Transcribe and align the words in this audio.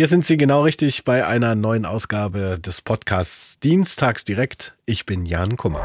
Hier 0.00 0.08
sind 0.08 0.24
Sie 0.24 0.38
genau 0.38 0.62
richtig 0.62 1.04
bei 1.04 1.26
einer 1.26 1.54
neuen 1.54 1.84
Ausgabe 1.84 2.58
des 2.58 2.80
Podcasts 2.80 3.58
Dienstags 3.58 4.24
direkt. 4.24 4.72
Ich 4.86 5.04
bin 5.04 5.26
Jan 5.26 5.58
Kummer. 5.58 5.84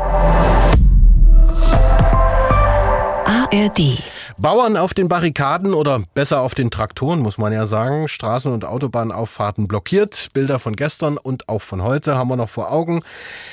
ARD. 3.26 4.00
Bauern 4.38 4.76
auf 4.76 4.94
den 4.94 5.08
Barrikaden 5.08 5.74
oder 5.74 6.04
besser 6.14 6.42
auf 6.42 6.54
den 6.54 6.70
Traktoren, 6.70 7.22
muss 7.22 7.38
man 7.38 7.54
ja 7.54 7.66
sagen. 7.66 8.08
Straßen- 8.08 8.52
und 8.52 8.66
Autobahnauffahrten 8.66 9.70
blockiert. 9.70 10.28
Bilder 10.34 10.60
von 10.60 10.76
gestern 10.76 11.18
und 11.18 11.48
auch 11.48 11.62
von 11.62 11.82
heute 11.82 12.18
haben 12.18 12.30
wir 12.30 12.36
noch 12.36 12.50
vor 12.50 12.70
Augen. 12.70 13.02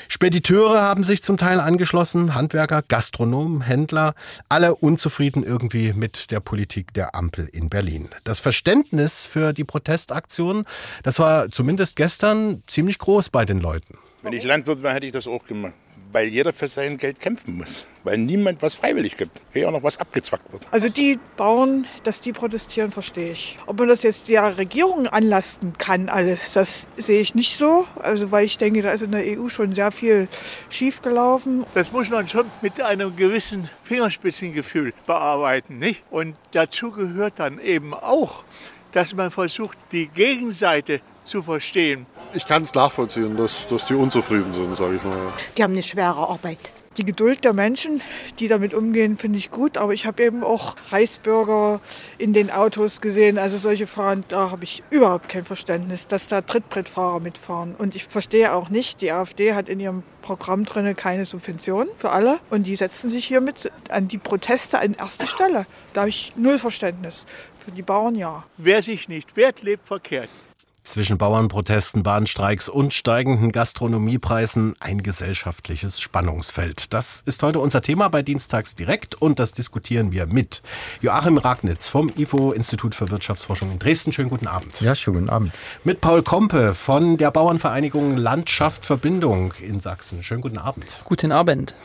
Spediteure 0.09 0.83
haben 0.83 1.05
sich 1.05 1.23
zum 1.23 1.37
Teil 1.37 1.61
angeschlossen, 1.61 2.35
Handwerker, 2.35 2.83
Gastronomen, 2.83 3.61
Händler, 3.61 4.15
alle 4.49 4.75
unzufrieden 4.75 5.45
irgendwie 5.45 5.93
mit 5.93 6.33
der 6.33 6.41
Politik 6.41 6.93
der 6.95 7.15
Ampel 7.15 7.47
in 7.47 7.69
Berlin. 7.69 8.09
Das 8.25 8.41
Verständnis 8.41 9.25
für 9.25 9.53
die 9.53 9.65
Protestaktion, 9.65 10.65
das 11.05 11.21
war 11.21 11.49
zumindest 11.49 11.95
gestern 11.95 12.65
ziemlich 12.67 12.99
groß 12.99 13.31
bei 13.31 13.45
den 13.45 13.61
Leuten. 13.61 13.99
Wenn 14.23 14.33
ich 14.33 14.43
Landwirt 14.43 14.83
wäre, 14.83 14.95
hätte 14.95 15.07
ich 15.07 15.13
das 15.13 15.29
auch 15.29 15.45
gemacht 15.47 15.75
weil 16.13 16.29
jeder 16.29 16.53
für 16.53 16.69
sein 16.69 16.97
Geld 16.99 17.21
kämpfen 17.21 17.57
muss, 17.57 17.87
weil 18.05 18.19
niemand 18.19 18.63
was 18.63 18.75
freiwillig 18.75 19.17
gibt, 19.17 19.41
hier 19.53 19.69
auch 19.69 19.73
noch 19.73 19.83
was 19.83 19.99
abgezwackt 19.99 20.53
wird. 20.53 20.67
Also 20.71 20.89
die 20.89 21.19
Bauern, 21.37 21.87
dass 22.05 22.21
die 22.21 22.33
protestieren, 22.33 22.91
verstehe 22.91 23.33
ich. 23.33 23.59
Ob 23.67 23.79
man 23.79 23.89
das 23.89 24.03
jetzt 24.03 24.29
der 24.29 24.59
Regierung 24.59 25.07
anlasten 25.07 25.77
kann, 25.79 26.09
alles, 26.09 26.53
das 26.53 26.89
sehe 26.97 27.21
ich 27.21 27.35
nicht 27.35 27.57
so. 27.59 27.87
Also 28.01 28.31
weil 28.31 28.45
ich 28.45 28.59
denke, 28.59 28.83
da 28.83 28.93
ist 28.93 29.03
in 29.03 29.13
der 29.13 29.25
EU 29.39 29.49
schon 29.49 29.75
sehr 29.75 29.93
viel 29.93 30.29
schiefgelaufen. 30.69 31.65
Das 31.75 31.93
muss 31.93 32.11
man 32.11 32.29
schon 32.29 32.51
mit 32.61 32.81
einem 32.81 33.17
gewissen 33.17 33.69
Fingerspitzengefühl 33.85 34.93
bearbeiten, 35.07 35.79
nicht? 35.79 36.05
Und 36.11 36.37
dazu 36.53 36.91
gehört 36.91 37.35
dann 37.39 37.59
eben 37.59 37.95
auch, 37.95 38.45
dass 38.93 39.15
man 39.15 39.31
versucht, 39.31 39.79
die 39.91 40.09
Gegenseite 40.09 41.01
zu 41.25 41.43
verstehen. 41.43 42.07
Ich 42.35 42.47
kann 42.47 42.63
es 42.63 42.75
nachvollziehen, 42.75 43.37
dass, 43.37 43.69
dass 43.69 43.87
die 43.87 43.95
unzufrieden 43.95 44.53
sind, 44.53 44.75
sage 44.77 44.97
ich 44.97 45.03
mal. 45.03 45.17
Die 45.57 45.63
haben 45.63 45.73
eine 45.73 45.83
schwere 45.83 46.29
Arbeit. 46.29 46.59
Die 46.99 47.05
Geduld 47.05 47.45
der 47.45 47.55
Menschen, 47.55 48.03
die 48.39 48.49
damit 48.49 48.75
umgehen, 48.75 49.17
finde 49.17 49.39
ich 49.39 49.51
gut. 49.51 49.79
Aber 49.79 49.95
ich 49.95 50.05
habe 50.05 50.23
eben 50.23 50.45
auch 50.45 50.77
Reichsbürger 50.91 51.81
in 52.19 52.35
den 52.35 52.51
Autos 52.51 53.01
gesehen. 53.01 53.39
Also 53.39 53.57
solche 53.57 53.87
Fahrer, 53.87 54.23
da 54.29 54.51
habe 54.51 54.65
ich 54.65 54.83
überhaupt 54.91 55.31
kein 55.31 55.45
Verständnis, 55.45 56.07
dass 56.07 56.29
da 56.29 56.43
Trittbrettfahrer 56.43 57.21
mitfahren. 57.21 57.75
Und 57.77 57.95
ich 57.95 58.05
verstehe 58.05 58.55
auch 58.55 58.69
nicht, 58.69 59.01
die 59.01 59.11
AfD 59.11 59.55
hat 59.55 59.71
in 59.71 59.81
ihrem 59.81 60.03
Programm 60.21 60.67
drin 60.67 60.95
keine 60.95 61.25
Subventionen 61.25 61.89
für 61.97 62.11
alle. 62.11 62.41
Und 62.51 62.67
die 62.67 62.77
setzen 62.77 63.09
sich 63.09 63.27
hiermit 63.27 63.73
an 63.89 64.09
die 64.09 64.19
Proteste 64.19 64.79
an 64.79 64.95
erste 64.95 65.27
Stelle. 65.27 65.67
Da 65.95 66.03
habe 66.03 66.11
ich 66.11 66.33
null 66.37 66.59
Verständnis. 66.59 67.27
Für 67.59 67.71
die 67.71 67.83
Bauern 67.83 68.17
ja. 68.17 68.45
Wer 68.59 68.83
sich 68.83 69.09
nicht 69.09 69.37
wehrt, 69.37 69.63
lebt 69.63 69.87
verkehrt. 69.87 70.29
Zwischen 70.85 71.17
Bauernprotesten, 71.17 72.03
Bahnstreiks 72.03 72.69
und 72.69 72.93
steigenden 72.93 73.53
Gastronomiepreisen 73.53 74.75
ein 74.81 75.05
gesellschaftliches 75.05 76.01
Spannungsfeld. 76.01 76.93
Das 76.93 77.23
ist 77.25 77.45
heute 77.45 77.61
unser 77.61 77.83
Thema 77.83 78.09
bei 78.09 78.23
Dienstags 78.23 78.75
direkt 78.75 79.15
und 79.15 79.39
das 79.39 79.53
diskutieren 79.53 80.11
wir 80.11 80.27
mit 80.27 80.61
Joachim 81.01 81.39
Ragnitz 81.39 81.87
vom 81.87 82.11
IFO 82.17 82.51
Institut 82.51 82.97
für 82.97 83.09
Wirtschaftsforschung 83.13 83.71
in 83.71 83.79
Dresden. 83.79 84.11
Schönen 84.11 84.29
guten 84.29 84.49
Abend. 84.49 84.81
Ja, 84.81 84.97
schönen 84.97 85.19
guten 85.19 85.31
Abend. 85.31 85.53
Mit 85.85 86.01
Paul 86.01 86.25
Kompe 86.25 86.75
von 86.75 87.17
der 87.17 87.31
Bauernvereinigung 87.31 88.17
Landschaft 88.17 88.85
Verbindung 88.85 89.55
in 89.63 89.79
Sachsen. 89.79 90.25
Schönen 90.25 90.41
guten 90.41 90.59
Abend. 90.59 91.01
Guten 91.05 91.31
Abend. 91.31 91.77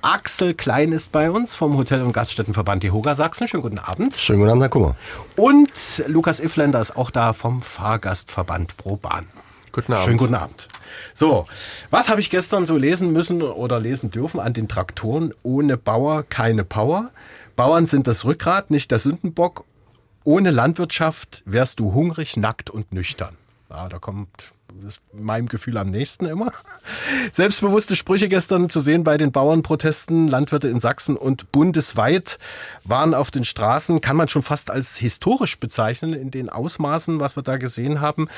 Axel 0.00 0.54
Klein 0.54 0.92
ist 0.92 1.12
bei 1.12 1.30
uns 1.30 1.54
vom 1.54 1.76
Hotel- 1.76 2.00
und 2.00 2.14
Gaststättenverband 2.14 2.82
Dehoga 2.82 3.14
Sachsen. 3.14 3.48
Schönen 3.48 3.62
guten 3.62 3.78
Abend. 3.78 4.14
Schönen 4.14 4.38
guten 4.38 4.50
Abend, 4.50 4.62
Herr 4.62 4.70
Kummer. 4.70 4.96
Und 5.36 6.02
Lukas 6.06 6.40
Ifländer 6.40 6.80
ist 6.80 6.96
auch 6.96 7.10
da 7.10 7.34
vom 7.34 7.60
Fahrgastverband. 7.60 8.45
Verband 8.46 8.76
pro 8.76 8.96
Bahn. 8.96 9.26
Guten 9.72 9.92
Abend. 9.92 10.04
Schönen 10.04 10.18
guten 10.18 10.34
Abend. 10.34 10.68
So, 11.14 11.46
was 11.90 12.08
habe 12.08 12.20
ich 12.20 12.30
gestern 12.30 12.64
so 12.64 12.76
lesen 12.76 13.12
müssen 13.12 13.42
oder 13.42 13.80
lesen 13.80 14.10
dürfen 14.10 14.38
an 14.38 14.52
den 14.52 14.68
Traktoren? 14.68 15.34
Ohne 15.42 15.76
Bauer 15.76 16.22
keine 16.22 16.64
Power. 16.64 17.10
Bauern 17.56 17.86
sind 17.86 18.06
das 18.06 18.24
Rückgrat, 18.24 18.70
nicht 18.70 18.92
der 18.92 19.00
Sündenbock. 19.00 19.64
Ohne 20.22 20.50
Landwirtschaft 20.50 21.42
wärst 21.44 21.80
du 21.80 21.92
hungrig, 21.92 22.36
nackt 22.36 22.70
und 22.70 22.92
nüchtern. 22.92 23.36
Ja, 23.68 23.88
da 23.88 23.98
kommt 23.98 24.52
ist 24.86 25.00
meinem 25.12 25.48
Gefühl 25.48 25.76
am 25.78 25.90
nächsten 25.90 26.26
immer. 26.26 26.52
Selbstbewusste 27.32 27.96
Sprüche 27.96 28.28
gestern 28.28 28.68
zu 28.68 28.80
sehen 28.80 29.04
bei 29.04 29.16
den 29.16 29.32
Bauernprotesten. 29.32 30.28
Landwirte 30.28 30.68
in 30.68 30.80
Sachsen 30.80 31.16
und 31.16 31.52
bundesweit 31.52 32.38
waren 32.84 33.14
auf 33.14 33.30
den 33.30 33.44
Straßen, 33.44 34.00
kann 34.00 34.16
man 34.16 34.28
schon 34.28 34.42
fast 34.42 34.70
als 34.70 34.96
historisch 34.96 35.58
bezeichnen 35.58 36.12
in 36.12 36.30
den 36.30 36.48
Ausmaßen, 36.48 37.20
was 37.20 37.36
wir 37.36 37.42
da 37.42 37.56
gesehen 37.56 38.00
haben. 38.00 38.28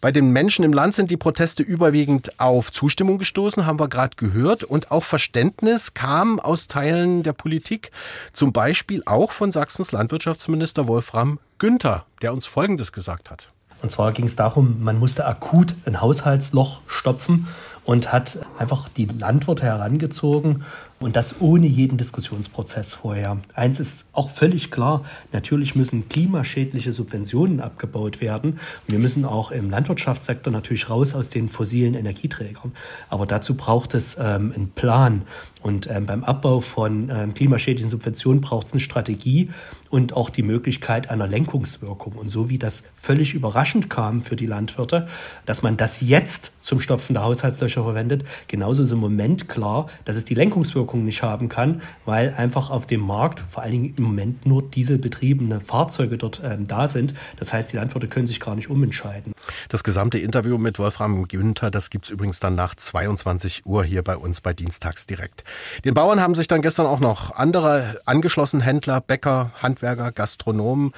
Bei 0.00 0.12
den 0.12 0.30
Menschen 0.30 0.64
im 0.64 0.72
Land 0.72 0.94
sind 0.94 1.10
die 1.10 1.16
Proteste 1.16 1.62
überwiegend 1.62 2.40
auf 2.40 2.72
Zustimmung 2.72 3.18
gestoßen, 3.18 3.66
haben 3.66 3.80
wir 3.80 3.88
gerade 3.88 4.16
gehört. 4.16 4.64
Und 4.64 4.90
auch 4.90 5.04
Verständnis 5.04 5.94
kam 5.94 6.40
aus 6.40 6.68
Teilen 6.68 7.22
der 7.22 7.32
Politik. 7.32 7.90
Zum 8.32 8.52
Beispiel 8.52 9.02
auch 9.06 9.32
von 9.32 9.52
Sachsens 9.52 9.92
Landwirtschaftsminister 9.92 10.88
Wolfram 10.88 11.38
Günther, 11.58 12.04
der 12.22 12.32
uns 12.32 12.46
Folgendes 12.46 12.92
gesagt 12.92 13.30
hat. 13.30 13.53
Und 13.84 13.90
zwar 13.90 14.12
ging 14.12 14.24
es 14.24 14.34
darum, 14.34 14.82
man 14.82 14.98
musste 14.98 15.26
akut 15.26 15.74
ein 15.84 16.00
Haushaltsloch 16.00 16.80
stopfen 16.86 17.46
und 17.84 18.14
hat 18.14 18.38
einfach 18.56 18.88
die 18.88 19.04
Landwirte 19.04 19.64
herangezogen 19.64 20.64
und 21.00 21.16
das 21.16 21.34
ohne 21.40 21.66
jeden 21.66 21.98
Diskussionsprozess 21.98 22.94
vorher. 22.94 23.36
Eins 23.52 23.80
ist 23.80 24.06
auch 24.14 24.30
völlig 24.30 24.70
klar, 24.70 25.04
natürlich 25.32 25.74
müssen 25.74 26.08
klimaschädliche 26.08 26.94
Subventionen 26.94 27.60
abgebaut 27.60 28.22
werden. 28.22 28.58
Wir 28.86 28.98
müssen 28.98 29.26
auch 29.26 29.50
im 29.50 29.68
Landwirtschaftssektor 29.68 30.50
natürlich 30.50 30.88
raus 30.88 31.14
aus 31.14 31.28
den 31.28 31.50
fossilen 31.50 31.92
Energieträgern. 31.92 32.72
Aber 33.10 33.26
dazu 33.26 33.54
braucht 33.54 33.92
es 33.92 34.16
ähm, 34.18 34.54
einen 34.56 34.70
Plan. 34.70 35.24
Und 35.64 35.88
ähm, 35.90 36.04
beim 36.04 36.24
Abbau 36.24 36.60
von 36.60 37.08
ähm, 37.08 37.32
klimaschädlichen 37.32 37.88
Subventionen 37.88 38.42
braucht 38.42 38.66
es 38.66 38.72
eine 38.74 38.80
Strategie 38.80 39.48
und 39.88 40.12
auch 40.12 40.28
die 40.28 40.42
Möglichkeit 40.42 41.08
einer 41.08 41.26
Lenkungswirkung. 41.26 42.12
Und 42.14 42.28
so 42.28 42.50
wie 42.50 42.58
das 42.58 42.82
völlig 42.94 43.32
überraschend 43.32 43.88
kam 43.88 44.20
für 44.20 44.36
die 44.36 44.44
Landwirte, 44.44 45.08
dass 45.46 45.62
man 45.62 45.78
das 45.78 46.02
jetzt 46.02 46.52
zum 46.60 46.80
Stopfen 46.80 47.14
der 47.14 47.22
Haushaltslöcher 47.22 47.82
verwendet, 47.82 48.24
genauso 48.46 48.82
ist 48.82 48.92
im 48.92 48.98
Moment 48.98 49.48
klar, 49.48 49.88
dass 50.04 50.16
es 50.16 50.26
die 50.26 50.34
Lenkungswirkung 50.34 51.02
nicht 51.02 51.22
haben 51.22 51.48
kann, 51.48 51.80
weil 52.04 52.34
einfach 52.34 52.68
auf 52.68 52.86
dem 52.86 53.00
Markt 53.00 53.42
vor 53.50 53.62
allen 53.62 53.72
Dingen 53.72 53.94
im 53.96 54.04
Moment 54.04 54.44
nur 54.44 54.62
dieselbetriebene 54.68 55.60
Fahrzeuge 55.60 56.18
dort 56.18 56.42
ähm, 56.44 56.66
da 56.66 56.88
sind. 56.88 57.14
Das 57.38 57.54
heißt, 57.54 57.72
die 57.72 57.76
Landwirte 57.76 58.08
können 58.08 58.26
sich 58.26 58.38
gar 58.38 58.54
nicht 58.54 58.68
umentscheiden. 58.68 59.32
Das 59.70 59.82
gesamte 59.82 60.18
Interview 60.18 60.58
mit 60.58 60.78
Wolfram 60.78 61.26
Günther, 61.26 61.70
das 61.70 61.88
gibt 61.88 62.04
es 62.04 62.10
übrigens 62.10 62.38
dann 62.38 62.54
nach 62.54 62.74
22 62.74 63.64
Uhr 63.64 63.82
hier 63.82 64.02
bei 64.02 64.16
uns 64.16 64.42
bei 64.42 64.52
Dienstags 64.52 65.06
direkt. 65.06 65.44
Den 65.84 65.94
Bauern 65.94 66.20
haben 66.20 66.34
sich 66.34 66.48
dann 66.48 66.62
gestern 66.62 66.86
auch 66.86 67.00
noch 67.00 67.32
andere 67.32 68.00
angeschlossen, 68.04 68.60
Händler, 68.60 69.00
Bäcker, 69.00 69.50
Handwerker, 69.62 70.12
Gastronomen. 70.12 70.92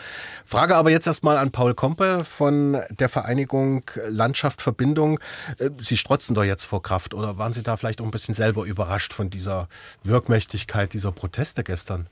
Frage 0.44 0.76
aber 0.76 0.90
jetzt 0.90 1.06
erstmal 1.06 1.36
an 1.36 1.50
Paul 1.50 1.74
Kompe 1.74 2.24
von 2.24 2.80
der 2.90 3.08
Vereinigung 3.08 3.82
Landschaft 4.08 4.62
Verbindung. 4.62 5.20
Äh, 5.58 5.70
Sie 5.82 5.96
strotzen 5.96 6.34
doch 6.34 6.44
jetzt 6.44 6.64
vor 6.64 6.82
Kraft 6.82 7.14
oder 7.14 7.38
waren 7.38 7.52
Sie 7.52 7.62
da 7.62 7.76
vielleicht 7.76 8.00
auch 8.00 8.04
ein 8.04 8.10
bisschen 8.10 8.34
selber 8.34 8.64
überrascht 8.64 9.12
von 9.12 9.30
dieser 9.30 9.68
Wirkmächtigkeit 10.02 10.92
dieser 10.92 11.12
Proteste 11.12 11.64
gestern? 11.64 12.08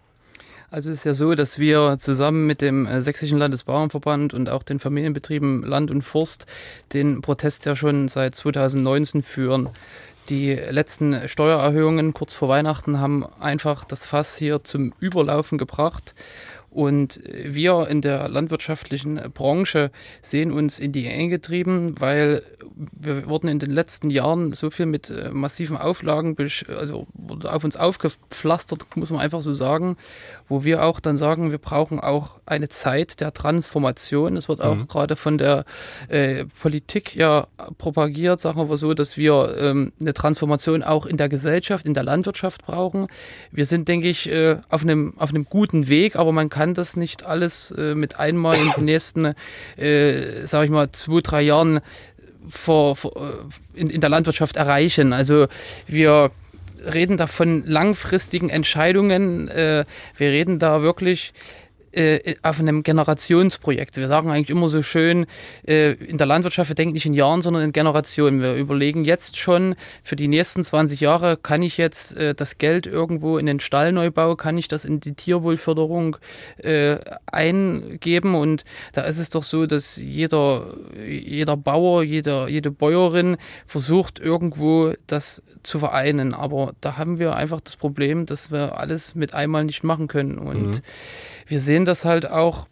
Also 0.74 0.90
es 0.90 0.98
ist 0.98 1.04
ja 1.04 1.14
so, 1.14 1.36
dass 1.36 1.60
wir 1.60 1.98
zusammen 2.00 2.48
mit 2.48 2.60
dem 2.60 2.86
äh, 2.86 3.00
Sächsischen 3.00 3.38
Landesbauernverband 3.38 4.34
und 4.34 4.48
auch 4.48 4.64
den 4.64 4.80
Familienbetrieben 4.80 5.62
Land 5.62 5.92
und 5.92 6.02
Forst 6.02 6.46
den 6.92 7.20
Protest 7.20 7.64
ja 7.64 7.76
schon 7.76 8.08
seit 8.08 8.34
2019 8.34 9.22
führen. 9.22 9.68
Die 10.30 10.54
letzten 10.54 11.28
Steuererhöhungen 11.28 12.14
kurz 12.14 12.34
vor 12.34 12.48
Weihnachten 12.48 12.98
haben 12.98 13.26
einfach 13.40 13.84
das 13.84 14.06
Fass 14.06 14.38
hier 14.38 14.64
zum 14.64 14.94
Überlaufen 14.98 15.58
gebracht. 15.58 16.14
Und 16.74 17.20
wir 17.24 17.86
in 17.88 18.00
der 18.00 18.28
landwirtschaftlichen 18.28 19.20
Branche 19.32 19.92
sehen 20.20 20.50
uns 20.50 20.80
in 20.80 20.90
die 20.90 21.06
Enge 21.06 21.28
getrieben, 21.28 21.94
weil 22.00 22.42
wir 22.92 23.28
wurden 23.28 23.48
in 23.48 23.60
den 23.60 23.70
letzten 23.70 24.10
Jahren 24.10 24.52
so 24.52 24.70
viel 24.70 24.86
mit 24.86 25.10
äh, 25.10 25.30
massiven 25.30 25.76
Auflagen, 25.76 26.36
also 26.68 27.06
wurde 27.14 27.52
auf 27.52 27.62
uns 27.62 27.76
aufgepflastert, 27.76 28.84
muss 28.96 29.12
man 29.12 29.20
einfach 29.20 29.42
so 29.42 29.52
sagen, 29.52 29.96
wo 30.48 30.64
wir 30.64 30.84
auch 30.84 30.98
dann 31.00 31.16
sagen, 31.16 31.52
wir 31.52 31.58
brauchen 31.58 32.00
auch 32.00 32.40
eine 32.46 32.68
Zeit 32.68 33.20
der 33.20 33.32
Transformation. 33.32 34.36
Es 34.36 34.48
wird 34.48 34.60
auch 34.60 34.74
mhm. 34.74 34.88
gerade 34.88 35.14
von 35.16 35.38
der 35.38 35.64
äh, 36.08 36.44
Politik 36.60 37.14
ja 37.14 37.46
propagiert, 37.78 38.40
sagen 38.40 38.68
wir 38.68 38.76
so, 38.76 38.94
dass 38.94 39.16
wir 39.16 39.56
ähm, 39.58 39.92
eine 40.00 40.14
Transformation 40.14 40.82
auch 40.82 41.06
in 41.06 41.16
der 41.16 41.28
Gesellschaft, 41.28 41.86
in 41.86 41.94
der 41.94 42.02
Landwirtschaft 42.02 42.64
brauchen. 42.64 43.06
Wir 43.52 43.66
sind, 43.66 43.86
denke 43.86 44.08
ich, 44.08 44.28
äh, 44.28 44.56
auf, 44.68 44.82
einem, 44.82 45.14
auf 45.18 45.30
einem 45.30 45.44
guten 45.44 45.88
Weg, 45.88 46.16
aber 46.16 46.32
man 46.32 46.48
kann 46.48 46.63
das 46.72 46.96
nicht 46.96 47.26
alles 47.26 47.70
äh, 47.72 47.94
mit 47.94 48.18
einmal 48.18 48.56
in 48.56 48.70
den 48.76 48.84
nächsten, 48.86 49.34
äh, 49.76 50.46
sage 50.46 50.64
ich 50.64 50.70
mal, 50.70 50.90
zwei, 50.92 51.20
drei 51.20 51.42
Jahren 51.42 51.80
vor, 52.48 52.96
vor 52.96 53.12
äh, 53.16 53.78
in, 53.78 53.90
in 53.90 54.00
der 54.00 54.08
Landwirtschaft 54.08 54.56
erreichen. 54.56 55.12
Also 55.12 55.48
wir 55.86 56.30
reden 56.92 57.16
da 57.16 57.26
von 57.26 57.64
langfristigen 57.66 58.48
Entscheidungen. 58.50 59.48
Äh, 59.48 59.84
wir 60.16 60.28
reden 60.30 60.58
da 60.58 60.82
wirklich 60.82 61.32
äh, 61.96 62.36
auf 62.42 62.60
einem 62.60 62.82
Generationsprojekt. 62.82 63.96
Wir 63.96 64.08
sagen 64.08 64.30
eigentlich 64.30 64.50
immer 64.50 64.68
so 64.68 64.82
schön, 64.82 65.26
äh, 65.66 65.92
in 65.92 66.18
der 66.18 66.26
Landwirtschaft, 66.26 66.70
wir 66.70 66.74
denken 66.74 66.94
nicht 66.94 67.06
in 67.06 67.14
Jahren, 67.14 67.42
sondern 67.42 67.62
in 67.62 67.72
Generationen. 67.72 68.42
Wir 68.42 68.54
überlegen 68.54 69.04
jetzt 69.04 69.38
schon, 69.38 69.74
für 70.02 70.16
die 70.16 70.28
nächsten 70.28 70.64
20 70.64 71.00
Jahre 71.00 71.36
kann 71.36 71.62
ich 71.62 71.76
jetzt 71.76 72.16
äh, 72.16 72.34
das 72.34 72.58
Geld 72.58 72.86
irgendwo 72.86 73.38
in 73.38 73.46
den 73.46 73.60
Stallneubau, 73.60 74.36
kann 74.36 74.58
ich 74.58 74.68
das 74.68 74.84
in 74.84 75.00
die 75.00 75.14
Tierwohlförderung 75.14 76.16
äh, 76.58 76.98
eingeben 77.26 78.34
und 78.34 78.64
da 78.92 79.02
ist 79.02 79.18
es 79.18 79.30
doch 79.30 79.42
so, 79.42 79.66
dass 79.66 79.96
jeder, 79.96 80.74
jeder 81.06 81.56
Bauer, 81.56 82.02
jeder, 82.02 82.48
jede 82.48 82.70
Bäuerin 82.70 83.36
versucht 83.66 84.18
irgendwo 84.18 84.92
das 85.06 85.42
zu 85.64 85.78
vereinen. 85.78 86.34
Aber 86.34 86.74
da 86.80 86.96
haben 86.96 87.18
wir 87.18 87.34
einfach 87.34 87.60
das 87.60 87.76
Problem, 87.76 88.26
dass 88.26 88.52
wir 88.52 88.78
alles 88.78 89.14
mit 89.14 89.34
einmal 89.34 89.64
nicht 89.64 89.82
machen 89.82 90.06
können. 90.08 90.38
Und 90.38 90.66
mhm. 90.66 90.80
Wir 91.46 91.60
sehen 91.60 91.84
das 91.84 92.04
halt 92.04 92.28
auch 92.28 92.66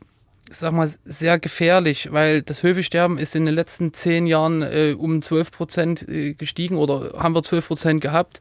sag 0.50 0.72
mal, 0.72 0.90
sehr 1.04 1.38
gefährlich, 1.38 2.12
weil 2.12 2.42
das 2.42 2.62
Höfesterben 2.62 3.18
ist 3.18 3.36
in 3.36 3.46
den 3.46 3.54
letzten 3.54 3.92
zehn 3.92 4.26
Jahren 4.26 4.62
äh, 4.62 4.94
um 4.98 5.22
12 5.22 5.50
Prozent 5.50 6.08
äh, 6.08 6.34
gestiegen 6.34 6.76
oder 6.76 7.14
haben 7.16 7.34
wir 7.34 7.42
12 7.42 7.66
Prozent 7.66 8.00
gehabt. 8.00 8.40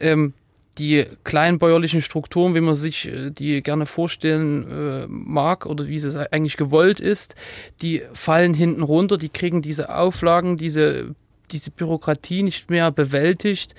Ähm, 0.00 0.34
die 0.78 1.04
kleinbäuerlichen 1.24 2.00
Strukturen, 2.00 2.54
wie 2.54 2.60
man 2.60 2.74
sich 2.74 3.08
äh, 3.08 3.30
die 3.30 3.62
gerne 3.62 3.86
vorstellen 3.86 4.70
äh, 4.70 5.06
mag 5.06 5.66
oder 5.66 5.86
wie 5.86 5.96
es 5.96 6.16
eigentlich 6.16 6.56
gewollt 6.56 7.00
ist, 7.00 7.34
die 7.82 8.02
fallen 8.14 8.54
hinten 8.54 8.82
runter, 8.82 9.18
die 9.18 9.28
kriegen 9.28 9.62
diese 9.62 9.94
Auflagen, 9.94 10.56
diese, 10.56 11.14
diese 11.50 11.70
Bürokratie 11.70 12.42
nicht 12.42 12.70
mehr 12.70 12.90
bewältigt. 12.90 13.74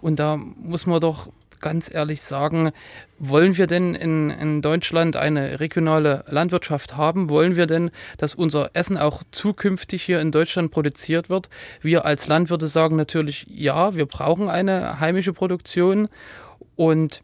Und 0.00 0.18
da 0.18 0.36
muss 0.36 0.86
man 0.86 1.00
doch 1.00 1.28
ganz 1.60 1.92
ehrlich 1.92 2.22
sagen, 2.22 2.72
wollen 3.18 3.56
wir 3.56 3.66
denn 3.66 3.94
in, 3.94 4.30
in 4.30 4.62
Deutschland 4.62 5.16
eine 5.16 5.60
regionale 5.60 6.24
Landwirtschaft 6.28 6.96
haben? 6.96 7.28
Wollen 7.28 7.56
wir 7.56 7.66
denn, 7.66 7.90
dass 8.16 8.34
unser 8.34 8.70
Essen 8.74 8.96
auch 8.96 9.22
zukünftig 9.32 10.02
hier 10.02 10.20
in 10.20 10.32
Deutschland 10.32 10.70
produziert 10.70 11.28
wird? 11.28 11.48
Wir 11.80 12.04
als 12.04 12.26
Landwirte 12.28 12.68
sagen 12.68 12.96
natürlich, 12.96 13.46
ja, 13.48 13.94
wir 13.94 14.06
brauchen 14.06 14.50
eine 14.50 15.00
heimische 15.00 15.32
Produktion 15.32 16.08
und 16.76 17.22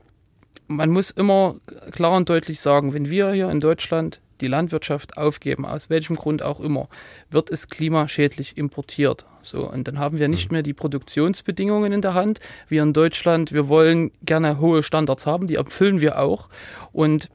man 0.66 0.90
muss 0.90 1.10
immer 1.10 1.56
klar 1.92 2.16
und 2.16 2.28
deutlich 2.28 2.60
sagen, 2.60 2.94
wenn 2.94 3.10
wir 3.10 3.32
hier 3.32 3.50
in 3.50 3.60
Deutschland 3.60 4.20
die 4.40 4.48
Landwirtschaft 4.48 5.16
aufgeben, 5.16 5.64
aus 5.64 5.90
welchem 5.90 6.16
Grund 6.16 6.42
auch 6.42 6.60
immer, 6.60 6.88
wird 7.30 7.50
es 7.50 7.68
klimaschädlich 7.68 8.56
importiert. 8.56 9.26
So, 9.44 9.70
und 9.70 9.86
dann 9.86 9.98
haben 9.98 10.18
wir 10.18 10.28
nicht 10.28 10.50
mhm. 10.50 10.56
mehr 10.56 10.62
die 10.62 10.72
Produktionsbedingungen 10.72 11.92
in 11.92 12.02
der 12.02 12.14
Hand. 12.14 12.40
Wir 12.68 12.82
in 12.82 12.92
Deutschland, 12.92 13.52
wir 13.52 13.68
wollen 13.68 14.10
gerne 14.22 14.58
hohe 14.58 14.82
Standards 14.82 15.26
haben, 15.26 15.46
die 15.46 15.56
erfüllen 15.56 16.00
wir 16.00 16.18
auch. 16.18 16.48
Und 16.92 17.28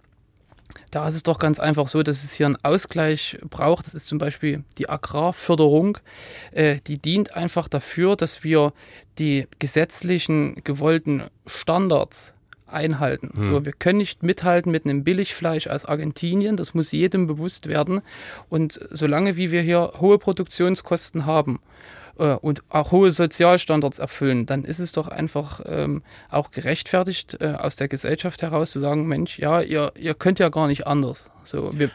da 0.92 1.08
ist 1.08 1.16
es 1.16 1.24
doch 1.24 1.40
ganz 1.40 1.60
einfach 1.60 1.88
so, 1.88 2.04
dass 2.04 2.24
es 2.24 2.34
hier 2.34 2.46
einen 2.46 2.58
Ausgleich 2.64 3.38
braucht. 3.50 3.88
Das 3.88 3.96
ist 3.96 4.08
zum 4.08 4.18
Beispiel 4.18 4.64
die 4.78 4.90
Agrarförderung. 4.90 5.98
Äh, 6.52 6.78
die 6.86 7.00
dient 7.00 7.36
einfach 7.36 7.68
dafür, 7.68 8.16
dass 8.16 8.44
wir 8.44 8.74
die 9.18 9.48
gesetzlichen 9.60 10.64
gewollten 10.64 11.24
Standards 11.46 12.34
einhalten. 12.68 13.32
Hm. 13.36 13.44
So, 13.44 13.66
wir 13.66 13.74
können 13.74 13.98
nicht 13.98 14.22
mithalten 14.22 14.72
mit 14.72 14.86
einem 14.86 15.04
Billigfleisch 15.04 15.68
aus 15.68 15.86
Argentinien, 15.86 16.56
das 16.56 16.76
muss 16.76 16.92
jedem 16.92 17.26
bewusst 17.26 17.68
werden. 17.68 18.02
Und 18.48 18.80
solange 18.92 19.38
wie 19.38 19.52
wir 19.52 19.62
hier 19.62 19.94
hohe 20.00 20.20
Produktionskosten 20.20 21.26
haben 21.26 21.60
äh, 22.20 22.36
und 22.36 22.64
auch 22.70 22.92
hohe 22.92 23.12
Sozialstandards 23.12 24.00
erfüllen, 24.00 24.46
dann 24.46 24.64
ist 24.64 24.80
es 24.80 24.92
doch 24.92 25.08
einfach 25.08 25.62
ähm, 25.66 26.04
auch 26.30 26.52
gerechtfertigt, 26.52 27.38
äh, 27.40 27.56
aus 27.58 27.76
der 27.76 27.88
Gesellschaft 27.88 28.42
heraus 28.42 28.72
zu 28.72 28.80
sagen, 28.80 29.08
Mensch, 29.08 29.40
ja, 29.40 29.62
ihr, 29.62 29.92
ihr 29.98 30.14
könnt 30.14 30.40
ja 30.40 30.50
gar 30.50 30.68
nicht 30.68 30.86
anders. 30.86 31.30
So, 31.44 31.72
wir, 31.78 31.90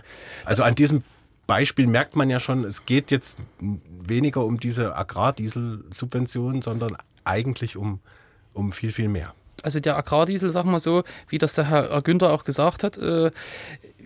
also 0.45 0.63
an 0.63 0.75
diesem 0.75 1.05
Beispiel 1.47 1.87
merkt 1.87 2.17
man 2.17 2.31
ja 2.31 2.39
schon, 2.39 2.65
es 2.65 2.87
geht 2.87 3.11
jetzt 3.11 3.39
weniger 3.61 4.45
um 4.45 4.59
diese 4.59 4.97
Agrardieselsubventionen, 4.97 6.63
sondern 6.63 6.97
eigentlich 7.25 7.77
um, 7.77 8.01
um 8.55 8.73
viel, 8.73 8.93
viel 8.93 9.09
mehr 9.09 9.35
also 9.63 9.81
der 9.81 9.97
Agrardiesel, 9.97 10.51
sagen 10.51 10.71
wir 10.71 10.81
so, 10.81 11.05
wie 11.29 11.39
das 11.39 11.55
der 11.55 11.69
Herr 11.69 12.03
Günther 12.03 12.33
auch 12.33 12.45
gesagt 12.45 12.83
hat, 12.83 12.99
äh, 12.99 13.31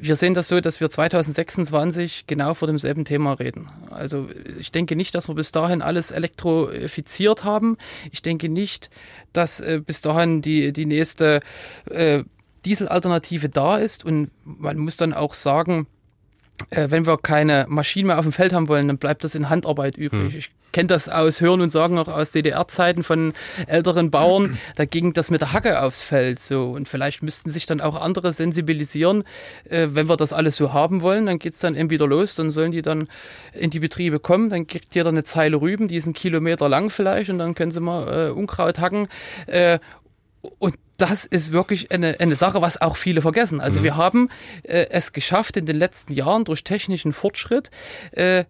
wir 0.00 0.16
sehen 0.16 0.34
das 0.34 0.48
so, 0.48 0.60
dass 0.60 0.80
wir 0.80 0.90
2026 0.90 2.26
genau 2.26 2.54
vor 2.54 2.66
demselben 2.66 3.04
Thema 3.04 3.32
reden. 3.32 3.66
Also 3.90 4.28
ich 4.58 4.72
denke 4.72 4.96
nicht, 4.96 5.14
dass 5.14 5.28
wir 5.28 5.34
bis 5.34 5.52
dahin 5.52 5.82
alles 5.82 6.10
elektrifiziert 6.10 7.44
haben. 7.44 7.76
Ich 8.10 8.22
denke 8.22 8.48
nicht, 8.48 8.90
dass 9.32 9.60
äh, 9.60 9.80
bis 9.84 10.00
dahin 10.00 10.42
die, 10.42 10.72
die 10.72 10.86
nächste 10.86 11.40
äh, 11.90 12.24
Dieselalternative 12.64 13.48
da 13.48 13.76
ist. 13.76 14.04
Und 14.04 14.30
man 14.44 14.78
muss 14.78 14.96
dann 14.96 15.14
auch 15.14 15.34
sagen, 15.34 15.86
äh, 16.70 16.90
wenn 16.90 17.06
wir 17.06 17.18
keine 17.18 17.66
Maschinen 17.68 18.08
mehr 18.08 18.18
auf 18.18 18.24
dem 18.24 18.32
Feld 18.32 18.52
haben 18.52 18.68
wollen, 18.68 18.88
dann 18.88 18.98
bleibt 18.98 19.24
das 19.24 19.34
in 19.34 19.48
Handarbeit 19.48 19.96
übrig. 19.96 20.32
Hm. 20.32 20.38
Ich 20.38 20.50
kenne 20.72 20.88
das 20.88 21.08
aus 21.08 21.40
Hören 21.40 21.60
und 21.60 21.70
Sagen 21.70 21.98
auch 21.98 22.08
aus 22.08 22.32
DDR-Zeiten 22.32 23.02
von 23.02 23.32
älteren 23.66 24.10
Bauern. 24.10 24.58
Da 24.76 24.84
ging 24.84 25.12
das 25.12 25.30
mit 25.30 25.40
der 25.40 25.52
Hacke 25.52 25.82
aufs 25.82 26.02
Feld 26.02 26.40
so. 26.40 26.70
Und 26.70 26.88
vielleicht 26.88 27.22
müssten 27.22 27.50
sich 27.50 27.66
dann 27.66 27.80
auch 27.80 28.00
andere 28.00 28.32
sensibilisieren. 28.32 29.24
Äh, 29.68 29.88
wenn 29.92 30.08
wir 30.08 30.16
das 30.16 30.32
alles 30.32 30.56
so 30.56 30.72
haben 30.72 31.00
wollen, 31.00 31.26
dann 31.26 31.38
geht 31.38 31.54
es 31.54 31.60
dann 31.60 31.74
eben 31.74 31.90
wieder 31.90 32.06
los. 32.06 32.34
Dann 32.34 32.50
sollen 32.50 32.70
die 32.70 32.82
dann 32.82 33.08
in 33.52 33.70
die 33.70 33.80
Betriebe 33.80 34.20
kommen. 34.20 34.50
Dann 34.50 34.66
kriegt 34.66 34.94
jeder 34.94 35.08
eine 35.08 35.24
Zeile 35.24 35.60
Rüben, 35.60 35.88
die 35.88 35.96
ist 35.96 36.04
einen 36.04 36.14
Kilometer 36.14 36.68
lang 36.68 36.90
vielleicht. 36.90 37.30
Und 37.30 37.38
dann 37.38 37.54
können 37.54 37.72
sie 37.72 37.80
mal 37.80 38.28
äh, 38.28 38.30
Unkraut 38.30 38.78
hacken. 38.78 39.08
Äh, 39.46 39.78
und 40.58 40.76
das 40.96 41.24
ist 41.24 41.52
wirklich 41.52 41.90
eine, 41.92 42.18
eine 42.20 42.36
Sache, 42.36 42.60
was 42.60 42.80
auch 42.80 42.96
viele 42.96 43.22
vergessen. 43.22 43.60
Also 43.60 43.80
mhm. 43.80 43.84
wir 43.84 43.96
haben 43.96 44.28
äh, 44.64 44.86
es 44.90 45.12
geschafft 45.12 45.56
in 45.56 45.66
den 45.66 45.76
letzten 45.76 46.12
Jahren 46.12 46.44
durch 46.44 46.64
technischen 46.64 47.12
Fortschritt, 47.12 47.70
äh, 48.12 48.44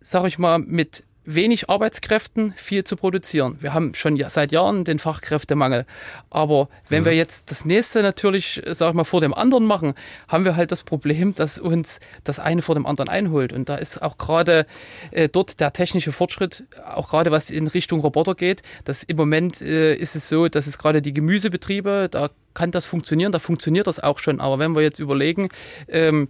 sage 0.00 0.28
ich 0.28 0.38
mal, 0.38 0.58
mit 0.58 1.04
wenig 1.26 1.68
Arbeitskräften 1.68 2.54
viel 2.56 2.84
zu 2.84 2.96
produzieren. 2.96 3.58
Wir 3.60 3.74
haben 3.74 3.94
schon 3.94 4.18
seit 4.28 4.52
Jahren 4.52 4.84
den 4.84 4.98
Fachkräftemangel. 4.98 5.84
Aber 6.30 6.68
wenn 6.88 7.02
mhm. 7.02 7.06
wir 7.06 7.14
jetzt 7.14 7.50
das 7.50 7.64
nächste 7.64 8.02
natürlich, 8.02 8.62
sag 8.66 8.90
ich 8.90 8.94
mal, 8.94 9.04
vor 9.04 9.20
dem 9.20 9.34
anderen 9.34 9.66
machen, 9.66 9.94
haben 10.28 10.44
wir 10.44 10.56
halt 10.56 10.72
das 10.72 10.84
Problem, 10.84 11.34
dass 11.34 11.58
uns 11.58 12.00
das 12.24 12.38
eine 12.38 12.62
vor 12.62 12.74
dem 12.74 12.86
anderen 12.86 13.08
einholt. 13.08 13.52
Und 13.52 13.68
da 13.68 13.76
ist 13.76 14.00
auch 14.00 14.16
gerade 14.18 14.66
äh, 15.10 15.28
dort 15.28 15.60
der 15.60 15.72
technische 15.72 16.12
Fortschritt, 16.12 16.64
auch 16.94 17.10
gerade 17.10 17.30
was 17.30 17.50
in 17.50 17.66
Richtung 17.66 18.00
Roboter 18.00 18.34
geht, 18.34 18.62
dass 18.84 19.02
im 19.02 19.16
Moment 19.16 19.60
äh, 19.60 19.94
ist 19.94 20.16
es 20.16 20.28
so, 20.28 20.48
dass 20.48 20.66
es 20.66 20.78
gerade 20.78 21.02
die 21.02 21.12
Gemüsebetriebe, 21.12 22.08
da 22.10 22.30
kann 22.54 22.70
das 22.70 22.86
funktionieren, 22.86 23.32
da 23.32 23.38
funktioniert 23.38 23.86
das 23.86 24.00
auch 24.00 24.18
schon. 24.18 24.40
Aber 24.40 24.58
wenn 24.58 24.74
wir 24.74 24.82
jetzt 24.82 25.00
überlegen, 25.00 25.48
ähm, 25.88 26.28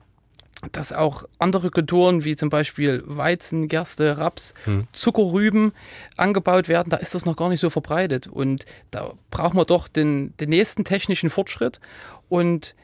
dass 0.72 0.92
auch 0.92 1.24
andere 1.38 1.70
Kulturen 1.70 2.24
wie 2.24 2.36
zum 2.36 2.50
Beispiel 2.50 3.02
Weizen, 3.06 3.68
Gerste, 3.68 4.18
Raps, 4.18 4.54
hm. 4.64 4.86
Zuckerrüben 4.92 5.72
angebaut 6.16 6.68
werden, 6.68 6.90
da 6.90 6.96
ist 6.96 7.14
das 7.14 7.24
noch 7.24 7.36
gar 7.36 7.48
nicht 7.48 7.60
so 7.60 7.70
verbreitet. 7.70 8.26
Und 8.26 8.64
da 8.90 9.12
brauchen 9.30 9.56
wir 9.56 9.64
doch 9.64 9.88
den, 9.88 10.36
den 10.38 10.50
nächsten 10.50 10.84
technischen 10.84 11.30
Fortschritt. 11.30 11.80
Und 12.28 12.74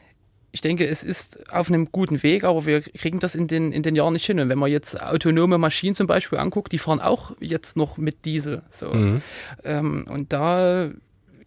ich 0.51 0.61
denke, 0.61 0.87
es 0.87 1.03
ist 1.03 1.51
auf 1.51 1.67
einem 1.67 1.91
guten 1.91 2.21
Weg, 2.21 2.43
aber 2.43 2.67
wir 2.67 2.81
kriegen 2.81 3.19
das 3.19 3.33
in 3.33 3.47
den, 3.47 3.71
in 3.71 3.81
den 3.81 3.95
Jahren 3.95 4.13
nicht 4.13 4.25
hin. 4.25 4.39
Und 4.39 4.49
wenn 4.49 4.59
man 4.59 4.69
jetzt 4.69 5.01
autonome 5.01 5.57
Maschinen 5.57 5.95
zum 5.95 6.05
Beispiel 6.05 6.37
anguckt, 6.37 6.71
die 6.71 6.77
fahren 6.77 7.01
auch 7.01 7.31
jetzt 7.39 7.75
noch 7.75 7.97
mit 7.97 8.23
Diesel. 8.23 8.61
So. 8.69 8.93
Mhm. 8.93 9.21
Ähm, 9.63 10.05
und 10.07 10.31
da 10.31 10.91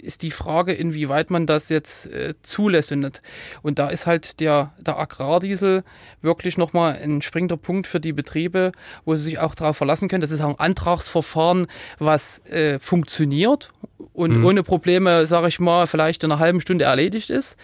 ist 0.07 0.23
die 0.23 0.31
Frage, 0.31 0.73
inwieweit 0.73 1.31
man 1.31 1.47
das 1.47 1.69
jetzt 1.69 2.07
äh, 2.07 2.35
zulässt. 2.43 2.93
Und, 2.93 3.21
und 3.63 3.79
da 3.79 3.89
ist 3.89 4.07
halt 4.07 4.41
der, 4.41 4.73
der 4.79 4.99
Agrardiesel 4.99 5.85
wirklich 6.23 6.57
nochmal 6.57 6.99
ein 7.03 7.21
springender 7.23 7.57
Punkt 7.57 7.87
für 7.87 8.01
die 8.01 8.13
Betriebe, 8.13 8.73
wo 9.05 9.17
sie 9.17 9.25
sich 9.25 9.39
auch 9.39 9.55
darauf 9.55 9.77
verlassen 9.77 10.09
können. 10.09 10.23
Das 10.23 10.31
ist 10.31 10.41
auch 10.41 10.49
ein 10.49 10.59
Antragsverfahren, 10.59 11.67
was 11.99 12.39
äh, 12.47 12.79
funktioniert 12.79 13.71
und 14.13 14.39
mhm. 14.39 14.45
ohne 14.45 14.63
Probleme, 14.63 15.27
sage 15.27 15.49
ich 15.49 15.61
mal, 15.61 15.87
vielleicht 15.87 16.25
in 16.25 16.33
einer 16.33 16.41
halben 16.41 16.61
Stunde 16.61 16.85
erledigt 16.85 17.31
ist. 17.31 17.57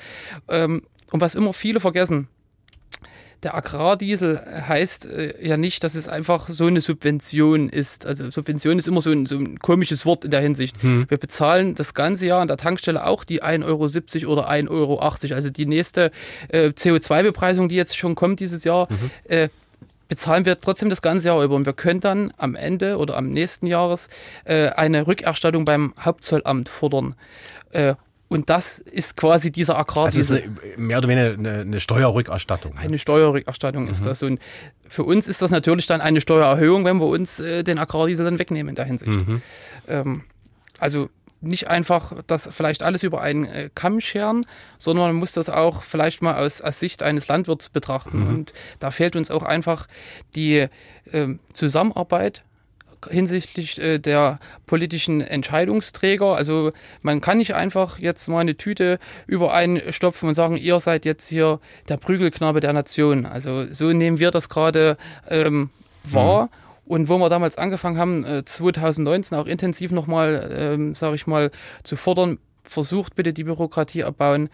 Ähm, 0.48 0.82
und 1.10 1.20
was 1.20 1.34
immer 1.34 1.52
viele 1.52 1.80
vergessen, 1.80 2.28
der 3.42 3.56
Agrardiesel 3.56 4.40
heißt 4.68 5.06
äh, 5.06 5.46
ja 5.46 5.56
nicht, 5.56 5.82
dass 5.82 5.94
es 5.94 6.08
einfach 6.08 6.48
so 6.48 6.66
eine 6.66 6.80
Subvention 6.80 7.68
ist. 7.68 8.06
Also 8.06 8.30
Subvention 8.30 8.78
ist 8.78 8.86
immer 8.86 9.00
so 9.00 9.10
ein, 9.10 9.26
so 9.26 9.36
ein 9.36 9.58
komisches 9.58 10.06
Wort 10.06 10.24
in 10.24 10.30
der 10.30 10.40
Hinsicht. 10.40 10.80
Hm. 10.82 11.06
Wir 11.08 11.18
bezahlen 11.18 11.74
das 11.74 11.94
ganze 11.94 12.26
Jahr 12.26 12.40
an 12.40 12.48
der 12.48 12.56
Tankstelle 12.56 13.04
auch 13.04 13.24
die 13.24 13.42
1,70 13.42 14.22
Euro 14.22 14.32
oder 14.32 14.48
1,80 14.50 14.70
Euro. 14.70 14.98
Also 15.00 15.50
die 15.50 15.66
nächste 15.66 16.12
äh, 16.48 16.68
CO2-Bepreisung, 16.68 17.68
die 17.68 17.74
jetzt 17.74 17.96
schon 17.96 18.14
kommt 18.14 18.40
dieses 18.40 18.64
Jahr, 18.64 18.88
mhm. 18.90 19.10
äh, 19.24 19.48
bezahlen 20.08 20.44
wir 20.44 20.58
trotzdem 20.58 20.90
das 20.90 21.02
ganze 21.02 21.28
Jahr 21.28 21.42
über. 21.42 21.56
Und 21.56 21.66
wir 21.66 21.72
können 21.72 22.00
dann 22.00 22.32
am 22.36 22.54
Ende 22.54 22.98
oder 22.98 23.16
am 23.16 23.30
nächsten 23.30 23.66
Jahres 23.66 24.08
äh, 24.44 24.68
eine 24.68 25.06
Rückerstattung 25.06 25.64
beim 25.64 25.94
Hauptzollamt 25.98 26.68
fordern. 26.68 27.14
Und 28.32 28.48
das 28.48 28.78
ist 28.78 29.16
quasi 29.16 29.52
dieser 29.52 29.78
Agrar. 29.78 30.06
Also 30.06 30.18
ist 30.18 30.42
mehr 30.78 30.98
oder 30.98 31.08
weniger 31.08 31.34
eine, 31.34 31.60
eine 31.60 31.80
Steuerrückerstattung. 31.80 32.74
Ne? 32.74 32.80
Eine 32.80 32.98
Steuerrückerstattung 32.98 33.84
mhm. 33.84 33.90
ist 33.90 34.06
das. 34.06 34.22
Und 34.22 34.40
für 34.88 35.04
uns 35.04 35.28
ist 35.28 35.42
das 35.42 35.50
natürlich 35.50 35.86
dann 35.86 36.00
eine 36.00 36.20
Steuererhöhung, 36.20 36.84
wenn 36.86 36.96
wir 36.96 37.06
uns 37.06 37.40
äh, 37.40 37.62
den 37.62 37.78
Agrardiesel 37.78 38.24
dann 38.24 38.38
wegnehmen 38.38 38.70
in 38.70 38.74
der 38.74 38.86
Hinsicht. 38.86 39.26
Mhm. 39.28 39.42
Ähm, 39.86 40.22
also 40.78 41.10
nicht 41.42 41.68
einfach 41.68 42.14
das 42.26 42.48
vielleicht 42.50 42.82
alles 42.82 43.02
über 43.02 43.20
einen 43.20 43.44
äh, 43.44 43.68
Kamm 43.74 44.00
scheren, 44.00 44.46
sondern 44.78 45.08
man 45.08 45.16
muss 45.16 45.32
das 45.32 45.50
auch 45.50 45.82
vielleicht 45.82 46.22
mal 46.22 46.36
aus, 46.36 46.62
aus 46.62 46.80
Sicht 46.80 47.02
eines 47.02 47.28
Landwirts 47.28 47.68
betrachten. 47.68 48.20
Mhm. 48.20 48.28
Und 48.28 48.54
da 48.78 48.90
fehlt 48.90 49.14
uns 49.14 49.30
auch 49.30 49.42
einfach 49.42 49.88
die 50.34 50.68
äh, 51.10 51.28
Zusammenarbeit 51.52 52.44
hinsichtlich 53.10 53.80
äh, 53.80 53.98
der 53.98 54.38
politischen 54.66 55.20
Entscheidungsträger. 55.20 56.34
Also 56.34 56.72
man 57.02 57.20
kann 57.20 57.38
nicht 57.38 57.54
einfach 57.54 57.98
jetzt 57.98 58.28
mal 58.28 58.40
eine 58.40 58.56
Tüte 58.56 58.98
über 59.26 59.52
einen 59.52 59.92
stopfen 59.92 60.28
und 60.28 60.34
sagen, 60.34 60.56
ihr 60.56 60.80
seid 60.80 61.04
jetzt 61.04 61.28
hier 61.28 61.60
der 61.88 61.96
Prügelknabe 61.96 62.60
der 62.60 62.72
Nation. 62.72 63.26
Also 63.26 63.66
so 63.72 63.92
nehmen 63.92 64.18
wir 64.18 64.30
das 64.30 64.48
gerade 64.48 64.96
ähm, 65.28 65.70
wahr. 66.04 66.44
Mhm. 66.44 66.48
Und 66.84 67.08
wo 67.08 67.16
wir 67.18 67.28
damals 67.28 67.56
angefangen 67.56 67.98
haben, 67.98 68.24
äh, 68.24 68.44
2019 68.44 69.38
auch 69.38 69.46
intensiv 69.46 69.92
nochmal, 69.92 70.50
ähm, 70.56 70.94
sage 70.94 71.14
ich 71.14 71.26
mal, 71.26 71.50
zu 71.84 71.96
fordern, 71.96 72.38
versucht 72.64 73.14
bitte 73.14 73.32
die 73.32 73.44
Bürokratie 73.44 74.04
abbauen, 74.04 74.50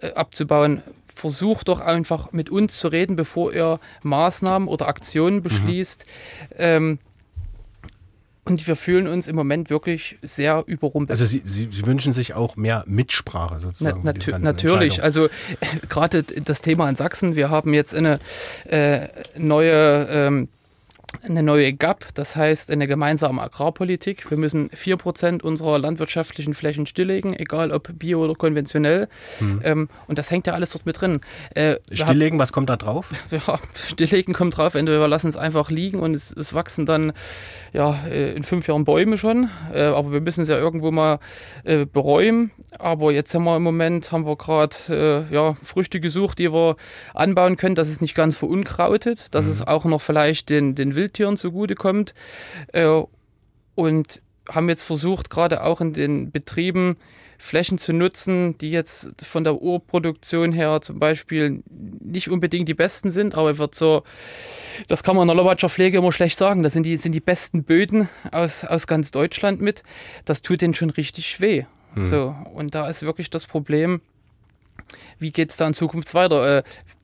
äh, 0.00 0.12
abzubauen, 0.12 0.82
versucht 1.14 1.68
doch 1.68 1.80
einfach 1.80 2.32
mit 2.32 2.50
uns 2.50 2.78
zu 2.78 2.88
reden, 2.88 3.16
bevor 3.16 3.52
ihr 3.52 3.80
Maßnahmen 4.02 4.68
oder 4.68 4.88
Aktionen 4.88 5.36
mhm. 5.36 5.42
beschließt. 5.42 6.04
Mhm. 6.04 6.56
Ähm, 6.58 6.98
und 8.44 8.66
wir 8.66 8.74
fühlen 8.74 9.06
uns 9.06 9.28
im 9.28 9.36
Moment 9.36 9.70
wirklich 9.70 10.18
sehr 10.22 10.64
überrumpelt. 10.66 11.10
Also 11.10 11.24
Sie, 11.24 11.42
Sie, 11.44 11.68
Sie 11.70 11.86
wünschen 11.86 12.12
sich 12.12 12.34
auch 12.34 12.56
mehr 12.56 12.82
Mitsprache 12.86 13.60
sozusagen. 13.60 14.00
Na, 14.02 14.12
natür 14.12 14.38
natürlich. 14.38 15.02
Also 15.02 15.28
gerade 15.88 16.22
das 16.22 16.60
Thema 16.60 16.88
in 16.88 16.96
Sachsen, 16.96 17.36
wir 17.36 17.50
haben 17.50 17.72
jetzt 17.72 17.94
eine 17.94 18.18
äh, 18.64 19.08
neue 19.36 20.08
ähm, 20.10 20.48
eine 21.22 21.42
neue 21.42 21.72
GAP, 21.72 22.06
das 22.14 22.36
heißt 22.36 22.70
eine 22.70 22.86
gemeinsame 22.86 23.42
Agrarpolitik. 23.42 24.30
Wir 24.30 24.38
müssen 24.38 24.70
4% 24.70 25.42
unserer 25.42 25.78
landwirtschaftlichen 25.78 26.54
Flächen 26.54 26.86
stilllegen, 26.86 27.34
egal 27.38 27.72
ob 27.72 27.90
bio 27.98 28.24
oder 28.24 28.34
konventionell. 28.34 29.08
Mhm. 29.40 29.60
Ähm, 29.64 29.88
und 30.06 30.18
das 30.18 30.30
hängt 30.30 30.46
ja 30.46 30.54
alles 30.54 30.70
dort 30.70 30.86
mit 30.86 31.00
drin. 31.00 31.20
Äh, 31.54 31.76
stilllegen, 31.92 32.38
was 32.38 32.52
kommt 32.52 32.70
da 32.70 32.76
drauf? 32.76 33.10
Ja, 33.30 33.58
stilllegen 33.74 34.34
kommt 34.34 34.56
drauf, 34.58 34.74
entweder 34.74 35.00
wir 35.00 35.08
lassen 35.08 35.28
es 35.28 35.38
einfach 35.38 35.70
liegen 35.70 36.00
und 36.00 36.14
es, 36.14 36.32
es 36.32 36.52
wachsen 36.52 36.84
dann 36.84 37.12
ja, 37.72 37.96
äh, 38.08 38.34
in 38.34 38.42
fünf 38.42 38.68
Jahren 38.68 38.84
Bäume 38.84 39.16
schon. 39.16 39.48
Äh, 39.72 39.84
aber 39.84 40.12
wir 40.12 40.20
müssen 40.20 40.42
es 40.42 40.48
ja 40.48 40.58
irgendwo 40.58 40.90
mal 40.90 41.18
äh, 41.64 41.86
beräumen. 41.86 42.50
Aber 42.78 43.12
jetzt 43.12 43.34
haben 43.34 43.44
wir 43.44 43.56
im 43.56 43.62
Moment, 43.62 44.12
haben 44.12 44.26
wir 44.26 44.36
gerade 44.36 44.76
äh, 45.30 45.34
ja, 45.34 45.54
Früchte 45.62 46.00
gesucht, 46.00 46.38
die 46.38 46.52
wir 46.52 46.76
anbauen 47.14 47.56
können, 47.56 47.74
dass 47.74 47.88
es 47.88 48.00
nicht 48.00 48.14
ganz 48.14 48.36
verunkrautet, 48.36 49.34
dass 49.34 49.46
mhm. 49.46 49.52
es 49.52 49.66
auch 49.66 49.84
noch 49.84 50.02
vielleicht 50.02 50.50
den, 50.50 50.74
den 50.74 50.94
Wildtieren 51.02 51.36
zugutekommt. 51.36 52.14
Äh, 52.72 53.02
und 53.74 54.22
haben 54.48 54.68
jetzt 54.68 54.82
versucht, 54.82 55.30
gerade 55.30 55.62
auch 55.62 55.80
in 55.80 55.92
den 55.92 56.30
Betrieben 56.30 56.96
Flächen 57.38 57.76
zu 57.76 57.92
nutzen, 57.92 58.56
die 58.58 58.70
jetzt 58.70 59.08
von 59.22 59.42
der 59.42 59.60
Urproduktion 59.60 60.52
her 60.52 60.80
zum 60.80 61.00
Beispiel 61.00 61.62
nicht 61.68 62.30
unbedingt 62.30 62.68
die 62.68 62.74
besten 62.74 63.10
sind, 63.10 63.34
aber 63.34 63.58
wird 63.58 63.74
so, 63.74 64.04
das 64.86 65.02
kann 65.02 65.16
man 65.16 65.24
in 65.24 65.28
der 65.28 65.36
Lobatscher 65.36 65.68
Pflege 65.68 65.98
immer 65.98 66.12
schlecht 66.12 66.38
sagen, 66.38 66.62
das 66.62 66.72
sind 66.72 66.84
die, 66.84 66.96
sind 66.96 67.12
die 67.12 67.20
besten 67.20 67.64
Böden 67.64 68.08
aus, 68.30 68.64
aus 68.64 68.86
ganz 68.86 69.10
Deutschland 69.10 69.60
mit. 69.60 69.82
Das 70.24 70.42
tut 70.42 70.60
denen 70.60 70.74
schon 70.74 70.90
richtig 70.90 71.40
weh. 71.40 71.64
Hm. 71.94 72.04
So, 72.04 72.34
und 72.54 72.76
da 72.76 72.88
ist 72.88 73.02
wirklich 73.02 73.28
das 73.28 73.46
Problem, 73.46 74.00
wie 75.18 75.32
geht 75.32 75.50
es 75.50 75.56
da 75.56 75.66
in 75.66 75.74
Zukunft 75.74 76.14
weiter? 76.14 76.62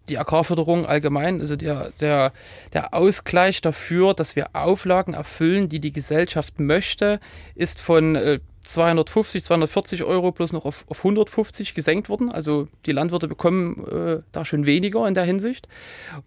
Äh, 0.09 0.11
die 0.11 0.19
Agrarförderung 0.19 0.87
allgemein, 0.87 1.41
also 1.41 1.57
der, 1.57 1.91
der, 2.01 2.33
der 2.73 2.95
Ausgleich 2.95 3.61
dafür, 3.61 4.15
dass 4.15 4.37
wir 4.37 4.49
Auflagen 4.55 5.15
erfüllen, 5.15 5.69
die 5.69 5.81
die 5.81 5.93
Gesellschaft 5.93 6.61
möchte, 6.61 7.21
ist 7.55 7.81
von 7.81 8.17
äh, 8.17 8.41
250, 8.63 9.45
240 9.45 10.05
Euro 10.05 10.31
plus 10.31 10.53
noch 10.53 10.65
auf, 10.65 10.85
auf 10.89 10.99
150 10.99 11.75
gesenkt 11.75 12.09
worden. 12.09 12.31
Also 12.31 12.69
die 12.85 12.93
Landwirte 12.93 13.27
bekommen 13.27 13.87
äh, 13.87 14.23
da 14.33 14.45
schon 14.45 14.67
weniger 14.67 15.07
in 15.09 15.15
der 15.15 15.25
Hinsicht. 15.25 15.69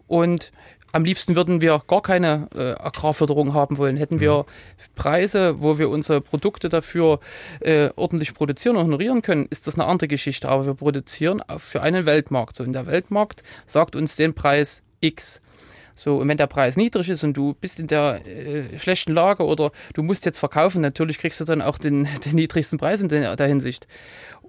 Und 0.08 0.50
am 0.92 1.04
liebsten 1.04 1.34
würden 1.34 1.60
wir 1.60 1.82
gar 1.86 2.02
keine 2.02 2.48
äh, 2.54 2.72
Agrarförderung 2.80 3.54
haben 3.54 3.78
wollen. 3.78 3.96
Hätten 3.96 4.20
wir 4.20 4.38
mhm. 4.38 4.44
Preise, 4.94 5.60
wo 5.60 5.78
wir 5.78 5.88
unsere 5.88 6.20
Produkte 6.20 6.68
dafür 6.68 7.18
äh, 7.60 7.88
ordentlich 7.96 8.34
produzieren 8.34 8.76
und 8.76 8.84
honorieren 8.84 9.22
können, 9.22 9.46
ist 9.50 9.66
das 9.66 9.74
eine 9.74 9.86
andere 9.86 10.08
Geschichte. 10.08 10.48
Aber 10.48 10.66
wir 10.66 10.74
produzieren 10.74 11.42
für 11.56 11.82
einen 11.82 12.06
Weltmarkt. 12.06 12.56
So, 12.56 12.64
und 12.64 12.74
der 12.74 12.86
Weltmarkt 12.86 13.42
sagt 13.66 13.96
uns 13.96 14.16
den 14.16 14.34
Preis 14.34 14.82
X. 15.00 15.40
So, 15.94 16.18
und 16.18 16.28
wenn 16.28 16.38
der 16.38 16.46
Preis 16.46 16.76
niedrig 16.76 17.08
ist 17.08 17.24
und 17.24 17.36
du 17.36 17.54
bist 17.54 17.78
in 17.78 17.86
der 17.86 18.20
äh, 18.26 18.78
schlechten 18.78 19.12
Lage 19.12 19.44
oder 19.44 19.72
du 19.94 20.02
musst 20.02 20.24
jetzt 20.24 20.38
verkaufen, 20.38 20.80
natürlich 20.80 21.18
kriegst 21.18 21.40
du 21.40 21.44
dann 21.44 21.62
auch 21.62 21.78
den, 21.78 22.06
den 22.24 22.34
niedrigsten 22.34 22.78
Preis 22.78 23.00
in 23.00 23.08
der, 23.08 23.36
der 23.36 23.46
Hinsicht. 23.46 23.86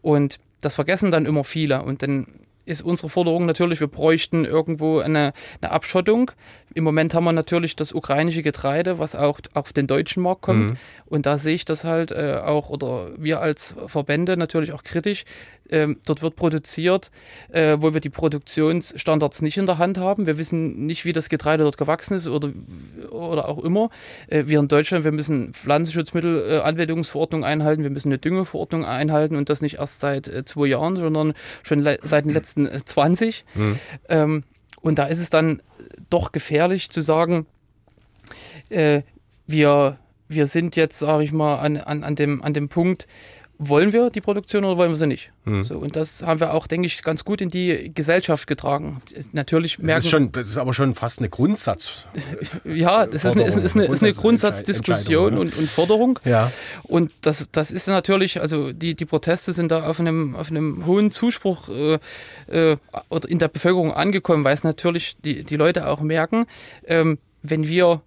Und 0.01 0.39
das 0.61 0.75
vergessen 0.75 1.11
dann 1.11 1.25
immer 1.25 1.43
viele. 1.43 1.83
Und 1.83 2.01
dann 2.01 2.27
ist 2.65 2.81
unsere 2.81 3.09
Forderung 3.09 3.45
natürlich, 3.45 3.79
wir 3.79 3.87
bräuchten 3.87 4.45
irgendwo 4.45 4.99
eine, 4.99 5.33
eine, 5.61 5.71
Abschottung. 5.71 6.31
Im 6.73 6.83
Moment 6.83 7.13
haben 7.13 7.25
wir 7.25 7.33
natürlich 7.33 7.75
das 7.75 7.93
ukrainische 7.93 8.41
Getreide, 8.41 8.99
was 8.99 9.15
auch 9.15 9.39
auf 9.53 9.73
den 9.73 9.87
deutschen 9.87 10.23
Markt 10.23 10.41
kommt. 10.41 10.71
Mhm. 10.71 10.77
Und 11.05 11.25
da 11.25 11.37
sehe 11.37 11.55
ich 11.55 11.65
das 11.65 11.83
halt 11.83 12.11
äh, 12.11 12.39
auch, 12.43 12.69
oder 12.69 13.11
wir 13.17 13.41
als 13.41 13.75
Verbände 13.87 14.37
natürlich 14.37 14.71
auch 14.71 14.83
kritisch. 14.83 15.25
Ähm, 15.73 15.97
dort 16.05 16.21
wird 16.21 16.35
produziert, 16.35 17.09
äh, 17.49 17.77
wo 17.79 17.95
wir 17.95 17.99
die 17.99 18.11
Produktionsstandards 18.11 19.41
nicht 19.41 19.57
in 19.57 19.65
der 19.65 19.79
Hand 19.79 19.97
haben. 19.97 20.27
Wir 20.27 20.37
wissen 20.37 20.85
nicht, 20.85 21.03
wie 21.03 21.13
das 21.13 21.29
Getreide 21.29 21.63
dort 21.63 21.79
gewachsen 21.79 22.13
ist 22.13 22.27
oder, 22.27 22.51
oder 23.09 23.49
auch 23.49 23.57
immer. 23.57 23.89
Äh, 24.27 24.43
wir 24.45 24.59
in 24.59 24.67
Deutschland, 24.67 25.03
wir 25.03 25.11
müssen 25.11 25.51
Pflanzenschutzmittelanwendungsverordnung 25.53 27.43
einhalten, 27.43 27.81
wir 27.81 27.89
müssen 27.89 28.09
eine 28.09 28.19
Düngeverordnung 28.19 28.85
einhalten 28.85 29.35
und 29.35 29.49
das 29.49 29.63
nicht 29.63 29.79
erst 29.79 29.99
seit 29.99 30.27
äh, 30.27 30.45
zwei 30.45 30.67
Jahren, 30.67 30.95
sondern 30.95 31.33
schon 31.63 31.83
seit 32.03 32.25
den 32.25 32.33
letzten 32.33 32.69
20. 32.85 33.43
Äh, 33.55 33.59
mhm. 33.59 33.79
Ähm, 34.09 34.43
und 34.83 34.99
da 34.99 35.05
ist 35.05 35.21
es 35.21 35.31
dann 35.31 35.63
doch 36.11 36.31
gefährlich 36.31 36.91
zu 36.91 37.01
sagen, 37.01 37.47
äh, 38.69 39.01
wir, 39.47 39.97
wir 40.27 40.45
sind 40.45 40.75
jetzt, 40.75 40.99
sage 40.99 41.23
ich 41.23 41.31
mal, 41.31 41.55
an, 41.55 41.77
an, 41.77 42.03
an, 42.03 42.15
dem, 42.15 42.43
an 42.43 42.53
dem 42.53 42.69
Punkt, 42.69 43.07
wollen 43.57 43.93
wir 43.93 44.09
die 44.09 44.21
Produktion 44.21 44.65
oder 44.65 44.77
wollen 44.77 44.89
wir 44.89 44.95
sie 44.95 45.07
nicht? 45.07 45.31
Mhm. 45.45 45.63
So, 45.63 45.77
und 45.77 45.95
das 45.95 46.23
haben 46.23 46.39
wir 46.39 46.53
auch, 46.53 46.67
denke 46.67 46.87
ich, 46.87 47.03
ganz 47.03 47.23
gut 47.23 47.41
in 47.41 47.49
die 47.49 47.91
Gesellschaft 47.93 48.47
getragen. 48.47 49.01
Natürlich 49.31 49.79
merken, 49.79 49.95
das, 49.95 50.05
ist 50.05 50.11
schon, 50.11 50.31
das 50.31 50.47
ist 50.47 50.57
aber 50.57 50.73
schon 50.73 50.95
fast 50.95 51.19
eine 51.19 51.29
Grundsatz. 51.29 52.07
ja, 52.63 53.05
das 53.05 53.25
ist 53.25 53.31
eine, 53.33 53.43
ist, 53.43 53.57
ist 53.57 53.75
eine, 53.75 53.85
ist 53.85 54.03
eine 54.03 54.13
Grundsatzdiskussion 54.13 55.37
und, 55.37 55.55
und 55.55 55.69
Forderung. 55.69 56.19
Ja. 56.25 56.51
Und 56.83 57.11
das, 57.21 57.49
das 57.51 57.71
ist 57.71 57.87
natürlich, 57.87 58.41
also 58.41 58.71
die, 58.71 58.95
die 58.95 59.05
Proteste 59.05 59.53
sind 59.53 59.71
da 59.71 59.85
auf 59.85 59.99
einem, 59.99 60.35
auf 60.35 60.49
einem 60.49 60.85
hohen 60.85 61.11
Zuspruch 61.11 61.69
äh, 61.69 61.99
äh, 62.47 62.77
oder 63.09 63.29
in 63.29 63.39
der 63.39 63.47
Bevölkerung 63.47 63.93
angekommen, 63.93 64.43
weil 64.43 64.55
es 64.55 64.63
natürlich 64.63 65.15
die, 65.23 65.43
die 65.43 65.55
Leute 65.55 65.87
auch 65.87 66.01
merken, 66.01 66.45
ähm, 66.85 67.19
wenn 67.41 67.67
wir 67.67 68.01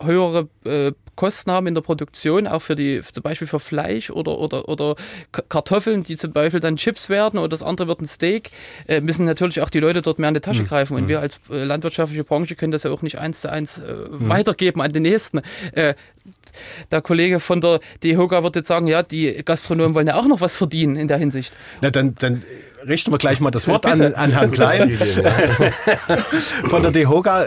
höhere 0.00 0.48
äh, 0.64 0.92
Kosten 1.18 1.50
haben 1.50 1.66
in 1.66 1.74
der 1.74 1.82
Produktion, 1.82 2.46
auch 2.46 2.62
für 2.62 2.76
die, 2.76 3.02
zum 3.02 3.24
Beispiel 3.24 3.48
für 3.48 3.58
Fleisch 3.58 4.08
oder, 4.08 4.38
oder, 4.38 4.68
oder 4.68 4.94
Kartoffeln, 5.32 6.04
die 6.04 6.16
zum 6.16 6.32
Beispiel 6.32 6.60
dann 6.60 6.76
Chips 6.76 7.08
werden 7.08 7.40
oder 7.40 7.48
das 7.48 7.64
andere 7.64 7.88
wird 7.88 8.00
ein 8.00 8.06
Steak, 8.06 8.50
äh, 8.86 9.00
müssen 9.00 9.24
natürlich 9.24 9.60
auch 9.60 9.68
die 9.68 9.80
Leute 9.80 10.00
dort 10.00 10.20
mehr 10.20 10.28
in 10.28 10.34
die 10.34 10.40
Tasche 10.40 10.62
mhm. 10.62 10.68
greifen. 10.68 10.96
Und 10.96 11.02
mhm. 11.04 11.08
wir 11.08 11.18
als 11.18 11.40
äh, 11.50 11.64
landwirtschaftliche 11.64 12.22
Branche 12.22 12.54
können 12.54 12.70
das 12.70 12.84
ja 12.84 12.92
auch 12.92 13.02
nicht 13.02 13.18
eins 13.18 13.40
zu 13.40 13.50
eins 13.50 13.78
äh, 13.78 13.92
mhm. 13.92 14.28
weitergeben 14.28 14.80
an 14.80 14.92
den 14.92 15.02
nächsten. 15.02 15.40
Äh, 15.72 15.94
der 16.92 17.02
Kollege 17.02 17.40
von 17.40 17.60
der 17.60 17.80
DEHOGA 18.04 18.44
wird 18.44 18.54
jetzt 18.54 18.68
sagen, 18.68 18.86
ja, 18.86 19.02
die 19.02 19.42
Gastronomen 19.44 19.96
wollen 19.96 20.06
ja 20.06 20.14
auch 20.14 20.26
noch 20.28 20.40
was 20.40 20.56
verdienen 20.56 20.94
in 20.94 21.08
der 21.08 21.18
Hinsicht. 21.18 21.52
Na, 21.80 21.90
dann, 21.90 22.14
dann 22.14 22.44
richten 22.86 23.10
wir 23.10 23.18
gleich 23.18 23.40
mal 23.40 23.50
das 23.50 23.66
Wort 23.66 23.86
an, 23.86 24.14
an 24.14 24.30
Herrn 24.30 24.50
Klein. 24.52 24.96
von 26.70 26.82
der 26.82 26.92
DEHOGA. 26.92 27.44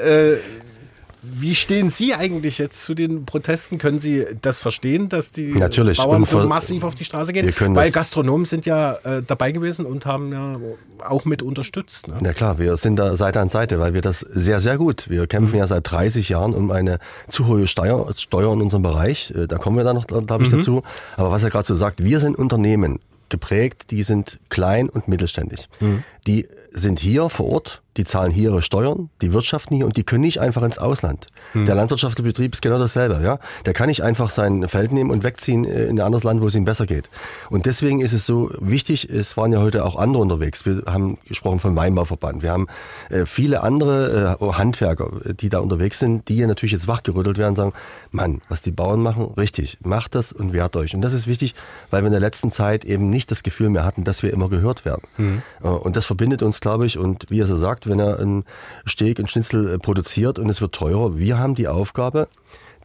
Wie 1.42 1.56
stehen 1.56 1.90
Sie 1.90 2.14
eigentlich 2.14 2.60
jetzt 2.60 2.86
zu 2.86 2.94
den 2.94 3.26
Protesten? 3.26 3.80
Können 3.80 4.00
Sie 4.00 4.26
das 4.42 4.62
verstehen, 4.62 5.10
dass 5.10 5.32
die 5.32 5.54
Natürlich. 5.54 5.98
Bauern 5.98 6.24
so 6.26 6.46
massiv 6.48 6.84
auf 6.84 6.94
die 6.94 7.04
Straße 7.04 7.34
gehen? 7.34 7.52
Weil 7.76 7.92
Gastronomen 7.92 8.46
sind 8.46 8.68
ja 8.68 8.94
äh, 9.04 9.24
dabei 9.26 9.52
gewesen 9.52 9.86
und 9.88 10.06
haben 10.06 10.32
ja 10.32 10.60
auch 11.04 11.26
mit 11.26 11.42
unterstützt. 11.42 12.08
Ne? 12.08 12.18
Ja 12.24 12.34
klar, 12.34 12.60
wir 12.60 12.78
sind 12.78 12.98
da 12.98 13.16
Seite 13.16 13.40
an 13.40 13.50
Seite, 13.50 13.80
weil 13.80 13.96
wir 13.96 14.02
das 14.02 14.20
sehr, 14.20 14.62
sehr 14.62 14.78
gut. 14.78 15.10
Wir 15.10 15.26
kämpfen 15.26 15.56
mhm. 15.56 15.60
ja 15.60 15.68
seit 15.68 15.90
30 15.90 16.30
Jahren 16.30 16.54
um 16.54 16.70
eine 16.70 17.00
zu 17.28 17.48
hohe 17.48 17.68
Steuer, 17.68 18.08
Steuer 18.16 18.54
in 18.54 18.62
unserem 18.62 18.84
Bereich. 18.84 19.34
Äh, 19.36 19.48
da 19.48 19.58
kommen 19.58 19.78
wir 19.78 19.84
dann 19.84 19.96
noch, 19.96 20.06
glaube 20.08 20.44
ich, 20.44 20.52
mhm. 20.52 20.58
dazu. 20.58 20.84
Aber 21.18 21.32
was 21.32 21.42
er 21.44 21.50
gerade 21.50 21.66
so 21.66 21.74
sagt, 21.74 22.04
wir 22.04 22.20
sind 22.20 22.38
Unternehmen 22.38 23.00
geprägt, 23.30 23.90
die 23.90 24.04
sind 24.04 24.40
klein 24.50 24.90
und 24.90 25.08
mittelständig. 25.08 25.70
Mhm. 25.80 26.04
die 26.28 26.48
sind 26.74 27.00
hier 27.00 27.30
vor 27.30 27.52
Ort, 27.52 27.82
die 27.98 28.06
zahlen 28.06 28.32
hier 28.32 28.52
ihre 28.52 28.62
Steuern, 28.62 29.10
die 29.22 29.34
wirtschaften 29.34 29.76
hier 29.76 29.86
und 29.86 29.98
die 29.98 30.04
können 30.04 30.22
nicht 30.22 30.40
einfach 30.40 30.64
ins 30.64 30.78
Ausland. 30.78 31.28
Hm. 31.52 31.66
Der 31.66 31.76
landwirtschaftliche 31.76 32.28
Betrieb 32.28 32.54
ist 32.54 32.62
genau 32.62 32.80
dasselbe. 32.80 33.20
Ja? 33.24 33.40
Der 33.66 33.74
kann 33.74 33.88
nicht 33.88 34.02
einfach 34.02 34.30
sein 34.30 34.68
Feld 34.70 34.94
nehmen 34.94 35.12
und 35.12 35.24
wegziehen 35.24 35.66
äh, 35.66 35.86
in 35.86 36.00
ein 36.00 36.06
anderes 36.06 36.24
Land, 36.24 36.42
wo 36.42 36.48
es 36.48 36.56
ihm 36.56 36.64
besser 36.64 36.86
geht. 36.86 37.10
Und 37.50 37.66
deswegen 37.66 38.00
ist 38.00 38.14
es 38.14 38.26
so 38.26 38.50
wichtig, 38.60 39.10
es 39.10 39.36
waren 39.36 39.52
ja 39.52 39.60
heute 39.60 39.84
auch 39.84 39.98
andere 39.98 40.22
unterwegs. 40.22 40.66
Wir 40.66 40.84
haben 40.86 41.18
gesprochen 41.28 41.60
vom 41.60 41.76
Weinbauverband. 41.76 42.44
Wir 42.44 42.52
haben 42.52 42.68
äh, 43.10 43.26
viele 43.26 43.62
andere 43.62 44.38
äh, 44.40 44.54
Handwerker, 44.54 45.12
die 45.40 45.50
da 45.50 45.60
unterwegs 45.60 46.00
sind, 46.00 46.30
die 46.30 46.38
ja 46.38 46.48
natürlich 46.48 46.72
jetzt 46.72 46.88
wachgerüttelt 46.88 47.38
werden 47.38 47.52
und 47.52 47.56
sagen, 47.58 47.74
Mann, 48.12 48.42
was 48.48 48.62
die 48.62 48.72
Bauern 48.72 49.02
machen, 49.02 49.34
richtig, 49.36 49.78
macht 49.84 50.16
das 50.16 50.32
und 50.32 50.54
wehrt 50.54 50.78
euch. 50.78 50.96
Und 50.96 51.02
das 51.02 51.12
ist 51.12 51.28
wichtig, 51.28 51.56
weil 51.90 52.04
wir 52.04 52.08
in 52.08 52.14
der 52.14 52.22
letzten 52.22 52.52
Zeit 52.52 52.86
eben 52.86 53.10
nicht 53.10 53.32
das 53.32 53.44
Gefühl 53.44 53.70
mehr 53.70 53.84
hatten, 53.84 54.06
dass 54.06 54.24
wir 54.24 54.32
immer 54.32 54.48
gehört 54.48 54.86
werden. 54.86 55.02
Hm. 55.18 55.42
Und 55.62 55.96
das 55.96 56.06
verbindet 56.06 56.44
uns, 56.44 56.62
glaube 56.62 56.86
ich, 56.86 56.98
und 56.98 57.26
wie 57.30 57.40
er 57.40 57.46
so 57.46 57.56
sagt, 57.56 57.81
wenn 57.88 58.00
er 58.00 58.20
ein 58.20 58.44
Steak, 58.88 59.20
ein 59.20 59.28
Schnitzel 59.28 59.74
äh, 59.74 59.78
produziert 59.78 60.40
und 60.40 60.50
es 60.50 60.62
wird 60.62 60.74
teurer, 60.74 61.18
wir 61.18 61.38
haben 61.38 61.56
die 61.56 61.68
Aufgabe, 61.68 62.28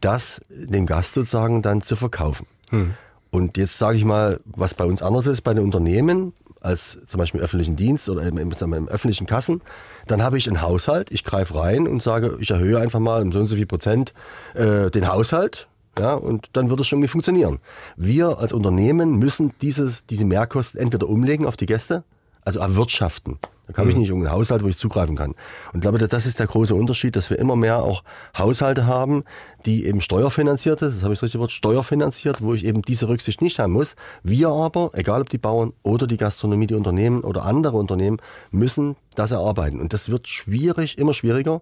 das 0.00 0.40
dem 0.50 0.86
Gast 0.86 1.14
sozusagen 1.14 1.62
dann 1.62 1.82
zu 1.82 1.96
verkaufen. 1.96 2.46
Hm. 2.70 2.94
Und 3.30 3.56
jetzt 3.56 3.78
sage 3.78 3.98
ich 3.98 4.04
mal, 4.04 4.40
was 4.44 4.74
bei 4.74 4.84
uns 4.84 5.02
anders 5.02 5.26
ist, 5.26 5.42
bei 5.42 5.52
den 5.52 5.64
Unternehmen, 5.64 6.32
als 6.60 6.98
zum 7.06 7.18
Beispiel 7.18 7.40
im 7.40 7.44
öffentlichen 7.44 7.76
Dienst 7.76 8.08
oder 8.08 8.22
im, 8.22 8.38
im, 8.38 8.50
im 8.50 8.88
öffentlichen 8.88 9.26
Kassen, 9.26 9.62
dann 10.06 10.22
habe 10.22 10.38
ich 10.38 10.48
einen 10.48 10.62
Haushalt, 10.62 11.10
ich 11.10 11.24
greife 11.24 11.54
rein 11.54 11.86
und 11.86 12.02
sage, 12.02 12.38
ich 12.40 12.50
erhöhe 12.50 12.78
einfach 12.78 13.00
mal 13.00 13.22
um 13.22 13.32
so 13.32 13.38
und 13.40 13.46
so 13.46 13.56
viel 13.56 13.66
Prozent 13.66 14.14
äh, 14.54 14.90
den 14.90 15.08
Haushalt. 15.08 15.68
Ja, 15.98 16.12
und 16.12 16.50
dann 16.52 16.68
wird 16.68 16.80
es 16.80 16.88
schon 16.88 16.98
irgendwie 16.98 17.10
funktionieren. 17.10 17.58
Wir 17.96 18.38
als 18.38 18.52
Unternehmen 18.52 19.16
müssen 19.16 19.52
dieses, 19.62 20.04
diese 20.04 20.26
Mehrkosten 20.26 20.78
entweder 20.78 21.08
umlegen 21.08 21.46
auf 21.46 21.56
die 21.56 21.64
Gäste, 21.64 22.04
also 22.42 22.60
erwirtschaften. 22.60 23.38
Da 23.68 23.78
habe 23.78 23.90
ich 23.90 23.96
nicht 23.96 24.08
irgendeinen 24.08 24.34
Haushalt, 24.34 24.62
wo 24.62 24.68
ich 24.68 24.78
zugreifen 24.78 25.16
kann. 25.16 25.30
Und 25.72 25.76
ich 25.76 25.80
glaube, 25.80 25.98
das 25.98 26.26
ist 26.26 26.38
der 26.38 26.46
große 26.46 26.74
Unterschied, 26.74 27.16
dass 27.16 27.30
wir 27.30 27.38
immer 27.38 27.56
mehr 27.56 27.82
auch 27.82 28.04
Haushalte 28.36 28.86
haben, 28.86 29.24
die 29.64 29.86
eben 29.86 30.00
steuerfinanzierte, 30.00 30.90
das 30.90 31.02
habe 31.02 31.12
ich 31.12 31.18
das 31.18 31.24
richtige 31.24 31.40
Wort, 31.40 31.50
steuerfinanziert, 31.50 32.42
wo 32.42 32.54
ich 32.54 32.64
eben 32.64 32.82
diese 32.82 33.08
Rücksicht 33.08 33.42
nicht 33.42 33.58
haben 33.58 33.72
muss. 33.72 33.96
Wir 34.22 34.50
aber, 34.50 34.90
egal 34.94 35.22
ob 35.22 35.30
die 35.30 35.38
Bauern 35.38 35.72
oder 35.82 36.06
die 36.06 36.16
Gastronomie, 36.16 36.68
die 36.68 36.74
Unternehmen 36.74 37.22
oder 37.22 37.44
andere 37.44 37.76
Unternehmen, 37.76 38.18
müssen 38.50 38.96
das 39.16 39.32
erarbeiten. 39.32 39.80
Und 39.80 39.92
das 39.92 40.08
wird 40.08 40.28
schwierig, 40.28 40.98
immer 40.98 41.14
schwieriger, 41.14 41.60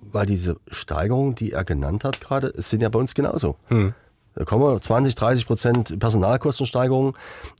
weil 0.00 0.26
diese 0.26 0.56
Steigerungen, 0.68 1.36
die 1.36 1.52
er 1.52 1.64
genannt 1.64 2.04
hat 2.04 2.20
gerade, 2.20 2.52
sind 2.56 2.82
ja 2.82 2.88
bei 2.88 2.98
uns 2.98 3.14
genauso. 3.14 3.56
Da 4.34 4.44
kommen 4.44 4.64
wir 4.64 4.80
20, 4.80 5.14
30 5.14 5.46
Prozent 5.46 5.98
Personalkostensteigerungen. 5.98 7.14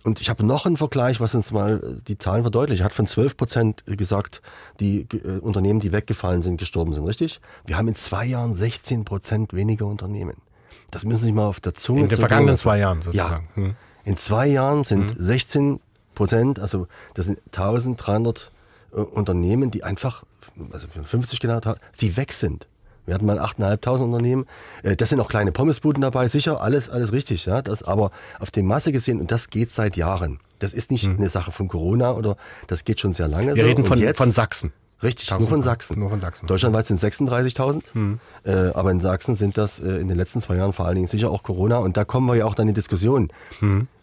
Und 0.04 0.20
ich 0.20 0.30
habe 0.30 0.44
noch 0.44 0.66
einen 0.66 0.76
Vergleich, 0.76 1.20
was 1.20 1.34
uns 1.34 1.50
mal 1.52 2.00
die 2.06 2.16
Zahlen 2.16 2.42
verdeutlicht. 2.42 2.82
Er 2.82 2.84
hat 2.84 2.92
von 2.92 3.06
12 3.06 3.36
Prozent 3.36 3.84
gesagt, 3.86 4.40
die 4.78 5.06
äh, 5.12 5.38
Unternehmen, 5.40 5.80
die 5.80 5.92
weggefallen 5.92 6.42
sind, 6.42 6.58
gestorben 6.58 6.94
sind, 6.94 7.04
richtig? 7.04 7.40
Wir 7.66 7.76
haben 7.76 7.88
in 7.88 7.96
zwei 7.96 8.24
Jahren 8.24 8.54
16 8.54 9.04
Prozent 9.04 9.52
weniger 9.52 9.86
Unternehmen. 9.86 10.36
Das 10.90 11.04
müssen 11.04 11.18
Sie 11.18 11.24
sich 11.26 11.34
mal 11.34 11.46
auf 11.46 11.60
der 11.60 11.74
Zunge 11.74 12.02
In 12.02 12.08
den 12.08 12.18
vergangenen 12.18 12.56
zwei 12.56 12.78
Jahren 12.78 13.02
sozusagen. 13.02 13.48
Ja. 13.56 13.62
Hm. 13.62 13.76
In 14.04 14.16
zwei 14.16 14.46
Jahren 14.46 14.84
sind 14.84 15.14
16 15.16 15.80
Prozent, 16.14 16.58
also 16.58 16.86
das 17.14 17.26
sind 17.26 17.38
1300 17.46 18.50
äh, 18.92 18.96
Unternehmen, 18.96 19.70
die 19.70 19.84
einfach, 19.84 20.24
also 20.72 20.86
50 20.88 21.40
genannt 21.40 21.66
haben, 21.66 21.80
die 22.00 22.16
weg 22.16 22.32
sind. 22.32 22.66
Wir 23.10 23.14
hatten 23.16 23.26
mal 23.26 23.40
8.500 23.40 24.04
Unternehmen. 24.04 24.46
Äh, 24.84 24.94
Das 24.94 25.08
sind 25.08 25.18
auch 25.18 25.28
kleine 25.28 25.50
Pommesbuden 25.50 26.00
dabei, 26.00 26.28
sicher, 26.28 26.60
alles, 26.60 26.88
alles 26.88 27.10
richtig. 27.10 27.44
Ja, 27.44 27.60
das 27.60 27.82
aber 27.82 28.12
auf 28.38 28.52
die 28.52 28.62
Masse 28.62 28.92
gesehen, 28.92 29.18
und 29.18 29.32
das 29.32 29.50
geht 29.50 29.72
seit 29.72 29.96
Jahren. 29.96 30.38
Das 30.60 30.72
ist 30.72 30.92
nicht 30.92 31.08
eine 31.08 31.28
Sache 31.28 31.50
von 31.50 31.66
Corona 31.66 32.12
oder 32.12 32.36
das 32.68 32.84
geht 32.84 33.00
schon 33.00 33.12
sehr 33.12 33.26
lange. 33.26 33.48
Hm. 33.50 33.56
Wir 33.56 33.64
so. 33.64 33.68
reden 33.68 33.84
von, 33.84 33.98
jetzt, 33.98 34.18
von 34.18 34.30
Sachsen. 34.30 34.72
Richtig, 35.02 35.28
nur 35.30 35.48
von 35.48 35.62
Sachsen. 35.62 35.98
Nur 35.98 36.08
von 36.10 36.20
Sachsen. 36.20 36.46
Deutschlandweit 36.46 36.86
sind 36.86 37.00
36.000, 37.00 38.18
äh, 38.44 38.72
aber 38.74 38.92
in 38.92 39.00
Sachsen 39.00 39.34
sind 39.34 39.58
das 39.58 39.80
äh, 39.80 39.96
in 39.96 40.06
den 40.06 40.16
letzten 40.16 40.40
zwei 40.40 40.54
Jahren 40.54 40.72
vor 40.72 40.86
allen 40.86 40.94
Dingen 40.94 41.08
sicher 41.08 41.32
auch 41.32 41.42
Corona. 41.42 41.78
Und 41.78 41.96
da 41.96 42.04
kommen 42.04 42.26
wir 42.26 42.36
ja 42.36 42.44
auch 42.44 42.54
dann 42.54 42.68
in 42.68 42.74
die 42.74 42.78
Diskussion. 42.80 43.32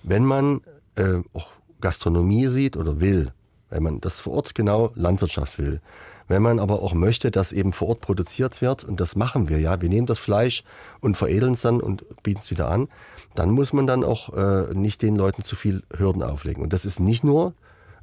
Wenn 0.04 0.26
man 0.26 0.60
äh, 0.96 1.20
auch 1.34 1.48
Gastronomie 1.80 2.48
sieht 2.48 2.76
oder 2.76 3.00
will, 3.00 3.32
wenn 3.70 3.84
man 3.84 4.02
das 4.02 4.20
vor 4.20 4.34
Ort 4.34 4.54
genau 4.54 4.92
Landwirtschaft 4.96 5.60
will, 5.60 5.80
wenn 6.28 6.42
man 6.42 6.60
aber 6.60 6.82
auch 6.82 6.94
möchte, 6.94 7.32
dass 7.32 7.52
eben 7.52 7.74
vor 7.74 7.90
Ort 7.90 8.02
produziert 8.02 8.62
wird, 8.62 8.84
und 8.84 9.00
das 9.00 9.16
machen 9.16 9.50
wir 9.50 9.60
ja, 9.60 9.82
wir 9.82 9.90
nehmen 9.90 10.08
das 10.08 10.20
Fleisch 10.20 10.64
und 11.00 11.18
veredeln 11.18 11.54
es 11.54 11.62
dann 11.62 11.82
und 11.82 12.04
bieten 12.24 12.42
es 12.44 12.52
wieder 12.52 12.70
an, 12.70 12.88
dann 13.36 13.52
muss 13.52 13.74
man 13.74 13.88
dann 13.88 14.04
auch 14.04 14.34
äh, 14.34 14.74
nicht 14.74 15.02
den 15.02 15.16
Leuten 15.16 15.44
zu 15.44 15.56
viel 15.56 15.84
Hürden 15.96 16.24
auflegen. 16.24 16.64
Und 16.64 16.74
das 16.74 16.86
ist 16.86 17.00
nicht 17.00 17.24
nur 17.24 17.54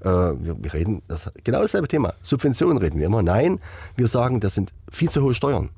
äh, 0.00 0.08
wir, 0.08 0.56
wir 0.62 0.74
reden, 0.74 1.02
das, 1.08 1.30
genau 1.42 1.60
dasselbe 1.60 1.88
Thema. 1.88 2.14
Subventionen 2.22 2.78
reden 2.78 2.98
wir 2.98 3.06
immer. 3.06 3.22
Nein, 3.22 3.60
wir 3.96 4.06
sagen, 4.08 4.40
das 4.40 4.54
sind 4.54 4.72
viel 4.90 5.10
zu 5.10 5.22
hohe 5.22 5.34
Steuern. 5.34 5.70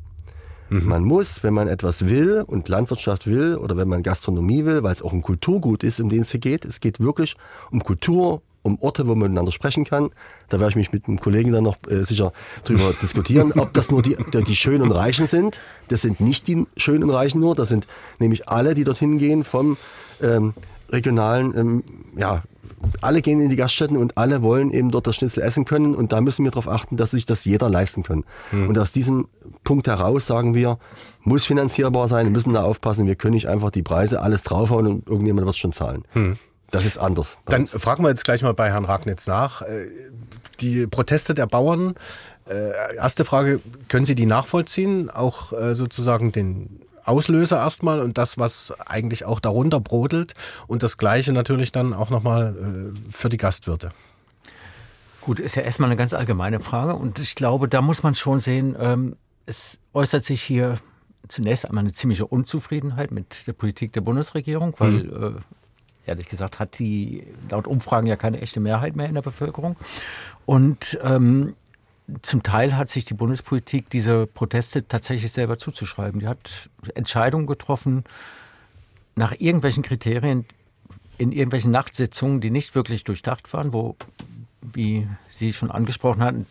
Man 0.69 1.05
muss, 1.05 1.45
wenn 1.45 1.55
man 1.55 1.69
etwas 1.69 2.07
will 2.07 2.43
und 2.45 2.69
Landwirtschaft 2.69 3.29
will 3.29 3.55
oder 3.55 3.77
wenn 3.77 3.87
man 3.87 4.03
Gastronomie 4.03 4.65
will, 4.65 4.83
weil 4.83 4.93
es 4.93 5.01
auch 5.01 5.13
ein 5.13 5.23
Kulturgut 5.23 5.85
ist, 5.85 6.01
um 6.01 6.09
den 6.09 6.23
es 6.23 6.33
hier 6.33 6.41
geht, 6.41 6.65
es 6.65 6.81
geht 6.81 6.99
wirklich 6.99 7.37
um 7.71 7.85
Kultur, 7.85 8.43
um 8.67 8.79
Orte, 8.81 9.07
wo 9.07 9.13
man 9.13 9.31
miteinander 9.31 9.53
sprechen 9.53 9.85
kann. 9.85 10.11
Da 10.49 10.61
werde 10.61 10.71
ich 10.71 10.77
mich 10.77 10.93
mit 10.93 11.09
einem 11.09 11.21
Kollegen 11.21 11.53
dann 11.53 11.65
noch 11.65 11.77
äh, 11.89 12.03
sicher 12.05 12.33
drüber 12.65 12.93
diskutieren, 13.03 13.53
ob 13.53 13.73
das 13.73 13.91
nur 13.91 14.03
die, 14.03 14.17
die, 14.35 14.45
die 14.45 14.57
Schönen 14.57 14.83
und 14.83 14.93
Reichen 14.93 15.27
sind. 15.27 15.61
Das 15.89 16.03
sind 16.03 16.21
nicht 16.21 16.49
die 16.49 16.67
Schönen 16.77 17.05
und 17.05 17.11
Reichen 17.11 17.41
nur, 17.41 17.55
das 17.55 17.69
sind 17.69 17.87
nämlich 18.19 18.49
alle, 18.49 18.75
die 18.75 18.85
dorthin 18.85 19.19
gehen 19.19 19.45
vom 19.45 19.77
ähm, 20.21 20.55
regionalen, 20.91 21.57
ähm, 21.57 21.85
ja, 22.17 22.43
alle 23.01 23.23
gehen 23.23 23.41
in 23.41 23.49
die 23.49 23.57
Gaststätten 23.57 23.97
und 23.97 24.19
alle 24.19 24.43
wollen 24.43 24.71
eben 24.71 24.91
dort 24.91 25.07
das 25.07 25.17
Schnitzel 25.17 25.43
essen 25.43 25.65
können 25.65 25.95
und 25.95 26.13
da 26.13 26.21
müssen 26.21 26.45
wir 26.45 26.51
darauf 26.51 26.69
achten, 26.69 26.97
dass 26.97 27.13
sich 27.13 27.27
das 27.27 27.45
jeder 27.45 27.69
leisten 27.69 28.03
kann. 28.03 28.25
Und 28.69 28.79
aus 28.79 28.93
diesem 28.93 29.29
Punkt 29.65 29.89
heraus 29.89 30.27
sagen 30.27 30.55
wir, 30.55 30.79
muss 31.23 31.47
finanzierbar 31.47 32.07
sein, 32.07 32.27
wir 32.27 32.33
müssen 32.33 32.53
da 32.53 32.63
aufpassen, 32.63 33.07
wir 33.07 33.17
können 33.17 33.35
nicht 33.35 33.49
einfach 33.49 33.71
die 33.71 33.83
Preise 33.83 34.21
alles 34.21 34.43
draufhauen 34.43 34.87
und 34.87 35.09
irgendjemand 35.09 35.47
wird 35.47 35.55
es 35.55 35.61
schon 35.61 35.73
zahlen. 35.73 36.05
Das 36.71 36.85
ist 36.85 36.99
anders. 36.99 37.37
Dann 37.47 37.63
uns. 37.63 37.71
fragen 37.71 38.03
wir 38.03 38.09
jetzt 38.09 38.25
gleich 38.25 38.43
mal 38.43 38.55
bei 38.55 38.71
Herrn 38.71 38.85
Ragnitz 38.85 39.27
nach. 39.27 39.63
Äh, 39.63 39.89
Die 40.61 40.87
Proteste 40.87 41.35
der 41.35 41.47
Bauern, 41.47 41.95
äh, 42.49 42.97
erste 42.97 43.25
Frage, 43.25 43.61
können 43.89 44.05
Sie 44.05 44.15
die 44.15 44.27
nachvollziehen? 44.27 45.11
Auch 45.11 45.53
äh, 45.53 45.75
sozusagen 45.75 46.33
den 46.33 46.81
Auslöser 47.05 47.59
erstmal 47.59 48.01
und 48.01 48.19
das, 48.19 48.39
was 48.39 48.73
eigentlich 48.81 49.25
auch 49.25 49.39
darunter 49.39 49.79
brodelt 49.81 50.35
und 50.67 50.83
das 50.83 50.99
Gleiche 50.99 51.33
natürlich 51.33 51.71
dann 51.71 51.93
auch 51.93 52.11
nochmal 52.11 52.93
für 53.09 53.29
die 53.29 53.37
Gastwirte. 53.37 53.91
Gut, 55.21 55.39
ist 55.39 55.55
ja 55.55 55.63
erstmal 55.63 55.89
eine 55.89 55.97
ganz 55.97 56.15
allgemeine 56.15 56.59
Frage 56.61 56.95
und 56.95 57.19
ich 57.21 57.37
glaube, 57.37 57.69
da 57.69 57.81
muss 57.81 58.03
man 58.03 58.15
schon 58.17 58.41
sehen, 58.41 58.77
ähm, 58.79 59.17
es 59.45 59.79
äußert 59.93 60.25
sich 60.25 60.43
hier 60.43 60.77
zunächst 61.29 61.67
einmal 61.67 61.83
eine 61.83 61.93
ziemliche 61.93 62.27
Unzufriedenheit 62.27 63.11
mit 63.11 63.47
der 63.47 63.53
Politik 63.53 63.93
der 63.93 64.01
Bundesregierung, 64.03 64.75
weil 64.79 65.07
äh, 65.07 65.41
ehrlich 66.07 66.29
gesagt 66.29 66.59
hat 66.59 66.79
die 66.79 67.27
laut 67.51 67.67
Umfragen 67.67 68.07
ja 68.07 68.17
keine 68.17 68.41
echte 68.41 68.61
Mehrheit 68.61 68.97
mehr 68.97 69.07
in 69.07 69.15
der 69.15 69.23
Bevölkerung. 69.23 69.77
Und 70.45 70.99
ähm, 71.03 71.55
zum 72.23 72.43
Teil 72.43 72.77
hat 72.77 72.89
sich 72.89 73.05
die 73.05 73.15
Bundespolitik 73.15 73.91
diese 73.91 74.27
Proteste 74.27 74.87
tatsächlich 74.87 75.33
selber 75.33 75.59
zuzuschreiben. 75.59 76.21
Die 76.21 76.29
hat 76.29 76.71
Entscheidungen 76.95 77.47
getroffen 77.47 78.05
nach 79.17 79.33
irgendwelchen 79.39 79.83
Kriterien 79.83 80.45
in 81.19 81.33
irgendwelchen 81.33 81.71
Nachtsitzungen, 81.71 82.41
die 82.41 82.51
nicht 82.51 82.75
wirklich 82.75 83.05
durchdacht 83.05 83.53
waren, 83.53 83.73
wo, 83.73 83.97
wie 84.61 85.09
Sie 85.31 85.53
schon 85.53 85.71
angesprochen 85.71 86.23
hatten, 86.23 86.47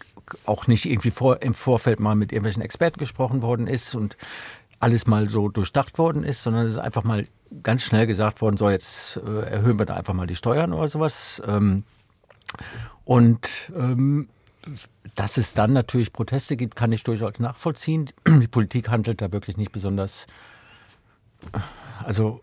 auch 0.46 0.68
nicht 0.68 0.86
irgendwie 0.86 1.12
vor, 1.12 1.41
im 1.41 1.54
Vorfeld 1.54 2.00
mal 2.00 2.15
mit 2.15 2.32
irgendwelchen 2.32 2.63
Experten 2.63 3.00
gesprochen 3.00 3.41
worden 3.41 3.68
ist 3.68 3.94
und 3.96 4.18
alles 4.86 5.08
mal 5.08 5.28
so 5.30 5.50
durchdacht 5.50 5.98
worden 5.98 6.24
ist, 6.24 6.43
sondern 6.43 6.67
es 6.67 6.74
ist 6.74 6.78
einfach 6.78 7.04
mal 7.04 7.28
ganz 7.63 7.82
schnell 7.82 8.06
gesagt 8.06 8.39
worden, 8.39 8.56
so 8.56 8.69
jetzt 8.69 9.17
äh, 9.17 9.50
erhöhen 9.50 9.80
wir 9.80 9.88
da 9.88 9.95
einfach 9.95 10.13
mal 10.13 10.28
die 10.28 10.36
Steuern 10.36 10.74
oder 10.74 10.88
sowas. 10.88 11.41
Ähm, 11.48 11.86
und 13.04 13.71
ähm, 13.76 14.30
dass 15.15 15.38
es 15.38 15.54
dann 15.54 15.74
natürlich 15.74 16.13
Proteste 16.13 16.56
gibt, 16.56 16.76
kann 16.76 16.91
ich 16.91 17.04
durchaus 17.04 17.39
nachvollziehen. 17.39 18.12
Die 18.28 18.48
Politik 18.48 18.89
handelt 18.89 19.21
da 19.21 19.32
wirklich 19.32 19.58
nicht 19.58 19.71
besonders, 19.71 20.28
also 22.04 22.41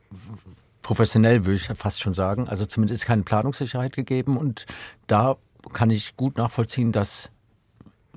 professionell 0.82 1.44
würde 1.44 1.56
ich 1.56 1.78
fast 1.78 2.02
schon 2.02 2.14
sagen. 2.14 2.48
Also 2.48 2.66
zumindest 2.66 3.02
ist 3.02 3.06
keine 3.06 3.22
Planungssicherheit 3.22 3.94
gegeben 3.94 4.36
und 4.36 4.66
da 5.06 5.36
kann 5.72 5.90
ich 5.90 6.16
gut 6.16 6.38
nachvollziehen, 6.38 6.90
dass 6.90 7.30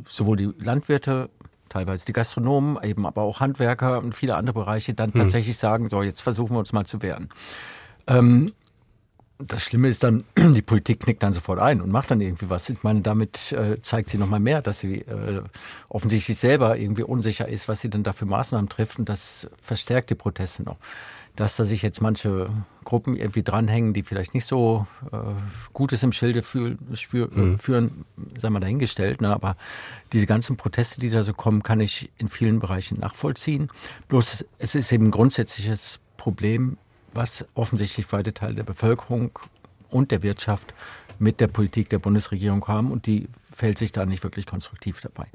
sowohl 0.10 0.38
die 0.38 0.52
Landwirte, 0.58 1.30
teilweise 1.76 2.06
die 2.06 2.14
Gastronomen, 2.14 2.82
eben 2.84 3.06
aber 3.06 3.24
auch 3.24 3.42
Handwerker 3.42 4.00
und 4.00 4.16
viele 4.16 4.36
andere 4.36 4.54
Bereiche 4.54 4.94
dann 4.94 5.12
tatsächlich 5.14 5.58
sagen, 5.58 5.90
so 5.90 6.02
jetzt 6.04 6.22
versuchen 6.22 6.56
wir 6.56 6.60
uns 6.60 6.72
mal 6.72 6.86
zu 6.86 7.02
wehren. 7.02 7.30
Ähm, 8.08 8.54
das 9.40 9.64
Schlimme 9.64 9.90
ist 9.90 10.02
dann, 10.02 10.24
die 10.38 10.62
Politik 10.62 11.02
knickt 11.02 11.22
dann 11.22 11.34
sofort 11.34 11.60
ein 11.60 11.82
und 11.82 11.92
macht 11.92 12.12
dann 12.12 12.22
irgendwie 12.22 12.50
was. 12.50 12.70
Ich 12.70 12.84
meine, 12.84 13.02
damit 13.02 13.52
äh, 13.52 13.82
zeigt 13.82 14.10
sie 14.10 14.18
nochmal 14.18 14.40
mehr, 14.40 14.62
dass 14.62 14.80
sie 14.80 15.02
äh, 15.02 15.42
offensichtlich 15.90 16.40
selber 16.40 16.78
irgendwie 16.78 17.04
unsicher 17.04 17.50
ist, 17.50 17.68
was 17.68 17.82
sie 17.82 17.90
denn 17.90 18.04
da 18.04 18.14
für 18.14 18.26
Maßnahmen 18.26 18.70
trifft 18.70 18.98
und 18.98 19.10
das 19.10 19.50
verstärkt 19.60 20.10
die 20.12 20.16
Proteste 20.16 20.64
noch. 20.64 20.78
Dass 21.36 21.56
da 21.56 21.66
sich 21.66 21.82
jetzt 21.82 22.02
manche 22.02 22.50
Gruppen 22.84 23.16
irgendwie 23.16 23.44
dranhängen, 23.44 23.94
die 23.94 24.04
vielleicht 24.04 24.34
nicht 24.34 24.46
so 24.46 24.88
äh, 25.12 25.18
Gutes 25.74 26.04
im 26.04 26.14
Schilde 26.14 26.42
fühl, 26.44 26.78
spür, 26.94 27.30
mhm. 27.32 27.60
führen, 27.60 28.06
sagen 28.38 28.54
wir 28.54 28.60
dahingestellt. 28.60 29.22
Ne? 29.22 29.34
Aber 29.34 29.58
diese 30.14 30.26
ganzen 30.26 30.58
Proteste, 30.58 31.00
die 31.00 31.10
da 31.10 31.24
so 31.24 31.34
kommen, 31.34 31.64
kann 31.64 31.80
ich 31.80 32.10
in 32.18 32.28
vielen 32.28 32.60
Bereichen 32.60 33.00
nachvollziehen. 33.00 33.70
Bloß 34.08 34.46
es 34.58 34.76
ist 34.76 34.92
eben 34.92 35.08
ein 35.08 35.12
grundsätzliches 35.12 36.00
Problem, 36.18 36.78
was 37.14 37.46
offensichtlich 37.56 38.12
weite 38.12 38.34
Teile 38.34 38.56
der 38.56 38.64
Bevölkerung 38.64 39.32
und 39.90 40.12
der 40.12 40.24
Wirtschaft 40.24 40.74
mit 41.20 41.40
der 41.40 41.48
Politik 41.48 41.90
der 41.90 42.00
Bundesregierung 42.00 42.68
haben 42.68 42.92
und 42.92 43.06
die 43.06 43.28
fällt 43.52 43.78
sich 43.78 43.92
da 43.92 44.06
nicht 44.06 44.24
wirklich 44.24 44.46
konstruktiv 44.46 45.02
dabei. 45.02 45.28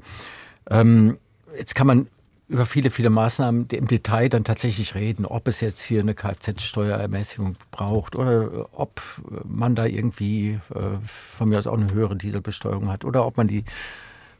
Ähm, 0.69 1.17
jetzt 1.57 1.73
kann 1.73 1.87
man 1.87 2.07
über 2.51 2.65
viele, 2.65 2.91
viele 2.91 3.09
Maßnahmen 3.09 3.67
im 3.71 3.87
Detail 3.87 4.27
dann 4.27 4.43
tatsächlich 4.43 4.93
reden, 4.93 5.25
ob 5.25 5.47
es 5.47 5.61
jetzt 5.61 5.81
hier 5.81 6.01
eine 6.01 6.13
Kfz-Steuerermäßigung 6.13 7.55
braucht 7.71 8.15
oder 8.17 8.67
ob 8.73 9.01
man 9.45 9.73
da 9.73 9.85
irgendwie 9.85 10.59
äh, 10.75 10.79
von 11.05 11.47
mir 11.47 11.59
aus 11.59 11.67
auch 11.67 11.77
eine 11.77 11.93
höhere 11.93 12.17
Dieselbesteuerung 12.17 12.89
hat 12.89 13.05
oder 13.05 13.25
ob 13.25 13.37
man 13.37 13.47
die 13.47 13.63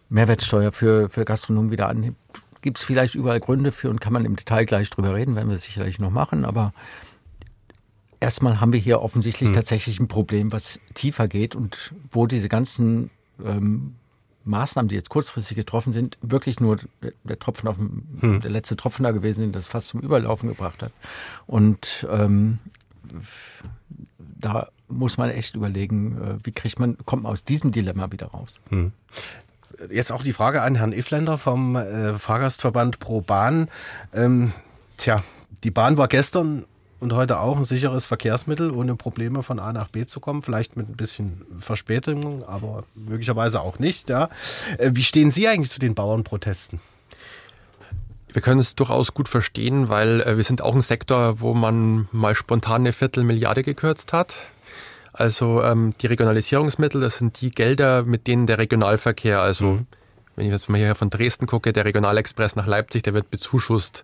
Mehrwertsteuer 0.09 0.73
für, 0.73 1.07
für 1.09 1.23
Gastronomen 1.23 1.71
wieder 1.71 1.87
anhebt. 1.87 2.17
Gibt 2.61 2.79
es 2.79 2.83
vielleicht 2.83 3.15
überall 3.15 3.39
Gründe 3.39 3.71
für 3.71 3.89
und 3.89 4.01
kann 4.01 4.11
man 4.11 4.25
im 4.25 4.35
Detail 4.35 4.65
gleich 4.65 4.89
drüber 4.89 5.15
reden, 5.15 5.35
werden 5.35 5.49
wir 5.49 5.57
sicherlich 5.57 5.97
noch 5.99 6.11
machen, 6.11 6.43
aber 6.43 6.73
erstmal 8.19 8.59
haben 8.59 8.73
wir 8.73 8.79
hier 8.81 9.01
offensichtlich 9.01 9.49
hm. 9.49 9.55
tatsächlich 9.55 10.01
ein 10.01 10.09
Problem, 10.09 10.51
was 10.51 10.81
tiefer 10.95 11.29
geht 11.29 11.55
und 11.55 11.93
wo 12.11 12.27
diese 12.27 12.49
ganzen 12.49 13.09
ähm, 13.43 13.95
Maßnahmen, 14.43 14.89
die 14.89 14.95
jetzt 14.95 15.09
kurzfristig 15.09 15.55
getroffen 15.55 15.93
sind, 15.93 16.17
wirklich 16.21 16.59
nur 16.59 16.77
der 17.23 17.39
Tropfen 17.39 17.67
auf 17.67 17.77
dem, 17.77 18.03
hm. 18.19 18.39
der 18.41 18.51
letzte 18.51 18.75
Tropfen 18.75 19.03
da 19.03 19.11
gewesen 19.11 19.41
sind, 19.41 19.55
das 19.55 19.67
fast 19.67 19.89
zum 19.89 20.01
Überlaufen 20.01 20.49
gebracht 20.49 20.83
hat. 20.83 20.91
Und 21.47 22.07
ähm, 22.11 22.59
da 24.17 24.69
muss 24.87 25.17
man 25.17 25.29
echt 25.29 25.55
überlegen, 25.55 26.21
äh, 26.21 26.37
wie 26.43 26.51
kriegt 26.51 26.79
man, 26.79 26.97
kommt 27.05 27.23
man 27.23 27.31
aus 27.31 27.43
diesem 27.43 27.71
Dilemma 27.71 28.11
wieder 28.11 28.27
raus. 28.27 28.59
Hm. 28.69 28.91
Jetzt 29.89 30.11
auch 30.11 30.23
die 30.23 30.33
Frage 30.33 30.61
an 30.61 30.75
Herrn 30.75 30.93
Ifländer 30.93 31.37
vom 31.37 31.75
äh, 31.75 32.17
Fahrgastverband 32.17 32.99
Pro 32.99 33.21
Bahn. 33.21 33.67
Ähm, 34.13 34.51
tja, 34.97 35.23
die 35.63 35.71
Bahn 35.71 35.97
war 35.97 36.07
gestern 36.07 36.65
und 37.01 37.13
heute 37.13 37.39
auch 37.39 37.57
ein 37.57 37.65
sicheres 37.65 38.05
Verkehrsmittel, 38.05 38.71
ohne 38.71 38.95
Probleme 38.95 39.41
von 39.41 39.59
A 39.59 39.73
nach 39.73 39.89
B 39.89 40.05
zu 40.05 40.19
kommen. 40.19 40.43
Vielleicht 40.43 40.77
mit 40.77 40.87
ein 40.87 40.95
bisschen 40.95 41.41
Verspätung, 41.57 42.45
aber 42.47 42.83
möglicherweise 42.93 43.59
auch 43.59 43.79
nicht. 43.79 44.09
Ja. 44.09 44.29
Äh, 44.77 44.91
wie 44.93 45.03
stehen 45.03 45.31
Sie 45.31 45.47
eigentlich 45.47 45.71
zu 45.71 45.79
den 45.79 45.95
Bauernprotesten? 45.95 46.79
Wir 48.31 48.41
können 48.41 48.59
es 48.59 48.75
durchaus 48.75 49.15
gut 49.15 49.27
verstehen, 49.27 49.89
weil 49.89 50.21
äh, 50.21 50.37
wir 50.37 50.43
sind 50.43 50.61
auch 50.61 50.75
ein 50.75 50.81
Sektor, 50.81 51.41
wo 51.41 51.55
man 51.55 52.07
mal 52.11 52.35
spontan 52.35 52.81
eine 52.81 52.93
Viertelmilliarde 52.93 53.63
gekürzt 53.63 54.13
hat. 54.13 54.35
Also 55.11 55.63
ähm, 55.63 55.95
die 56.01 56.07
Regionalisierungsmittel, 56.07 57.01
das 57.01 57.17
sind 57.17 57.41
die 57.41 57.49
Gelder, 57.49 58.03
mit 58.03 58.27
denen 58.27 58.45
der 58.45 58.59
Regionalverkehr, 58.59 59.41
also 59.41 59.65
mhm. 59.65 59.87
wenn 60.35 60.45
ich 60.45 60.51
jetzt 60.51 60.69
mal 60.69 60.77
hier 60.77 60.93
von 60.93 61.09
Dresden 61.09 61.47
gucke, 61.47 61.73
der 61.73 61.83
Regionalexpress 61.83 62.55
nach 62.55 62.67
Leipzig, 62.67 63.01
der 63.01 63.15
wird 63.15 63.31
bezuschusst 63.31 64.03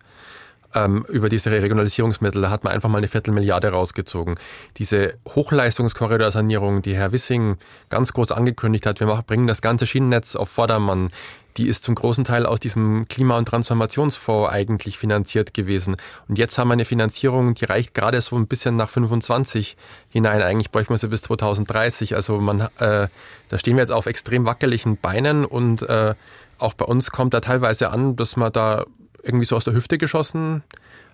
ähm, 0.78 1.06
über 1.10 1.30
diese 1.30 1.52
Regionalisierungsmittel, 1.52 2.42
da 2.42 2.50
hat 2.50 2.64
man 2.64 2.74
einfach 2.74 2.90
mal 2.90 3.00
eine 3.00 3.08
Viertelmilliarde 3.08 3.70
rausgezogen. 3.70 4.36
Diese 4.78 5.16
Hochleistungskorridorsanierung, 5.28 6.82
die 6.82 6.96
Herr 6.96 7.12
Wissing 7.12 7.58
ganz 7.90 8.14
groß 8.14 8.32
angekündigt 8.32 8.86
hat, 8.86 9.00
wir 9.00 9.08
machen, 9.08 9.24
bringen 9.26 9.48
das 9.48 9.62
ganze 9.62 9.88
Schienennetz 9.88 10.36
auf 10.36 10.50
Vordermann, 10.50 11.10
die 11.58 11.68
ist 11.68 11.84
zum 11.84 11.96
großen 11.96 12.24
Teil 12.24 12.46
aus 12.46 12.60
diesem 12.60 13.08
Klima- 13.08 13.38
und 13.38 13.48
Transformationsfonds 13.48 14.52
eigentlich 14.52 15.00
finanziert 15.00 15.56
gewesen. 15.56 15.96
Und 16.28 16.38
jetzt 16.38 16.58
haben 16.60 16.68
wir 16.68 16.74
eine 16.74 16.86
Finanzierung, 16.86 17.56
die 17.56 17.66
reicht 17.66 17.96
gerade 17.96 18.22
so 18.22 18.36
ein 18.36 18.46
bisschen 18.46 18.76
nach 18.76 18.90
25 18.90 19.76
hinein. 20.12 20.44
Eigentlich 20.44 20.70
bräuchten 20.70 20.94
wir 20.94 21.00
sie 21.00 21.08
bis 21.08 21.24
2030. 21.24 22.16
Also 22.16 22.40
man, 22.40 22.62
äh, 22.78 23.08
da 23.50 23.58
stehen 23.58 23.76
wir 23.76 23.82
jetzt 23.82 23.92
auf 23.92 24.06
extrem 24.06 24.46
wackeligen 24.46 24.98
Beinen 24.98 25.46
und 25.46 25.82
äh, 25.82 26.14
auch 26.60 26.76
bei 26.76 26.86
uns 26.86 27.12
kommt 27.12 27.34
da 27.34 27.40
teilweise 27.40 27.90
an, 27.90 28.16
dass 28.16 28.36
man 28.36 28.52
da 28.52 28.86
irgendwie 29.24 29.46
so 29.46 29.56
aus 29.56 29.64
der 29.64 29.74
Hüfte 29.74 29.98
geschossen 29.98 30.64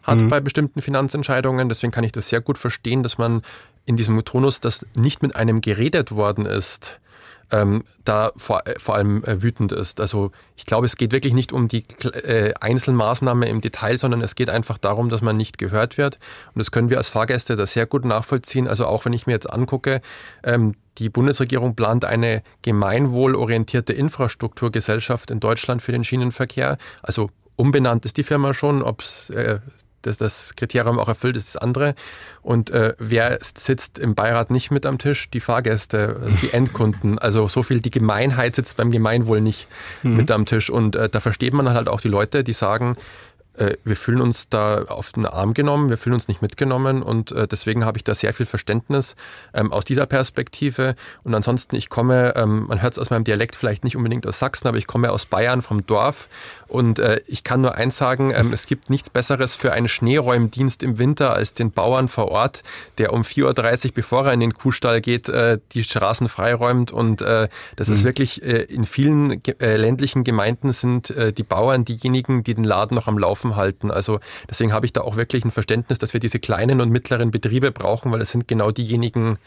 hat 0.03 0.19
mhm. 0.19 0.27
bei 0.27 0.39
bestimmten 0.41 0.81
Finanzentscheidungen. 0.81 1.69
Deswegen 1.69 1.91
kann 1.91 2.03
ich 2.03 2.11
das 2.11 2.29
sehr 2.29 2.41
gut 2.41 2.57
verstehen, 2.57 3.03
dass 3.03 3.17
man 3.17 3.41
in 3.85 3.97
diesem 3.97 4.23
Tonus, 4.23 4.59
das 4.59 4.85
nicht 4.95 5.21
mit 5.21 5.35
einem 5.35 5.61
geredet 5.61 6.11
worden 6.11 6.45
ist, 6.45 6.99
ähm, 7.51 7.83
da 8.03 8.31
vor, 8.35 8.65
äh, 8.65 8.79
vor 8.79 8.95
allem 8.95 9.23
äh, 9.23 9.41
wütend 9.41 9.71
ist. 9.71 10.01
Also 10.01 10.31
ich 10.55 10.65
glaube, 10.65 10.85
es 10.85 10.95
geht 10.95 11.11
wirklich 11.11 11.33
nicht 11.33 11.53
um 11.53 11.67
die 11.67 11.85
äh, 12.03 12.53
Einzelmaßnahme 12.59 13.47
im 13.47 13.61
Detail, 13.61 13.97
sondern 13.97 14.21
es 14.21 14.35
geht 14.35 14.49
einfach 14.49 14.77
darum, 14.77 15.09
dass 15.09 15.21
man 15.21 15.37
nicht 15.37 15.57
gehört 15.57 15.97
wird. 15.97 16.19
Und 16.53 16.59
das 16.59 16.71
können 16.71 16.89
wir 16.89 16.97
als 16.97 17.09
Fahrgäste 17.09 17.55
da 17.55 17.65
sehr 17.65 17.85
gut 17.85 18.05
nachvollziehen. 18.05 18.67
Also 18.67 18.87
auch 18.87 19.05
wenn 19.05 19.13
ich 19.13 19.27
mir 19.27 19.33
jetzt 19.33 19.51
angucke, 19.51 20.01
ähm, 20.43 20.73
die 20.97 21.09
Bundesregierung 21.09 21.75
plant 21.75 22.05
eine 22.05 22.43
gemeinwohlorientierte 22.61 23.93
Infrastrukturgesellschaft 23.93 25.31
in 25.31 25.39
Deutschland 25.39 25.81
für 25.81 25.91
den 25.91 26.03
Schienenverkehr. 26.03 26.77
Also 27.01 27.29
umbenannt 27.55 28.05
ist 28.05 28.17
die 28.17 28.23
Firma 28.23 28.53
schon, 28.53 28.81
ob 28.81 29.01
es 29.01 29.29
äh, 29.29 29.59
das, 30.03 30.17
das 30.17 30.53
Kriterium 30.55 30.99
auch 30.99 31.07
erfüllt, 31.07 31.35
ist 31.35 31.55
das 31.55 31.61
andere. 31.61 31.95
Und 32.41 32.69
äh, 32.69 32.93
wer 32.99 33.39
sitzt 33.41 33.97
im 33.97 34.15
Beirat 34.15 34.51
nicht 34.51 34.69
mit 34.69 34.85
am 34.85 34.97
Tisch? 34.97 35.29
Die 35.29 35.39
Fahrgäste, 35.39 36.19
also 36.21 36.35
die 36.41 36.53
Endkunden. 36.53 37.17
Also 37.19 37.47
so 37.47 37.63
viel 37.63 37.79
die 37.79 37.89
Gemeinheit 37.89 38.55
sitzt 38.55 38.77
beim 38.77 38.91
Gemeinwohl 38.91 39.41
nicht 39.41 39.67
mhm. 40.03 40.17
mit 40.17 40.31
am 40.31 40.45
Tisch. 40.45 40.69
Und 40.69 40.95
äh, 40.95 41.09
da 41.09 41.19
versteht 41.19 41.53
man 41.53 41.69
halt 41.69 41.87
auch 41.87 42.01
die 42.01 42.09
Leute, 42.09 42.43
die 42.43 42.53
sagen, 42.53 42.95
äh, 43.55 43.77
wir 43.83 43.95
fühlen 43.95 44.21
uns 44.21 44.49
da 44.49 44.83
auf 44.83 45.11
den 45.11 45.25
Arm 45.25 45.53
genommen, 45.53 45.89
wir 45.89 45.97
fühlen 45.97 46.15
uns 46.15 46.27
nicht 46.27 46.41
mitgenommen 46.41 47.03
und 47.03 47.31
äh, 47.31 47.47
deswegen 47.47 47.85
habe 47.85 47.97
ich 47.97 48.03
da 48.03 48.15
sehr 48.15 48.33
viel 48.33 48.45
Verständnis 48.45 49.15
ähm, 49.53 49.71
aus 49.71 49.85
dieser 49.85 50.07
Perspektive. 50.07 50.95
Und 51.23 51.35
ansonsten, 51.35 51.75
ich 51.75 51.89
komme, 51.89 52.33
ähm, 52.35 52.65
man 52.67 52.81
hört 52.81 52.93
es 52.93 52.99
aus 52.99 53.09
meinem 53.11 53.23
Dialekt 53.23 53.55
vielleicht 53.55 53.83
nicht 53.83 53.95
unbedingt 53.95 54.25
aus 54.25 54.39
Sachsen, 54.39 54.67
aber 54.67 54.77
ich 54.77 54.87
komme 54.87 55.11
aus 55.11 55.25
Bayern 55.25 55.61
vom 55.61 55.85
Dorf 55.85 56.29
und 56.67 56.97
äh, 56.97 57.21
ich 57.27 57.43
kann 57.43 57.61
nur 57.61 57.75
eins 57.75 57.97
sagen, 57.97 58.31
ähm, 58.35 58.53
es 58.53 58.65
gibt 58.65 58.89
nichts 58.89 59.11
Besseres 59.11 59.55
für 59.55 59.71
einen 59.71 59.87
Schneeräumdienst 59.87 60.81
im 60.81 60.97
Winter 60.97 61.33
als 61.33 61.53
den 61.53 61.71
Bauern 61.71 62.07
vor 62.07 62.29
Ort, 62.29 62.63
der 62.97 63.13
um 63.13 63.21
4.30 63.21 63.85
Uhr, 63.85 63.91
bevor 63.93 64.25
er 64.25 64.33
in 64.33 64.39
den 64.39 64.53
Kuhstall 64.53 65.01
geht, 65.01 65.31
die 65.73 65.83
Straßen 65.83 66.27
freiräumt 66.27 66.91
und 66.91 67.21
das 67.21 67.49
mhm. 67.87 67.93
ist 67.93 68.03
wirklich 68.03 68.41
in 68.41 68.85
vielen 68.85 69.41
ländlichen 69.59 70.23
Gemeinden 70.23 70.71
sind 70.71 71.13
die 71.37 71.43
Bauern 71.43 71.85
diejenigen, 71.85 72.43
die 72.43 72.53
den 72.53 72.63
Laden 72.63 72.95
noch 72.95 73.07
am 73.07 73.17
Laufen 73.17 73.42
offen 73.43 73.55
halten. 73.55 73.91
Also 73.91 74.19
deswegen 74.49 74.73
habe 74.73 74.85
ich 74.85 74.93
da 74.93 75.01
auch 75.01 75.15
wirklich 75.15 75.43
ein 75.45 75.51
Verständnis, 75.51 75.99
dass 75.99 76.13
wir 76.13 76.19
diese 76.19 76.39
kleinen 76.39 76.81
und 76.81 76.89
mittleren 76.89 77.31
Betriebe 77.31 77.71
brauchen, 77.71 78.11
weil 78.11 78.21
es 78.21 78.31
sind 78.31 78.47
genau 78.47 78.71
diejenigen, 78.71 79.37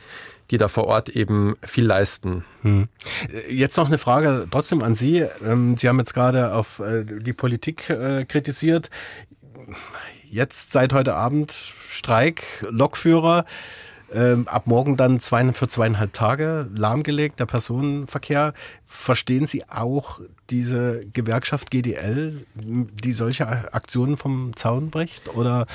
die 0.50 0.58
da 0.58 0.68
vor 0.68 0.84
Ort 0.84 1.08
eben 1.08 1.56
viel 1.62 1.86
leisten. 1.86 2.44
Hm. 2.62 2.88
Jetzt 3.50 3.76
noch 3.76 3.86
eine 3.86 3.98
Frage 3.98 4.46
trotzdem 4.50 4.82
an 4.82 4.94
Sie. 4.94 5.24
Ähm, 5.44 5.76
Sie 5.76 5.88
haben 5.88 5.98
jetzt 5.98 6.14
gerade 6.14 6.52
auf 6.52 6.78
äh, 6.80 7.04
die 7.04 7.32
Politik 7.32 7.90
äh, 7.90 8.24
kritisiert. 8.24 8.90
Jetzt 10.28 10.72
seit 10.72 10.92
heute 10.92 11.14
Abend 11.14 11.52
Streik, 11.52 12.42
Lokführer. 12.68 13.44
Ähm, 14.14 14.46
ab 14.46 14.68
morgen 14.68 14.96
dann 14.96 15.18
für 15.18 15.66
zweieinhalb 15.66 16.12
Tage 16.12 16.68
lahmgelegt, 16.72 17.40
der 17.40 17.46
Personenverkehr. 17.46 18.54
Verstehen 18.86 19.46
Sie 19.46 19.68
auch 19.68 20.20
diese 20.48 21.04
Gewerkschaft 21.12 21.70
GDL, 21.70 22.40
die 22.54 23.12
solche 23.12 23.46
Aktionen 23.74 24.16
vom 24.16 24.56
Zaun 24.56 24.90
bricht? 24.90 25.34
Oder 25.34 25.66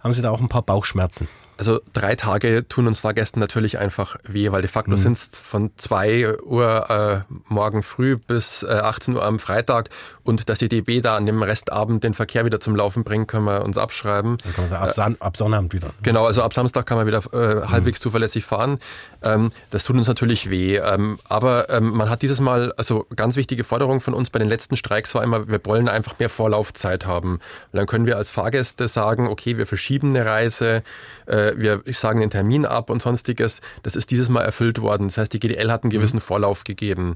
haben 0.00 0.14
Sie 0.14 0.22
da 0.22 0.30
auch 0.30 0.40
ein 0.40 0.50
paar 0.50 0.62
Bauchschmerzen? 0.62 1.28
Also 1.58 1.80
drei 1.92 2.14
Tage 2.14 2.68
tun 2.68 2.86
uns 2.86 3.00
Fahrgästen 3.00 3.40
natürlich 3.40 3.78
einfach 3.78 4.16
weh, 4.22 4.52
weil 4.52 4.62
de 4.62 4.70
facto 4.70 4.92
mhm. 4.92 4.96
sind 4.96 5.16
es 5.16 5.38
von 5.40 5.72
zwei 5.76 6.38
Uhr 6.40 7.26
äh, 7.28 7.34
morgen 7.48 7.82
früh 7.82 8.16
bis 8.16 8.62
äh, 8.62 8.68
18 8.68 9.16
Uhr 9.16 9.24
am 9.24 9.40
Freitag 9.40 9.90
und 10.22 10.48
dass 10.48 10.60
die 10.60 10.68
DB 10.68 11.00
da 11.00 11.16
an 11.16 11.26
dem 11.26 11.42
Restabend 11.42 12.04
den 12.04 12.14
Verkehr 12.14 12.44
wieder 12.44 12.60
zum 12.60 12.76
Laufen 12.76 13.02
bringt, 13.02 13.26
können 13.26 13.46
wir 13.46 13.64
uns 13.64 13.76
abschreiben. 13.76 14.36
Dann 14.44 14.54
kann 14.54 14.64
man 14.64 14.70
sagen, 14.70 14.84
ab, 14.84 14.94
San 14.94 15.16
ab 15.18 15.36
Sonnabend 15.36 15.72
wieder. 15.72 15.90
Genau, 16.04 16.26
also 16.26 16.42
ab 16.42 16.54
Samstag 16.54 16.86
kann 16.86 16.96
man 16.96 17.08
wieder 17.08 17.22
äh, 17.32 17.56
mhm. 17.56 17.70
halbwegs 17.70 17.98
zuverlässig 17.98 18.44
fahren. 18.44 18.78
Ähm, 19.22 19.50
das 19.70 19.82
tut 19.82 19.96
uns 19.96 20.06
natürlich 20.06 20.50
weh. 20.50 20.76
Ähm, 20.76 21.18
aber 21.28 21.70
ähm, 21.70 21.90
man 21.90 22.08
hat 22.08 22.22
dieses 22.22 22.40
Mal, 22.40 22.57
also 22.76 23.06
ganz 23.14 23.36
wichtige 23.36 23.64
Forderung 23.64 24.00
von 24.00 24.14
uns 24.14 24.30
bei 24.30 24.38
den 24.38 24.48
letzten 24.48 24.76
Streiks 24.76 25.14
war 25.14 25.22
immer, 25.22 25.48
wir 25.48 25.60
wollen 25.64 25.88
einfach 25.88 26.18
mehr 26.18 26.28
Vorlaufzeit 26.28 27.06
haben. 27.06 27.34
Und 27.34 27.76
dann 27.76 27.86
können 27.86 28.06
wir 28.06 28.16
als 28.16 28.30
Fahrgäste 28.30 28.88
sagen, 28.88 29.28
okay, 29.28 29.56
wir 29.58 29.66
verschieben 29.66 30.10
eine 30.10 30.26
Reise, 30.26 30.82
äh, 31.26 31.52
wir 31.56 31.82
sagen 31.86 32.20
den 32.20 32.30
Termin 32.30 32.66
ab 32.66 32.90
und 32.90 33.02
sonstiges. 33.02 33.60
Das 33.82 33.96
ist 33.96 34.10
dieses 34.10 34.28
Mal 34.28 34.42
erfüllt 34.42 34.80
worden. 34.80 35.08
Das 35.08 35.18
heißt, 35.18 35.32
die 35.32 35.40
GDL 35.40 35.70
hat 35.70 35.84
einen 35.84 35.90
gewissen 35.90 36.16
mhm. 36.16 36.22
Vorlauf 36.22 36.64
gegeben. 36.64 37.14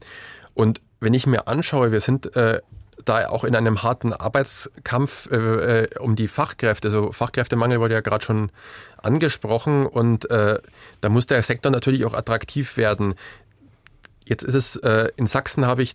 Und 0.55 0.81
wenn 1.00 1.14
ich 1.14 1.26
mir 1.26 1.48
anschaue, 1.48 1.92
wir 1.92 2.00
sind 2.00 2.37
äh, 2.37 2.61
da 3.05 3.28
auch 3.28 3.44
in 3.44 3.57
einem 3.57 3.83
harten 3.83 4.12
Arbeitskampf 4.12 5.28
äh, 5.31 5.83
äh 5.85 5.98
um 5.98 6.14
die 6.14 6.28
Fachkräfte. 6.28 6.88
Also 6.88 7.12
Fachkräftemangel 7.12 7.81
wurde 7.81 7.94
ja 7.94 8.00
gerade 8.00 8.24
schon 8.24 8.50
angesprochen 9.02 9.87
und 9.87 10.31
äh, 10.31 10.59
da 11.00 11.09
muss 11.09 11.26
der 11.26 11.42
Sektor 11.42 11.72
natürlich 11.72 12.05
auch 12.05 12.14
attraktiv 12.14 12.76
werden. 12.76 13.14
Jetzt 14.24 14.42
ist 14.42 14.54
es, 14.54 14.76
äh, 14.76 15.08
in 15.16 15.26
Sachsen 15.26 15.66
habe 15.66 15.82
ich 15.82 15.94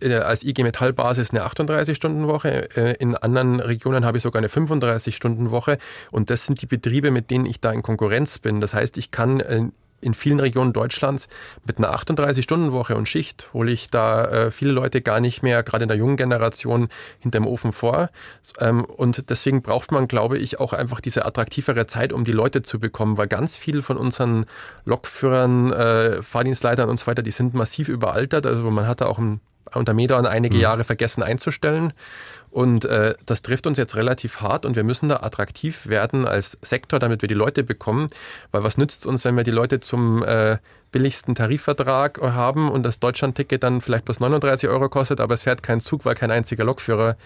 äh, 0.00 0.14
als 0.14 0.42
IG 0.42 0.62
Metall-Basis 0.62 1.30
eine 1.30 1.46
38-Stunden-Woche. 1.46 2.76
Äh, 2.76 2.94
in 2.98 3.14
anderen 3.16 3.60
Regionen 3.60 4.04
habe 4.04 4.18
ich 4.18 4.22
sogar 4.22 4.40
eine 4.40 4.48
35-Stunden-Woche. 4.48 5.78
Und 6.10 6.30
das 6.30 6.46
sind 6.46 6.60
die 6.62 6.66
Betriebe, 6.66 7.10
mit 7.10 7.30
denen 7.30 7.46
ich 7.46 7.60
da 7.60 7.72
in 7.72 7.82
Konkurrenz 7.82 8.38
bin. 8.38 8.60
Das 8.60 8.74
heißt, 8.74 8.98
ich 8.98 9.10
kann 9.10 9.40
äh, 9.40 9.62
in 10.00 10.14
vielen 10.14 10.40
Regionen 10.40 10.72
Deutschlands 10.72 11.28
mit 11.64 11.78
einer 11.78 11.94
38-Stunden-Woche 11.94 12.96
und 12.96 13.08
Schicht 13.08 13.48
hole 13.52 13.70
ich 13.70 13.90
da 13.90 14.24
äh, 14.24 14.50
viele 14.50 14.72
Leute 14.72 15.00
gar 15.00 15.20
nicht 15.20 15.42
mehr, 15.42 15.62
gerade 15.62 15.84
in 15.84 15.88
der 15.88 15.96
jungen 15.96 16.16
Generation, 16.16 16.88
hinterm 17.18 17.46
Ofen 17.46 17.72
vor. 17.72 18.10
Ähm, 18.60 18.84
und 18.84 19.30
deswegen 19.30 19.62
braucht 19.62 19.92
man, 19.92 20.08
glaube 20.08 20.38
ich, 20.38 20.60
auch 20.60 20.72
einfach 20.72 21.00
diese 21.00 21.24
attraktivere 21.24 21.86
Zeit, 21.86 22.12
um 22.12 22.24
die 22.24 22.32
Leute 22.32 22.62
zu 22.62 22.78
bekommen, 22.78 23.16
weil 23.16 23.28
ganz 23.28 23.56
viel 23.56 23.82
von 23.82 23.96
unseren 23.96 24.46
Lokführern, 24.84 25.72
äh, 25.72 26.22
Fahrdienstleitern 26.22 26.88
und 26.88 26.98
so 26.98 27.06
weiter, 27.06 27.22
die 27.22 27.30
sind 27.30 27.54
massiv 27.54 27.88
überaltert. 27.88 28.46
Also 28.46 28.70
man 28.70 28.86
hat 28.86 29.00
da 29.00 29.06
auch 29.06 29.18
ein, 29.18 29.40
unter 29.74 29.94
Metern 29.94 30.26
einige 30.26 30.56
mhm. 30.56 30.62
Jahre 30.62 30.84
vergessen 30.84 31.22
einzustellen. 31.22 31.92
Und 32.50 32.84
äh, 32.84 33.14
das 33.26 33.42
trifft 33.42 33.66
uns 33.66 33.78
jetzt 33.78 33.96
relativ 33.96 34.40
hart 34.40 34.64
und 34.64 34.76
wir 34.76 34.84
müssen 34.84 35.08
da 35.08 35.16
attraktiv 35.16 35.86
werden 35.86 36.26
als 36.26 36.58
Sektor, 36.62 36.98
damit 36.98 37.22
wir 37.22 37.28
die 37.28 37.34
Leute 37.34 37.62
bekommen. 37.62 38.08
Weil 38.50 38.64
was 38.64 38.78
nützt 38.78 39.06
uns, 39.06 39.24
wenn 39.24 39.36
wir 39.36 39.44
die 39.44 39.50
Leute 39.50 39.80
zum 39.80 40.22
äh, 40.22 40.58
billigsten 40.90 41.34
Tarifvertrag 41.34 42.20
haben 42.20 42.70
und 42.70 42.82
das 42.82 42.98
Deutschlandticket 42.98 43.62
dann 43.62 43.80
vielleicht 43.80 44.04
plus 44.04 44.20
39 44.20 44.68
Euro 44.68 44.88
kostet, 44.88 45.20
aber 45.20 45.34
es 45.34 45.42
fährt 45.42 45.62
kein 45.62 45.80
Zug, 45.80 46.04
weil 46.04 46.14
kein 46.14 46.30
einziger 46.30 46.64
Lokführer 46.64 47.16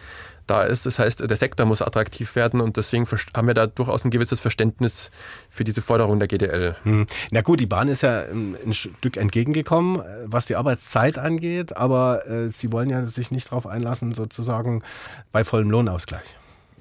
da 0.47 0.63
ist. 0.63 0.87
Das 0.87 0.99
heißt, 0.99 1.21
der 1.21 1.37
Sektor 1.37 1.67
muss 1.67 1.83
attraktiv 1.83 2.35
werden 2.37 2.61
und 2.61 2.77
deswegen 2.77 3.07
haben 3.37 3.47
wir 3.47 3.55
da 3.55 3.67
durchaus 3.67 4.05
ein 4.05 4.11
gewisses 4.11 4.41
Verständnis 4.41 5.11
für 5.51 5.65
diese 5.65 5.83
Forderung 5.83 6.19
der 6.19 6.29
GDL. 6.29 6.77
Hm. 6.83 7.07
Na 7.31 7.41
gut, 7.43 7.61
die 7.61 7.67
Bahn 7.67 7.89
ist 7.89 8.03
ja 8.03 8.23
ein 8.23 8.73
Stück 8.73 9.17
entgegengekommen, 9.17 10.03
was 10.25 10.47
die 10.47 10.57
Arbeitszeit 10.57 11.19
angeht, 11.19 11.77
aber 11.77 12.27
äh, 12.27 12.49
sie 12.49 12.73
wollen 12.73 12.91
ja 12.91 13.07
sich 13.07 13.31
nicht 13.31 13.49
darauf 13.49 13.67
einlassen, 13.67 14.13
sozusagen 14.15 14.83
bei 15.31 15.45
vollem 15.45 15.71
Lohnausgleich. 15.71 16.37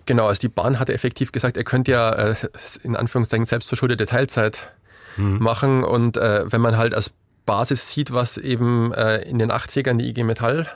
Genau, 0.06 0.28
also 0.28 0.40
die 0.40 0.50
Bahn 0.50 0.80
hatte 0.80 0.94
effektiv 0.94 1.32
gesagt, 1.32 1.58
ihr 1.58 1.64
könnt 1.64 1.88
ja 1.88 2.12
äh, 2.12 2.36
in 2.84 2.96
Anführungszeichen 2.96 3.46
selbstverschuldete 3.46 4.06
Teilzeit 4.06 4.74
mhm. 5.18 5.38
machen 5.40 5.84
und 5.84 6.18
äh, 6.18 6.52
wenn 6.52 6.62
man 6.62 6.78
halt 6.78 6.94
als 6.94 7.12
Basis 7.46 7.92
sieht, 7.92 8.12
was 8.14 8.38
eben 8.38 8.94
äh, 8.94 9.22
in 9.24 9.40
den 9.40 9.52
80ern 9.52 9.98
die 9.98 10.10
IG 10.10 10.24
Metall 10.24 10.68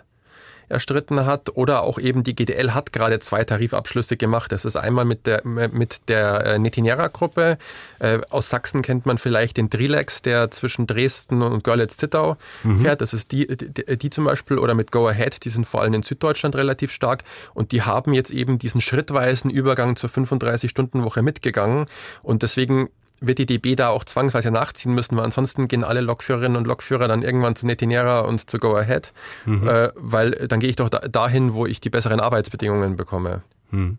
erstritten 0.70 1.26
hat. 1.26 1.56
Oder 1.56 1.84
auch 1.84 2.00
eben 2.00 2.24
die 2.24 2.36
GDL 2.36 2.74
hat 2.74 2.94
gerade 2.94 3.20
zwei 3.20 3.44
Tarifabschlüsse 3.44 4.18
gemacht. 4.18 4.52
Das 4.52 4.66
ist 4.66 4.76
einmal 4.76 5.06
mit 5.06 5.26
der, 5.26 5.42
mit 5.46 6.08
der 6.08 6.46
äh, 6.46 6.60
Netinera-Gruppe. 6.60 7.58
Äh, 8.00 8.20
aus 8.30 8.50
Sachsen 8.50 8.82
kennt 8.82 9.06
man 9.06 9.18
vielleicht 9.18 9.58
den 9.58 9.70
Drilex, 9.70 10.22
der 10.22 10.52
zwischen 10.52 10.88
Dresden 10.88 11.42
und 11.42 11.64
Görlitz-Zittau 11.64 12.38
mhm. 12.64 12.82
fährt. 12.82 13.02
Das 13.02 13.14
ist 13.14 13.32
die, 13.32 13.48
die, 13.48 13.98
die, 13.98 14.10
zum 14.10 14.26
Beispiel. 14.26 14.58
Oder 14.58 14.74
mit 14.74 14.92
Go 14.92 15.08
Ahead, 15.08 15.44
die 15.46 15.50
sind 15.50 15.66
vor 15.66 15.82
allem 15.82 15.94
in 15.94 16.04
Süddeutschland 16.04 16.56
relativ 16.56 16.92
stark. 16.92 17.24
Und 17.54 17.72
die 17.72 17.84
haben 17.84 18.14
jetzt 18.14 18.32
eben 18.32 18.58
diesen 18.58 18.82
schrittweisen 18.82 19.50
Übergang 19.50 19.96
zur 19.96 20.10
35-Stunden-Woche 20.10 21.22
mitgegangen. 21.22 21.86
Und 22.24 22.44
deswegen 22.44 22.90
wird 23.22 23.38
die 23.38 23.46
DB 23.46 23.76
da 23.76 23.90
auch 23.90 24.04
zwangsweise 24.04 24.52
nachziehen 24.52 24.94
müssen, 24.94 25.18
weil 25.18 25.26
ansonsten 25.26 25.68
gehen 25.68 25.84
alle 25.84 26.02
Lokführerinnen 26.02 26.58
und 26.58 26.68
Lokführer 26.68 27.08
dann 27.08 27.24
irgendwann 27.24 27.56
zu 27.56 27.66
Netinera 27.66 28.20
und 28.22 28.50
zu 28.50 28.58
Go 28.58 28.76
Ahead, 28.76 29.14
mhm. 29.46 29.68
äh, 29.68 29.90
weil 29.96 30.32
dann 30.32 30.60
gehe 30.60 30.70
ich 30.70 30.76
doch 30.76 30.90
da, 30.90 31.00
dahin, 31.00 31.54
wo 31.54 31.66
ich 31.66 31.80
die 31.82 31.90
besseren 31.90 32.20
Arbeitsbedingungen 32.20 32.96
bekomme. 32.96 33.42
Mhm. 33.72 33.98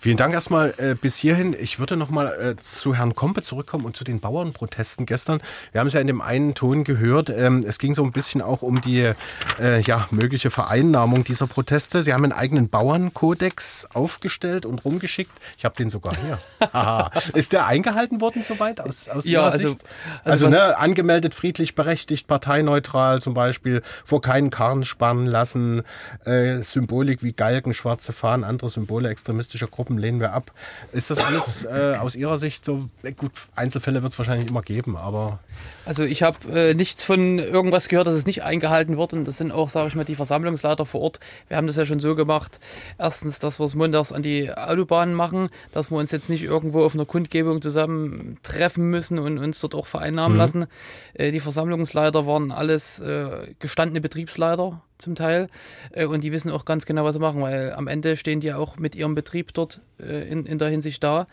Vielen 0.00 0.16
Dank 0.16 0.34
erstmal 0.34 0.74
äh, 0.78 0.94
bis 0.94 1.16
hierhin. 1.16 1.54
Ich 1.58 1.78
würde 1.78 1.96
noch 1.96 2.10
mal 2.10 2.26
äh, 2.26 2.56
zu 2.60 2.94
Herrn 2.94 3.14
Kompe 3.14 3.42
zurückkommen 3.42 3.84
und 3.84 3.96
zu 3.96 4.04
den 4.04 4.20
Bauernprotesten 4.20 5.06
gestern. 5.06 5.40
Wir 5.72 5.80
haben 5.80 5.88
es 5.88 5.94
ja 5.94 6.00
in 6.00 6.06
dem 6.06 6.20
einen 6.20 6.54
Ton 6.54 6.84
gehört. 6.84 7.30
Ähm, 7.30 7.64
es 7.66 7.78
ging 7.78 7.94
so 7.94 8.04
ein 8.04 8.12
bisschen 8.12 8.42
auch 8.42 8.62
um 8.62 8.80
die 8.80 9.12
äh, 9.60 9.80
ja, 9.82 10.08
mögliche 10.10 10.50
Vereinnahmung 10.50 11.24
dieser 11.24 11.46
Proteste. 11.46 12.02
Sie 12.02 12.12
haben 12.12 12.24
einen 12.24 12.32
eigenen 12.32 12.68
Bauernkodex 12.68 13.88
aufgestellt 13.92 14.66
und 14.66 14.84
rumgeschickt. 14.84 15.32
Ich 15.56 15.64
habe 15.64 15.74
den 15.76 15.90
sogar 15.90 16.16
hier. 16.16 16.38
Aha. 16.72 17.10
Ist 17.34 17.52
der 17.52 17.66
eingehalten 17.66 18.20
worden 18.20 18.42
soweit 18.46 18.80
aus, 18.80 19.08
aus 19.08 19.24
ja, 19.24 19.44
also, 19.44 19.68
Sicht? 19.68 19.84
Also, 20.24 20.46
also 20.46 20.48
ne, 20.48 20.78
angemeldet, 20.78 21.34
friedlich, 21.34 21.74
berechtigt, 21.74 22.26
parteinautral 22.26 23.20
zum 23.20 23.34
Beispiel, 23.34 23.82
vor 24.04 24.20
keinen 24.20 24.50
Karren 24.50 24.84
spannen 24.84 25.26
lassen, 25.26 25.82
äh, 26.24 26.62
Symbolik 26.62 27.22
wie 27.22 27.32
Galgen, 27.32 27.74
schwarze 27.74 28.12
Fahnen, 28.12 28.44
andere 28.44 28.70
Symbole, 28.70 29.08
extremistische 29.08 29.57
terroristischer 29.58 29.66
Gruppen 29.68 29.98
lehnen 29.98 30.20
wir 30.20 30.32
ab. 30.32 30.52
Ist 30.92 31.10
das 31.10 31.18
alles 31.18 31.64
äh, 31.64 31.96
aus 31.98 32.14
Ihrer 32.14 32.38
Sicht 32.38 32.64
so? 32.64 32.88
Gut, 33.16 33.32
Einzelfälle 33.54 34.02
wird 34.02 34.12
es 34.12 34.18
wahrscheinlich 34.18 34.48
immer 34.48 34.62
geben, 34.62 34.96
aber. 34.96 35.40
Also 35.84 36.04
ich 36.04 36.22
habe 36.22 36.38
äh, 36.52 36.74
nichts 36.74 37.04
von 37.04 37.38
irgendwas 37.38 37.88
gehört, 37.88 38.06
dass 38.06 38.14
es 38.14 38.26
nicht 38.26 38.42
eingehalten 38.42 38.96
wird. 38.96 39.12
Und 39.12 39.24
das 39.24 39.38
sind 39.38 39.52
auch, 39.52 39.68
sage 39.68 39.88
ich 39.88 39.94
mal, 39.94 40.04
die 40.04 40.14
Versammlungsleiter 40.14 40.86
vor 40.86 41.00
Ort. 41.00 41.20
Wir 41.48 41.56
haben 41.56 41.66
das 41.66 41.76
ja 41.76 41.86
schon 41.86 42.00
so 42.00 42.14
gemacht. 42.14 42.60
Erstens, 42.98 43.38
dass 43.38 43.58
wir 43.58 43.64
es 43.64 43.74
montags 43.74 44.12
an 44.12 44.22
die 44.22 44.52
Autobahnen 44.52 45.14
machen, 45.14 45.48
dass 45.72 45.90
wir 45.90 45.98
uns 45.98 46.10
jetzt 46.10 46.30
nicht 46.30 46.44
irgendwo 46.44 46.84
auf 46.84 46.94
einer 46.94 47.06
Kundgebung 47.06 47.62
zusammen 47.62 48.38
treffen 48.42 48.90
müssen 48.90 49.18
und 49.18 49.38
uns 49.38 49.60
dort 49.60 49.74
auch 49.74 49.86
vereinnahmen 49.86 50.34
mhm. 50.34 50.38
lassen. 50.38 50.66
Äh, 51.14 51.32
die 51.32 51.40
Versammlungsleiter 51.40 52.26
waren 52.26 52.52
alles 52.52 53.00
äh, 53.00 53.54
gestandene 53.58 54.00
Betriebsleiter 54.00 54.82
zum 54.98 55.14
Teil. 55.14 55.48
Äh, 55.92 56.06
und 56.06 56.24
die 56.24 56.32
wissen 56.32 56.50
auch 56.50 56.64
ganz 56.64 56.86
genau, 56.86 57.04
was 57.04 57.14
sie 57.14 57.20
machen, 57.20 57.40
weil 57.42 57.72
am 57.72 57.86
Ende 57.86 58.16
stehen 58.16 58.40
die 58.40 58.48
ja 58.48 58.56
auch 58.56 58.76
mit 58.76 58.94
ihrem 58.94 59.14
Betrieb 59.14 59.54
dort 59.54 59.80
äh, 60.00 60.28
in, 60.28 60.46
in 60.46 60.58
der 60.58 60.68
Hinsicht 60.68 61.02
da. 61.02 61.26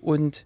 Und 0.00 0.44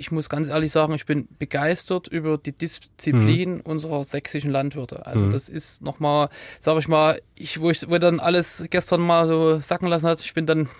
ich 0.00 0.10
muss 0.10 0.30
ganz 0.30 0.48
ehrlich 0.48 0.72
sagen, 0.72 0.94
ich 0.94 1.04
bin 1.04 1.28
begeistert 1.38 2.08
über 2.08 2.38
die 2.38 2.52
Disziplin 2.52 3.56
mhm. 3.56 3.60
unserer 3.60 4.02
sächsischen 4.02 4.50
Landwirte. 4.50 5.04
Also 5.04 5.26
mhm. 5.26 5.30
das 5.30 5.50
ist 5.50 5.82
nochmal, 5.82 6.30
sage 6.58 6.78
ich 6.78 6.88
mal, 6.88 7.20
ich, 7.34 7.60
wo 7.60 7.70
ich 7.70 7.86
wo 7.86 7.98
dann 7.98 8.18
alles 8.18 8.64
gestern 8.70 9.02
mal 9.02 9.28
so 9.28 9.58
sacken 9.58 9.88
lassen 9.88 10.06
hat, 10.06 10.22
ich 10.22 10.32
bin 10.32 10.46
dann 10.46 10.70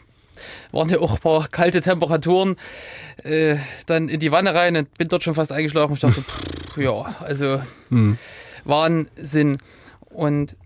waren 0.72 0.88
ja 0.88 0.98
auch 1.00 1.16
ein 1.16 1.20
paar 1.20 1.48
kalte 1.48 1.82
Temperaturen, 1.82 2.56
äh, 3.22 3.56
dann 3.84 4.08
in 4.08 4.20
die 4.20 4.32
Wanne 4.32 4.54
rein 4.54 4.74
und 4.74 4.96
bin 4.96 5.08
dort 5.08 5.22
schon 5.22 5.34
fast 5.34 5.52
eingeschlafen. 5.52 5.92
Ich 5.92 6.00
dachte, 6.00 6.22
pff, 6.22 6.78
ja, 6.78 7.14
also 7.20 7.60
mhm. 7.90 8.16
Wahnsinn. 8.64 9.58
Und 10.08 10.56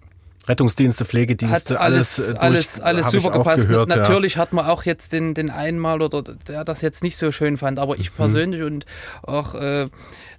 Rettungsdienste, 0.47 1.05
Pflegedienste, 1.05 1.75
hat 1.75 1.81
alles, 1.81 2.19
alles, 2.19 2.19
äh, 2.19 2.35
durch, 2.35 2.43
alles, 2.43 2.81
alles 2.81 3.11
super 3.11 3.31
gepasst. 3.31 3.69
Gehört, 3.69 3.89
Natürlich 3.89 4.35
ja. 4.35 4.41
hat 4.41 4.53
man 4.53 4.67
auch 4.67 4.85
jetzt 4.85 5.13
den, 5.13 5.35
den 5.35 5.51
einmal 5.51 6.03
oder 6.03 6.23
der 6.23 6.65
das 6.65 6.83
jetzt 6.83 7.03
nicht 7.03 7.17
so 7.17 7.31
schön 7.33 7.57
fand, 7.57 7.79
aber 7.79 7.99
ich 7.99 8.11
mhm. 8.13 8.17
persönlich 8.17 8.61
mhm. 8.61 8.67
und 8.67 8.87
auch 9.23 9.55
äh, 9.55 9.87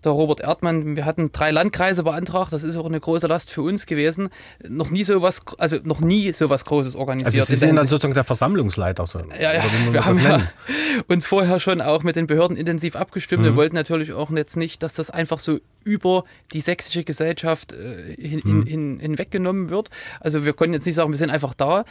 der 0.06 0.12
Robert 0.12 0.42
Erdmann, 0.42 0.96
wir 0.96 1.06
hatten 1.06 1.32
drei 1.32 1.52
Landkreise 1.52 2.04
beantragt, 2.04 2.54
das 2.54 2.64
ist 2.64 2.78
auch 2.78 2.86
eine 2.86 3.00
große 3.00 3.28
Last 3.28 3.50
für 3.50 3.64
uns 3.64 3.86
gewesen. 3.86 4.30
Noch 4.68 4.92
nie 4.92 5.04
so 5.04 5.22
was, 5.22 5.42
also 5.58 5.78
noch 5.84 6.00
nie 6.00 6.32
so 6.32 6.50
was 6.50 6.66
Großes 6.66 6.96
organisiert. 6.96 7.42
Also 7.42 7.46
Sie 7.46 7.56
sind 7.56 7.76
dann 7.76 7.88
sozusagen 7.88 8.14
der 8.14 8.24
Versammlungsleiter. 8.24 9.06
So, 9.08 9.20
ja, 9.40 9.54
ja, 9.54 9.64
wir 9.92 10.06
haben 10.06 10.20
ja 10.20 10.42
uns 11.08 11.26
vorher 11.26 11.60
schon 11.60 11.82
auch 11.82 12.04
mit 12.04 12.16
den 12.16 12.28
Behörden 12.28 12.56
intensiv 12.56 12.96
abgestimmt. 12.96 13.42
Mhm. 13.42 13.46
Wir 13.46 13.56
wollten 13.56 13.76
natürlich 13.76 14.14
auch 14.14 14.30
jetzt 14.32 14.58
nicht, 14.58 14.84
dass 14.84 14.94
das 14.94 15.10
einfach 15.10 15.40
so 15.40 15.60
über 15.84 16.24
die 16.52 16.62
sächsische 16.62 17.04
Gesellschaft 17.04 17.74
äh, 17.74 18.16
hin, 18.16 18.42
mhm. 18.44 18.66
hin, 18.66 19.00
hinweggenommen 19.00 19.70
wird. 19.70 19.90
Also 20.20 20.46
wir 20.46 20.54
können 20.54 20.74
jetzt 20.74 20.86
nicht 20.86 20.96
sagen, 20.96 21.12
wir 21.12 21.18
sind 21.18 21.30
einfach 21.30 21.54
da. 21.54 21.86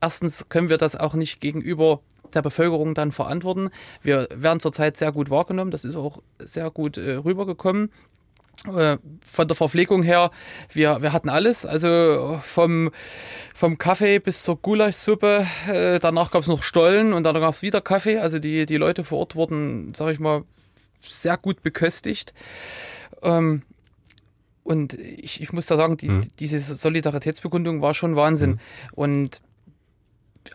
Erstens 0.00 0.48
können 0.48 0.68
wir 0.68 0.78
das 0.78 0.96
auch 0.96 1.14
nicht 1.14 1.40
gegenüber 1.40 2.00
der 2.34 2.42
Bevölkerung 2.42 2.94
dann 2.94 3.12
verantworten. 3.12 3.70
Wir 4.02 4.28
werden 4.34 4.60
zurzeit 4.60 4.96
sehr 4.96 5.12
gut 5.12 5.30
wahrgenommen, 5.30 5.70
das 5.70 5.84
ist 5.84 5.96
auch 5.96 6.22
sehr 6.38 6.70
gut 6.70 6.96
äh, 6.96 7.14
rübergekommen. 7.14 7.90
Äh, 8.66 8.98
von 9.24 9.48
der 9.48 9.56
Verpflegung 9.56 10.02
her, 10.02 10.30
wir, 10.70 11.00
wir 11.00 11.12
hatten 11.14 11.30
alles, 11.30 11.64
also 11.64 12.40
vom, 12.42 12.90
vom 13.54 13.78
Kaffee 13.78 14.18
bis 14.18 14.42
zur 14.42 14.56
Gulaschsuppe, 14.60 15.46
äh, 15.66 15.98
danach 15.98 16.30
gab 16.30 16.42
es 16.42 16.48
noch 16.48 16.62
Stollen 16.62 17.14
und 17.14 17.22
dann 17.22 17.34
gab 17.36 17.54
es 17.54 17.62
wieder 17.62 17.80
Kaffee, 17.80 18.18
also 18.18 18.38
die, 18.38 18.66
die 18.66 18.76
Leute 18.76 19.02
vor 19.02 19.18
Ort 19.20 19.34
wurden, 19.34 19.94
sag 19.94 20.12
ich 20.12 20.20
mal, 20.20 20.44
sehr 21.00 21.38
gut 21.38 21.62
beköstigt. 21.62 22.34
Ähm, 23.22 23.62
und 24.70 24.94
ich, 24.94 25.40
ich 25.40 25.52
muss 25.52 25.66
da 25.66 25.76
sagen, 25.76 25.96
die, 25.96 26.06
hm. 26.06 26.20
diese 26.38 26.60
Solidaritätsbekundung 26.60 27.82
war 27.82 27.92
schon 27.92 28.14
Wahnsinn. 28.14 28.52
Hm. 28.52 28.58
Und 28.92 29.40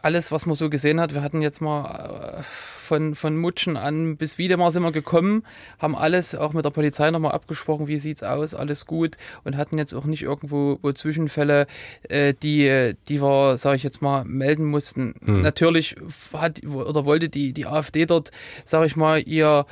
alles, 0.02 0.32
was 0.32 0.45
man 0.45 0.56
so 0.56 0.69
gesehen 0.69 1.00
hat, 1.00 1.13
wir 1.13 1.21
hatten 1.21 1.41
jetzt 1.41 1.62
mal 1.62 2.39
äh, 2.39 2.43
von, 2.43 3.15
von 3.15 3.38
Mutschen 3.38 3.78
an 3.78 4.17
bis 4.17 4.38
Wiedemar 4.38 4.71
sind 4.71 4.84
wir 4.84 4.91
gekommen, 4.91 5.43
haben 5.80 5.95
alles 5.95 6.36
auch 6.36 6.54
mit 6.54 6.65
der 6.65 6.69
Polizei 6.69 7.10
nochmal 7.12 7.32
abgesprochen, 7.32 7.88
wie 7.88 7.98
sieht's 7.98 8.24
aus, 8.24 8.54
alles 8.54 8.86
gut 8.86 9.15
und 9.43 9.58
hatten 9.58 9.78
jetzt 9.78 9.93
auch 9.93 10.06
nicht 10.06 10.24
irgendwo 10.24 10.80
wo 10.82 10.91
Zwischenfälle, 10.91 11.67
äh, 12.04 12.34
die, 12.34 12.93
die 13.10 13.21
wir, 13.21 13.58
sage 13.58 13.78
ich 13.78 13.84
jetzt 13.84 14.02
mal, 14.02 14.24
melden 14.26 14.65
mussten. 14.65 15.15
Mhm. 15.21 15.41
Natürlich 15.41 15.95
hat 16.34 16.63
oder 16.65 17.06
wollte 17.06 17.30
die, 17.30 17.54
die 17.54 17.65
AfD 17.65 18.06
dort, 18.06 18.32
sage 18.63 18.86
ich 18.86 18.95
mal, 18.95 19.21
ihr, 19.21 19.65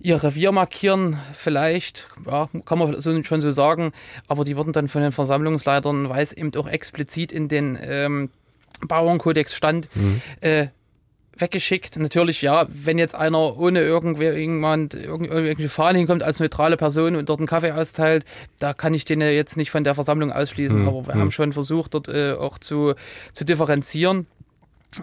ihr 0.00 0.22
Revier 0.22 0.52
markieren, 0.52 1.18
vielleicht, 1.32 2.08
ja, 2.26 2.48
kann 2.64 2.78
man 2.78 3.00
so, 3.00 3.22
schon 3.22 3.40
so 3.40 3.50
sagen, 3.50 3.92
aber 4.28 4.44
die 4.44 4.56
wurden 4.56 4.72
dann 4.72 4.88
von 4.88 5.02
den 5.02 5.12
Versammlungsleitern, 5.12 6.08
weil 6.08 6.22
es 6.22 6.32
eben 6.32 6.54
auch 6.56 6.68
explizit 6.68 7.32
in 7.32 7.48
den 7.48 7.78
ähm, 7.82 8.30
Bauernkodex 8.86 9.54
stand, 9.54 9.88
mhm. 9.94 10.20
äh, 10.40 10.68
weggeschickt. 11.36 11.96
Natürlich, 11.98 12.42
ja, 12.42 12.66
wenn 12.68 12.98
jetzt 12.98 13.14
einer 13.14 13.58
ohne 13.58 13.80
irgendwer, 13.80 14.36
irgendjemand, 14.36 14.94
irgendwelche 14.94 15.68
Fahnen 15.68 15.96
hinkommt 15.96 16.22
als 16.22 16.38
neutrale 16.38 16.76
Person 16.76 17.16
und 17.16 17.28
dort 17.28 17.40
einen 17.40 17.46
Kaffee 17.46 17.72
austeilt, 17.72 18.24
da 18.58 18.74
kann 18.74 18.94
ich 18.94 19.04
den 19.04 19.20
jetzt 19.20 19.56
nicht 19.56 19.70
von 19.70 19.84
der 19.84 19.94
Versammlung 19.94 20.32
ausschließen. 20.32 20.80
Hm, 20.80 20.88
Aber 20.88 21.06
wir 21.06 21.14
haben 21.14 21.30
schon 21.30 21.52
versucht, 21.52 21.94
dort 21.94 22.08
äh, 22.08 22.32
auch 22.32 22.58
zu, 22.58 22.94
zu 23.32 23.44
differenzieren. 23.44 24.26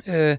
Äh, 0.06 0.38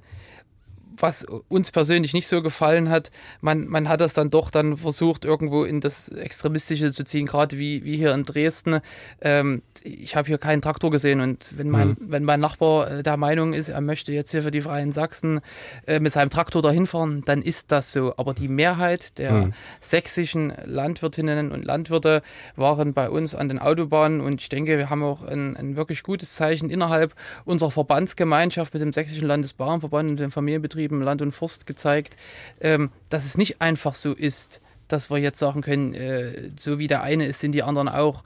was 1.00 1.24
uns 1.48 1.70
persönlich 1.70 2.12
nicht 2.14 2.28
so 2.28 2.42
gefallen 2.42 2.88
hat, 2.90 3.11
man, 3.40 3.66
man 3.68 3.88
hat 3.88 4.00
das 4.00 4.14
dann 4.14 4.30
doch 4.30 4.50
dann 4.50 4.76
versucht, 4.76 5.24
irgendwo 5.24 5.64
in 5.64 5.80
das 5.80 6.08
Extremistische 6.08 6.92
zu 6.92 7.04
ziehen, 7.04 7.26
gerade 7.26 7.58
wie, 7.58 7.84
wie 7.84 7.96
hier 7.96 8.12
in 8.14 8.24
Dresden. 8.24 8.80
Ähm, 9.20 9.62
ich 9.84 10.16
habe 10.16 10.26
hier 10.26 10.38
keinen 10.38 10.61
Traktor 10.62 10.90
gesehen 10.90 11.20
und 11.20 11.46
wenn 11.56 11.70
mein, 11.70 11.88
Mhm. 11.88 11.96
wenn 12.00 12.24
mein 12.24 12.40
Nachbar 12.40 12.90
äh, 12.90 13.02
der 13.02 13.16
Meinung 13.16 13.52
ist, 13.52 13.68
er 13.68 13.80
möchte 13.80 14.12
jetzt 14.12 14.30
hier 14.30 14.42
für 14.42 14.50
die 14.50 14.61
Freien 14.61 14.92
Sachsen 14.92 15.40
äh, 15.87 16.00
mit 16.00 16.12
seinem 16.12 16.30
Traktor 16.30 16.62
dahin 16.62 16.87
fahren, 16.87 17.22
dann 17.26 17.42
ist 17.42 17.70
das 17.72 17.92
so. 17.92 18.14
Aber 18.16 18.34
die 18.34 18.48
Mehrheit 18.48 19.18
der 19.18 19.32
Mhm. 19.32 19.52
sächsischen 19.80 20.52
Landwirtinnen 20.64 21.52
und 21.52 21.64
Landwirte 21.64 22.22
waren 22.56 22.92
bei 22.94 23.11
uns 23.11 23.34
an 23.34 23.48
den 23.48 23.58
Autobahnen 23.58 24.20
und 24.20 24.40
ich 24.40 24.48
denke, 24.48 24.78
wir 24.78 24.90
haben 24.90 25.02
auch 25.02 25.22
ein, 25.22 25.56
ein 25.56 25.76
wirklich 25.76 26.02
gutes 26.02 26.34
Zeichen 26.34 26.70
innerhalb 26.70 27.14
unserer 27.44 27.70
Verbandsgemeinschaft 27.70 28.72
mit 28.74 28.82
dem 28.82 28.92
Sächsischen 28.92 29.26
Landesbauernverband 29.28 30.11
und 30.11 30.20
den 30.20 30.30
Familienbetrieben 30.30 30.88
Land 30.90 31.22
und 31.22 31.33
Forst 31.33 31.66
gezeigt, 31.66 32.16
ähm, 32.61 32.90
dass 33.09 33.24
es 33.24 33.37
nicht 33.37 33.61
einfach 33.61 33.94
so 33.94 34.12
ist, 34.12 34.61
dass 34.88 35.11
wir 35.11 35.18
jetzt 35.18 35.38
sagen 35.38 35.61
können, 35.61 35.94
äh, 35.94 36.51
so 36.57 36.79
wie 36.79 36.87
der 36.87 37.03
eine 37.03 37.27
ist, 37.27 37.40
sind 37.40 37.53
die 37.53 37.62
anderen 37.62 37.88
auch. 37.88 38.24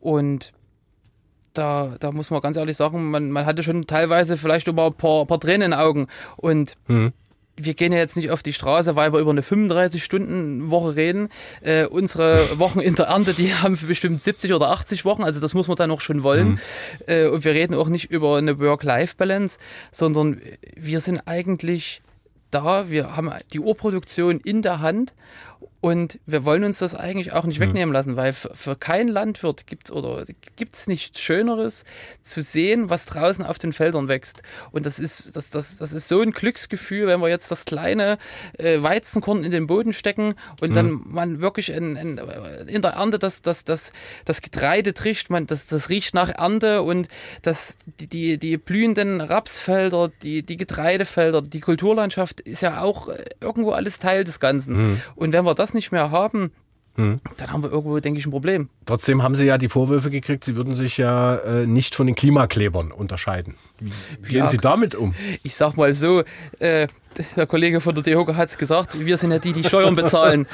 Und 0.00 0.52
da, 1.52 1.96
da 2.00 2.12
muss 2.12 2.30
man 2.30 2.40
ganz 2.40 2.56
ehrlich 2.56 2.76
sagen, 2.76 3.10
man, 3.10 3.30
man 3.30 3.44
hatte 3.44 3.62
schon 3.62 3.86
teilweise 3.86 4.36
vielleicht 4.36 4.68
immer 4.68 4.86
ein 4.86 4.94
paar, 4.94 5.26
paar 5.26 5.40
Tränen 5.40 5.62
in 5.62 5.70
den 5.72 5.80
Augen. 5.80 6.06
Und 6.36 6.74
Hm. 6.86 7.12
Wir 7.64 7.74
gehen 7.74 7.92
ja 7.92 7.98
jetzt 7.98 8.16
nicht 8.16 8.30
auf 8.30 8.42
die 8.42 8.52
Straße, 8.52 8.96
weil 8.96 9.12
wir 9.12 9.20
über 9.20 9.30
eine 9.30 9.42
35-Stunden-Woche 9.42 10.96
reden. 10.96 11.28
Äh, 11.60 11.86
unsere 11.86 12.58
Wochen 12.58 12.80
in 12.80 12.94
der 12.94 13.06
Ernte, 13.06 13.34
die 13.34 13.54
haben 13.54 13.78
bestimmt 13.86 14.22
70 14.22 14.52
oder 14.52 14.70
80 14.70 15.04
Wochen, 15.04 15.22
also 15.22 15.40
das 15.40 15.54
muss 15.54 15.68
man 15.68 15.76
dann 15.76 15.90
auch 15.90 16.00
schon 16.00 16.22
wollen. 16.22 16.60
Äh, 17.06 17.26
und 17.28 17.44
wir 17.44 17.52
reden 17.52 17.74
auch 17.74 17.88
nicht 17.88 18.10
über 18.10 18.36
eine 18.36 18.58
Work-Life-Balance, 18.58 19.58
sondern 19.92 20.40
wir 20.76 21.00
sind 21.00 21.22
eigentlich 21.26 22.02
da, 22.50 22.90
wir 22.90 23.16
haben 23.16 23.30
die 23.52 23.60
Urproduktion 23.60 24.40
in 24.40 24.62
der 24.62 24.80
Hand 24.80 25.14
und 25.80 26.20
wir 26.26 26.44
wollen 26.44 26.64
uns 26.64 26.78
das 26.78 26.94
eigentlich 26.94 27.32
auch 27.32 27.44
nicht 27.44 27.58
wegnehmen 27.58 27.92
lassen, 27.92 28.16
weil 28.16 28.34
für, 28.34 28.76
keinen 28.76 29.08
Landwirt 29.08 29.66
gibt 29.66 29.90
oder 29.90 30.26
gibt's 30.56 30.86
nichts 30.86 31.20
Schöneres 31.20 31.84
zu 32.20 32.42
sehen, 32.42 32.90
was 32.90 33.06
draußen 33.06 33.46
auf 33.46 33.58
den 33.58 33.72
Feldern 33.72 34.06
wächst. 34.08 34.42
Und 34.72 34.84
das 34.84 34.98
ist, 34.98 35.34
das, 35.36 35.48
das, 35.48 35.78
das 35.78 35.92
ist 35.92 36.08
so 36.08 36.20
ein 36.20 36.32
Glücksgefühl, 36.32 37.06
wenn 37.06 37.20
wir 37.20 37.28
jetzt 37.28 37.50
das 37.50 37.64
kleine 37.64 38.18
äh, 38.58 38.82
Weizenkorn 38.82 39.42
in 39.42 39.52
den 39.52 39.66
Boden 39.66 39.94
stecken 39.94 40.34
und 40.60 40.76
dann 40.76 41.00
man 41.06 41.40
wirklich 41.40 41.70
in, 41.70 41.96
in, 41.96 42.20
in 42.66 42.82
der 42.82 42.92
Ernte 42.92 43.18
das, 43.18 43.40
das, 43.40 43.64
das, 43.64 43.92
das 44.26 44.42
Getreide 44.42 44.92
trischt, 44.92 45.30
man, 45.30 45.46
das, 45.46 45.66
das 45.66 45.88
riecht 45.88 46.14
nach 46.14 46.28
Ernte 46.28 46.82
und 46.82 47.08
das, 47.40 47.78
die, 48.00 48.06
die, 48.06 48.38
die 48.38 48.58
blühenden 48.58 49.22
Rapsfelder, 49.22 50.10
die, 50.22 50.42
die 50.42 50.58
Getreidefelder, 50.58 51.40
die 51.40 51.60
Kulturlandschaft 51.60 52.40
ist 52.40 52.60
ja 52.60 52.82
auch 52.82 53.08
äh, 53.08 53.24
irgendwo 53.40 53.70
alles 53.72 53.98
Teil 53.98 54.24
des 54.24 54.40
Ganzen. 54.40 54.76
Mhm. 54.76 55.02
Und 55.14 55.32
wenn 55.32 55.44
wir 55.46 55.54
das 55.54 55.69
nicht 55.74 55.92
mehr 55.92 56.10
haben, 56.10 56.52
Mhm. 56.96 57.20
dann 57.36 57.52
haben 57.52 57.62
wir 57.62 57.70
irgendwo, 57.70 57.98
denke 58.00 58.18
ich, 58.18 58.26
ein 58.26 58.32
Problem. 58.32 58.68
Trotzdem 58.84 59.22
haben 59.22 59.36
Sie 59.36 59.46
ja 59.46 59.58
die 59.58 59.68
Vorwürfe 59.68 60.10
gekriegt, 60.10 60.44
Sie 60.44 60.56
würden 60.56 60.74
sich 60.74 60.98
ja 60.98 61.36
äh, 61.36 61.64
nicht 61.66 61.94
von 61.94 62.06
den 62.06 62.16
Klimaklebern 62.16 62.90
unterscheiden. 62.90 63.54
Wie 63.78 64.28
gehen 64.28 64.38
Ja. 64.40 64.48
Sie 64.48 64.58
damit 64.58 64.96
um? 64.96 65.14
Ich 65.44 65.54
sag 65.54 65.76
mal 65.76 65.94
so, 65.94 66.24
äh, 66.58 66.88
der 67.36 67.46
Kollege 67.46 67.80
von 67.80 67.94
der 67.94 68.02
DEHOGA 68.02 68.34
hat 68.34 68.48
es 68.50 68.58
gesagt, 68.58 68.98
wir 69.04 69.16
sind 69.16 69.30
ja 69.30 69.38
die, 69.38 69.52
die 69.52 69.62
Steuern 69.64 69.94
bezahlen. 69.94 70.46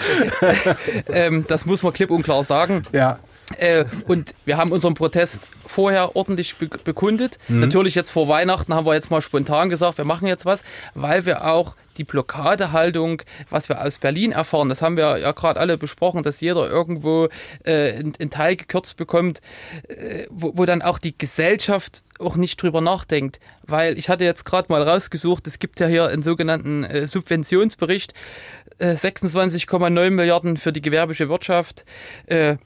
ähm, 1.09 1.44
das 1.48 1.64
muss 1.66 1.83
man 1.83 1.92
klipp 1.94 2.11
und 2.11 2.22
klar 2.22 2.44
sagen. 2.44 2.85
Ja. 2.92 3.18
Äh, 3.59 3.85
und 4.06 4.35
wir 4.44 4.56
haben 4.56 4.72
unseren 4.72 4.94
Protest 4.94 5.48
vorher 5.64 6.16
ordentlich 6.16 6.56
be 6.56 6.68
bekundet. 6.85 7.38
Mhm. 7.48 7.61
Natürlich 7.61 7.94
jetzt 7.94 8.11
vor 8.11 8.28
Weihnachten 8.28 8.74
haben 8.74 8.87
wir 8.87 8.94
jetzt 8.94 9.11
mal 9.11 9.22
spontan 9.22 9.70
gesagt, 9.70 9.98
wir 9.98 10.04
machen 10.04 10.26
jetzt 10.26 10.44
was, 10.44 10.64
weil 10.94 11.26
wir 11.26 11.44
auch 11.46 11.76
die 11.96 12.04
Blockadehaltung, 12.04 13.22
was 13.48 13.68
wir 13.68 13.82
aus 13.82 13.98
Berlin 13.98 14.32
erfahren, 14.32 14.68
das 14.68 14.82
haben 14.82 14.96
wir 14.96 15.18
ja 15.18 15.32
gerade 15.32 15.59
alle 15.59 15.78
besprochen, 15.78 16.22
dass 16.22 16.40
jeder 16.40 16.68
irgendwo 16.68 17.28
äh, 17.64 17.94
einen 17.94 18.30
Teil 18.30 18.56
gekürzt 18.56 18.96
bekommt, 18.96 19.40
äh, 19.88 20.26
wo, 20.28 20.52
wo 20.56 20.64
dann 20.66 20.82
auch 20.82 20.98
die 20.98 21.16
Gesellschaft 21.16 22.02
auch 22.18 22.37
nicht 22.37 22.61
drüber 22.62 22.80
nachdenkt. 22.80 23.40
Weil 23.62 23.98
ich 23.98 24.09
hatte 24.09 24.24
jetzt 24.24 24.44
gerade 24.44 24.70
mal 24.70 24.82
rausgesucht, 24.82 25.46
es 25.46 25.59
gibt 25.59 25.80
ja 25.80 25.87
hier 25.87 26.09
einen 26.09 26.22
sogenannten 26.22 26.85
äh, 26.85 27.06
Subventionsbericht, 27.06 28.14
äh, 28.78 28.94
26,9 28.94 30.11
Milliarden 30.11 30.56
für 30.56 30.72
die 30.72 30.82
gewerbliche 30.82 31.28
Wirtschaft, 31.28 31.85
äh, 32.26 32.56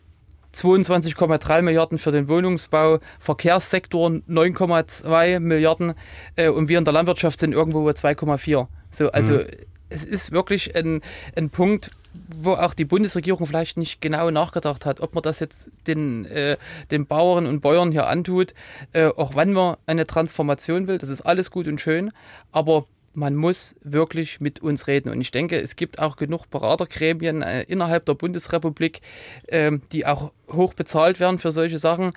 22,3 0.55 1.63
Milliarden 1.63 1.99
für 1.99 2.13
den 2.13 2.29
Wohnungsbau, 2.29 2.99
Verkehrssektor 3.19 4.09
9,2 4.09 5.41
Milliarden 5.41 5.95
äh, 6.37 6.49
und 6.49 6.69
wir 6.69 6.79
in 6.79 6.85
der 6.85 6.93
Landwirtschaft 6.93 7.41
sind 7.41 7.53
irgendwo 7.53 7.85
bei 7.85 7.93
2,4. 7.93 8.67
So, 8.91 9.11
also 9.11 9.35
Mhm. 9.35 9.47
es 9.89 10.05
ist 10.05 10.33
wirklich 10.33 10.75
ein, 10.77 11.01
ein 11.37 11.51
Punkt, 11.51 11.91
wo 12.13 12.55
auch 12.55 12.75
die 12.75 12.85
Bundesregierung 12.85 13.47
vielleicht 13.47 13.77
nicht 13.77 14.01
genau 14.01 14.31
nachgedacht 14.31 14.85
hat, 14.85 15.01
ob 15.01 15.15
man 15.15 15.23
das 15.23 15.39
jetzt 15.41 15.71
den, 15.87 16.25
äh, 16.27 16.57
den 16.91 17.07
Bauern 17.07 17.47
und 17.47 17.61
Bäuern 17.61 17.93
hier 17.93 18.09
antut, 18.09 18.55
äh, 18.93 19.07
auch 19.07 19.37
wenn 19.37 19.53
man 19.53 19.77
eine 19.87 20.07
Transformation 20.07 20.89
will, 20.89 20.99
das 20.99 21.09
ist 21.09 21.23
alles 21.23 21.51
gut 21.51 21.69
und 21.69 21.81
schön, 21.81 22.11
aber 22.51 22.87
man 23.21 23.37
muss 23.37 23.77
wirklich 23.85 24.41
mit 24.41 24.61
uns 24.61 24.87
reden. 24.87 25.11
Und 25.11 25.21
ich 25.21 25.31
denke, 25.31 25.61
es 25.61 25.77
gibt 25.77 25.99
auch 25.99 26.17
genug 26.17 26.49
Beratergremien 26.49 27.43
äh, 27.43 27.63
innerhalb 27.65 28.07
der 28.07 28.15
Bundesrepublik, 28.15 29.01
ähm, 29.49 29.83
die 29.93 30.07
auch 30.07 30.33
hoch 30.51 30.75
bezahlt 30.75 31.21
werden 31.21 31.39
für 31.39 31.53
solche 31.53 31.79
Sachen. 31.79 32.13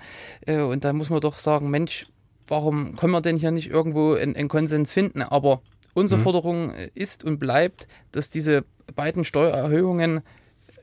Äh, 0.46 0.62
und 0.62 0.82
da 0.82 0.92
muss 0.92 1.10
man 1.10 1.20
doch 1.20 1.38
sagen, 1.38 1.70
Mensch, 1.70 2.06
warum 2.48 2.96
können 2.96 3.12
wir 3.12 3.20
denn 3.20 3.36
hier 3.36 3.50
nicht 3.50 3.70
irgendwo 3.70 4.14
einen, 4.14 4.34
einen 4.34 4.48
Konsens 4.48 4.92
finden? 4.92 5.22
Aber 5.22 5.60
unsere 5.92 6.18
Mhm. 6.18 6.24
Forderung 6.24 6.70
äh, 6.74 6.90
ist 6.94 7.22
und 7.22 7.38
bleibt, 7.38 7.86
dass 8.10 8.30
diese 8.30 8.64
beiden 8.96 9.24
Steuererhöhungen 9.24 10.22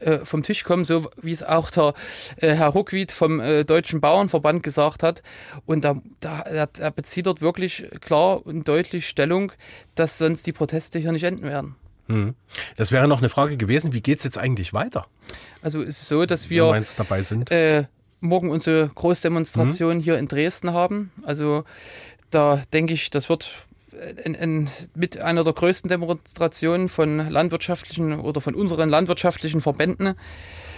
äh, 0.01 0.25
vom 0.25 0.43
Tisch 0.43 0.63
kommen, 0.63 0.85
so 0.85 1.09
wie 1.21 1.31
es 1.31 1.43
auch 1.43 1.69
der 1.69 1.93
äh, 2.37 2.53
Herr 2.53 2.69
Ruckwied 2.69 3.11
vom 3.11 3.39
äh, 3.39 3.63
Deutschen 3.63 4.01
Bauernverband 4.01 4.63
gesagt 4.63 5.03
hat. 5.03 5.23
Und 5.65 5.85
da, 5.85 6.01
da, 6.19 6.41
er, 6.41 6.91
bezieht 6.91 7.27
dort 7.27 7.41
wirklich 7.41 7.87
klar 8.01 8.45
und 8.45 8.67
deutlich 8.67 9.07
Stellung, 9.07 9.51
dass 9.95 10.17
sonst 10.17 10.45
die 10.47 10.53
Proteste 10.53 10.99
hier 10.99 11.11
nicht 11.11 11.23
enden 11.23 11.43
werden. 11.43 11.75
Hm. 12.07 12.35
Das 12.75 12.91
wäre 12.91 13.07
noch 13.07 13.19
eine 13.19 13.29
Frage 13.29 13.57
gewesen, 13.57 13.93
wie 13.93 14.01
geht 14.01 14.17
es 14.17 14.23
jetzt 14.23 14.37
eigentlich 14.37 14.73
weiter? 14.73 15.05
Also 15.61 15.81
es 15.81 16.01
ist 16.01 16.07
so, 16.07 16.25
dass 16.25 16.49
wir 16.49 16.83
dabei 16.97 17.21
sind. 17.21 17.51
äh, 17.51 17.85
morgen 18.19 18.49
unsere 18.49 18.89
Großdemonstration 18.89 19.99
hier 19.99 20.17
in 20.17 20.27
Dresden 20.27 20.73
haben. 20.73 21.11
Also 21.23 21.63
da 22.29 22.61
denke 22.73 22.93
ich, 22.93 23.09
das 23.09 23.29
wird 23.29 23.57
in, 24.23 24.33
in, 24.33 24.69
mit 24.95 25.19
einer 25.19 25.43
der 25.43 25.53
größten 25.53 25.89
Demonstrationen 25.89 26.89
von 26.89 27.29
landwirtschaftlichen 27.29 28.19
oder 28.19 28.41
von 28.41 28.55
unseren 28.55 28.89
landwirtschaftlichen 28.89 29.61
Verbänden 29.61 30.15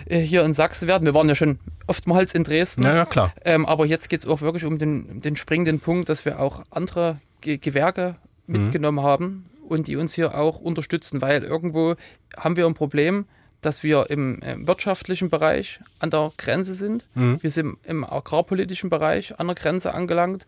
äh, 0.06 0.20
hier 0.20 0.44
in 0.44 0.54
Sachsen 0.54 0.88
werden. 0.88 1.06
Wir 1.06 1.14
waren 1.14 1.30
ja 1.30 1.36
schon 1.36 1.60
oftmals 1.88 2.34
in 2.34 2.44
Dresden. 2.44 2.84
Ja, 2.84 2.96
ja, 2.96 3.06
klar. 3.06 3.34
Ähm, 3.46 3.66
aber 3.66 3.86
jetzt 3.86 4.10
geht 4.10 4.22
es 4.22 4.28
auch 4.28 4.42
wirklich 4.42 4.66
um 4.66 4.78
den, 4.78 5.22
den 5.22 5.36
springenden 5.36 5.80
Punkt, 5.80 6.10
dass 6.10 6.26
wir 6.26 6.40
auch 6.40 6.64
andere 6.72 7.20
Ge 7.42 7.58
Gewerke 7.58 8.16
Mhm. 8.48 8.62
mitgenommen 8.64 9.02
haben 9.02 9.46
und 9.68 9.88
die 9.88 9.96
uns 9.96 10.14
hier 10.14 10.36
auch 10.38 10.60
unterstützen, 10.60 11.22
weil 11.22 11.44
irgendwo 11.44 11.96
haben 12.36 12.58
wir 12.58 12.66
ein 12.66 12.74
Problem, 12.74 13.26
dass 13.62 13.84
wir 13.84 14.10
im, 14.10 14.40
im 14.42 14.68
wirtschaftlichen 14.68 15.30
Bereich 15.30 15.80
an 16.00 16.10
der 16.10 16.34
Grenze 16.38 16.74
sind. 16.74 17.06
Mhm. 17.16 17.42
Wir 17.42 17.50
sind 17.50 17.78
im 17.86 18.04
agrarpolitischen 18.04 18.90
Bereich 18.90 19.40
an 19.40 19.48
der 19.48 19.56
Grenze 19.56 19.94
angelangt. 19.94 20.46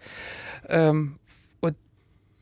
Ähm, 0.67 1.15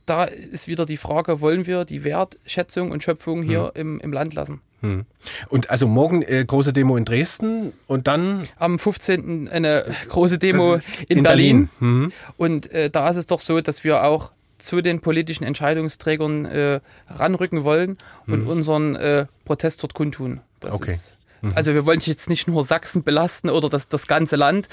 da 0.05 0.25
ist 0.25 0.67
wieder 0.67 0.85
die 0.85 0.97
Frage, 0.97 1.41
wollen 1.41 1.65
wir 1.65 1.85
die 1.85 2.03
Wertschätzung 2.03 2.91
und 2.91 3.03
Schöpfung 3.03 3.43
hier 3.43 3.71
im, 3.75 3.99
im 3.99 4.11
Land 4.13 4.33
lassen? 4.33 4.61
Hm. 4.81 5.05
Und 5.49 5.69
also 5.69 5.87
morgen 5.87 6.21
äh, 6.23 6.43
große 6.45 6.73
Demo 6.73 6.97
in 6.97 7.05
Dresden 7.05 7.71
und 7.87 8.07
dann 8.07 8.47
Am 8.57 8.77
15. 8.79 9.47
eine 9.47 9.85
große 10.09 10.37
Demo 10.39 10.75
in, 10.75 10.81
in 11.19 11.23
Berlin. 11.23 11.69
Berlin. 11.79 11.93
Mhm. 12.03 12.11
Und 12.35 12.71
äh, 12.71 12.89
da 12.89 13.07
ist 13.09 13.15
es 13.15 13.27
doch 13.27 13.39
so, 13.39 13.61
dass 13.61 13.83
wir 13.85 14.03
auch 14.03 14.31
zu 14.57 14.81
den 14.81 14.99
politischen 14.99 15.45
Entscheidungsträgern 15.45 16.45
äh, 16.45 16.79
ranrücken 17.07 17.63
wollen 17.63 17.97
und 18.27 18.41
Mhm. 18.41 18.47
unseren 18.47 18.95
äh, 18.95 19.25
Protest 19.45 19.83
dort 19.83 19.93
kundtun. 19.93 20.41
Das 20.59 20.73
Okay. 20.73 20.91
Ist, 20.91 21.17
Mhm. 21.41 21.51
Also 21.55 21.73
wir 21.73 21.85
wollen 21.85 21.99
jetzt 22.01 22.29
nicht 22.29 22.47
nur 22.47 22.63
Sachsen 22.63 23.03
belasten 23.03 23.49
oder 23.49 23.67
das, 23.67 23.89
das 23.89 24.07
ganze 24.07 24.37
Land. 24.37 24.69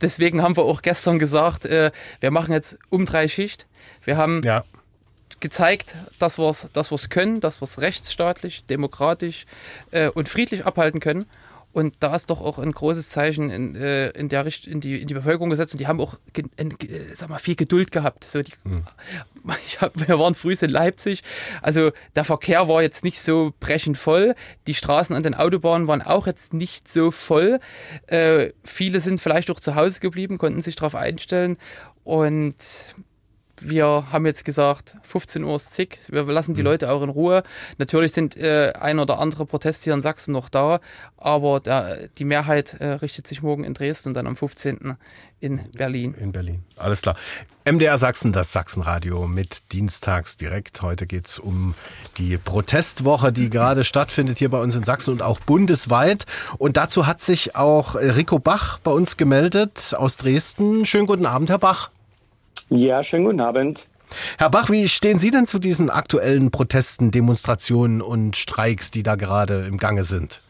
Deswegen 0.00 0.42
haben 0.42 0.56
wir 0.56 0.64
auch 0.64 0.82
gestern 0.82 1.18
gesagt, 1.18 1.64
äh, 1.64 1.90
wir 2.20 2.30
machen 2.30 2.52
jetzt 2.52 2.78
um 2.88 3.04
drei 3.04 3.28
Schicht. 3.28 3.66
Wir 4.04 4.16
haben 4.16 4.42
ja. 4.44 4.64
gezeigt, 5.40 5.96
dass 6.18 6.38
wir 6.38 6.48
es 6.48 6.68
dass 6.72 6.90
wir's 6.90 7.10
können, 7.10 7.40
dass 7.40 7.60
wir 7.60 7.64
es 7.64 7.80
rechtsstaatlich, 7.80 8.64
demokratisch 8.64 9.46
äh, 9.90 10.08
und 10.08 10.28
friedlich 10.28 10.66
abhalten 10.66 11.00
können. 11.00 11.26
Und 11.72 11.96
da 12.00 12.16
ist 12.16 12.30
doch 12.30 12.40
auch 12.40 12.58
ein 12.58 12.72
großes 12.72 13.10
Zeichen 13.10 13.50
in, 13.50 13.76
äh, 13.76 14.08
in 14.10 14.28
der 14.28 14.44
Richt 14.44 14.66
in 14.66 14.80
die, 14.80 15.00
in 15.00 15.06
die 15.06 15.14
Bevölkerung 15.14 15.50
gesetzt. 15.50 15.74
Und 15.74 15.80
die 15.80 15.86
haben 15.86 16.00
auch 16.00 16.18
in, 16.56 16.74
sag 17.12 17.28
mal, 17.28 17.38
viel 17.38 17.56
Geduld 17.56 17.92
gehabt. 17.92 18.24
So 18.24 18.42
die, 18.42 18.52
mhm. 18.64 18.84
hab, 19.78 20.08
wir 20.08 20.18
waren 20.18 20.34
früh 20.34 20.54
in 20.60 20.70
Leipzig. 20.70 21.22
Also 21.62 21.92
der 22.16 22.24
Verkehr 22.24 22.68
war 22.68 22.82
jetzt 22.82 23.04
nicht 23.04 23.20
so 23.20 23.52
brechend 23.60 23.98
voll. 23.98 24.34
Die 24.66 24.74
Straßen 24.74 25.14
an 25.14 25.22
den 25.22 25.34
Autobahnen 25.34 25.86
waren 25.88 26.02
auch 26.02 26.26
jetzt 26.26 26.54
nicht 26.54 26.88
so 26.88 27.10
voll. 27.10 27.60
Äh, 28.06 28.52
viele 28.64 29.00
sind 29.00 29.20
vielleicht 29.20 29.50
auch 29.50 29.60
zu 29.60 29.74
Hause 29.74 30.00
geblieben, 30.00 30.38
konnten 30.38 30.62
sich 30.62 30.76
darauf 30.76 30.94
einstellen. 30.94 31.58
Und 32.02 32.56
wir 33.62 34.06
haben 34.10 34.26
jetzt 34.26 34.44
gesagt, 34.44 34.96
15 35.02 35.44
Uhr 35.44 35.56
ist 35.56 35.72
zick, 35.72 35.98
wir 36.08 36.24
lassen 36.24 36.54
die 36.54 36.62
mhm. 36.62 36.68
Leute 36.68 36.90
auch 36.90 37.02
in 37.02 37.08
Ruhe. 37.08 37.42
Natürlich 37.78 38.12
sind 38.12 38.36
äh, 38.36 38.72
ein 38.78 38.98
oder 38.98 39.18
andere 39.18 39.46
Proteste 39.46 39.84
hier 39.84 39.94
in 39.94 40.02
Sachsen 40.02 40.32
noch 40.32 40.48
da, 40.48 40.80
aber 41.16 41.60
der, 41.60 42.08
die 42.18 42.24
Mehrheit 42.24 42.74
äh, 42.74 42.92
richtet 42.92 43.26
sich 43.26 43.42
morgen 43.42 43.64
in 43.64 43.74
Dresden 43.74 44.10
und 44.10 44.14
dann 44.14 44.26
am 44.26 44.36
15. 44.36 44.96
in 45.40 45.60
Berlin. 45.72 46.14
In 46.14 46.32
Berlin, 46.32 46.64
alles 46.76 47.02
klar. 47.02 47.16
MDR 47.64 47.98
Sachsen, 47.98 48.32
das 48.32 48.52
Sachsenradio 48.52 49.26
mit 49.26 49.72
Dienstags 49.72 50.36
direkt. 50.38 50.80
Heute 50.80 51.06
geht 51.06 51.26
es 51.26 51.38
um 51.38 51.74
die 52.16 52.38
Protestwoche, 52.38 53.30
die 53.30 53.50
gerade 53.50 53.84
stattfindet 53.84 54.38
hier 54.38 54.48
bei 54.48 54.58
uns 54.58 54.74
in 54.74 54.84
Sachsen 54.84 55.12
und 55.12 55.22
auch 55.22 55.40
bundesweit. 55.40 56.24
Und 56.56 56.78
dazu 56.78 57.06
hat 57.06 57.20
sich 57.20 57.56
auch 57.56 57.94
Rico 57.94 58.38
Bach 58.38 58.78
bei 58.78 58.90
uns 58.90 59.18
gemeldet 59.18 59.94
aus 59.96 60.16
Dresden. 60.16 60.86
Schönen 60.86 61.06
guten 61.06 61.26
Abend, 61.26 61.50
Herr 61.50 61.58
Bach. 61.58 61.90
Ja, 62.70 63.02
schönen 63.02 63.24
guten 63.24 63.40
Abend. 63.40 63.86
Herr 64.38 64.50
Bach, 64.50 64.70
wie 64.70 64.88
stehen 64.88 65.18
Sie 65.18 65.30
denn 65.30 65.46
zu 65.46 65.58
diesen 65.58 65.90
aktuellen 65.90 66.50
Protesten, 66.50 67.10
Demonstrationen 67.10 68.00
und 68.00 68.36
Streiks, 68.36 68.90
die 68.90 69.02
da 69.02 69.16
gerade 69.16 69.66
im 69.66 69.78
Gange 69.78 70.04
sind? 70.04 70.40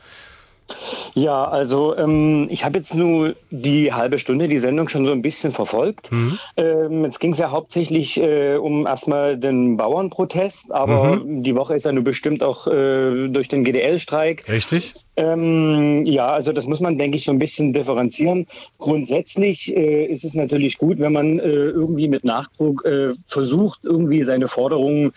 Ja, 1.15 1.45
also 1.45 1.97
ähm, 1.97 2.47
ich 2.51 2.65
habe 2.65 2.79
jetzt 2.79 2.95
nur 2.95 3.35
die 3.51 3.93
halbe 3.93 4.19
Stunde 4.19 4.49
die 4.49 4.59
Sendung 4.59 4.89
schon 4.89 5.07
so 5.07 5.13
ein 5.13 5.23
bisschen 5.23 5.51
verfolgt. 5.51 6.13
Mhm. 6.13 6.39
Ähm, 6.57 7.05
jetzt 7.05 7.21
ging 7.21 7.33
es 7.33 7.39
ja 7.39 7.51
hauptsächlich 7.51 8.21
äh, 8.21 8.57
um 8.57 8.87
erstmal 8.87 9.37
den 9.37 9.77
Bauernprotest, 9.77 10.71
aber 10.73 11.17
mhm. 11.17 11.43
die 11.43 11.55
Woche 11.55 11.75
ist 11.75 11.87
ja 11.87 11.93
nur 11.93 12.05
bestimmt 12.05 12.43
auch 12.43 12.67
äh, 12.67 13.29
durch 13.29 13.49
den 13.49 13.65
GDL-Streik. 13.65 14.49
Richtig. 14.49 14.95
Ähm, 15.17 16.07
ja, 16.07 16.29
also 16.29 16.53
das 16.53 16.67
muss 16.67 16.79
man, 16.79 16.97
denke 16.97 17.17
ich, 17.17 17.25
so 17.25 17.33
ein 17.33 17.41
bisschen 17.41 17.73
differenzieren. 17.73 18.47
Grundsätzlich 18.79 19.77
äh, 19.77 20.05
ist 20.05 20.25
es 20.25 20.35
natürlich 20.35 20.79
gut, 20.79 21.01
wenn 21.01 21.13
man 21.13 21.41
äh, 21.41 21.43
irgendwie 21.43 22.07
mit 22.07 22.23
Nachdruck 22.23 22.85
äh, 22.85 23.15
versucht, 23.27 23.81
irgendwie 23.83 24.23
seine 24.23 24.47
Forderungen 24.47 25.13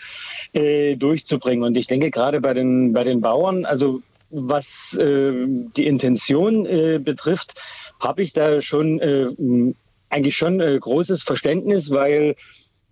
äh, 0.54 0.96
durchzubringen. 0.96 1.64
Und 1.64 1.78
ich 1.78 1.86
denke 1.86 2.10
gerade 2.10 2.42
bei 2.42 2.56
den, 2.56 2.94
bei 2.94 3.04
den 3.04 3.22
Bauern, 3.22 3.66
also 3.66 4.02
was 4.32 4.98
äh, 5.00 5.46
die 5.76 5.88
Intention 5.88 6.66
äh, 6.66 7.00
betrifft, 7.00 7.62
habe 8.00 8.24
ich 8.24 8.34
da 8.34 8.62
schon 8.62 9.00
äh, 9.00 9.28
eigentlich 10.10 10.36
schon 10.36 10.60
äh, 10.60 10.78
großes 10.80 11.24
Verständnis, 11.24 11.92
weil 11.92 12.36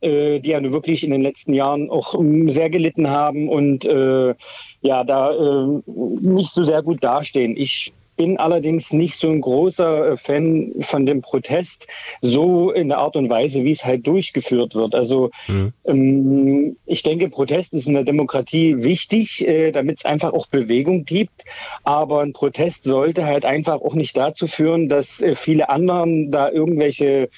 äh, 0.02 0.40
die 0.40 0.50
ja 0.50 0.62
nun 0.62 0.72
wirklich 0.72 1.04
in 1.04 1.12
den 1.12 1.22
letzten 1.22 1.54
Jahren 1.54 1.90
auch 1.90 2.16
ähm, 2.16 2.50
sehr 2.52 2.70
gelitten 2.70 3.10
haben 3.10 3.50
und 3.50 3.86
äh, 3.86 4.34
ja 4.82 5.04
da 5.04 5.32
äh, 5.32 5.82
nicht 5.86 6.54
so 6.54 6.64
sehr 6.64 6.82
gut 6.82 7.04
dastehen. 7.04 7.58
Ich 7.58 7.92
bin 8.20 8.38
allerdings 8.38 8.92
nicht 8.92 9.16
so 9.16 9.30
ein 9.30 9.40
großer 9.40 10.12
äh, 10.12 10.18
Fan 10.18 10.74
von 10.82 11.06
dem 11.06 11.22
Protest, 11.22 11.88
so 12.22 12.70
in 12.70 12.90
der 12.90 12.98
Art 12.98 13.16
und 13.16 13.30
Weise, 13.30 13.64
wie 13.64 13.72
es 13.72 13.86
halt 13.86 14.06
durchgeführt 14.06 14.76
wird. 14.76 14.94
Also 14.94 15.32
mhm. 15.48 15.72
ähm, 15.86 16.76
ich 16.86 17.02
denke, 17.02 17.30
Protest 17.30 17.74
ist 17.74 17.88
in 17.88 17.94
der 17.94 18.04
Demokratie 18.04 18.84
wichtig, 18.84 19.48
äh, 19.48 19.72
damit 19.72 20.00
es 20.00 20.06
einfach 20.06 20.34
auch 20.34 20.48
Bewegung 20.48 21.06
gibt. 21.06 21.46
Aber 21.86 22.20
ein 22.20 22.34
Protest 22.34 22.84
sollte 22.84 23.26
halt 23.26 23.46
einfach 23.46 23.80
auch 23.80 23.96
nicht 23.96 24.18
dazu 24.18 24.48
führen, 24.48 24.90
dass 24.90 25.22
äh, 25.22 25.34
viele 25.34 25.70
anderen 25.70 26.30
da 26.30 26.52
irgendwelche 26.52 27.30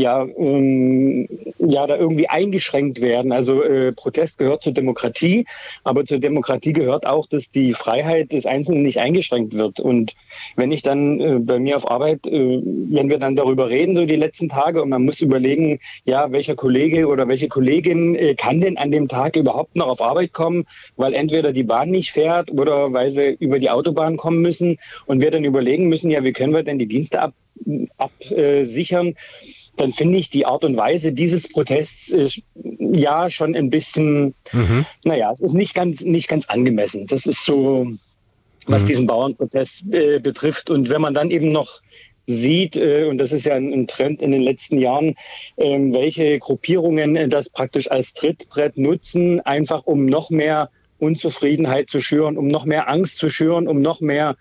ja, 0.00 0.26
ähm, 0.38 1.28
ja 1.58 1.86
da 1.86 1.96
irgendwie 1.96 2.26
eingeschränkt 2.26 3.02
werden. 3.02 3.32
Also 3.32 3.62
äh, 3.62 3.92
Protest 3.92 4.38
gehört 4.38 4.64
zur 4.64 4.72
Demokratie, 4.72 5.44
aber 5.84 6.06
zur 6.06 6.18
Demokratie 6.18 6.72
gehört 6.72 7.06
auch, 7.06 7.26
dass 7.26 7.50
die 7.50 7.74
Freiheit 7.74 8.32
des 8.32 8.46
Einzelnen 8.46 8.82
nicht 8.82 8.98
eingeschränkt 8.98 9.54
wird. 9.54 9.78
Und 9.78 10.14
wenn 10.56 10.72
ich 10.72 10.80
dann 10.80 11.20
äh, 11.20 11.38
bei 11.38 11.58
mir 11.58 11.76
auf 11.76 11.90
Arbeit, 11.90 12.26
äh, 12.26 12.62
wenn 12.62 13.10
wir 13.10 13.18
dann 13.18 13.36
darüber 13.36 13.68
reden, 13.68 13.94
so 13.94 14.06
die 14.06 14.16
letzten 14.16 14.48
Tage, 14.48 14.82
und 14.82 14.88
man 14.88 15.04
muss 15.04 15.20
überlegen, 15.20 15.78
ja, 16.06 16.32
welcher 16.32 16.56
Kollege 16.56 17.06
oder 17.06 17.28
welche 17.28 17.48
Kollegin 17.48 18.14
äh, 18.14 18.34
kann 18.34 18.62
denn 18.62 18.78
an 18.78 18.90
dem 18.90 19.06
Tag 19.06 19.36
überhaupt 19.36 19.76
noch 19.76 19.88
auf 19.88 20.00
Arbeit 20.00 20.32
kommen, 20.32 20.64
weil 20.96 21.12
entweder 21.12 21.52
die 21.52 21.62
Bahn 21.62 21.90
nicht 21.90 22.10
fährt 22.10 22.50
oder 22.50 22.92
weil 22.94 23.10
sie 23.10 23.36
über 23.38 23.58
die 23.58 23.68
Autobahn 23.68 24.16
kommen 24.16 24.40
müssen 24.40 24.78
und 25.04 25.20
wir 25.20 25.30
dann 25.30 25.44
überlegen 25.44 25.88
müssen, 25.90 26.10
ja, 26.10 26.24
wie 26.24 26.32
können 26.32 26.54
wir 26.54 26.62
denn 26.62 26.78
die 26.78 26.86
Dienste 26.86 27.20
ab, 27.20 27.34
absichern? 27.98 29.14
Dann 29.80 29.92
finde 29.92 30.18
ich 30.18 30.30
die 30.30 30.46
Art 30.46 30.64
und 30.64 30.76
Weise 30.76 31.12
dieses 31.12 31.48
Protests 31.48 32.10
äh, 32.10 32.28
ja 32.78 33.30
schon 33.30 33.54
ein 33.54 33.70
bisschen, 33.70 34.34
mhm. 34.52 34.84
naja, 35.04 35.32
es 35.32 35.40
ist 35.40 35.54
nicht 35.54 35.74
ganz, 35.74 36.02
nicht 36.02 36.28
ganz 36.28 36.46
angemessen. 36.46 37.06
Das 37.06 37.24
ist 37.24 37.44
so, 37.44 37.86
was 38.66 38.82
mhm. 38.82 38.86
diesen 38.86 39.06
Bauernprotest 39.06 39.84
äh, 39.90 40.18
betrifft. 40.18 40.70
Und 40.70 40.90
wenn 40.90 41.00
man 41.00 41.14
dann 41.14 41.30
eben 41.30 41.50
noch 41.50 41.80
sieht, 42.26 42.76
äh, 42.76 43.04
und 43.04 43.18
das 43.18 43.32
ist 43.32 43.46
ja 43.46 43.54
ein, 43.54 43.72
ein, 43.72 43.86
Trend 43.86 44.20
in 44.22 44.32
den 44.32 44.42
letzten 44.42 44.78
Jahren, 44.78 45.14
äh, 45.56 45.78
welche 45.92 46.38
Gruppierungen 46.38 47.16
äh, 47.16 47.28
das 47.28 47.48
praktisch 47.48 47.90
als 47.90 48.12
Trittbrett 48.12 48.76
nutzen, 48.76 49.40
einfach 49.40 49.86
um 49.86 50.06
noch 50.06 50.30
mehr 50.30 50.70
Unzufriedenheit 50.98 51.88
zu 51.88 52.00
schüren, 52.00 52.36
um 52.36 52.48
noch 52.48 52.66
mehr 52.66 52.88
Angst 52.90 53.16
zu 53.16 53.30
schüren, 53.30 53.66
um 53.66 53.80
noch 53.80 54.02
mehr 54.02 54.36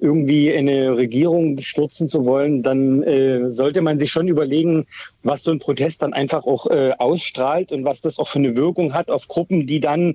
irgendwie 0.00 0.54
eine 0.54 0.96
Regierung 0.96 1.58
stürzen 1.60 2.08
zu 2.08 2.24
wollen, 2.24 2.62
dann 2.62 3.02
äh, 3.02 3.50
sollte 3.50 3.82
man 3.82 3.98
sich 3.98 4.10
schon 4.10 4.28
überlegen, 4.28 4.86
was 5.22 5.42
so 5.42 5.50
ein 5.50 5.58
Protest 5.58 6.02
dann 6.02 6.12
einfach 6.12 6.44
auch 6.44 6.66
äh, 6.66 6.92
ausstrahlt 6.98 7.72
und 7.72 7.84
was 7.84 8.00
das 8.00 8.18
auch 8.18 8.28
für 8.28 8.38
eine 8.38 8.54
Wirkung 8.54 8.94
hat 8.94 9.10
auf 9.10 9.26
Gruppen, 9.28 9.66
die 9.66 9.80
dann 9.80 10.14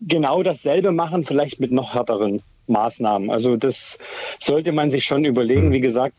genau 0.00 0.42
dasselbe 0.42 0.90
machen, 0.90 1.24
vielleicht 1.24 1.60
mit 1.60 1.70
noch 1.70 1.94
härteren 1.94 2.42
Maßnahmen. 2.66 3.30
Also 3.30 3.56
das 3.56 3.98
sollte 4.40 4.72
man 4.72 4.90
sich 4.90 5.04
schon 5.04 5.24
überlegen. 5.24 5.72
Wie 5.72 5.80
gesagt, 5.80 6.16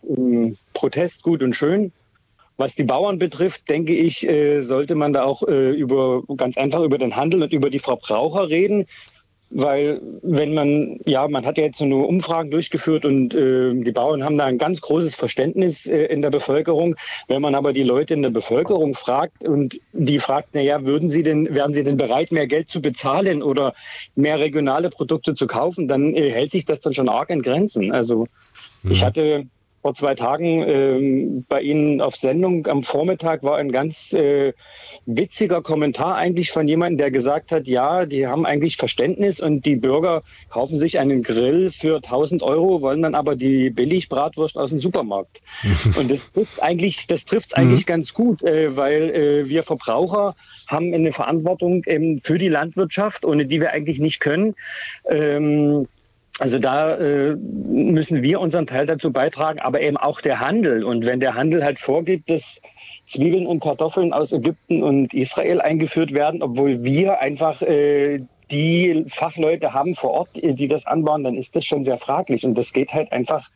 Protest 0.74 1.24
gut 1.24 1.44
und 1.44 1.54
schön. 1.54 1.92
Was 2.56 2.76
die 2.76 2.84
Bauern 2.84 3.18
betrifft, 3.18 3.68
denke 3.68 3.96
ich, 3.96 4.28
äh, 4.28 4.62
sollte 4.62 4.96
man 4.96 5.12
da 5.12 5.24
auch 5.24 5.44
äh, 5.48 5.72
über 5.72 6.22
ganz 6.38 6.56
einfach 6.56 6.82
über 6.82 7.00
den 7.00 7.16
Handel 7.16 7.42
und 7.42 7.52
über 7.52 7.70
die 7.70 7.80
Verbraucher 7.80 8.48
reden 8.48 8.86
weil 9.56 10.02
wenn 10.24 10.54
man, 10.54 11.00
ja, 11.06 11.28
man 11.28 11.46
hat 11.46 11.58
ja 11.58 11.66
jetzt 11.66 11.78
so 11.78 11.84
eine 11.84 11.98
Umfragen 11.98 12.50
durchgeführt 12.50 13.06
und 13.06 13.36
äh, 13.36 13.74
die 13.74 13.92
Bauern 13.92 14.24
haben 14.24 14.38
da 14.38 14.46
ein 14.46 14.58
ganz 14.58 14.82
großes 14.82 15.16
Verständnis 15.16 15.86
äh, 15.86 16.06
in 16.06 16.22
der 16.22 16.32
Bevölkerung. 16.32 16.96
Wenn 17.28 17.42
man 17.42 17.54
aber 17.54 17.72
die 17.72 17.84
Leute 17.84 18.16
in 18.16 18.24
der 18.24 18.32
Bevölkerung 18.32 18.96
fragt 18.96 19.48
und 19.48 19.80
die 19.94 20.18
fragt, 20.18 20.50
na 20.54 20.62
ja, 20.62 20.84
würden 20.84 21.10
sie 21.10 21.22
denn, 21.22 21.54
wären 21.54 21.74
sie 21.74 21.84
denn 21.84 21.98
bereit, 21.98 22.32
mehr 22.32 22.48
Geld 22.48 22.72
zu 22.72 22.82
bezahlen 22.82 23.44
oder 23.44 23.76
mehr 24.16 24.40
regionale 24.40 24.90
Produkte 24.90 25.36
zu 25.36 25.46
kaufen, 25.46 25.88
dann 25.88 26.16
äh, 26.16 26.32
hält 26.32 26.52
sich 26.52 26.66
das 26.66 26.80
dann 26.80 26.94
schon 26.94 27.08
arg 27.08 27.30
in 27.30 27.44
Grenzen. 27.44 27.92
Also 27.92 28.28
mhm. 28.82 28.92
ich 28.92 29.04
hatte 29.04 29.46
vor 29.84 29.94
zwei 29.96 30.16
Tagen 30.16 30.64
ähm, 30.66 31.46
bei 31.50 31.62
Ihnen 31.62 32.00
auf 32.00 32.16
Sendung 32.16 32.66
am 32.68 32.84
Vormittag 32.84 33.44
war 33.44 33.58
ein 33.58 33.70
ganz 33.70 34.14
äh, 34.14 34.54
witziger 35.06 35.62
Kommentar 35.62 36.16
eigentlich 36.16 36.52
von 36.52 36.70
jemandem, 36.70 37.00
der 37.00 37.12
gesagt 37.12 37.52
hat, 37.52 37.68
ja, 37.68 38.06
die 38.06 38.26
haben 38.26 38.46
eigentlich 38.46 38.78
Verständnis 38.78 39.42
und 39.42 39.66
die 39.66 39.76
Bürger 39.76 40.24
kaufen 40.50 40.80
sich 40.80 41.00
einen 41.00 41.22
Grill 41.22 41.70
für 41.70 41.98
1000 41.98 42.44
Euro, 42.44 42.82
wollen 42.82 43.02
dann 43.02 43.14
aber 43.14 43.36
die 43.36 43.72
Billigbratwurst 43.72 44.58
aus 44.58 44.70
dem 44.70 44.80
Supermarkt. 44.80 45.42
und 46.00 46.10
das 46.10 46.30
trifft 46.30 46.64
eigentlich, 46.64 47.06
das 47.08 47.26
trifft 47.26 47.58
eigentlich 47.58 47.82
mhm. 47.82 47.88
ganz 47.88 48.14
gut, 48.14 48.42
äh, 48.42 48.78
weil 48.78 49.10
äh, 49.10 49.50
wir 49.50 49.64
Verbraucher 49.64 50.34
haben 50.68 50.94
eine 50.94 51.12
Verantwortung 51.12 51.84
ähm, 51.88 52.22
für 52.24 52.38
die 52.38 52.48
Landwirtschaft, 52.48 53.26
ohne 53.26 53.46
die 53.46 53.60
wir 53.60 53.72
eigentlich 53.72 54.00
nicht 54.00 54.22
können. 54.22 54.56
Ähm, 55.10 55.90
also 56.40 56.58
da 56.58 56.96
äh, 56.96 57.36
müssen 57.36 58.24
wir 58.24 58.40
unseren 58.40 58.66
Teil 58.66 58.86
dazu 58.86 59.12
beitragen, 59.12 59.60
aber 59.60 59.82
eben 59.82 59.98
auch 59.98 60.20
der 60.20 60.40
Handel. 60.40 60.84
Und 60.84 61.06
wenn 61.06 61.20
der 61.20 61.36
Handel 61.36 61.64
halt 61.64 61.80
vorgibt, 61.80 62.30
dass 62.30 62.60
Zwiebeln 63.06 63.46
und 63.46 63.62
Kartoffeln 63.62 64.14
aus 64.14 64.32
Ägypten 64.32 64.82
und 64.82 65.14
Israel 65.14 65.62
eingeführt 65.62 66.14
werden, 66.14 66.42
obwohl 66.42 66.84
wir 66.84 67.20
einfach 67.20 67.62
äh, 67.62 68.22
die 68.50 69.06
Fachleute 69.08 69.74
haben 69.74 69.96
vor 69.96 70.12
Ort, 70.12 70.30
die 70.36 70.68
das 70.68 70.86
anbauen, 70.86 71.24
dann 71.24 71.36
ist 71.36 71.56
das 71.56 71.66
schon 71.66 71.84
sehr 71.84 71.98
fraglich. 71.98 72.46
Und 72.46 72.58
das 72.58 72.74
geht 72.74 72.94
halt 72.94 73.12
einfach 73.12 73.50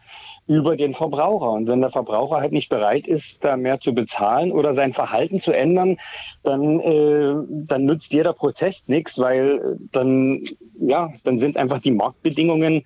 über 0.47 0.77
den 0.77 0.93
Verbraucher. 0.93 1.51
Und 1.51 1.67
wenn 1.67 1.81
der 1.81 1.89
Verbraucher 1.89 2.37
halt 2.37 2.53
nicht 2.53 2.69
bereit 2.69 3.05
ist, 3.05 3.43
da 3.43 3.57
mehr 3.57 3.79
zu 3.79 3.93
bezahlen 3.93 4.51
oder 4.51 4.73
sein 4.73 4.93
Verhalten 4.93 5.41
zu 5.41 5.51
ändern, 5.51 5.97
dann, 6.43 6.79
äh, 6.79 7.35
dann 7.49 7.85
nützt 7.85 8.13
jeder 8.13 8.33
Protest 8.33 8.87
nichts, 8.89 9.19
weil 9.19 9.77
dann, 9.91 10.43
ja, 10.79 11.11
dann 11.23 11.37
sind 11.37 11.57
einfach 11.57 11.79
die 11.79 11.91
Marktbedingungen 11.91 12.85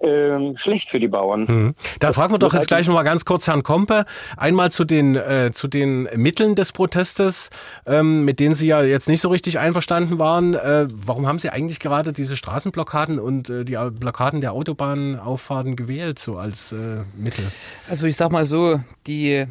ähm, 0.00 0.56
schlecht 0.56 0.90
für 0.90 1.00
die 1.00 1.08
Bauern. 1.08 1.44
Mhm. 1.48 1.74
Da 2.00 2.12
fragen 2.12 2.32
wir 2.32 2.38
doch 2.38 2.54
jetzt 2.54 2.68
gleich 2.68 2.86
noch 2.86 2.94
mal 2.94 3.02
ganz 3.02 3.24
kurz 3.24 3.46
Herrn 3.46 3.62
Kompe. 3.62 4.04
Einmal 4.36 4.70
zu 4.70 4.84
den, 4.84 5.16
äh, 5.16 5.50
zu 5.52 5.68
den 5.68 6.08
Mitteln 6.16 6.54
des 6.54 6.72
Protestes, 6.72 7.50
ähm, 7.86 8.24
mit 8.24 8.40
denen 8.40 8.54
Sie 8.54 8.68
ja 8.68 8.82
jetzt 8.82 9.08
nicht 9.08 9.20
so 9.20 9.28
richtig 9.28 9.58
einverstanden 9.58 10.18
waren. 10.18 10.54
Äh, 10.54 10.86
warum 10.92 11.26
haben 11.26 11.38
Sie 11.38 11.50
eigentlich 11.50 11.80
gerade 11.80 12.12
diese 12.12 12.36
Straßenblockaden 12.36 13.18
und 13.18 13.50
äh, 13.50 13.64
die 13.64 13.76
Blockaden 13.92 14.40
der 14.40 14.52
Autobahnauffahrten 14.52 15.76
gewählt, 15.76 16.18
so 16.18 16.36
als 16.36 16.72
äh, 16.72 16.76
Mittel? 17.16 17.44
Also 17.88 18.06
ich 18.06 18.16
sag 18.16 18.30
mal 18.30 18.46
so, 18.46 18.80
die 19.06 19.32
äh, 19.32 19.46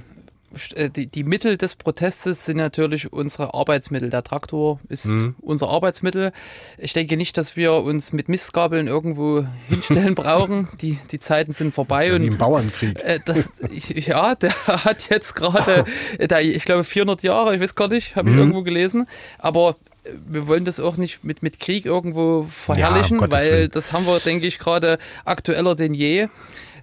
die, 0.96 1.08
die 1.08 1.24
Mittel 1.24 1.58
des 1.58 1.76
Protestes 1.76 2.46
sind 2.46 2.58
natürlich 2.58 3.12
unsere 3.12 3.54
Arbeitsmittel. 3.54 4.10
Der 4.10 4.24
Traktor 4.24 4.80
ist 4.88 5.06
mhm. 5.06 5.36
unser 5.42 5.70
Arbeitsmittel. 5.70 6.32
Ich 6.78 6.94
denke 6.94 7.18
nicht, 7.18 7.38
dass 7.38 7.58
wir 7.58 7.74
uns 7.74 8.14
mit 8.14 8.30
Mistgabeln 8.30 8.88
irgendwo 8.88 9.44
hinstellen 9.68 10.16
brauchen. 10.16 10.70
Die, 10.82 11.00
die 11.12 11.20
Zeiten 11.20 11.52
sind 11.52 11.74
vorbei. 11.74 12.08
Das 12.08 12.08
ist 12.08 12.10
ja 12.10 12.16
und 12.16 12.34
im 12.34 12.38
Bauernkrieg. 12.38 13.00
Äh, 13.04 13.20
das, 13.26 13.52
ja, 13.94 14.36
der 14.36 14.54
hat 14.68 15.10
jetzt 15.10 15.36
gerade, 15.36 15.84
ich 16.42 16.66
glaube, 16.66 16.86
400 16.86 17.24
Jahre, 17.24 17.56
ich 17.56 17.62
weiß 17.62 17.76
gar 17.76 17.90
nicht, 17.90 18.16
habe 18.16 18.30
ich 18.30 18.36
mhm. 18.36 18.40
irgendwo 18.40 18.64
gelesen. 18.64 19.08
Aber 19.40 19.76
äh, 20.06 20.12
wir 20.28 20.48
wollen 20.48 20.64
das 20.64 20.80
auch 20.80 20.96
nicht 20.96 21.26
mit, 21.26 21.44
mit 21.44 21.60
Krieg 21.60 21.86
irgendwo 21.86 22.48
verherrlichen, 22.50 23.20
ja, 23.20 23.32
weil 23.32 23.68
das 23.68 23.92
haben 23.92 24.06
wir, 24.06 24.20
denke 24.20 24.48
ich, 24.48 24.60
gerade 24.60 24.98
aktueller 25.26 25.76
denn 25.76 25.94
je. 25.94 26.30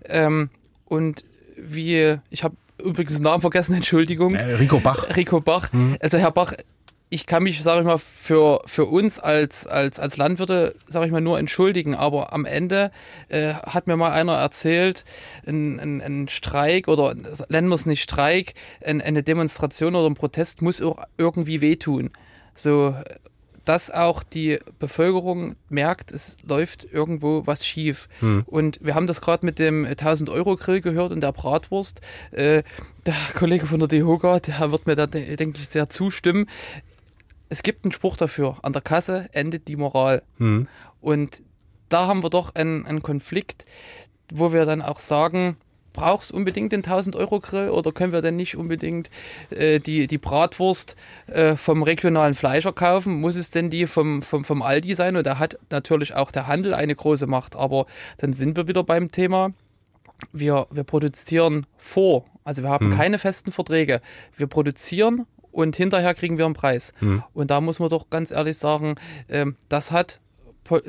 Ähm, 0.05 0.51
und 0.85 1.25
wie, 1.57 2.19
ich 2.31 2.45
habe 2.45 2.57
übrigens 2.83 3.15
den 3.15 3.23
Namen 3.23 3.41
vergessen, 3.41 3.75
Entschuldigung. 3.77 4.35
Äh, 4.35 4.55
Rico 4.55 4.81
Bach. 4.81 5.17
Rico 5.17 5.41
Bach. 5.41 5.73
Mhm. 5.73 5.97
Also 6.01 6.19
Herr 6.19 6.31
Bach, 6.31 6.55
ich 7.11 7.27
kann 7.27 7.45
mich, 7.45 7.63
sage 7.63 7.81
ich 7.81 7.87
mal, 7.87 7.99
für, 7.99 8.61
für 8.67 8.87
uns 8.87 9.21
als, 9.21 9.67
als, 9.67 10.01
als 10.01 10.17
Landwirte, 10.17 10.75
sage 10.89 11.07
ich 11.07 11.13
mal, 11.13 11.21
nur 11.21 11.39
entschuldigen. 11.39 11.95
Aber 11.95 12.33
am 12.33 12.45
Ende 12.45 12.91
äh, 13.29 13.55
hat 13.55 13.87
mir 13.87 13.97
mal 13.97 14.11
einer 14.11 14.33
erzählt, 14.35 15.05
ein, 15.47 15.79
ein, 15.79 16.03
ein 16.03 16.29
Streik 16.29 16.89
oder 16.89 17.15
nennen 17.49 17.69
wir 17.69 17.75
es 17.75 17.87
nicht 17.87 18.03
Streik, 18.03 18.55
ein, 18.85 19.01
eine 19.01 19.23
Demonstration 19.23 19.95
oder 19.95 20.09
ein 20.09 20.17
Protest 20.17 20.63
muss 20.63 20.83
auch 20.83 21.05
irgendwie 21.17 21.61
wehtun. 21.61 22.11
So, 22.57 22.97
dass 23.65 23.91
auch 23.91 24.23
die 24.23 24.59
Bevölkerung 24.79 25.55
merkt, 25.69 26.13
es 26.13 26.37
läuft 26.47 26.85
irgendwo 26.85 27.47
was 27.47 27.67
schief. 27.67 28.09
Hm. 28.21 28.45
Und 28.47 28.79
wir 28.83 28.95
haben 28.95 29.07
das 29.07 29.21
gerade 29.21 29.45
mit 29.47 29.59
dem 29.59 29.87
1000-Euro-Grill 29.87 30.81
gehört 30.81 31.13
und 31.13 31.21
der 31.21 31.33
Bratwurst. 31.33 32.01
Äh, 32.31 32.63
der 33.07 33.15
Kollege 33.35 33.67
von 33.67 33.79
der 33.79 33.89
DEHOGA, 33.89 34.41
der 34.41 34.73
wird 34.73 34.87
mir 34.87 34.95
da, 34.95 35.07
denke 35.07 35.59
ich, 35.59 35.69
sehr 35.69 35.89
zustimmen. 35.89 36.47
Es 37.49 37.63
gibt 37.63 37.85
einen 37.85 37.93
Spruch 37.93 38.17
dafür, 38.17 38.57
an 38.63 38.73
der 38.73 38.83
Kasse 38.83 39.29
endet 39.33 39.69
die 39.69 39.77
Moral. 39.77 40.23
Hm. 40.39 40.69
Und 41.01 41.43
da 41.89 42.07
haben 42.07 42.23
wir 42.23 42.31
doch 42.31 42.55
einen, 42.55 42.87
einen 42.87 43.03
Konflikt, 43.03 43.65
wo 44.33 44.53
wir 44.53 44.67
dann 44.67 44.83
auch 44.83 44.99
sagen, 44.99 45.57
brauchst 45.95 46.33
unbedingt 46.33 46.73
den 46.73 46.83
1000-Euro-Grill 46.83 47.71
oder 47.71 47.93
können 47.93 48.13
wir 48.13 48.21
denn 48.21 48.37
nicht 48.37 48.57
unbedingt 48.59 49.09
äh, 49.49 49.79
die, 49.79 50.07
die 50.07 50.19
Bratwurst 50.19 50.97
äh, 51.29 51.57
vom 51.57 51.83
regionalen 51.83 52.35
Fleischer 52.35 52.75
kaufen? 52.75 53.21
Muss 53.21 53.37
es 53.37 53.49
denn 53.49 53.71
die 53.71 53.87
vom, 53.87 54.21
vom, 54.21 54.45
vom 54.45 54.61
Aldi 54.61 54.95
sein? 54.95 55.17
Und 55.17 55.25
da 55.25 55.39
hat 55.39 55.59
natürlich 55.71 56.15
auch 56.15 56.31
der 56.31 56.47
Handel 56.47 56.75
eine 56.75 56.95
große 56.95 57.27
Macht. 57.27 57.57
Aber 57.57 57.87
dann 58.19 58.35
sind 58.35 58.57
wir 58.59 58.69
wieder 58.69 58.85
beim 58.85 59.11
Thema, 59.11 59.53
wir, 60.33 60.67
wir 60.71 60.85
produzieren 60.85 61.67
vor. 61.79 62.27
Also 62.45 62.63
wir 62.63 62.69
haben 62.69 62.91
hm. 62.91 62.97
keine 62.97 63.19
festen 63.19 63.53
Verträge. 63.53 64.03
Wir 64.37 64.49
produzieren 64.49 65.27
und 65.53 65.77
hinterher 65.77 66.15
kriegen 66.15 66.37
wir 66.37 66.45
einen 66.45 66.55
Preis. 66.55 66.93
Hm. 66.99 67.23
Und 67.33 67.51
da 67.51 67.61
muss 67.61 67.79
man 67.79 67.89
doch 67.89 68.11
ganz 68.11 68.31
ehrlich 68.31 68.59
sagen, 68.59 68.97
äh, 69.29 69.47
das 69.69 69.93
hat 69.93 70.21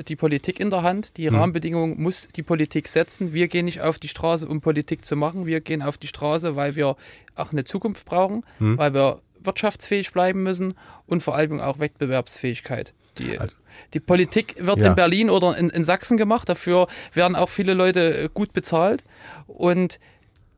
die 0.08 0.16
Politik 0.16 0.60
in 0.60 0.70
der 0.70 0.82
Hand. 0.82 1.16
Die 1.16 1.28
mhm. 1.28 1.36
Rahmenbedingungen 1.36 2.00
muss 2.00 2.28
die 2.34 2.42
Politik 2.42 2.88
setzen. 2.88 3.32
Wir 3.32 3.48
gehen 3.48 3.64
nicht 3.64 3.80
auf 3.80 3.98
die 3.98 4.08
Straße, 4.08 4.46
um 4.46 4.60
Politik 4.60 5.04
zu 5.04 5.16
machen. 5.16 5.46
Wir 5.46 5.60
gehen 5.60 5.82
auf 5.82 5.98
die 5.98 6.06
Straße, 6.06 6.56
weil 6.56 6.76
wir 6.76 6.96
auch 7.34 7.52
eine 7.52 7.64
Zukunft 7.64 8.06
brauchen, 8.06 8.44
mhm. 8.58 8.78
weil 8.78 8.94
wir 8.94 9.20
wirtschaftsfähig 9.40 10.12
bleiben 10.12 10.42
müssen 10.42 10.74
und 11.06 11.22
vor 11.22 11.36
allem 11.36 11.60
auch 11.60 11.78
Wettbewerbsfähigkeit. 11.78 12.94
Die, 13.18 13.38
also, 13.38 13.56
die 13.94 14.00
Politik 14.00 14.56
wird 14.58 14.80
ja. 14.80 14.88
in 14.88 14.94
Berlin 14.94 15.30
oder 15.30 15.56
in, 15.56 15.70
in 15.70 15.84
Sachsen 15.84 16.16
gemacht. 16.16 16.48
Dafür 16.48 16.86
werden 17.14 17.36
auch 17.36 17.48
viele 17.48 17.74
Leute 17.74 18.28
gut 18.32 18.52
bezahlt. 18.52 19.04
Und 19.46 19.98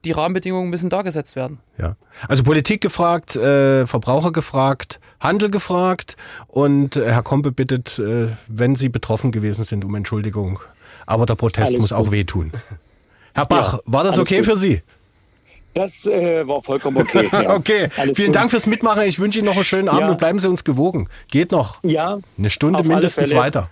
die 0.05 0.13
Rahmenbedingungen 0.13 0.71
müssen 0.71 0.91
da 0.91 1.03
gesetzt 1.03 1.37
werden. 1.37 1.59
Ja. 1.77 1.97
Also 2.29 2.43
Politik 2.43 2.81
gefragt, 2.81 3.37
äh, 3.37 3.87
Verbraucher 3.87 4.33
gefragt, 4.33 5.01
Handel 5.21 5.51
gefragt 5.51 6.17
und 6.47 6.97
äh, 6.97 7.11
Herr 7.11 7.23
Kompe 7.23 7.53
bittet, 7.53 7.99
äh, 7.99 8.29
wenn 8.47 8.77
Sie 8.77 8.89
betroffen 8.89 9.33
gewesen 9.33 9.65
sind, 9.65 9.85
um 9.85 9.95
Entschuldigung. 9.95 10.61
Aber 11.07 11.27
der 11.27 11.35
Protest 11.35 11.69
alles 11.69 11.81
muss 11.81 11.91
gut. 11.91 11.99
auch 11.99 12.11
wehtun. 12.11 12.53
Herr 13.35 13.47
Bach, 13.47 13.75
ja, 13.75 13.81
war 13.87 14.05
das 14.05 14.19
okay 14.19 14.39
gut. 14.39 14.47
für 14.47 14.57
Sie? 14.57 14.83
Das 15.75 16.07
äh, 16.07 16.47
war 16.47 16.63
vollkommen 16.63 16.99
okay. 16.99 17.29
Ja. 17.33 17.55
okay, 17.55 17.89
alles 17.97 18.17
vielen 18.17 18.29
gut. 18.29 18.37
Dank 18.37 18.51
fürs 18.51 18.67
Mitmachen. 18.67 19.03
Ich 19.03 19.19
wünsche 19.19 19.39
Ihnen 19.39 19.47
noch 19.47 19.55
einen 19.55 19.65
schönen 19.65 19.89
Abend 19.89 20.01
ja. 20.01 20.11
und 20.11 20.19
bleiben 20.19 20.39
Sie 20.39 20.49
uns 20.49 20.65
gewogen. 20.65 21.09
Geht 21.31 21.53
noch. 21.53 21.83
Ja. 21.83 22.19
Eine 22.37 22.51
Stunde 22.51 22.83
mindestens 22.83 23.35
weiter. 23.35 23.71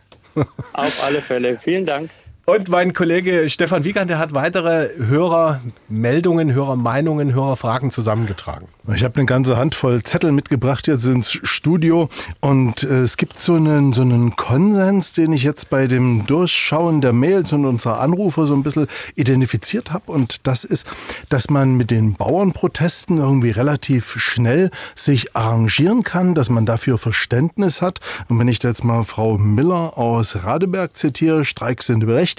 Auf 0.72 1.04
alle 1.04 1.20
Fälle. 1.20 1.58
Vielen 1.58 1.86
Dank. 1.86 2.10
Und 2.48 2.68
mein 2.68 2.92
Kollege 2.92 3.48
Stefan 3.48 3.82
Wiegand, 3.82 4.08
der 4.08 4.20
hat 4.20 4.32
weitere 4.32 4.90
Hörermeldungen, 5.04 6.52
Hörermeinungen, 6.52 7.34
Hörerfragen 7.34 7.90
zusammengetragen. 7.90 8.68
Ich 8.94 9.02
habe 9.02 9.16
eine 9.16 9.26
ganze 9.26 9.56
Handvoll 9.56 10.04
Zettel 10.04 10.30
mitgebracht 10.30 10.86
jetzt 10.86 11.06
ins 11.06 11.32
Studio 11.32 12.08
und 12.40 12.84
äh, 12.84 13.00
es 13.00 13.16
gibt 13.16 13.40
so 13.40 13.54
einen, 13.54 13.92
so 13.92 14.02
einen 14.02 14.36
Konsens, 14.36 15.12
den 15.12 15.32
ich 15.32 15.42
jetzt 15.42 15.70
bei 15.70 15.88
dem 15.88 16.24
Durchschauen 16.26 17.00
der 17.00 17.12
Mails 17.12 17.52
und 17.52 17.64
unserer 17.64 17.98
Anrufe 17.98 18.46
so 18.46 18.54
ein 18.54 18.62
bisschen 18.62 18.86
identifiziert 19.16 19.92
habe 19.92 20.12
und 20.12 20.46
das 20.46 20.62
ist, 20.62 20.86
dass 21.28 21.50
man 21.50 21.76
mit 21.76 21.90
den 21.90 22.12
Bauernprotesten 22.12 23.18
irgendwie 23.18 23.50
relativ 23.50 24.20
schnell 24.20 24.70
sich 24.94 25.34
arrangieren 25.34 26.04
kann, 26.04 26.36
dass 26.36 26.48
man 26.48 26.64
dafür 26.64 26.96
Verständnis 26.96 27.82
hat. 27.82 27.98
Und 28.28 28.38
wenn 28.38 28.46
ich 28.46 28.62
jetzt 28.62 28.84
mal 28.84 29.02
Frau 29.02 29.36
Miller 29.36 29.98
aus 29.98 30.44
Radeberg 30.44 30.96
zitiere, 30.96 31.44
Streiks 31.44 31.86
sind 31.86 32.06
berechtigt, 32.06 32.35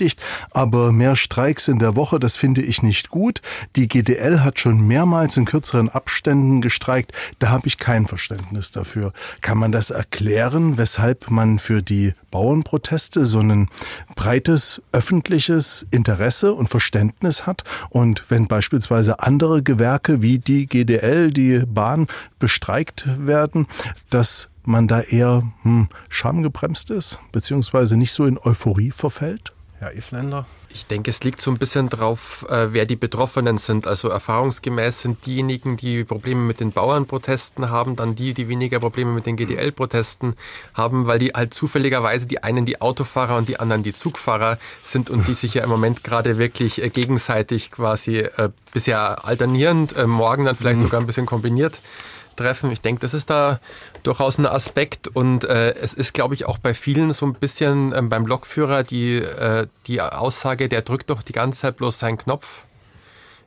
aber 0.52 0.92
mehr 0.92 1.16
Streiks 1.16 1.68
in 1.68 1.80
der 1.80 1.96
Woche, 1.96 2.20
das 2.20 2.36
finde 2.36 2.62
ich 2.62 2.84
nicht 2.84 3.10
gut. 3.10 3.42
Die 3.76 3.88
GDL 3.88 4.42
hat 4.42 4.60
schon 4.60 4.86
mehrmals 4.86 5.38
in 5.38 5.46
kürzeren 5.46 5.90
Abständen 5.90 6.62
gestreikt. 6.62 7.12
Da 7.40 7.50
habe 7.50 7.68
ich 7.68 7.78
kein 7.78 8.08
Verständnis 8.08 8.72
dafür. 8.72 9.14
Kann 9.42 9.58
man 9.58 9.72
das 9.72 9.90
erklären, 9.90 10.78
weshalb 10.78 11.30
man 11.30 11.60
für 11.60 11.82
die 11.82 12.14
Bauernproteste 12.32 13.26
so 13.26 13.40
ein 13.40 13.70
breites 14.16 14.82
öffentliches 14.92 15.86
Interesse 15.92 16.54
und 16.54 16.68
Verständnis 16.70 17.46
hat? 17.46 17.64
Und 17.90 18.26
wenn 18.30 18.48
beispielsweise 18.48 19.20
andere 19.20 19.64
Gewerke 19.64 20.22
wie 20.22 20.40
die 20.40 20.68
GDL, 20.68 21.32
die 21.32 21.64
Bahn 21.66 22.08
bestreikt 22.40 23.08
werden, 23.18 23.68
dass 24.10 24.50
man 24.68 24.88
da 24.88 25.02
eher 25.02 25.44
hm, 25.64 25.88
schamgebremst 26.10 26.92
ist, 26.92 27.20
beziehungsweise 27.32 27.98
nicht 27.98 28.12
so 28.12 28.26
in 28.26 28.38
Euphorie 28.38 28.92
verfällt? 28.92 29.54
Herr 29.80 29.96
Ifländer? 29.96 30.48
Ich 30.74 30.88
denke, 30.88 31.12
es 31.12 31.24
liegt 31.24 31.40
so 31.40 31.52
ein 31.52 31.58
bisschen 31.58 31.90
drauf, 31.90 32.46
äh, 32.50 32.74
wer 32.74 32.86
die 32.86 32.96
Betroffenen 32.96 33.58
sind. 33.58 33.86
Also 33.86 34.10
erfahrungsgemäß 34.10 35.02
sind 35.02 35.26
diejenigen, 35.26 35.78
die 35.78 36.04
Probleme 36.04 36.42
mit 36.42 36.60
den 36.60 36.72
Bauernprotesten 36.72 37.70
haben, 37.70 37.96
dann 37.96 38.16
die, 38.16 38.34
die 38.34 38.48
weniger 38.48 38.80
Probleme 38.80 39.12
mit 39.12 39.28
den 39.28 39.38
GDL-Protesten 39.38 40.36
haben, 40.74 41.06
weil 41.06 41.20
die 41.20 41.30
halt 41.30 41.54
zufälligerweise 41.54 42.26
die 42.26 42.44
einen 42.44 42.66
die 42.66 42.82
Autofahrer 42.82 43.38
und 43.38 43.50
die 43.50 43.60
anderen 43.60 43.84
die 43.84 43.94
Zugfahrer 43.94 44.58
sind 44.82 45.10
und 45.12 45.28
die 45.28 45.36
sich 45.36 45.54
ja 45.54 45.64
im 45.64 45.70
Moment 45.70 46.04
gerade 46.04 46.38
wirklich 46.38 46.82
äh, 46.82 46.90
gegenseitig 46.90 47.72
quasi 47.72 48.18
äh, 48.18 48.50
bisher 48.74 49.26
alternierend, 49.26 49.96
morgen 50.06 50.46
dann 50.46 50.56
vielleicht 50.56 50.80
mhm. 50.80 50.84
sogar 50.84 51.00
ein 51.00 51.08
bisschen 51.08 51.26
kombiniert 51.26 51.80
treffen. 52.38 52.72
Ich 52.72 52.82
denke, 52.82 53.02
das 53.02 53.14
ist 53.14 53.30
da 53.30 53.60
durchaus 54.04 54.38
ein 54.38 54.46
Aspekt 54.46 55.10
und 55.10 55.44
äh, 55.44 55.72
es 55.72 55.94
ist, 55.94 56.14
glaube 56.14 56.36
ich, 56.36 56.46
auch 56.46 56.58
bei 56.58 56.74
vielen 56.74 57.12
so 57.12 57.26
ein 57.26 57.34
bisschen 57.34 57.94
ähm, 57.94 58.08
beim 58.08 58.26
Lokführer 58.26 58.84
die, 58.84 59.18
äh, 59.18 59.68
die 59.88 60.00
Aussage, 60.02 60.70
der 60.70 60.82
drückt 60.82 61.10
doch 61.10 61.22
die 61.22 61.34
ganze 61.34 61.62
Zeit 61.62 61.78
bloß 61.78 62.00
seinen 62.00 62.18
Knopf 62.18 62.64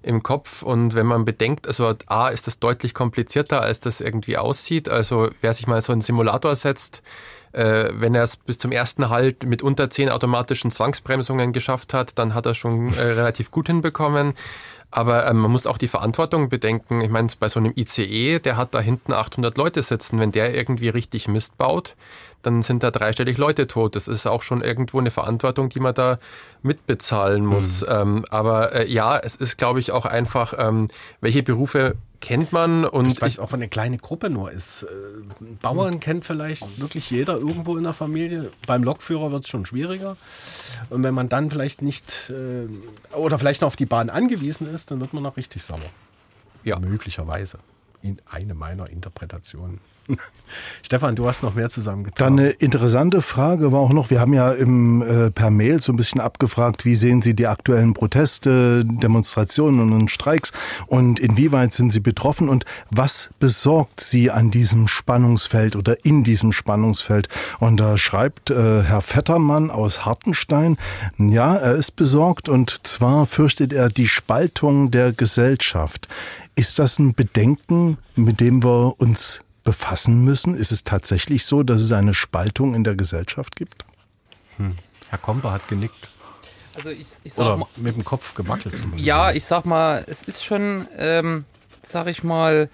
im 0.03 0.23
Kopf 0.23 0.63
und 0.63 0.95
wenn 0.95 1.07
man 1.07 1.25
bedenkt, 1.25 1.67
also 1.67 1.95
A 2.07 2.29
ist 2.29 2.47
das 2.47 2.59
deutlich 2.59 2.95
komplizierter, 2.95 3.61
als 3.61 3.81
das 3.81 4.01
irgendwie 4.01 4.39
aussieht. 4.39 4.89
Also 4.89 5.31
wer 5.41 5.53
sich 5.53 5.67
mal 5.67 5.83
so 5.83 5.93
einen 5.93 6.01
Simulator 6.01 6.57
setzt, 6.57 7.03
äh, 7.53 7.91
wenn 7.93 8.15
er 8.15 8.23
es 8.23 8.37
bis 8.37 8.59
zum 8.59 8.73
ersten 8.73 9.09
Halt 9.11 9.45
mit 9.45 9.63
unter 9.63 9.91
zehn 9.91 10.09
automatischen 10.09 10.71
Zwangsbremsungen 10.71 11.53
geschafft 11.53 11.93
hat, 11.95 12.19
dann 12.19 12.35
hat 12.35 12.47
er 12.47 12.55
schon 12.55 12.95
äh, 12.95 13.03
relativ 13.03 13.51
gut 13.51 13.67
hinbekommen. 13.67 14.35
Aber 14.91 15.29
ähm, 15.29 15.39
man 15.39 15.53
muss 15.53 15.67
auch 15.67 15.79
die 15.79 15.89
Verantwortung 15.89 16.49
bedenken. 16.49 17.01
Ich 17.01 17.11
meine, 17.11 17.29
bei 17.39 17.49
so 17.49 17.61
einem 17.61 17.73
ICE, 17.77 18.41
der 18.41 18.57
hat 18.57 18.75
da 18.75 18.81
hinten 18.81 19.13
800 19.13 19.57
Leute 19.57 19.83
sitzen. 19.83 20.19
Wenn 20.19 20.33
der 20.33 20.55
irgendwie 20.55 20.89
richtig 20.89 21.29
Mist 21.29 21.57
baut, 21.59 21.95
dann 22.43 22.63
sind 22.63 22.83
da 22.83 22.91
dreistellig 22.91 23.39
Leute 23.39 23.67
tot. 23.67 23.95
Das 23.95 24.09
ist 24.09 24.27
auch 24.27 24.43
schon 24.43 24.63
irgendwo 24.63 24.99
eine 24.99 25.11
Verantwortung, 25.11 25.69
die 25.69 25.81
man 25.81 25.95
da 25.95 26.19
mitbezahlen 26.63 27.47
muss. 27.47 27.83
Mhm. 27.83 27.89
Ähm, 27.91 28.25
aber 28.31 28.73
äh, 28.73 28.91
ja, 28.91 29.17
es 29.17 29.37
ist, 29.37 29.59
glaube 29.59 29.79
ich, 29.79 29.93
auch 29.93 30.07
einfach, 30.07 30.55
ähm, 30.59 30.89
welche 31.21 31.43
Berufe 31.43 31.97
kennt 32.21 32.53
man 32.53 32.85
und 32.85 33.09
ich 33.09 33.21
weiß 33.21 33.39
auch, 33.39 33.53
wenn 33.53 33.61
eine 33.61 33.69
kleine 33.69 33.99
Gruppe 33.99 34.31
nur 34.31 34.53
ist. 34.53 34.85
Äh, 34.85 34.87
Bauern 35.63 36.01
kennt 36.01 36.25
vielleicht 36.25 36.81
wirklich 36.81 37.11
jeder 37.11 37.39
irgendwo 37.39 37.77
in 37.77 37.85
der 37.85 37.93
Familie. 37.93 38.51
Beim 38.67 38.83
Lokführer 38.83 39.33
wird 39.33 39.45
es 39.45 39.51
schon 39.51 39.67
schwieriger. 39.67 40.17
Und 40.91 41.03
wenn 41.03 41.15
man 41.15 41.29
dann 41.29 41.51
vielleicht 41.51 41.83
nicht 41.83 42.31
äh, 42.31 42.69
oder 43.17 43.39
vielleicht 43.39 43.63
noch 43.63 43.69
auf 43.69 43.77
die 43.77 43.87
Bahn 43.87 44.11
angewiesen 44.11 44.73
ist, 44.73 44.91
dann 44.91 45.01
wird 45.01 45.13
man 45.15 45.23
noch 45.23 45.37
richtig 45.37 45.63
sauer. 45.63 45.81
Ja. 46.63 46.79
Möglicherweise. 46.79 47.59
In 48.03 48.21
eine 48.27 48.55
meiner 48.55 48.89
Interpretationen. 48.89 49.81
Stefan, 50.83 51.15
du 51.15 51.27
hast 51.27 51.43
noch 51.43 51.55
mehr 51.55 51.71
zusammengetragen. 51.71 52.37
Dann 52.37 52.45
eine 52.45 52.51
interessante 52.51 53.23
Frage 53.23 53.73
war 53.73 53.81
auch 53.81 53.93
noch, 53.93 54.11
wir 54.11 54.21
haben 54.21 54.33
ja 54.33 54.53
im, 54.53 55.03
äh, 55.03 55.31
per 55.31 55.51
Mail 55.51 55.81
so 55.81 55.93
ein 55.93 55.97
bisschen 55.97 56.21
abgefragt, 56.21 56.85
wie 56.85 56.95
sehen 56.95 57.23
Sie 57.23 57.35
die 57.35 57.47
aktuellen 57.47 57.93
Proteste, 57.93 58.85
Demonstrationen 58.85 59.93
und 59.93 60.11
Streiks 60.11 60.53
und 60.87 61.21
inwieweit 61.21 61.73
sind 61.73 61.93
Sie 61.93 62.01
betroffen 62.01 62.49
und 62.49 62.65
was 62.91 63.31
besorgt 63.39 64.01
Sie 64.01 64.31
an 64.31 64.51
diesem 64.51 64.89
Spannungsfeld 64.89 65.77
oder 65.77 66.05
in 66.05 66.25
diesem 66.25 66.53
Spannungsfeld? 66.53 67.29
Und 67.59 67.79
da 67.79 67.97
schreibt 67.97 68.51
äh, 68.51 68.83
Herr 68.83 69.03
Vettermann 69.03 69.71
aus 69.71 70.05
Hartenstein, 70.05 70.77
ja, 71.19 71.57
er 71.57 71.75
ist 71.75 71.93
besorgt 71.93 72.49
und 72.49 72.87
zwar 72.87 73.27
fürchtet 73.27 73.73
er 73.73 73.89
die 73.89 74.09
Spaltung 74.09 74.91
der 74.91 75.13
Gesellschaft. 75.13 76.09
Ist 76.57 76.79
das 76.79 76.99
ein 76.99 77.15
Bedenken, 77.15 77.97
mit 78.17 78.41
dem 78.41 78.63
wir 78.63 78.95
uns 78.99 79.43
befassen 79.65 80.25
müssen? 80.25 80.55
Ist 80.55 80.73
es 80.73 80.85
tatsächlich 80.85 81.45
so, 81.45 81.63
dass 81.63 81.83
es 81.83 81.93
eine 81.93 82.15
Spaltung 82.15 82.75
in 82.75 82.85
der 82.85 82.95
Gesellschaft 82.95 83.57
gibt? 83.57 83.85
Hm. 84.57 84.75
Herr 85.09 85.19
Komper 85.19 85.53
hat 85.53 85.69
genickt. 85.69 86.09
Also 86.75 86.91
ich, 86.91 87.09
ich 87.25 87.35
sag 87.35 87.47
Oder 87.47 87.57
mal, 87.57 87.67
mit 87.77 87.97
dem 87.97 88.05
Kopf 88.05 88.35
gewackelt. 88.35 88.75
ja, 88.97 89.33
ich 89.33 89.45
sag 89.45 89.65
mal, 89.65 90.05
es 90.09 90.23
ist 90.23 90.45
schon, 90.45 90.87
ähm, 90.97 91.45
sag 91.83 92.07
ich 92.07 92.23
mal, 92.23 92.71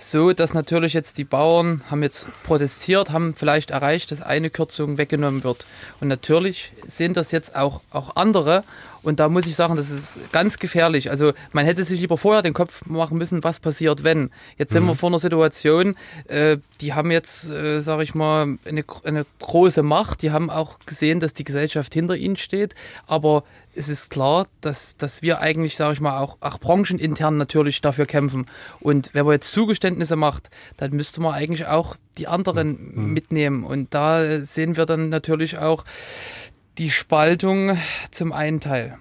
so, 0.00 0.32
dass 0.32 0.54
natürlich 0.54 0.92
jetzt 0.92 1.18
die 1.18 1.24
Bauern 1.24 1.82
haben 1.90 2.02
jetzt 2.02 2.28
protestiert, 2.44 3.10
haben 3.10 3.34
vielleicht 3.34 3.70
erreicht, 3.70 4.12
dass 4.12 4.22
eine 4.22 4.48
Kürzung 4.50 4.96
weggenommen 4.96 5.44
wird. 5.44 5.66
Und 6.00 6.08
natürlich 6.08 6.72
sehen 6.86 7.14
das 7.14 7.32
jetzt 7.32 7.56
auch, 7.56 7.80
auch 7.90 8.16
andere 8.16 8.64
und 9.08 9.20
da 9.20 9.30
muss 9.30 9.46
ich 9.46 9.56
sagen, 9.56 9.74
das 9.74 9.88
ist 9.90 10.32
ganz 10.32 10.58
gefährlich. 10.58 11.10
Also 11.10 11.32
man 11.52 11.64
hätte 11.64 11.82
sich 11.82 11.98
lieber 11.98 12.18
vorher 12.18 12.42
den 12.42 12.52
Kopf 12.52 12.84
machen 12.84 13.16
müssen, 13.16 13.42
was 13.42 13.58
passiert, 13.58 14.04
wenn. 14.04 14.30
Jetzt 14.58 14.72
sind 14.72 14.82
Mhm. 14.82 14.88
wir 14.88 14.94
vor 14.96 15.08
einer 15.08 15.18
Situation, 15.18 15.94
äh, 16.26 16.58
die 16.82 16.92
haben 16.92 17.10
jetzt, 17.10 17.48
äh, 17.48 17.80
sage 17.80 18.02
ich 18.02 18.14
mal, 18.14 18.58
eine, 18.66 18.84
eine 19.04 19.24
große 19.40 19.82
Macht. 19.82 20.20
Die 20.20 20.30
haben 20.30 20.50
auch 20.50 20.78
gesehen, 20.84 21.20
dass 21.20 21.32
die 21.32 21.44
Gesellschaft 21.44 21.94
hinter 21.94 22.16
ihnen 22.16 22.36
steht. 22.36 22.74
Aber 23.06 23.44
es 23.74 23.88
ist 23.88 24.10
klar, 24.10 24.46
dass, 24.60 24.96
dass 24.98 25.22
wir 25.22 25.40
eigentlich, 25.40 25.76
sage 25.76 25.94
ich 25.94 26.00
mal, 26.00 26.18
auch, 26.18 26.36
auch 26.40 26.58
branchenintern 26.58 27.38
natürlich 27.38 27.80
dafür 27.80 28.04
kämpfen. 28.04 28.44
Und 28.80 29.08
wenn 29.14 29.24
man 29.24 29.34
jetzt 29.34 29.52
Zugeständnisse 29.52 30.16
macht, 30.16 30.50
dann 30.76 30.90
müsste 30.92 31.22
man 31.22 31.32
eigentlich 31.32 31.66
auch 31.66 31.96
die 32.18 32.26
anderen 32.26 33.12
mitnehmen. 33.14 33.64
Und 33.64 33.94
da 33.94 34.40
sehen 34.44 34.76
wir 34.76 34.84
dann 34.84 35.08
natürlich 35.08 35.56
auch 35.58 35.84
die 36.78 36.90
Spaltung 36.90 37.76
zum 38.10 38.32
einen 38.32 38.60
Teil. 38.60 38.96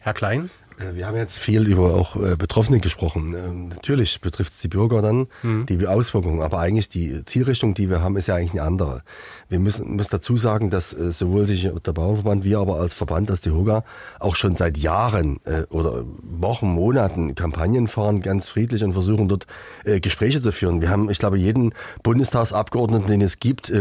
Herr 0.00 0.14
Klein? 0.14 0.50
Äh, 0.78 0.94
Wir 0.94 1.06
haben 1.06 1.16
jetzt 1.16 1.38
viel 1.38 1.66
über 1.66 1.94
auch 1.94 2.16
äh, 2.16 2.36
Betroffene 2.36 2.80
gesprochen. 2.80 3.34
Ähm, 3.34 3.68
Natürlich 3.68 4.20
betrifft 4.20 4.52
es 4.52 4.60
die 4.60 4.68
Bürger 4.68 5.02
dann, 5.02 5.28
die 5.42 5.86
Auswirkungen, 5.86 6.42
aber 6.42 6.58
eigentlich 6.58 6.88
die 6.88 7.24
Zielrichtung, 7.24 7.74
die 7.74 7.90
wir 7.90 8.00
haben, 8.00 8.16
ist 8.16 8.28
ja 8.28 8.34
eigentlich 8.34 8.52
eine 8.52 8.62
andere. 8.62 9.02
Wir 9.48 9.58
müssen, 9.58 9.96
müssen 9.96 10.10
dazu 10.10 10.36
sagen, 10.36 10.70
dass 10.70 10.92
äh, 10.92 11.12
sowohl 11.12 11.46
sich 11.46 11.62
der 11.84 11.92
Bauernverband, 11.92 12.44
wir 12.44 12.58
aber 12.58 12.76
als 12.80 12.94
Verband, 12.94 13.30
als 13.30 13.40
die 13.40 13.50
HOGA, 13.50 13.84
auch 14.18 14.36
schon 14.36 14.56
seit 14.56 14.78
Jahren 14.78 15.38
oder 15.70 16.04
Wochen, 16.22 16.68
Monaten 16.68 17.34
Kampagnen 17.34 17.88
fahren, 17.88 18.20
ganz 18.20 18.48
friedlich 18.48 18.82
und 18.82 18.92
versuchen 18.92 19.28
dort 19.28 19.46
Gespräche 19.84 20.40
zu 20.40 20.52
führen. 20.52 20.80
Wir 20.80 20.90
haben, 20.90 21.10
ich 21.10 21.18
glaube, 21.18 21.38
jeden 21.38 21.72
Bundestagsabgeordneten, 22.02 23.08
den 23.08 23.20
es 23.20 23.38
gibt, 23.38 23.72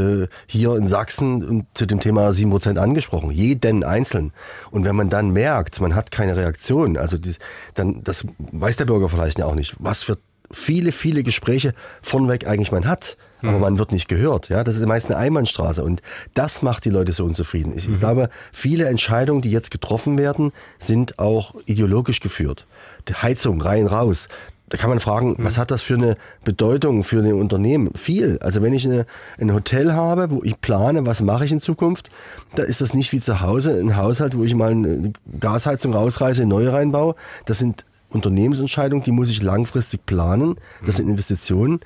hier 0.47 0.75
in 0.75 0.87
Sachsen 0.87 1.43
und 1.43 1.65
zu 1.73 1.85
dem 1.85 1.99
Thema 1.99 2.29
7% 2.29 2.77
angesprochen. 2.77 3.31
Jeden 3.31 3.83
einzeln. 3.83 4.31
Und 4.71 4.85
wenn 4.85 4.95
man 4.95 5.09
dann 5.09 5.31
merkt, 5.31 5.79
man 5.81 5.95
hat 5.95 6.11
keine 6.11 6.35
Reaktion, 6.35 6.84
also 6.97 7.17
dies, 7.17 7.39
dann, 7.73 8.03
das 8.03 8.25
weiß 8.37 8.77
der 8.77 8.85
Bürger 8.85 9.09
vielleicht 9.09 9.39
ja 9.39 9.45
auch 9.45 9.55
nicht, 9.55 9.75
was 9.79 10.03
für 10.03 10.17
viele, 10.51 10.91
viele 10.91 11.23
Gespräche 11.23 11.73
vornweg 12.01 12.47
eigentlich 12.47 12.71
man 12.71 12.87
hat, 12.87 13.17
aber 13.41 13.59
man 13.59 13.77
wird 13.77 13.91
nicht 13.91 14.07
gehört. 14.07 14.49
Ja, 14.49 14.63
das 14.63 14.77
ist 14.77 14.85
meist 14.85 15.07
eine 15.07 15.17
Einbahnstraße 15.17 15.83
und 15.83 16.01
das 16.33 16.61
macht 16.61 16.85
die 16.85 16.89
Leute 16.89 17.13
so 17.13 17.25
unzufrieden. 17.25 17.73
Ich, 17.75 17.89
ich 17.89 17.99
glaube, 17.99 18.29
viele 18.51 18.85
Entscheidungen, 18.85 19.41
die 19.41 19.51
jetzt 19.51 19.71
getroffen 19.71 20.17
werden, 20.17 20.51
sind 20.79 21.19
auch 21.19 21.55
ideologisch 21.65 22.19
geführt. 22.19 22.65
Die 23.07 23.13
Heizung 23.13 23.61
rein 23.61 23.87
raus. 23.87 24.29
Da 24.69 24.77
kann 24.77 24.89
man 24.89 24.99
fragen, 24.99 25.35
was 25.37 25.59
hat 25.59 25.69
das 25.69 25.83
für 25.83 25.93
eine 25.93 26.17
Bedeutung 26.43 27.03
für 27.03 27.19
ein 27.19 27.33
Unternehmen? 27.33 27.91
Viel. 27.95 28.39
Also 28.41 28.63
wenn 28.63 28.73
ich 28.73 28.85
eine, 28.85 29.05
ein 29.39 29.53
Hotel 29.53 29.93
habe, 29.93 30.31
wo 30.31 30.41
ich 30.43 30.59
plane, 30.59 31.05
was 31.05 31.21
mache 31.21 31.45
ich 31.45 31.51
in 31.51 31.61
Zukunft, 31.61 32.09
da 32.55 32.63
ist 32.63 32.81
das 32.81 32.95
nicht 32.95 33.11
wie 33.11 33.21
zu 33.21 33.41
Hause 33.41 33.79
ein 33.79 33.95
Haushalt, 33.95 34.35
wo 34.35 34.43
ich 34.43 34.55
mal 34.55 34.71
eine 34.71 35.13
Gasheizung 35.39 35.93
rausreiße, 35.93 36.41
eine 36.41 36.49
neue 36.49 36.73
reinbaue. 36.73 37.15
Das 37.45 37.59
sind 37.59 37.85
Unternehmensentscheidungen, 38.09 39.03
die 39.03 39.11
muss 39.11 39.29
ich 39.29 39.43
langfristig 39.43 40.05
planen. 40.07 40.55
Das 40.83 40.95
sind 40.95 41.09
Investitionen. 41.09 41.81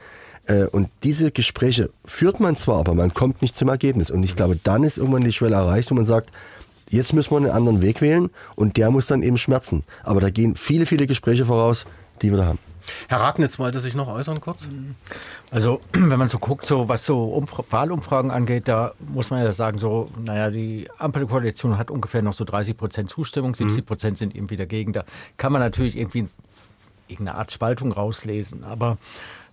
Äh, 0.46 0.64
Und 0.66 0.90
diese 1.04 1.32
Gespräche 1.32 1.90
führt 2.06 2.40
man 2.40 2.56
zwar, 2.56 2.80
aber 2.80 2.94
man 2.94 3.14
kommt 3.14 3.42
nicht 3.42 3.58
zum 3.58 3.68
Ergebnis. 3.68 4.10
Und 4.10 4.24
ich 4.24 4.38
glaube, 4.38 4.58
dann 4.64 4.84
ist 4.84 4.98
irgendwann 4.98 5.26
die 5.26 5.34
Schwelle 5.34 5.56
erreicht, 5.56 5.92
wo 5.92 5.96
man 5.96 6.06
sagt, 6.06 6.32
jetzt 6.90 7.14
müssen 7.14 7.32
wir 7.32 7.38
einen 7.38 7.52
anderen 7.52 7.82
Weg 7.82 8.00
wählen 8.00 8.30
und 8.56 8.78
der 8.78 8.90
muss 8.90 9.08
dann 9.08 9.22
eben 9.22 9.38
schmerzen. 9.38 9.84
Aber 10.04 10.22
da 10.22 10.30
gehen 10.30 10.56
viele, 10.56 10.86
viele 10.86 11.08
Gespräche 11.08 11.46
voraus, 11.46 11.86
die 12.22 12.32
wir 12.32 12.38
da 12.38 12.46
haben. 12.46 12.60
Herr 13.08 13.22
Ragnitz 13.22 13.60
wollte 13.60 13.80
sich 13.80 13.96
noch 13.96 14.08
äußern 14.08 14.42
kurz. 14.42 14.68
Also, 15.52 15.82
wenn 15.94 16.20
man 16.20 16.30
so 16.30 16.40
guckt, 16.40 16.66
so 16.66 16.90
was 16.90 17.06
so 17.06 17.26
Umfra 17.26 17.64
Wahlumfragen 17.70 18.32
angeht, 18.32 18.68
da 18.68 18.94
muss 19.00 19.30
man 19.30 19.44
ja 19.44 19.52
sagen, 19.52 19.80
so, 19.80 20.10
naja, 20.24 20.50
die 20.50 20.90
Ampelkoalition 20.98 21.78
hat 21.78 21.92
ungefähr 21.92 22.22
noch 22.22 22.34
so 22.34 22.44
30 22.44 22.78
Prozent 22.78 23.10
Zustimmung, 23.10 23.56
70 23.56 23.86
Prozent 23.86 24.18
sind 24.18 24.36
eben 24.36 24.50
wieder 24.50 24.66
gegen. 24.66 24.94
Da 24.94 25.04
kann 25.38 25.52
man 25.52 25.62
natürlich 25.62 25.98
irgendwie 25.98 26.28
irgendeine 27.08 27.38
Art 27.38 27.52
Spaltung 27.52 27.92
rauslesen. 27.92 28.64
Aber 28.64 28.98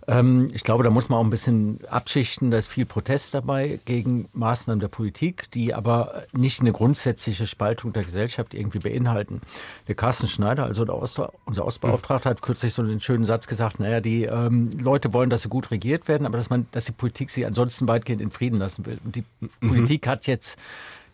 ähm, 0.08 0.50
ich 0.52 0.62
glaube, 0.62 0.84
da 0.84 0.90
muss 0.90 1.08
man 1.08 1.18
auch 1.18 1.24
ein 1.24 1.30
bisschen 1.30 1.80
abschichten. 1.88 2.50
Da 2.50 2.58
ist 2.58 2.68
viel 2.68 2.86
Protest 2.86 3.34
dabei 3.34 3.80
gegen 3.84 4.28
Maßnahmen 4.32 4.80
der 4.80 4.88
Politik, 4.88 5.50
die 5.50 5.74
aber 5.74 6.24
nicht 6.32 6.60
eine 6.60 6.72
grundsätzliche 6.72 7.46
Spaltung 7.46 7.92
der 7.92 8.04
Gesellschaft 8.04 8.54
irgendwie 8.54 8.78
beinhalten. 8.78 9.40
Der 9.88 9.96
Carsten 9.96 10.28
Schneider, 10.28 10.64
also 10.64 10.86
Ost 10.86 11.20
unser 11.44 11.64
Ostbeauftragter, 11.64 12.30
hat 12.30 12.42
kürzlich 12.42 12.72
so 12.72 12.82
einen 12.82 13.00
schönen 13.00 13.24
Satz 13.24 13.46
gesagt, 13.48 13.80
naja, 13.80 14.00
die 14.00 14.24
ähm, 14.24 14.70
Leute 14.78 15.12
wollen, 15.12 15.30
dass 15.30 15.42
sie 15.42 15.48
gut 15.48 15.70
regiert 15.70 16.06
werden, 16.06 16.26
aber 16.26 16.36
dass 16.36 16.50
man, 16.50 16.66
dass 16.72 16.84
die 16.84 16.92
Politik 16.92 17.30
sie 17.30 17.44
ansonsten 17.44 17.88
weitgehend 17.88 18.22
in 18.22 18.30
Frieden 18.30 18.58
lassen 18.58 18.86
will. 18.86 18.98
Und 19.04 19.16
die 19.16 19.24
Politik 19.60 20.06
hat 20.06 20.26
jetzt 20.26 20.58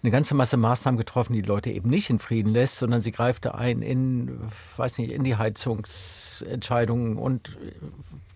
eine 0.02 0.10
ganze 0.10 0.34
Masse 0.34 0.56
Maßnahmen 0.56 0.98
getroffen, 0.98 1.32
die 1.32 1.42
die 1.42 1.48
Leute 1.48 1.70
eben 1.70 1.88
nicht 1.88 2.10
in 2.10 2.18
Frieden 2.18 2.52
lässt, 2.52 2.78
sondern 2.78 3.02
sie 3.02 3.12
greift 3.12 3.44
da 3.44 3.52
ein 3.52 3.82
in, 3.82 4.40
weiß 4.76 4.98
nicht, 4.98 5.12
in 5.12 5.22
die 5.22 5.36
Heizungsentscheidungen 5.36 7.16
und 7.16 7.56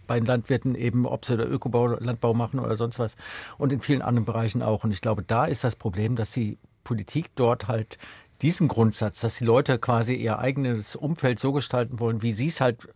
bei 0.07 0.19
den 0.19 0.27
Landwirten 0.27 0.75
eben, 0.75 1.07
ob 1.07 1.25
sie 1.25 1.37
da 1.37 1.45
Ökobau, 1.45 1.97
machen 2.35 2.61
oder 2.61 2.77
sonst 2.77 2.99
was 2.99 3.17
und 3.59 3.73
in 3.73 3.81
vielen 3.81 4.03
anderen 4.03 4.25
Bereichen 4.25 4.63
auch. 4.63 4.85
Und 4.85 4.93
ich 4.93 5.01
glaube, 5.01 5.23
da 5.23 5.47
ist 5.47 5.65
das 5.65 5.77
Problem, 5.77 6.17
dass 6.17 6.31
die 6.31 6.59
Politik 6.85 7.31
dort 7.35 7.69
halt 7.69 7.99
diesen 8.43 8.69
Grundsatz, 8.69 9.21
dass 9.21 9.37
die 9.37 9.45
Leute 9.45 9.79
quasi 9.79 10.15
ihr 10.15 10.39
eigenes 10.39 10.95
Umfeld 10.95 11.39
so 11.39 11.53
gestalten 11.53 12.01
wollen, 12.01 12.23
wie 12.23 12.33
sie 12.33 12.49
es 12.49 12.61
halt 12.61 12.89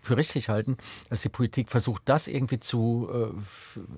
für 0.00 0.16
richtig 0.16 0.48
halten, 0.48 0.76
dass 1.10 1.22
die 1.22 1.28
Politik 1.28 1.70
versucht, 1.70 2.02
das 2.06 2.28
irgendwie 2.28 2.60
zu, 2.60 3.08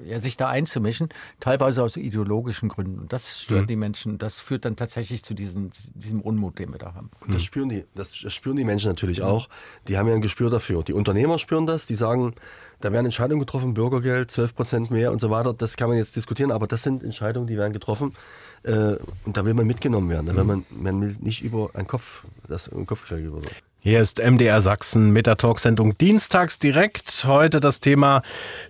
äh, 0.04 0.08
ja, 0.08 0.20
sich 0.20 0.36
da 0.36 0.48
einzumischen, 0.48 1.08
teilweise 1.40 1.82
aus 1.82 1.96
ideologischen 1.96 2.68
Gründen. 2.68 2.98
Und 2.98 3.12
das 3.12 3.40
stört 3.40 3.62
Mhm. 3.62 3.66
die 3.66 3.76
Menschen. 3.76 4.18
Das 4.18 4.40
führt 4.40 4.64
dann 4.64 4.76
tatsächlich 4.76 5.22
zu 5.22 5.34
diesen, 5.34 5.70
diesem 5.94 6.20
Unmut, 6.20 6.58
den 6.58 6.72
wir 6.72 6.78
da 6.78 6.94
haben. 6.94 7.10
Und 7.20 7.34
das 7.34 7.42
spüren 7.42 7.68
die, 7.68 7.84
das, 7.94 8.12
das 8.22 8.32
spüren 8.32 8.56
die 8.56 8.64
Menschen 8.64 8.88
natürlich 8.88 9.22
auch. 9.22 9.48
Die 9.88 9.96
haben 9.98 10.08
ja 10.08 10.14
ein 10.14 10.20
Gespür 10.20 10.50
dafür. 10.50 10.82
Die 10.82 10.92
Unternehmer 10.92 11.38
spüren 11.38 11.66
das, 11.66 11.86
die 11.86 11.94
sagen, 11.94 12.34
da 12.80 12.92
werden 12.92 13.04
Entscheidungen 13.04 13.40
getroffen, 13.40 13.74
Bürgergeld, 13.74 14.30
12 14.30 14.54
Prozent 14.54 14.90
mehr 14.90 15.12
und 15.12 15.20
so 15.20 15.30
weiter. 15.30 15.52
Das 15.52 15.76
kann 15.76 15.88
man 15.90 15.98
jetzt 15.98 16.16
diskutieren, 16.16 16.50
aber 16.50 16.66
das 16.66 16.82
sind 16.82 17.02
Entscheidungen, 17.02 17.46
die 17.46 17.58
werden 17.58 17.72
getroffen. 17.74 18.14
Äh, 18.62 18.96
und 19.24 19.36
da 19.36 19.44
will 19.44 19.54
man 19.54 19.66
mitgenommen 19.66 20.08
werden. 20.08 20.26
Da 20.26 20.34
will 20.36 20.44
man, 20.44 20.64
man 20.70 21.00
will 21.00 21.16
nicht 21.20 21.42
über 21.42 21.70
einen 21.74 21.86
Kopf, 21.86 22.24
das 22.48 22.68
im 22.68 22.86
Kopf 22.86 23.04
kriegen. 23.06 23.30
Oder 23.30 23.42
so. 23.42 23.50
Hier 23.82 24.02
ist 24.02 24.18
MDR 24.18 24.60
Sachsen 24.60 25.10
mit 25.10 25.26
der 25.26 25.38
Talksendung 25.38 25.96
Dienstags 25.96 26.58
direkt. 26.58 27.24
Heute 27.26 27.60
das 27.60 27.80
Thema 27.80 28.20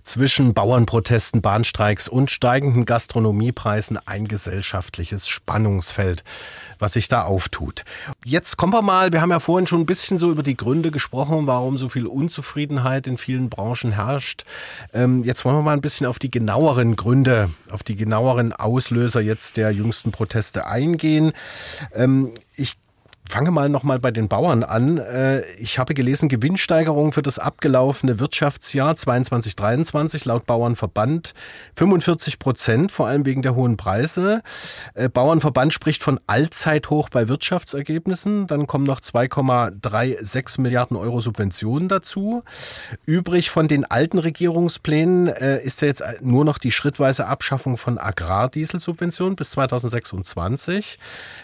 zwischen 0.03 0.53
Bauernprotesten, 0.53 1.41
Bahnstreiks 1.41 2.07
und 2.07 2.31
steigenden 2.31 2.85
Gastronomiepreisen 2.85 3.99
ein 4.05 4.25
gesellschaftliches 4.25 5.27
Spannungsfeld, 5.27 6.23
was 6.79 6.93
sich 6.93 7.09
da 7.09 7.23
auftut. 7.23 7.83
Jetzt 8.23 8.55
kommen 8.55 8.71
wir 8.71 8.81
mal, 8.81 9.11
wir 9.11 9.19
haben 9.19 9.31
ja 9.31 9.41
vorhin 9.41 9.67
schon 9.67 9.81
ein 9.81 9.85
bisschen 9.85 10.17
so 10.17 10.31
über 10.31 10.43
die 10.43 10.55
Gründe 10.55 10.91
gesprochen, 10.91 11.45
warum 11.45 11.77
so 11.77 11.89
viel 11.89 12.07
Unzufriedenheit 12.07 13.05
in 13.05 13.17
vielen 13.17 13.49
Branchen 13.49 13.91
herrscht. 13.91 14.43
Ähm, 14.93 15.23
jetzt 15.23 15.43
wollen 15.43 15.57
wir 15.57 15.61
mal 15.61 15.73
ein 15.73 15.81
bisschen 15.81 16.07
auf 16.07 16.19
die 16.19 16.31
genaueren 16.31 16.95
Gründe, 16.95 17.49
auf 17.69 17.83
die 17.83 17.97
genaueren 17.97 18.53
Auslöser 18.53 19.19
jetzt 19.19 19.57
der 19.57 19.71
jüngsten 19.71 20.13
Proteste 20.13 20.67
eingehen. 20.67 21.33
Fange 23.31 23.51
mal 23.51 23.69
nochmal 23.69 23.97
bei 23.97 24.11
den 24.11 24.27
Bauern 24.27 24.61
an. 24.61 24.97
Äh, 24.97 25.45
ich 25.53 25.79
habe 25.79 25.93
gelesen, 25.93 26.27
Gewinnsteigerung 26.27 27.13
für 27.13 27.21
das 27.21 27.39
abgelaufene 27.39 28.19
Wirtschaftsjahr 28.19 28.93
22-23 28.93 30.27
laut 30.27 30.45
Bauernverband 30.45 31.33
45 31.77 32.39
Prozent, 32.39 32.91
vor 32.91 33.07
allem 33.07 33.25
wegen 33.25 33.41
der 33.41 33.55
hohen 33.55 33.77
Preise. 33.77 34.41
Äh, 34.95 35.07
Bauernverband 35.07 35.71
spricht 35.73 36.03
von 36.03 36.19
Allzeithoch 36.27 37.07
bei 37.07 37.29
Wirtschaftsergebnissen. 37.29 38.47
Dann 38.47 38.67
kommen 38.67 38.83
noch 38.83 38.99
2,36 38.99 40.59
Milliarden 40.59 40.97
Euro 40.97 41.21
Subventionen 41.21 41.87
dazu. 41.87 42.43
Übrig 43.05 43.49
von 43.49 43.69
den 43.69 43.85
alten 43.85 44.17
Regierungsplänen 44.17 45.27
äh, 45.27 45.63
ist 45.63 45.79
ja 45.79 45.87
jetzt 45.87 46.03
nur 46.19 46.43
noch 46.43 46.57
die 46.57 46.73
schrittweise 46.73 47.27
Abschaffung 47.27 47.77
von 47.77 47.97
Agrardieselsubventionen 47.97 49.37
bis 49.37 49.51
2026. 49.51 50.99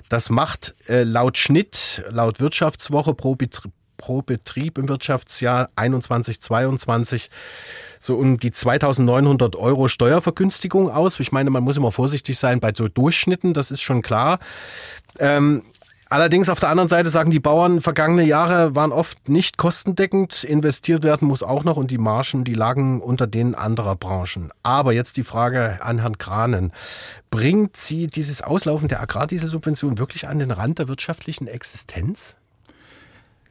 Das 0.10 0.30
macht 0.30 0.76
laut 0.90 1.38
Schnitt 1.38 1.77
laut 2.10 2.40
Wirtschaftswoche 2.40 3.14
pro 3.14 3.36
Betrieb, 3.36 3.72
pro 3.98 4.22
Betrieb 4.22 4.78
im 4.78 4.88
Wirtschaftsjahr 4.88 5.70
21, 5.76 6.40
22 6.42 7.30
so 8.00 8.16
um 8.16 8.40
die 8.40 8.52
2900 8.52 9.56
Euro 9.56 9.88
Steuervergünstigung 9.88 10.90
aus. 10.90 11.20
Ich 11.20 11.32
meine, 11.32 11.50
man 11.50 11.64
muss 11.64 11.78
immer 11.78 11.92
vorsichtig 11.92 12.38
sein 12.38 12.60
bei 12.60 12.72
so 12.74 12.88
Durchschnitten, 12.88 13.54
das 13.54 13.72
ist 13.72 13.82
schon 13.82 14.02
klar. 14.02 14.40
Ähm, 15.20 15.64
Allerdings 16.10 16.48
auf 16.48 16.60
der 16.60 16.70
anderen 16.70 16.88
Seite 16.88 17.10
sagen 17.10 17.32
die 17.32 17.40
Bauern, 17.40 17.82
vergangene 17.82 18.24
Jahre 18.24 18.76
waren 18.76 18.92
oft 18.92 19.28
nicht 19.28 19.58
kostendeckend. 19.58 20.44
Investiert 20.44 21.04
werden 21.04 21.28
muss 21.28 21.44
auch 21.44 21.64
noch 21.64 21.76
und 21.76 21.92
die 21.92 21.98
Margen, 21.98 22.46
die 22.46 22.54
lagen 22.54 23.02
unter 23.02 23.28
denen 23.28 23.56
anderer 23.56 23.96
Branchen. 23.96 24.52
Aber 24.64 24.94
jetzt 24.94 25.18
die 25.18 25.24
Frage 25.24 25.80
an 25.82 26.00
Herrn 26.00 26.18
Kranen. 26.18 26.72
Bringt 27.30 27.76
Sie 27.76 28.08
dieses 28.08 28.42
Auslaufen 28.42 28.88
der 28.88 29.02
Agrardieselsubvention 29.02 29.98
wirklich 29.98 30.28
an 30.28 30.40
den 30.40 30.52
Rand 30.52 30.80
der 30.80 30.88
wirtschaftlichen 30.88 31.48
Existenz? 31.48 32.38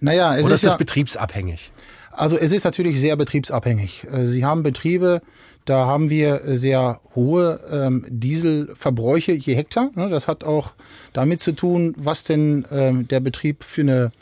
Naja, 0.01 0.37
es 0.37 0.47
Oder 0.47 0.55
ist, 0.55 0.63
ist 0.63 0.65
das 0.65 0.73
ja, 0.75 0.79
betriebsabhängig? 0.79 1.73
Also 2.13 2.39
es 2.39 2.53
ist 2.53 2.65
natürlich 2.65 2.99
sehr 2.99 3.17
betriebsabhängig. 3.17 4.07
Äh, 4.11 4.27
Sie 4.27 4.45
haben 4.45 4.63
Betriebe, 4.63 5.21
da 5.67 5.87
haben 5.87 6.11
wir 6.11 6.41
sehr 6.45 7.01
hohe 7.15 7.61
ähm, 7.71 8.05
Dieselverbräuche 8.09 9.33
je 9.33 9.55
Hektar. 9.55 9.91
Ne? 9.95 10.09
Das 10.09 10.29
hat 10.29 10.45
auch 10.45 10.73
damit 11.13 11.41
zu 11.41 11.53
tun, 11.53 11.95
was 11.99 12.25
denn 12.25 12.65
ähm, 12.73 13.09
der 13.09 13.21
Betrieb 13.21 13.63
für, 13.65 13.83
eine, 13.83 14.13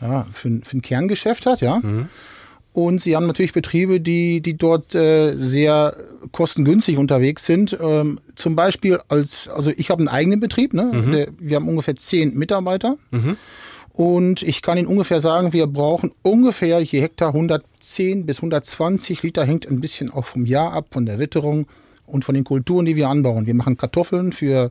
ja, 0.00 0.26
für, 0.32 0.48
ein, 0.48 0.62
für 0.62 0.78
ein 0.78 0.82
Kerngeschäft 0.82 1.44
hat. 1.44 1.60
Ja. 1.60 1.80
Mhm. 1.80 2.08
Und 2.72 3.00
sie 3.00 3.16
haben 3.16 3.26
natürlich 3.26 3.52
Betriebe, 3.52 4.00
die, 4.00 4.40
die 4.42 4.56
dort 4.56 4.94
äh, 4.94 5.34
sehr 5.34 5.96
kostengünstig 6.30 6.98
unterwegs 6.98 7.46
sind. 7.46 7.76
Ähm, 7.80 8.20
zum 8.34 8.54
Beispiel 8.54 9.00
als, 9.08 9.48
also 9.48 9.72
ich 9.74 9.90
habe 9.90 10.00
einen 10.00 10.08
eigenen 10.08 10.40
Betrieb, 10.40 10.74
ne? 10.74 10.90
Mhm. 10.92 11.12
Der, 11.12 11.28
wir 11.38 11.56
haben 11.56 11.68
ungefähr 11.68 11.96
zehn 11.96 12.36
Mitarbeiter. 12.36 12.96
Mhm. 13.10 13.38
Und 13.96 14.42
ich 14.42 14.60
kann 14.60 14.76
Ihnen 14.76 14.88
ungefähr 14.88 15.22
sagen, 15.22 15.54
wir 15.54 15.66
brauchen 15.66 16.12
ungefähr 16.20 16.80
je 16.80 17.00
Hektar 17.00 17.28
110 17.28 18.26
bis 18.26 18.38
120 18.38 19.22
Liter, 19.22 19.42
hängt 19.46 19.66
ein 19.66 19.80
bisschen 19.80 20.10
auch 20.10 20.26
vom 20.26 20.44
Jahr 20.44 20.74
ab, 20.74 20.88
von 20.90 21.06
der 21.06 21.18
Witterung 21.18 21.66
und 22.04 22.22
von 22.22 22.34
den 22.34 22.44
Kulturen, 22.44 22.84
die 22.84 22.94
wir 22.94 23.08
anbauen. 23.08 23.46
Wir 23.46 23.54
machen 23.54 23.78
Kartoffeln 23.78 24.32
für, 24.32 24.70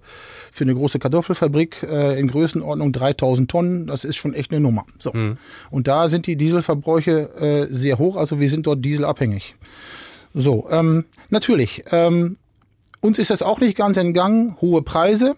für 0.52 0.64
eine 0.64 0.76
große 0.76 1.00
Kartoffelfabrik 1.00 1.82
äh, 1.90 2.20
in 2.20 2.28
Größenordnung 2.28 2.94
3000 2.94 3.50
Tonnen. 3.50 3.88
Das 3.88 4.04
ist 4.04 4.16
schon 4.16 4.36
echt 4.36 4.52
eine 4.52 4.62
Nummer. 4.62 4.86
So. 5.00 5.12
Mhm. 5.12 5.38
Und 5.72 5.88
da 5.88 6.08
sind 6.08 6.28
die 6.28 6.36
Dieselverbräuche 6.36 7.66
äh, 7.72 7.74
sehr 7.74 7.98
hoch, 7.98 8.18
also 8.18 8.40
wir 8.40 8.50
sind 8.52 8.68
dort 8.68 8.86
dieselabhängig. 8.86 9.56
So, 10.36 10.68
ähm, 10.70 11.06
natürlich, 11.32 11.84
ähm, 11.92 12.38
uns 13.02 13.18
ist 13.18 13.32
das 13.32 13.42
auch 13.42 13.60
nicht 13.60 13.76
ganz 13.76 13.98
entgangen, 13.98 14.56
hohe 14.62 14.84
Preise, 14.84 15.36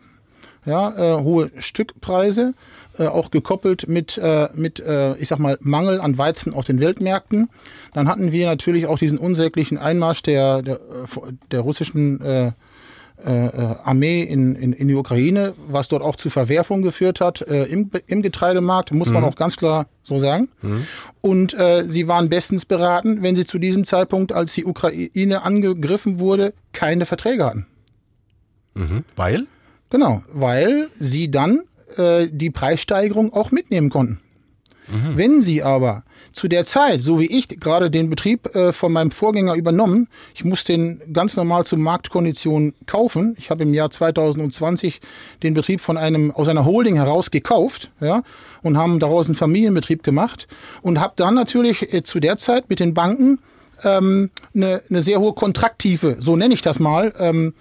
ja, 0.65 1.19
äh, 1.19 1.23
hohe 1.23 1.51
Stückpreise, 1.57 2.53
äh, 2.97 3.07
auch 3.07 3.31
gekoppelt 3.31 3.87
mit, 3.87 4.17
äh, 4.17 4.49
mit 4.55 4.79
äh, 4.79 5.15
ich 5.17 5.27
sag 5.29 5.39
mal, 5.39 5.57
Mangel 5.61 5.99
an 6.01 6.17
Weizen 6.17 6.53
auf 6.53 6.65
den 6.65 6.79
Weltmärkten. 6.79 7.49
Dann 7.93 8.07
hatten 8.07 8.31
wir 8.31 8.47
natürlich 8.47 8.87
auch 8.87 8.99
diesen 8.99 9.17
unsäglichen 9.17 9.77
Einmarsch 9.77 10.21
der, 10.23 10.61
der, 10.61 10.75
äh, 10.75 11.31
der 11.51 11.61
russischen 11.61 12.21
äh, 12.21 12.51
äh, 13.25 13.31
Armee 13.83 14.21
in, 14.21 14.55
in, 14.55 14.73
in 14.73 14.87
die 14.87 14.93
Ukraine, 14.93 15.55
was 15.67 15.87
dort 15.87 16.03
auch 16.03 16.15
zu 16.15 16.29
Verwerfungen 16.29 16.83
geführt 16.83 17.19
hat 17.19 17.41
äh, 17.41 17.63
im, 17.63 17.89
im 18.05 18.21
Getreidemarkt, 18.21 18.93
muss 18.93 19.09
man 19.09 19.23
Mhm. 19.23 19.29
auch 19.29 19.35
ganz 19.35 19.57
klar 19.57 19.87
so 20.03 20.19
sagen. 20.19 20.49
Und 21.21 21.55
äh, 21.55 21.83
sie 21.87 22.07
waren 22.07 22.29
bestens 22.29 22.65
beraten, 22.65 23.23
wenn 23.23 23.35
sie 23.35 23.45
zu 23.45 23.57
diesem 23.57 23.85
Zeitpunkt, 23.85 24.33
als 24.33 24.53
die 24.53 24.65
Ukraine 24.65 25.41
angegriffen 25.41 26.19
wurde, 26.19 26.53
keine 26.73 27.05
Verträge 27.05 27.43
hatten. 27.45 27.65
Mhm. 28.75 29.03
Weil? 29.15 29.47
Genau, 29.89 30.21
weil 30.31 30.89
sie 30.93 31.31
dann 31.31 31.61
äh, 31.97 32.27
die 32.29 32.49
Preissteigerung 32.49 33.33
auch 33.33 33.51
mitnehmen 33.51 33.89
konnten. 33.89 34.19
Wenn 34.89 35.41
Sie 35.41 35.63
aber 35.63 36.03
zu 36.31 36.47
der 36.47 36.63
Zeit, 36.63 37.01
so 37.01 37.19
wie 37.19 37.25
ich 37.25 37.47
gerade 37.59 37.91
den 37.91 38.09
Betrieb 38.09 38.55
äh, 38.55 38.71
von 38.71 38.93
meinem 38.93 39.11
Vorgänger 39.11 39.55
übernommen, 39.55 40.07
ich 40.33 40.45
muss 40.45 40.63
den 40.63 41.01
ganz 41.11 41.35
normal 41.35 41.65
zu 41.65 41.75
Marktkonditionen 41.75 42.73
kaufen. 42.85 43.35
Ich 43.37 43.49
habe 43.49 43.63
im 43.63 43.73
Jahr 43.73 43.89
2020 43.89 45.01
den 45.43 45.53
Betrieb 45.53 45.81
von 45.81 45.97
einem 45.97 46.31
aus 46.31 46.47
einer 46.47 46.63
Holding 46.63 46.95
heraus 46.95 47.31
gekauft, 47.31 47.91
ja, 47.99 48.23
und 48.61 48.77
haben 48.77 48.99
daraus 48.99 49.25
einen 49.25 49.35
Familienbetrieb 49.35 50.03
gemacht 50.03 50.47
und 50.81 51.01
habe 51.01 51.13
dann 51.17 51.35
natürlich 51.35 51.93
äh, 51.93 52.03
zu 52.03 52.21
der 52.21 52.37
Zeit 52.37 52.69
mit 52.69 52.79
den 52.79 52.93
Banken 52.93 53.39
ähm, 53.83 54.29
eine, 54.55 54.81
eine 54.89 55.01
sehr 55.01 55.19
hohe 55.19 55.33
Kontrakttiefe, 55.33 56.15
so 56.19 56.37
nenne 56.37 56.53
ich 56.53 56.61
das 56.61 56.79
mal, 56.79 57.13
ähm, 57.19 57.53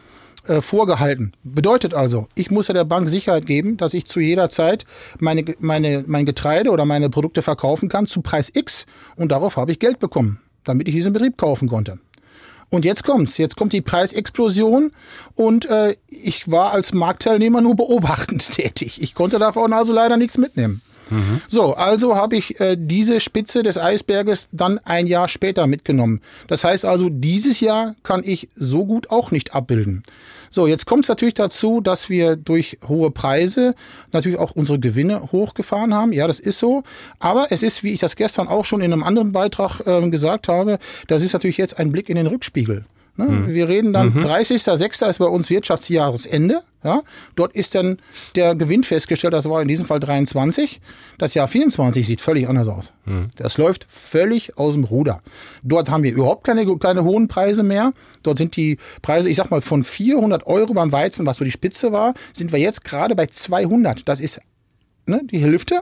äh, 0.48 0.60
vorgehalten. 0.60 1.32
Bedeutet 1.42 1.94
also, 1.94 2.28
ich 2.34 2.50
muss 2.50 2.68
ja 2.68 2.74
der 2.74 2.84
Bank 2.84 3.08
Sicherheit 3.08 3.46
geben, 3.46 3.76
dass 3.76 3.94
ich 3.94 4.06
zu 4.06 4.20
jeder 4.20 4.50
Zeit 4.50 4.84
meine, 5.18 5.44
meine, 5.58 6.04
mein 6.06 6.26
Getreide 6.26 6.70
oder 6.70 6.84
meine 6.84 7.10
Produkte 7.10 7.42
verkaufen 7.42 7.88
kann 7.88 8.06
zu 8.06 8.22
Preis 8.22 8.50
X 8.54 8.86
und 9.16 9.32
darauf 9.32 9.56
habe 9.56 9.72
ich 9.72 9.78
Geld 9.78 9.98
bekommen, 9.98 10.40
damit 10.64 10.88
ich 10.88 10.94
diesen 10.94 11.12
Betrieb 11.12 11.36
kaufen 11.36 11.68
konnte. 11.68 11.98
Und 12.68 12.84
jetzt 12.84 13.04
kommt's, 13.04 13.38
jetzt 13.38 13.56
kommt 13.56 13.72
die 13.72 13.80
Preisexplosion 13.80 14.90
und 15.34 15.66
äh, 15.66 15.94
ich 16.08 16.50
war 16.50 16.72
als 16.72 16.92
Marktteilnehmer 16.92 17.60
nur 17.60 17.76
beobachtend 17.76 18.50
tätig. 18.52 19.00
Ich 19.00 19.14
konnte 19.14 19.38
davon 19.38 19.72
also 19.72 19.92
leider 19.92 20.16
nichts 20.16 20.36
mitnehmen. 20.38 20.82
So, 21.48 21.74
also 21.74 22.16
habe 22.16 22.36
ich 22.36 22.58
äh, 22.60 22.76
diese 22.78 23.20
Spitze 23.20 23.62
des 23.62 23.78
Eisberges 23.78 24.48
dann 24.50 24.78
ein 24.78 25.06
Jahr 25.06 25.28
später 25.28 25.66
mitgenommen. 25.66 26.20
Das 26.48 26.64
heißt 26.64 26.84
also, 26.84 27.08
dieses 27.08 27.60
Jahr 27.60 27.94
kann 28.02 28.22
ich 28.24 28.48
so 28.56 28.84
gut 28.84 29.10
auch 29.10 29.30
nicht 29.30 29.54
abbilden. 29.54 30.02
So, 30.56 30.66
jetzt 30.66 30.86
kommt 30.86 31.04
es 31.04 31.10
natürlich 31.10 31.34
dazu, 31.34 31.82
dass 31.82 32.08
wir 32.08 32.34
durch 32.34 32.78
hohe 32.88 33.10
Preise 33.10 33.74
natürlich 34.12 34.38
auch 34.38 34.52
unsere 34.52 34.78
Gewinne 34.78 35.30
hochgefahren 35.30 35.92
haben. 35.92 36.14
Ja, 36.14 36.26
das 36.26 36.40
ist 36.40 36.58
so. 36.58 36.82
Aber 37.18 37.48
es 37.50 37.62
ist, 37.62 37.84
wie 37.84 37.92
ich 37.92 38.00
das 38.00 38.16
gestern 38.16 38.48
auch 38.48 38.64
schon 38.64 38.80
in 38.80 38.90
einem 38.90 39.02
anderen 39.02 39.32
Beitrag 39.32 39.82
ähm, 39.84 40.10
gesagt 40.10 40.48
habe, 40.48 40.78
das 41.08 41.22
ist 41.22 41.34
natürlich 41.34 41.58
jetzt 41.58 41.78
ein 41.78 41.92
Blick 41.92 42.08
in 42.08 42.16
den 42.16 42.26
Rückspiegel. 42.26 42.86
Ne? 43.16 43.26
Mhm. 43.26 43.48
Wir 43.48 43.68
reden 43.68 43.92
dann, 43.92 44.12
Mhm. 44.14 44.22
30.06. 44.24 45.08
ist 45.08 45.18
bei 45.18 45.26
uns 45.26 45.48
Wirtschaftsjahresende. 45.50 46.60
Ja? 46.84 47.02
Dort 47.34 47.54
ist 47.54 47.74
dann 47.74 47.98
der 48.34 48.54
Gewinn 48.54 48.84
festgestellt, 48.84 49.32
das 49.32 49.48
war 49.48 49.60
in 49.62 49.68
diesem 49.68 49.86
Fall 49.86 50.00
23. 50.00 50.80
Das 51.18 51.34
Jahr 51.34 51.48
24 51.48 52.06
sieht 52.06 52.20
völlig 52.20 52.48
anders 52.48 52.68
aus. 52.68 52.92
Mhm. 53.04 53.28
Das 53.36 53.58
läuft 53.58 53.86
völlig 53.88 54.56
aus 54.58 54.74
dem 54.74 54.84
Ruder. 54.84 55.22
Dort 55.62 55.90
haben 55.90 56.02
wir 56.02 56.12
überhaupt 56.12 56.44
keine, 56.44 56.64
keine 56.78 57.04
hohen 57.04 57.28
Preise 57.28 57.62
mehr. 57.62 57.92
Dort 58.22 58.38
sind 58.38 58.56
die 58.56 58.78
Preise, 59.02 59.28
ich 59.30 59.36
sag 59.36 59.50
mal, 59.50 59.60
von 59.60 59.82
400 59.84 60.46
Euro 60.46 60.72
beim 60.74 60.92
Weizen, 60.92 61.26
was 61.26 61.38
so 61.38 61.44
die 61.44 61.50
Spitze 61.50 61.92
war, 61.92 62.14
sind 62.32 62.52
wir 62.52 62.58
jetzt 62.58 62.84
gerade 62.84 63.14
bei 63.16 63.26
200. 63.26 64.06
Das 64.08 64.20
ist 64.20 64.40
ne, 65.06 65.22
die 65.24 65.38
Hälfte. 65.38 65.80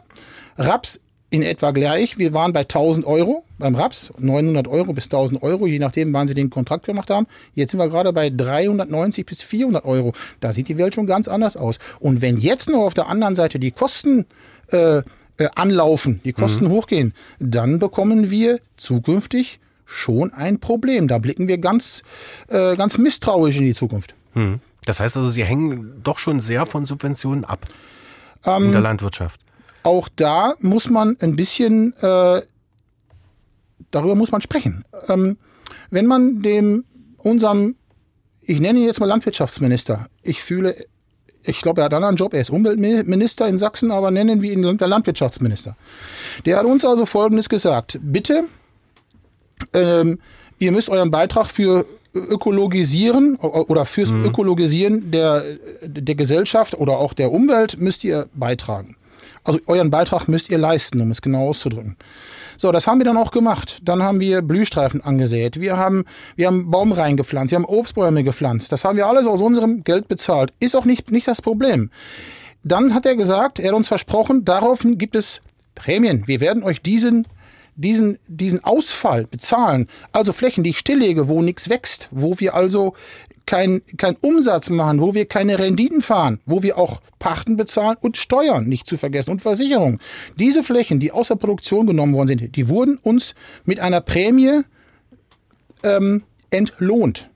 Raps 0.56 1.00
in 1.34 1.42
etwa 1.42 1.72
gleich. 1.72 2.16
Wir 2.16 2.32
waren 2.32 2.52
bei 2.52 2.60
1000 2.60 3.04
Euro 3.06 3.44
beim 3.58 3.74
Raps, 3.74 4.12
900 4.18 4.68
Euro 4.68 4.92
bis 4.92 5.04
1000 5.06 5.42
Euro, 5.42 5.66
je 5.66 5.80
nachdem, 5.80 6.12
wann 6.12 6.28
sie 6.28 6.34
den 6.34 6.48
Kontrakt 6.48 6.86
gemacht 6.86 7.10
haben. 7.10 7.26
Jetzt 7.54 7.72
sind 7.72 7.80
wir 7.80 7.88
gerade 7.88 8.12
bei 8.12 8.30
390 8.30 9.26
bis 9.26 9.42
400 9.42 9.84
Euro. 9.84 10.12
Da 10.40 10.52
sieht 10.52 10.68
die 10.68 10.78
Welt 10.78 10.94
schon 10.94 11.06
ganz 11.06 11.26
anders 11.26 11.56
aus. 11.56 11.78
Und 11.98 12.22
wenn 12.22 12.36
jetzt 12.36 12.70
noch 12.70 12.80
auf 12.82 12.94
der 12.94 13.08
anderen 13.08 13.34
Seite 13.34 13.58
die 13.58 13.72
Kosten 13.72 14.26
äh, 14.70 14.98
äh, 14.98 15.02
anlaufen, 15.56 16.20
die 16.24 16.32
Kosten 16.32 16.66
Mhm. 16.66 16.70
hochgehen, 16.70 17.14
dann 17.40 17.80
bekommen 17.80 18.30
wir 18.30 18.60
zukünftig 18.76 19.58
schon 19.84 20.32
ein 20.32 20.60
Problem. 20.60 21.08
Da 21.08 21.18
blicken 21.18 21.48
wir 21.48 21.58
ganz, 21.58 22.02
äh, 22.48 22.76
ganz 22.76 22.96
misstrauisch 22.98 23.56
in 23.56 23.64
die 23.64 23.74
Zukunft. 23.74 24.14
Hm. 24.34 24.60
Das 24.86 25.00
heißt 25.00 25.16
also, 25.16 25.30
Sie 25.30 25.44
hängen 25.44 26.00
doch 26.04 26.18
schon 26.18 26.38
sehr 26.38 26.64
von 26.66 26.86
Subventionen 26.86 27.44
ab 27.44 27.66
Ähm, 28.46 28.64
in 28.66 28.72
der 28.72 28.80
Landwirtschaft. 28.82 29.40
Auch 29.84 30.08
da 30.16 30.54
muss 30.60 30.90
man 30.90 31.16
ein 31.20 31.36
bisschen, 31.36 31.92
äh, 32.00 32.42
darüber 33.90 34.16
muss 34.16 34.32
man 34.32 34.40
sprechen. 34.40 34.84
Ähm, 35.08 35.38
wenn 35.90 36.06
man 36.06 36.42
dem, 36.42 36.84
unserem, 37.18 37.76
ich 38.40 38.60
nenne 38.60 38.80
ihn 38.80 38.86
jetzt 38.86 39.00
mal 39.00 39.06
Landwirtschaftsminister, 39.06 40.08
ich 40.22 40.42
fühle, 40.42 40.74
ich 41.44 41.60
glaube, 41.60 41.82
er 41.82 41.84
hat 41.84 41.94
einen 41.94 42.04
anderen 42.04 42.16
Job, 42.16 42.34
er 42.34 42.40
ist 42.40 42.50
Umweltminister 42.50 43.46
in 43.46 43.58
Sachsen, 43.58 43.90
aber 43.90 44.10
nennen 44.10 44.42
wir 44.42 44.52
ihn 44.52 44.76
der 44.76 44.88
Landwirtschaftsminister. 44.88 45.76
Der 46.46 46.58
hat 46.58 46.64
uns 46.64 46.84
also 46.84 47.04
Folgendes 47.06 47.48
gesagt. 47.48 47.98
Bitte, 48.02 48.44
ähm, 49.74 50.18
ihr 50.58 50.72
müsst 50.72 50.88
euren 50.88 51.10
Beitrag 51.10 51.46
für 51.46 51.84
Ökologisieren 52.14 53.36
oder 53.36 53.84
fürs 53.84 54.12
Ökologisieren 54.12 55.10
der, 55.10 55.42
der 55.82 56.14
Gesellschaft 56.14 56.74
oder 56.74 56.98
auch 56.98 57.12
der 57.12 57.32
Umwelt 57.32 57.78
müsst 57.78 58.04
ihr 58.04 58.28
beitragen. 58.34 58.96
Also 59.44 59.60
euren 59.66 59.90
Beitrag 59.90 60.26
müsst 60.26 60.50
ihr 60.50 60.58
leisten, 60.58 61.00
um 61.00 61.10
es 61.10 61.20
genau 61.20 61.48
auszudrücken. 61.48 61.96
So, 62.56 62.72
das 62.72 62.86
haben 62.86 62.98
wir 62.98 63.04
dann 63.04 63.16
auch 63.16 63.30
gemacht. 63.30 63.80
Dann 63.82 64.02
haben 64.02 64.20
wir 64.20 64.42
Blühstreifen 64.42 65.02
angesät. 65.02 65.60
Wir 65.60 65.76
haben, 65.76 66.04
wir 66.36 66.46
haben 66.46 66.70
Baumreihen 66.70 67.16
gepflanzt. 67.16 67.50
Wir 67.50 67.56
haben 67.56 67.64
Obstbäume 67.64 68.24
gepflanzt. 68.24 68.72
Das 68.72 68.84
haben 68.84 68.96
wir 68.96 69.06
alles 69.06 69.26
aus 69.26 69.40
unserem 69.40 69.84
Geld 69.84 70.08
bezahlt. 70.08 70.52
Ist 70.60 70.76
auch 70.76 70.84
nicht, 70.84 71.10
nicht 71.10 71.28
das 71.28 71.42
Problem. 71.42 71.90
Dann 72.62 72.94
hat 72.94 73.04
er 73.04 73.16
gesagt, 73.16 73.58
er 73.58 73.68
hat 73.68 73.74
uns 73.74 73.88
versprochen, 73.88 74.44
daraufhin 74.44 74.96
gibt 74.96 75.14
es 75.14 75.42
Prämien. 75.74 76.22
Wir 76.26 76.40
werden 76.40 76.62
euch 76.62 76.80
diesen 76.80 77.26
diesen, 77.76 78.18
diesen 78.26 78.62
Ausfall 78.64 79.26
bezahlen, 79.26 79.88
also 80.12 80.32
Flächen, 80.32 80.64
die 80.64 80.70
ich 80.70 80.78
stilllege, 80.78 81.28
wo 81.28 81.42
nichts 81.42 81.68
wächst, 81.68 82.08
wo 82.10 82.38
wir 82.38 82.54
also 82.54 82.94
kein, 83.46 83.82
kein 83.96 84.16
Umsatz 84.16 84.70
machen, 84.70 85.00
wo 85.00 85.14
wir 85.14 85.26
keine 85.26 85.58
Renditen 85.58 86.00
fahren, 86.00 86.40
wo 86.46 86.62
wir 86.62 86.78
auch 86.78 87.00
Pachten 87.18 87.56
bezahlen 87.56 87.96
und 88.00 88.16
Steuern 88.16 88.66
nicht 88.66 88.86
zu 88.86 88.96
vergessen 88.96 89.32
und 89.32 89.42
Versicherung. 89.42 89.98
Diese 90.38 90.62
Flächen, 90.62 91.00
die 91.00 91.12
außer 91.12 91.36
Produktion 91.36 91.86
genommen 91.86 92.14
worden 92.14 92.28
sind, 92.28 92.56
die 92.56 92.68
wurden 92.68 92.96
uns 92.98 93.34
mit 93.64 93.80
einer 93.80 94.00
Prämie 94.00 94.62
ähm, 95.82 96.22
entlohnt. 96.50 97.30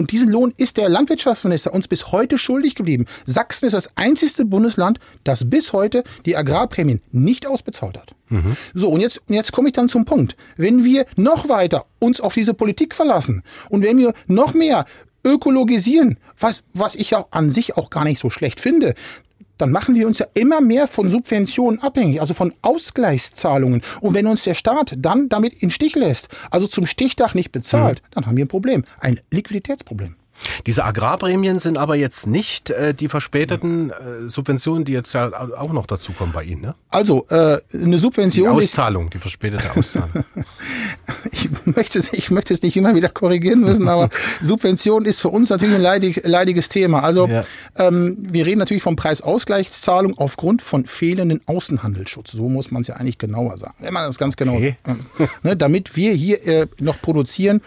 Und 0.00 0.12
diesen 0.12 0.30
Lohn 0.30 0.54
ist 0.56 0.78
der 0.78 0.88
Landwirtschaftsminister 0.88 1.74
uns 1.74 1.86
bis 1.86 2.10
heute 2.10 2.38
schuldig 2.38 2.74
geblieben. 2.74 3.04
Sachsen 3.26 3.66
ist 3.66 3.74
das 3.74 3.98
einzigste 3.98 4.46
Bundesland, 4.46 4.98
das 5.24 5.50
bis 5.50 5.74
heute 5.74 6.04
die 6.24 6.38
Agrarprämien 6.38 7.02
nicht 7.12 7.46
ausbezahlt 7.46 7.98
hat. 7.98 8.14
Mhm. 8.30 8.56
So, 8.72 8.88
und 8.88 9.00
jetzt, 9.00 9.20
jetzt 9.28 9.52
komme 9.52 9.68
ich 9.68 9.74
dann 9.74 9.90
zum 9.90 10.06
Punkt. 10.06 10.36
Wenn 10.56 10.86
wir 10.86 11.04
noch 11.16 11.50
weiter 11.50 11.84
uns 11.98 12.18
auf 12.18 12.32
diese 12.32 12.54
Politik 12.54 12.94
verlassen 12.94 13.42
und 13.68 13.82
wenn 13.82 13.98
wir 13.98 14.14
noch 14.26 14.54
mehr 14.54 14.86
ökologisieren, 15.22 16.18
was, 16.38 16.64
was 16.72 16.94
ich 16.94 17.10
ja 17.10 17.26
an 17.30 17.50
sich 17.50 17.76
auch 17.76 17.90
gar 17.90 18.04
nicht 18.04 18.20
so 18.20 18.30
schlecht 18.30 18.58
finde, 18.58 18.94
dann 19.60 19.70
machen 19.70 19.94
wir 19.94 20.06
uns 20.06 20.18
ja 20.18 20.26
immer 20.34 20.60
mehr 20.60 20.86
von 20.86 21.10
Subventionen 21.10 21.80
abhängig, 21.80 22.20
also 22.20 22.34
von 22.34 22.52
Ausgleichszahlungen. 22.62 23.82
Und 24.00 24.14
wenn 24.14 24.26
uns 24.26 24.44
der 24.44 24.54
Staat 24.54 24.94
dann 24.98 25.28
damit 25.28 25.54
in 25.54 25.70
Stich 25.70 25.94
lässt, 25.94 26.28
also 26.50 26.66
zum 26.66 26.86
Stichtag 26.86 27.34
nicht 27.34 27.52
bezahlt, 27.52 28.02
mhm. 28.02 28.06
dann 28.12 28.26
haben 28.26 28.36
wir 28.36 28.44
ein 28.44 28.48
Problem, 28.48 28.84
ein 29.00 29.20
Liquiditätsproblem. 29.30 30.16
Diese 30.66 30.84
Agrarprämien 30.84 31.58
sind 31.58 31.78
aber 31.78 31.96
jetzt 31.96 32.26
nicht 32.26 32.70
äh, 32.70 32.94
die 32.94 33.08
verspäteten 33.08 33.90
äh, 33.90 34.28
Subventionen, 34.28 34.84
die 34.84 34.92
jetzt 34.92 35.12
ja 35.12 35.30
auch 35.56 35.72
noch 35.72 35.86
dazukommen 35.86 36.32
bei 36.32 36.44
Ihnen, 36.44 36.62
ne? 36.62 36.74
Also, 36.90 37.26
äh, 37.28 37.58
eine 37.72 37.98
Subvention. 37.98 38.46
Die 38.56 38.64
Auszahlung, 38.64 39.04
ist, 39.04 39.14
die 39.14 39.18
verspätete 39.18 39.70
Auszahlung. 39.76 40.24
ich, 41.32 41.48
möchte 41.64 41.98
es, 41.98 42.12
ich 42.12 42.30
möchte 42.30 42.52
es 42.52 42.62
nicht 42.62 42.76
immer 42.76 42.94
wieder 42.94 43.08
korrigieren 43.08 43.60
müssen, 43.60 43.88
aber 43.88 44.08
Subvention 44.42 45.04
ist 45.04 45.20
für 45.20 45.28
uns 45.28 45.50
natürlich 45.50 45.74
ein 45.74 45.82
leidig, 45.82 46.22
leidiges 46.24 46.68
Thema. 46.68 47.02
Also, 47.02 47.26
ja. 47.26 47.44
ähm, 47.76 48.16
wir 48.20 48.46
reden 48.46 48.58
natürlich 48.58 48.82
von 48.82 48.96
Preisausgleichszahlung 48.96 50.18
aufgrund 50.18 50.62
von 50.62 50.86
fehlenden 50.86 51.40
Außenhandelsschutz. 51.46 52.32
So 52.32 52.48
muss 52.48 52.70
man 52.70 52.82
es 52.82 52.88
ja 52.88 52.96
eigentlich 52.96 53.18
genauer 53.18 53.58
sagen. 53.58 53.74
Wenn 53.78 53.94
man 53.94 54.06
das 54.06 54.18
ganz 54.18 54.36
genau, 54.36 54.54
okay. 54.54 54.76
ne, 55.42 55.56
damit 55.56 55.96
wir 55.96 56.12
hier 56.12 56.46
äh, 56.46 56.66
noch 56.78 57.00
produzieren, 57.00 57.62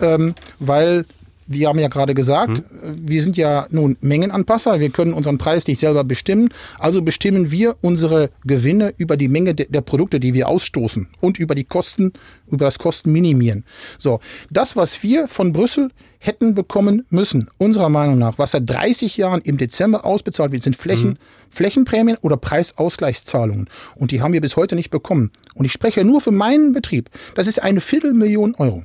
ähm, 0.00 0.34
weil 0.58 1.06
wir 1.46 1.68
haben 1.68 1.78
ja 1.78 1.88
gerade 1.88 2.14
gesagt, 2.14 2.58
hm. 2.58 2.64
wir 2.96 3.22
sind 3.22 3.36
ja 3.36 3.66
nun 3.70 3.96
Mengenanpasser, 4.00 4.80
wir 4.80 4.90
können 4.90 5.12
unseren 5.12 5.38
Preis 5.38 5.66
nicht 5.66 5.80
selber 5.80 6.04
bestimmen, 6.04 6.50
also 6.78 7.02
bestimmen 7.02 7.50
wir 7.50 7.76
unsere 7.80 8.30
Gewinne 8.44 8.94
über 8.98 9.16
die 9.16 9.28
Menge 9.28 9.54
der 9.54 9.80
Produkte, 9.80 10.20
die 10.20 10.34
wir 10.34 10.48
ausstoßen 10.48 11.08
und 11.20 11.38
über 11.38 11.54
die 11.54 11.64
Kosten, 11.64 12.12
über 12.50 12.64
das 12.64 12.78
Kostenminimieren. 12.78 13.64
So, 13.98 14.20
das, 14.50 14.76
was 14.76 15.02
wir 15.02 15.28
von 15.28 15.52
Brüssel 15.52 15.90
hätten 16.18 16.54
bekommen 16.54 17.04
müssen, 17.10 17.48
unserer 17.58 17.88
Meinung 17.88 18.18
nach, 18.18 18.38
was 18.38 18.52
seit 18.52 18.68
30 18.68 19.16
Jahren 19.16 19.40
im 19.42 19.58
Dezember 19.58 20.04
ausbezahlt 20.04 20.52
wird, 20.52 20.62
sind 20.62 20.76
Flächen, 20.76 21.10
mhm. 21.10 21.16
Flächenprämien 21.50 22.18
oder 22.20 22.36
Preisausgleichszahlungen. 22.36 23.68
Und 23.94 24.10
die 24.10 24.22
haben 24.22 24.32
wir 24.32 24.40
bis 24.40 24.56
heute 24.56 24.74
nicht 24.74 24.90
bekommen. 24.90 25.30
Und 25.54 25.64
ich 25.64 25.72
spreche 25.72 26.04
nur 26.04 26.20
für 26.20 26.32
meinen 26.32 26.72
Betrieb. 26.72 27.10
Das 27.34 27.46
ist 27.46 27.62
eine 27.62 27.80
Viertelmillion 27.80 28.54
Euro. 28.56 28.84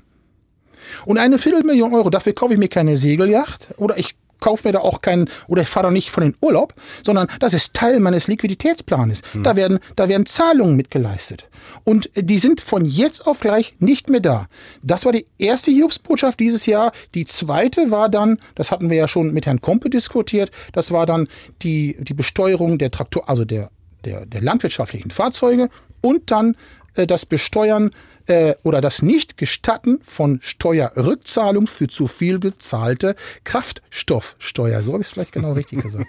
Und 1.06 1.18
eine 1.18 1.38
Viertelmillion 1.38 1.94
Euro, 1.94 2.10
dafür 2.10 2.34
kaufe 2.34 2.54
ich 2.54 2.60
mir 2.60 2.70
keine 2.70 2.98
Segelyacht 2.98 3.74
oder 3.78 3.98
ich 3.98 4.16
kaufe 4.42 4.68
mir 4.68 4.74
da 4.74 4.80
auch 4.80 5.00
keinen 5.00 5.30
oder 5.48 5.62
ich 5.62 5.70
fahre 5.70 5.88
da 5.88 5.92
nicht 5.92 6.10
von 6.10 6.24
den 6.24 6.36
Urlaub, 6.42 6.74
sondern 7.06 7.28
das 7.40 7.54
ist 7.54 7.74
Teil 7.74 8.02
meines 8.02 8.28
Liquiditätsplanes. 8.28 9.22
Hm. 9.32 9.44
Da 9.44 9.56
werden 9.56 9.80
da 9.96 10.10
werden 10.10 10.26
Zahlungen 10.26 10.76
mitgeleistet 10.76 11.50
und 11.86 12.10
die 12.16 12.40
sind 12.40 12.60
von 12.60 12.84
jetzt 12.84 13.26
auf 13.26 13.40
gleich 13.40 13.74
nicht 13.80 14.10
mehr 14.10 14.20
da. 14.20 14.48
Das 14.82 15.06
war 15.06 15.14
die 15.14 15.28
erste 15.38 15.72
Hiobsbotschaft 15.72 16.40
dieses 16.40 16.66
Jahr. 16.66 16.92
Die 17.16 17.26
zweite 17.26 17.92
war 17.92 18.10
dann, 18.10 18.40
das 18.56 18.72
hatten 18.72 18.90
wir 18.90 18.98
ja 18.98 19.08
schon 19.08 19.32
mit 19.32 19.46
Herrn 19.46 19.62
Kompe 19.62 19.90
diskutiert, 19.90 20.52
das 20.74 20.92
war 20.92 21.06
dann 21.06 21.28
die 21.62 21.96
die 22.00 22.16
Besteuerung 22.16 22.78
der 22.78 22.92
Traktor, 22.92 23.30
also 23.30 23.46
der 23.46 23.70
der, 24.04 24.26
der 24.26 24.42
landwirtschaftlichen 24.42 25.12
Fahrzeuge 25.12 25.70
und 26.02 26.32
dann 26.32 26.56
äh, 26.96 27.06
das 27.06 27.26
Besteuern 27.26 27.92
äh, 28.28 28.56
oder 28.64 28.82
das 28.82 29.02
Nicht-Gestatten 29.02 30.00
von 30.02 30.40
Steuerrückzahlung 30.42 31.68
für 31.68 31.88
zu 31.88 32.08
viel 32.08 32.40
gezahlte 32.40 33.16
Kraftstoffsteuer. 33.44 34.84
So 34.84 34.94
habe 34.94 35.02
ich 35.02 35.08
es 35.08 35.14
vielleicht 35.14 35.32
genau 35.32 35.54
richtig 35.54 35.80
gesagt. 35.84 36.08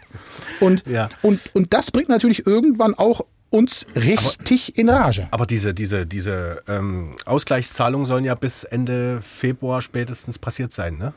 Und, 0.60 0.84
ja. 0.86 1.08
und, 1.22 1.40
und 1.54 1.72
das 1.72 1.90
bringt 1.90 2.08
natürlich 2.08 2.46
irgendwann 2.46 2.94
auch 2.94 3.22
uns 3.50 3.86
richtig 3.94 4.72
aber, 4.74 4.78
in 4.78 4.88
Rage. 4.88 5.28
Aber 5.30 5.46
diese, 5.46 5.74
diese, 5.74 6.06
diese 6.06 6.62
ähm, 6.66 7.16
Ausgleichszahlungen 7.26 8.06
sollen 8.06 8.24
ja 8.24 8.34
bis 8.34 8.64
Ende 8.64 9.20
Februar 9.20 9.82
spätestens 9.82 10.38
passiert 10.38 10.72
sein, 10.72 10.96
ne? 10.96 11.12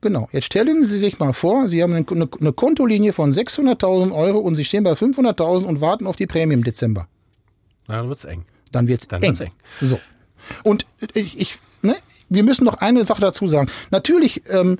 Genau. 0.00 0.28
Jetzt 0.32 0.46
stellen 0.46 0.82
Sie 0.84 0.98
sich 0.98 1.20
mal 1.20 1.32
vor, 1.32 1.68
Sie 1.68 1.80
haben 1.80 1.94
eine, 1.94 2.28
eine 2.40 2.52
Kontolinie 2.52 3.12
von 3.12 3.32
600.000 3.32 4.12
Euro 4.12 4.38
und 4.38 4.56
Sie 4.56 4.64
stehen 4.64 4.82
bei 4.82 4.92
500.000 4.92 5.64
und 5.64 5.80
warten 5.80 6.08
auf 6.08 6.16
die 6.16 6.26
Prämie 6.26 6.54
im 6.54 6.64
Dezember. 6.64 7.06
Na, 7.86 7.98
dann 7.98 8.08
wird's 8.08 8.24
eng. 8.24 8.44
Dann 8.72 8.88
wird's 8.88 9.06
dann 9.06 9.22
eng. 9.22 9.38
Wird's 9.38 9.40
eng. 9.40 9.52
So. 9.80 10.00
Und 10.62 10.86
ich, 11.14 11.38
ich 11.38 11.58
ne, 11.82 11.96
wir 12.28 12.42
müssen 12.42 12.64
noch 12.64 12.78
eine 12.78 13.04
Sache 13.04 13.20
dazu 13.20 13.46
sagen. 13.46 13.68
Natürlich 13.90 14.42
ähm, 14.48 14.78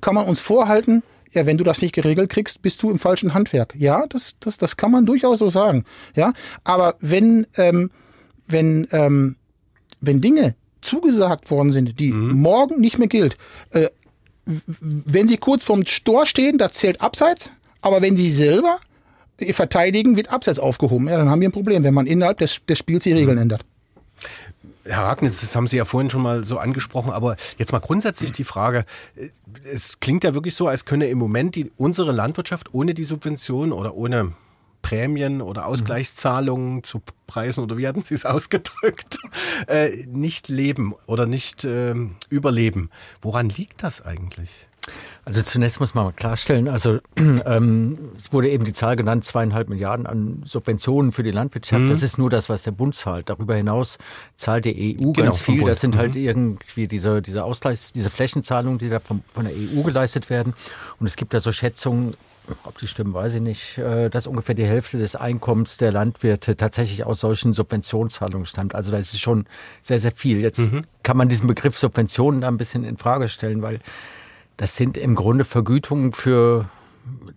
kann 0.00 0.14
man 0.14 0.26
uns 0.26 0.40
vorhalten, 0.40 1.02
ja, 1.32 1.46
wenn 1.46 1.58
du 1.58 1.64
das 1.64 1.82
nicht 1.82 1.94
geregelt 1.94 2.30
kriegst, 2.30 2.62
bist 2.62 2.82
du 2.82 2.90
im 2.90 2.98
falschen 2.98 3.34
Handwerk. 3.34 3.74
Ja, 3.76 4.06
das, 4.08 4.36
das, 4.40 4.58
das 4.58 4.76
kann 4.76 4.90
man 4.90 5.06
durchaus 5.06 5.38
so 5.38 5.48
sagen. 5.48 5.84
Ja, 6.14 6.32
aber 6.64 6.96
wenn, 7.00 7.46
ähm, 7.56 7.90
wenn, 8.46 8.86
ähm, 8.92 9.36
wenn 10.00 10.20
Dinge 10.20 10.54
zugesagt 10.80 11.50
worden 11.50 11.72
sind, 11.72 11.98
die 11.98 12.12
mhm. 12.12 12.40
morgen 12.40 12.80
nicht 12.80 12.98
mehr 12.98 13.08
gilt, 13.08 13.36
äh, 13.70 13.88
wenn 14.44 15.26
sie 15.26 15.36
kurz 15.36 15.64
vorm 15.64 15.84
Stor 15.86 16.24
stehen, 16.26 16.58
da 16.58 16.70
zählt 16.70 17.00
Abseits, 17.00 17.50
aber 17.80 18.00
wenn 18.00 18.16
sie 18.16 18.30
selber 18.30 18.78
verteidigen, 19.50 20.16
wird 20.16 20.32
Abseits 20.32 20.58
aufgehoben. 20.58 21.08
Ja, 21.08 21.16
dann 21.18 21.28
haben 21.28 21.40
wir 21.40 21.48
ein 21.48 21.52
Problem, 21.52 21.82
wenn 21.82 21.92
man 21.92 22.06
innerhalb 22.06 22.38
des, 22.38 22.64
des 22.64 22.78
Spiels 22.78 23.04
die 23.04 23.12
Regeln 23.12 23.36
mhm. 23.36 23.42
ändert. 23.42 23.64
Herr 24.88 25.04
Ragnitz, 25.04 25.40
das 25.40 25.56
haben 25.56 25.66
Sie 25.66 25.76
ja 25.76 25.84
vorhin 25.84 26.10
schon 26.10 26.22
mal 26.22 26.44
so 26.44 26.58
angesprochen, 26.58 27.10
aber 27.10 27.36
jetzt 27.58 27.72
mal 27.72 27.80
grundsätzlich 27.80 28.32
die 28.32 28.44
Frage, 28.44 28.84
äh, 29.16 29.30
es 29.72 30.00
klingt 30.00 30.24
ja 30.24 30.34
wirklich 30.34 30.54
so, 30.54 30.68
als 30.68 30.84
könne 30.84 31.08
im 31.08 31.18
Moment 31.18 31.54
die, 31.54 31.70
unsere 31.76 32.12
Landwirtschaft 32.12 32.72
ohne 32.74 32.94
die 32.94 33.04
Subventionen 33.04 33.72
oder 33.72 33.94
ohne 33.94 34.32
Prämien 34.82 35.42
oder 35.42 35.66
Ausgleichszahlungen 35.66 36.84
zu 36.84 37.02
Preisen 37.26 37.64
oder 37.64 37.76
wie 37.76 37.88
hatten 37.88 38.02
Sie 38.02 38.14
es 38.14 38.24
ausgedrückt, 38.24 39.18
äh, 39.66 39.90
nicht 40.06 40.48
leben 40.48 40.94
oder 41.06 41.26
nicht 41.26 41.64
äh, 41.64 41.94
überleben. 42.28 42.90
Woran 43.20 43.48
liegt 43.48 43.82
das 43.82 44.02
eigentlich? 44.02 44.68
Also 45.26 45.42
zunächst 45.42 45.80
muss 45.80 45.92
man 45.92 46.04
mal 46.04 46.12
klarstellen, 46.12 46.68
also 46.68 47.00
ähm, 47.16 48.12
es 48.16 48.32
wurde 48.32 48.48
eben 48.48 48.64
die 48.64 48.72
Zahl 48.72 48.94
genannt, 48.94 49.24
zweieinhalb 49.24 49.68
Milliarden 49.68 50.06
an 50.06 50.42
Subventionen 50.44 51.10
für 51.10 51.24
die 51.24 51.32
Landwirtschaft. 51.32 51.82
Mhm. 51.82 51.90
Das 51.90 52.04
ist 52.04 52.16
nur 52.16 52.30
das, 52.30 52.48
was 52.48 52.62
der 52.62 52.70
Bund 52.70 52.94
zahlt. 52.94 53.28
Darüber 53.28 53.56
hinaus 53.56 53.98
zahlt 54.36 54.66
die 54.66 54.96
EU 54.96 55.10
genau, 55.10 55.24
ganz 55.24 55.40
viel. 55.40 55.64
Das 55.64 55.80
sind 55.80 55.96
halt 55.96 56.14
mhm. 56.14 56.20
irgendwie 56.22 56.86
diese, 56.86 57.20
diese 57.22 57.42
Ausgleichs-, 57.42 57.92
diese 57.92 58.08
Flächenzahlungen, 58.08 58.78
die 58.78 58.88
da 58.88 59.00
von, 59.00 59.24
von 59.32 59.46
der 59.46 59.54
EU 59.54 59.82
geleistet 59.82 60.30
werden. 60.30 60.54
Und 61.00 61.08
es 61.08 61.16
gibt 61.16 61.34
da 61.34 61.40
so 61.40 61.50
Schätzungen, 61.50 62.14
ob 62.62 62.78
die 62.78 62.86
stimmen, 62.86 63.12
weiß 63.12 63.34
ich 63.34 63.42
nicht, 63.42 63.78
äh, 63.78 64.08
dass 64.08 64.28
ungefähr 64.28 64.54
die 64.54 64.64
Hälfte 64.64 64.96
des 64.96 65.16
Einkommens 65.16 65.76
der 65.76 65.90
Landwirte 65.90 66.56
tatsächlich 66.56 67.04
aus 67.04 67.18
solchen 67.18 67.52
Subventionszahlungen 67.52 68.46
stammt. 68.46 68.76
Also 68.76 68.92
da 68.92 68.98
ist 68.98 69.18
schon 69.18 69.46
sehr, 69.82 69.98
sehr 69.98 70.12
viel. 70.12 70.38
Jetzt 70.38 70.72
mhm. 70.72 70.84
kann 71.02 71.16
man 71.16 71.28
diesen 71.28 71.48
Begriff 71.48 71.76
Subventionen 71.76 72.42
da 72.42 72.48
ein 72.48 72.58
bisschen 72.58 72.84
in 72.84 72.96
Frage 72.96 73.28
stellen, 73.28 73.60
weil 73.62 73.80
das 74.56 74.76
sind 74.76 74.96
im 74.96 75.14
Grunde 75.14 75.44
Vergütungen 75.44 76.12
für 76.12 76.68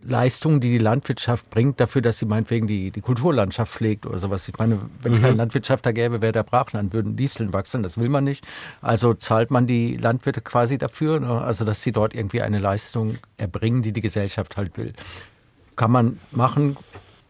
Leistungen, 0.01 0.61
die 0.61 0.69
die 0.69 0.77
Landwirtschaft 0.77 1.49
bringt, 1.49 1.79
dafür, 1.79 2.01
dass 2.01 2.17
sie 2.17 2.25
meinetwegen 2.25 2.67
die, 2.67 2.89
die 2.91 3.01
Kulturlandschaft 3.01 3.71
pflegt 3.71 4.05
oder 4.05 4.17
sowas. 4.17 4.47
Ich 4.47 4.57
meine, 4.57 4.79
wenn 5.01 5.11
es 5.11 5.19
mhm. 5.19 5.23
keinen 5.23 5.37
Landwirtschafter 5.37 5.93
gäbe, 5.93 6.21
wäre 6.21 6.31
der 6.31 6.43
Brachland, 6.43 6.93
würden 6.93 7.15
Disteln 7.15 7.53
wachsen, 7.53 7.83
das 7.83 7.97
will 7.97 8.09
man 8.09 8.23
nicht. 8.23 8.45
Also 8.81 9.13
zahlt 9.13 9.51
man 9.51 9.67
die 9.67 9.97
Landwirte 9.97 10.41
quasi 10.41 10.77
dafür, 10.77 11.19
ne? 11.19 11.41
also 11.41 11.65
dass 11.65 11.83
sie 11.83 11.91
dort 11.91 12.15
irgendwie 12.15 12.41
eine 12.41 12.59
Leistung 12.59 13.17
erbringen, 13.37 13.81
die 13.81 13.91
die 13.91 14.01
Gesellschaft 14.01 14.57
halt 14.57 14.77
will. 14.77 14.93
Kann 15.75 15.91
man 15.91 16.19
machen, 16.31 16.77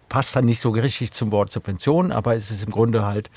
passt 0.07 0.35
dann 0.35 0.45
nicht 0.45 0.61
so 0.61 0.69
richtig 0.69 1.11
zum 1.11 1.31
Wort 1.31 1.51
Subvention, 1.51 2.11
aber 2.11 2.35
es 2.35 2.51
ist 2.51 2.63
im 2.63 2.71
Grunde 2.71 3.05
halt 3.05 3.29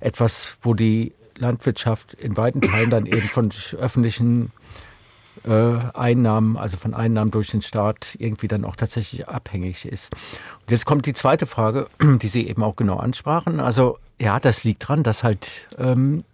etwas, 0.00 0.56
wo 0.62 0.74
die 0.74 1.12
Landwirtschaft 1.38 2.14
in 2.14 2.36
weiten 2.36 2.60
Teilen 2.60 2.90
dann 2.90 3.06
eben 3.06 3.28
von 3.28 3.50
öffentlichen 3.78 4.50
Einnahmen, 5.44 6.56
also 6.56 6.76
von 6.76 6.94
Einnahmen 6.94 7.30
durch 7.30 7.50
den 7.50 7.62
Staat 7.62 8.16
irgendwie 8.18 8.48
dann 8.48 8.64
auch 8.64 8.76
tatsächlich 8.76 9.28
abhängig 9.28 9.84
ist. 9.84 10.14
Und 10.62 10.70
jetzt 10.70 10.86
kommt 10.86 11.06
die 11.06 11.12
zweite 11.12 11.46
Frage, 11.46 11.88
die 12.00 12.28
Sie 12.28 12.48
eben 12.48 12.62
auch 12.62 12.76
genau 12.76 12.96
ansprachen. 12.96 13.60
Also 13.60 13.98
ja, 14.18 14.40
das 14.40 14.64
liegt 14.64 14.84
daran, 14.84 15.02
dass 15.02 15.22
halt 15.22 15.48
ähm, 15.78 16.24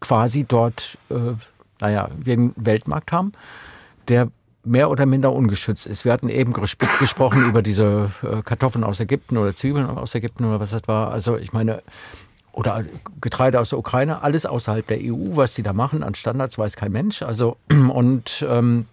quasi 0.00 0.44
dort, 0.44 0.98
äh, 1.10 1.34
naja, 1.80 2.08
wir 2.16 2.34
einen 2.34 2.52
Weltmarkt 2.56 3.12
haben, 3.12 3.32
der 4.08 4.28
mehr 4.66 4.90
oder 4.90 5.06
minder 5.06 5.32
ungeschützt 5.32 5.86
ist. 5.86 6.04
Wir 6.04 6.12
hatten 6.12 6.28
eben 6.28 6.52
gesprochen 6.52 7.48
über 7.48 7.62
diese 7.62 8.10
äh, 8.22 8.42
Kartoffeln 8.42 8.84
aus 8.84 8.98
Ägypten 9.00 9.36
oder 9.36 9.54
Zwiebeln 9.54 9.86
aus 9.86 10.14
Ägypten 10.14 10.44
oder 10.44 10.60
was 10.60 10.70
das 10.70 10.82
war. 10.86 11.12
Also 11.12 11.36
ich 11.36 11.52
meine, 11.52 11.82
oder 12.56 12.84
Getreide 13.20 13.60
aus 13.60 13.68
der 13.68 13.78
Ukraine, 13.78 14.22
alles 14.22 14.46
außerhalb 14.46 14.86
der 14.86 14.98
EU, 15.02 15.36
was 15.36 15.54
die 15.54 15.62
da 15.62 15.74
machen 15.74 16.02
an 16.02 16.14
Standards, 16.14 16.56
weiß 16.58 16.74
kein 16.76 16.90
Mensch. 16.90 17.22
Also 17.22 17.58
und 17.70 18.44
ähm, 18.48 18.86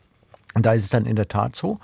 da 0.53 0.73
ist 0.73 0.83
es 0.83 0.89
dann 0.89 1.05
in 1.05 1.15
der 1.15 1.29
Tat 1.29 1.55
so. 1.55 1.79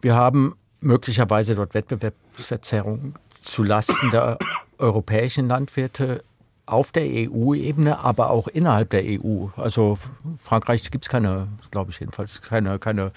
Wir 0.00 0.14
haben 0.14 0.56
möglicherweise 0.80 1.54
dort 1.54 1.74
Wettbewerbsverzerrungen 1.74 3.14
zu 3.42 3.62
Lasten 3.62 4.10
der 4.10 4.38
europäischen 4.78 5.48
Landwirte 5.48 6.24
auf 6.64 6.92
der 6.92 7.04
EU-Ebene, 7.04 7.98
aber 7.98 8.30
auch 8.30 8.48
innerhalb 8.48 8.90
der 8.90 9.02
EU. 9.04 9.48
Also 9.56 9.98
Frankreich 10.38 10.90
gibt 10.90 11.04
es 11.04 11.08
keine, 11.10 11.48
glaube 11.70 11.90
ich 11.90 12.00
jedenfalls, 12.00 12.40
keine, 12.40 12.78
keine 12.78 13.12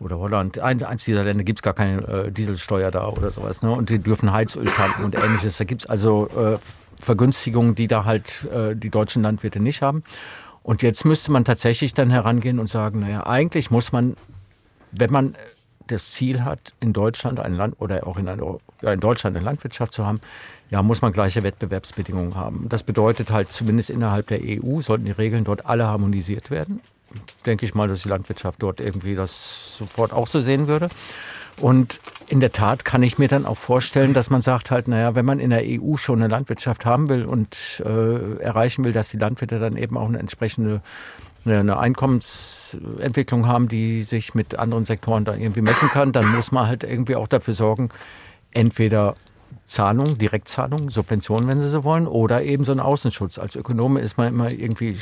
oder 0.00 0.18
Holland, 0.18 0.58
eins 0.58 1.04
dieser 1.04 1.24
Länder 1.24 1.44
gibt 1.44 1.60
es 1.60 1.62
gar 1.62 1.72
keine 1.72 2.02
äh, 2.06 2.32
Dieselsteuer 2.32 2.90
da 2.90 3.08
oder 3.08 3.30
sowas. 3.30 3.62
Ne? 3.62 3.70
Und 3.70 3.90
die 3.90 3.98
dürfen 3.98 4.32
Heizöl 4.32 4.66
tanken 4.66 5.04
und 5.04 5.14
ähnliches. 5.14 5.56
Da 5.56 5.64
gibt 5.64 5.82
es 5.82 5.86
also 5.88 6.28
äh, 6.28 6.58
Vergünstigungen, 7.00 7.74
die 7.74 7.88
da 7.88 8.04
halt 8.04 8.46
äh, 8.52 8.74
die 8.74 8.90
deutschen 8.90 9.22
Landwirte 9.22 9.60
nicht 9.60 9.82
haben. 9.82 10.02
Und 10.62 10.82
jetzt 10.82 11.04
müsste 11.04 11.30
man 11.30 11.44
tatsächlich 11.44 11.94
dann 11.94 12.10
herangehen 12.10 12.58
und 12.58 12.68
sagen, 12.68 13.00
naja, 13.00 13.26
eigentlich 13.26 13.70
muss 13.70 13.92
man, 13.92 14.16
wenn 14.92 15.12
man 15.12 15.36
das 15.86 16.12
Ziel 16.12 16.44
hat, 16.44 16.72
in 16.80 16.92
Deutschland 16.92 17.40
ein 17.40 17.54
Land 17.54 17.76
oder 17.78 18.06
auch 18.06 18.16
in, 18.16 18.28
eine, 18.28 18.58
ja, 18.80 18.92
in 18.92 19.00
Deutschland 19.00 19.36
eine 19.36 19.44
Landwirtschaft 19.44 19.92
zu 19.92 20.06
haben, 20.06 20.20
ja, 20.70 20.82
muss 20.82 21.02
man 21.02 21.12
gleiche 21.12 21.42
Wettbewerbsbedingungen 21.42 22.34
haben. 22.34 22.66
Das 22.68 22.82
bedeutet 22.82 23.30
halt, 23.30 23.52
zumindest 23.52 23.90
innerhalb 23.90 24.28
der 24.28 24.40
EU 24.42 24.80
sollten 24.80 25.04
die 25.04 25.12
Regeln 25.12 25.44
dort 25.44 25.66
alle 25.66 25.86
harmonisiert 25.86 26.50
werden. 26.50 26.80
Denke 27.46 27.66
ich 27.66 27.74
mal, 27.74 27.86
dass 27.86 28.02
die 28.02 28.08
Landwirtschaft 28.08 28.62
dort 28.62 28.80
irgendwie 28.80 29.14
das 29.14 29.76
sofort 29.76 30.12
auch 30.12 30.26
so 30.26 30.40
sehen 30.40 30.66
würde. 30.66 30.88
Und 31.60 32.00
in 32.28 32.40
der 32.40 32.52
Tat 32.52 32.84
kann 32.84 33.02
ich 33.02 33.18
mir 33.18 33.28
dann 33.28 33.46
auch 33.46 33.58
vorstellen, 33.58 34.14
dass 34.14 34.30
man 34.30 34.42
sagt 34.42 34.70
halt, 34.70 34.88
naja, 34.88 35.14
wenn 35.14 35.24
man 35.24 35.38
in 35.38 35.50
der 35.50 35.62
EU 35.64 35.96
schon 35.96 36.20
eine 36.20 36.28
Landwirtschaft 36.28 36.84
haben 36.84 37.08
will 37.08 37.24
und 37.24 37.82
äh, 37.84 38.38
erreichen 38.38 38.84
will, 38.84 38.92
dass 38.92 39.10
die 39.10 39.18
Landwirte 39.18 39.58
dann 39.58 39.76
eben 39.76 39.96
auch 39.96 40.08
eine 40.08 40.18
entsprechende 40.18 40.80
eine 41.46 41.78
Einkommensentwicklung 41.78 43.46
haben, 43.46 43.68
die 43.68 44.02
sich 44.02 44.34
mit 44.34 44.58
anderen 44.58 44.86
Sektoren 44.86 45.26
dann 45.26 45.40
irgendwie 45.40 45.60
messen 45.60 45.90
kann, 45.90 46.10
dann 46.10 46.34
muss 46.34 46.52
man 46.52 46.66
halt 46.66 46.84
irgendwie 46.84 47.16
auch 47.16 47.28
dafür 47.28 47.52
sorgen, 47.52 47.90
entweder 48.52 49.14
Zahlung, 49.66 50.18
Direktzahlung, 50.18 50.90
Subventionen, 50.90 51.48
wenn 51.48 51.60
Sie 51.60 51.68
so 51.68 51.84
wollen, 51.84 52.06
oder 52.06 52.42
eben 52.42 52.64
so 52.64 52.72
ein 52.72 52.80
Außenschutz. 52.80 53.38
Als 53.38 53.56
Ökonome 53.56 54.00
ist 54.00 54.18
man 54.18 54.28
immer 54.28 54.50
irgendwie 54.50 54.96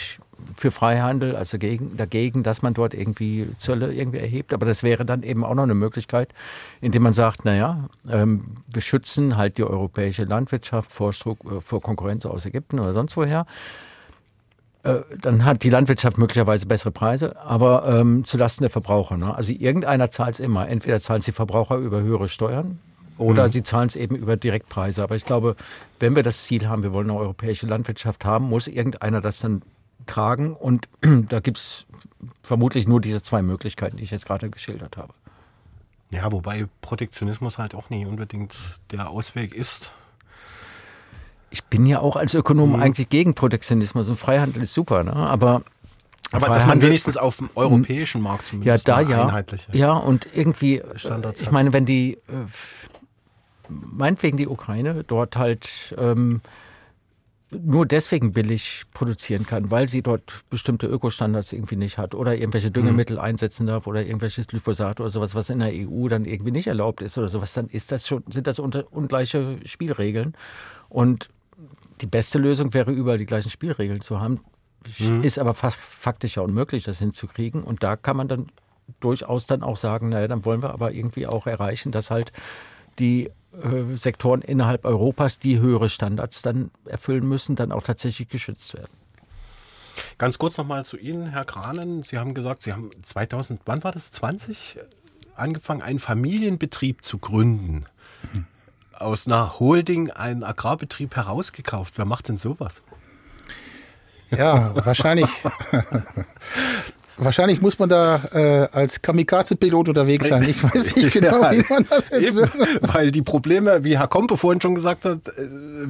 für 0.56 0.70
Freihandel, 0.70 1.36
also 1.36 1.56
dagegen, 1.56 1.96
dagegen, 1.96 2.42
dass 2.42 2.62
man 2.62 2.74
dort 2.74 2.94
irgendwie 2.94 3.48
Zölle 3.58 3.92
irgendwie 3.92 4.18
erhebt. 4.18 4.52
Aber 4.52 4.66
das 4.66 4.82
wäre 4.82 5.04
dann 5.04 5.22
eben 5.22 5.44
auch 5.44 5.54
noch 5.54 5.62
eine 5.62 5.74
Möglichkeit, 5.74 6.32
indem 6.80 7.02
man 7.02 7.12
sagt, 7.12 7.44
naja, 7.44 7.88
ähm, 8.08 8.54
wir 8.72 8.82
schützen 8.82 9.36
halt 9.36 9.58
die 9.58 9.64
europäische 9.64 10.24
Landwirtschaft 10.24 10.92
vor, 10.92 11.10
äh, 11.10 11.60
vor 11.60 11.80
Konkurrenz 11.80 12.26
aus 12.26 12.46
Ägypten 12.46 12.78
oder 12.78 12.92
sonst 12.92 13.16
woher. 13.16 13.46
Äh, 14.82 15.00
dann 15.20 15.44
hat 15.44 15.62
die 15.62 15.70
Landwirtschaft 15.70 16.18
möglicherweise 16.18 16.66
bessere 16.66 16.90
Preise, 16.90 17.40
aber 17.40 17.86
ähm, 17.86 18.24
zulasten 18.24 18.64
der 18.64 18.70
Verbraucher. 18.70 19.16
Ne? 19.16 19.34
Also 19.34 19.52
irgendeiner 19.52 20.10
zahlt 20.10 20.34
es 20.34 20.40
immer. 20.40 20.68
Entweder 20.68 20.98
zahlen 21.00 21.20
es 21.20 21.26
die 21.26 21.32
Verbraucher 21.32 21.76
über 21.76 22.00
höhere 22.02 22.28
Steuern 22.28 22.80
oder 23.18 23.46
mhm. 23.46 23.52
sie 23.52 23.62
zahlen 23.62 23.88
es 23.88 23.96
eben 23.96 24.16
über 24.16 24.36
Direktpreise. 24.36 25.02
Aber 25.02 25.16
ich 25.16 25.24
glaube, 25.24 25.56
wenn 26.00 26.16
wir 26.16 26.22
das 26.22 26.44
Ziel 26.44 26.68
haben, 26.68 26.82
wir 26.82 26.92
wollen 26.92 27.10
eine 27.10 27.18
europäische 27.18 27.66
Landwirtschaft 27.66 28.24
haben, 28.24 28.48
muss 28.48 28.68
irgendeiner 28.68 29.20
das 29.20 29.40
dann 29.40 29.62
tragen. 30.06 30.54
Und 30.54 30.88
da 31.28 31.40
gibt 31.40 31.58
es 31.58 31.86
vermutlich 32.42 32.86
nur 32.86 33.00
diese 33.00 33.22
zwei 33.22 33.42
Möglichkeiten, 33.42 33.96
die 33.96 34.02
ich 34.02 34.10
jetzt 34.10 34.26
gerade 34.26 34.50
geschildert 34.50 34.96
habe. 34.96 35.14
Ja, 36.10 36.30
wobei 36.30 36.66
Protektionismus 36.82 37.56
halt 37.58 37.74
auch 37.74 37.88
nicht 37.88 38.06
unbedingt 38.06 38.54
der 38.90 39.08
Ausweg 39.08 39.54
ist. 39.54 39.92
Ich 41.48 41.64
bin 41.64 41.86
ja 41.86 42.00
auch 42.00 42.16
als 42.16 42.34
Ökonom 42.34 42.70
mhm. 42.74 42.82
eigentlich 42.82 43.08
gegen 43.08 43.34
Protektionismus 43.34 44.08
und 44.08 44.16
Freihandel 44.16 44.62
ist 44.62 44.74
super, 44.74 45.04
ne? 45.04 45.14
aber 45.14 45.62
aber 46.32 46.46
dass 46.48 46.66
man 46.66 46.80
wenigstens 46.80 47.18
auf 47.18 47.36
dem 47.36 47.50
europäischen 47.54 48.22
Markt 48.22 48.46
zumindest 48.46 48.88
ja, 48.88 48.94
da 48.94 49.02
ja, 49.02 49.26
einheitliche 49.26 49.76
ja 49.76 49.92
und 49.92 50.28
irgendwie 50.34 50.82
Standards 50.96 51.42
ich 51.42 51.50
meine 51.50 51.74
wenn 51.74 51.84
die 51.84 52.14
äh, 52.14 52.46
meinetwegen 53.92 54.36
die 54.36 54.48
Ukraine 54.48 55.04
dort 55.04 55.36
halt 55.36 55.94
ähm, 55.98 56.40
nur 57.50 57.86
deswegen 57.86 58.32
billig 58.32 58.84
produzieren 58.94 59.46
kann, 59.46 59.70
weil 59.70 59.88
sie 59.88 60.02
dort 60.02 60.42
bestimmte 60.48 60.86
Ökostandards 60.86 61.52
irgendwie 61.52 61.76
nicht 61.76 61.98
hat 61.98 62.14
oder 62.14 62.34
irgendwelche 62.34 62.70
Düngemittel 62.70 63.16
mhm. 63.16 63.22
einsetzen 63.22 63.66
darf 63.66 63.86
oder 63.86 64.04
irgendwelches 64.04 64.46
Glyphosat 64.46 65.00
oder 65.00 65.10
sowas, 65.10 65.34
was 65.34 65.50
in 65.50 65.58
der 65.58 65.70
EU 65.72 66.08
dann 66.08 66.24
irgendwie 66.24 66.50
nicht 66.50 66.66
erlaubt 66.66 67.02
ist 67.02 67.18
oder 67.18 67.28
sowas, 67.28 67.52
dann 67.52 67.68
ist 67.68 67.92
das 67.92 68.06
schon, 68.08 68.22
sind 68.28 68.46
das 68.46 68.58
unter, 68.58 68.90
ungleiche 68.90 69.58
Spielregeln. 69.64 70.34
Und 70.88 71.28
die 72.00 72.06
beste 72.06 72.38
Lösung 72.38 72.74
wäre, 72.74 72.90
überall 72.90 73.18
die 73.18 73.26
gleichen 73.26 73.50
Spielregeln 73.50 74.00
zu 74.00 74.20
haben. 74.20 74.40
Mhm. 74.98 75.22
Ist 75.22 75.38
aber 75.38 75.54
fast 75.54 75.78
faktisch 75.78 76.36
ja 76.36 76.42
unmöglich, 76.42 76.84
das 76.84 76.98
hinzukriegen. 76.98 77.62
Und 77.62 77.82
da 77.82 77.96
kann 77.96 78.16
man 78.16 78.28
dann 78.28 78.46
durchaus 79.00 79.46
dann 79.46 79.62
auch 79.62 79.76
sagen, 79.76 80.08
naja, 80.08 80.28
dann 80.28 80.44
wollen 80.44 80.62
wir 80.62 80.70
aber 80.70 80.92
irgendwie 80.92 81.26
auch 81.26 81.46
erreichen, 81.46 81.92
dass 81.92 82.10
halt 82.10 82.32
die 82.98 83.30
äh, 83.52 83.96
Sektoren 83.96 84.40
innerhalb 84.42 84.84
Europas, 84.84 85.38
die 85.38 85.58
höhere 85.58 85.88
Standards 85.88 86.42
dann 86.42 86.70
erfüllen 86.86 87.28
müssen, 87.28 87.56
dann 87.56 87.72
auch 87.72 87.82
tatsächlich 87.82 88.28
geschützt 88.28 88.74
werden. 88.74 88.92
Ganz 90.18 90.38
kurz 90.38 90.56
nochmal 90.56 90.84
zu 90.84 90.96
Ihnen, 90.96 91.26
Herr 91.26 91.44
Kranen. 91.44 92.02
Sie 92.02 92.18
haben 92.18 92.34
gesagt, 92.34 92.62
Sie 92.62 92.72
haben 92.72 92.90
2000, 93.02 93.60
wann 93.66 93.84
war 93.84 93.92
das, 93.92 94.10
20, 94.12 94.78
angefangen, 95.34 95.82
einen 95.82 95.98
Familienbetrieb 95.98 97.04
zu 97.04 97.18
gründen. 97.18 97.84
Aus 98.92 99.26
einer 99.26 99.58
Holding 99.58 100.10
einen 100.10 100.44
Agrarbetrieb 100.44 101.16
herausgekauft. 101.16 101.98
Wer 101.98 102.04
macht 102.04 102.28
denn 102.28 102.38
sowas? 102.38 102.82
Ja, 104.30 104.74
wahrscheinlich. 104.86 105.28
Wahrscheinlich 107.16 107.60
muss 107.60 107.78
man 107.78 107.88
da 107.88 108.22
äh, 108.32 108.68
als 108.72 109.02
Kamikaze-Pilot 109.02 109.90
unterwegs 109.90 110.28
sein. 110.28 110.42
Ich 110.48 110.62
weiß 110.62 110.96
nicht 110.96 111.12
genau, 111.12 111.42
ja, 111.42 111.52
wie 111.52 111.64
man 111.68 111.86
das 111.88 112.10
jetzt 112.10 112.28
eben, 112.28 112.36
will. 112.36 112.50
Weil 112.80 113.10
die 113.10 113.22
Probleme, 113.22 113.84
wie 113.84 113.98
Herr 113.98 114.08
Kompe 114.08 114.36
vorhin 114.36 114.60
schon 114.60 114.74
gesagt 114.74 115.04
hat, 115.04 115.28
äh, 115.28 115.32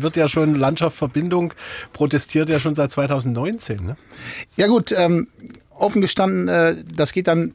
wird 0.03 0.17
ja 0.17 0.29
schon 0.29 0.55
Landschaft 0.55 0.97
Verbindung 0.97 1.55
protestiert 1.93 2.49
ja 2.49 2.59
schon 2.59 2.75
seit 2.75 2.91
2019. 2.91 3.85
Ne? 3.85 3.97
Ja 4.57 4.67
gut, 4.67 4.93
ähm, 4.97 5.29
offen 5.71 6.01
gestanden, 6.01 6.49
äh, 6.49 6.77
das 6.95 7.13
geht 7.13 7.29
dann 7.29 7.55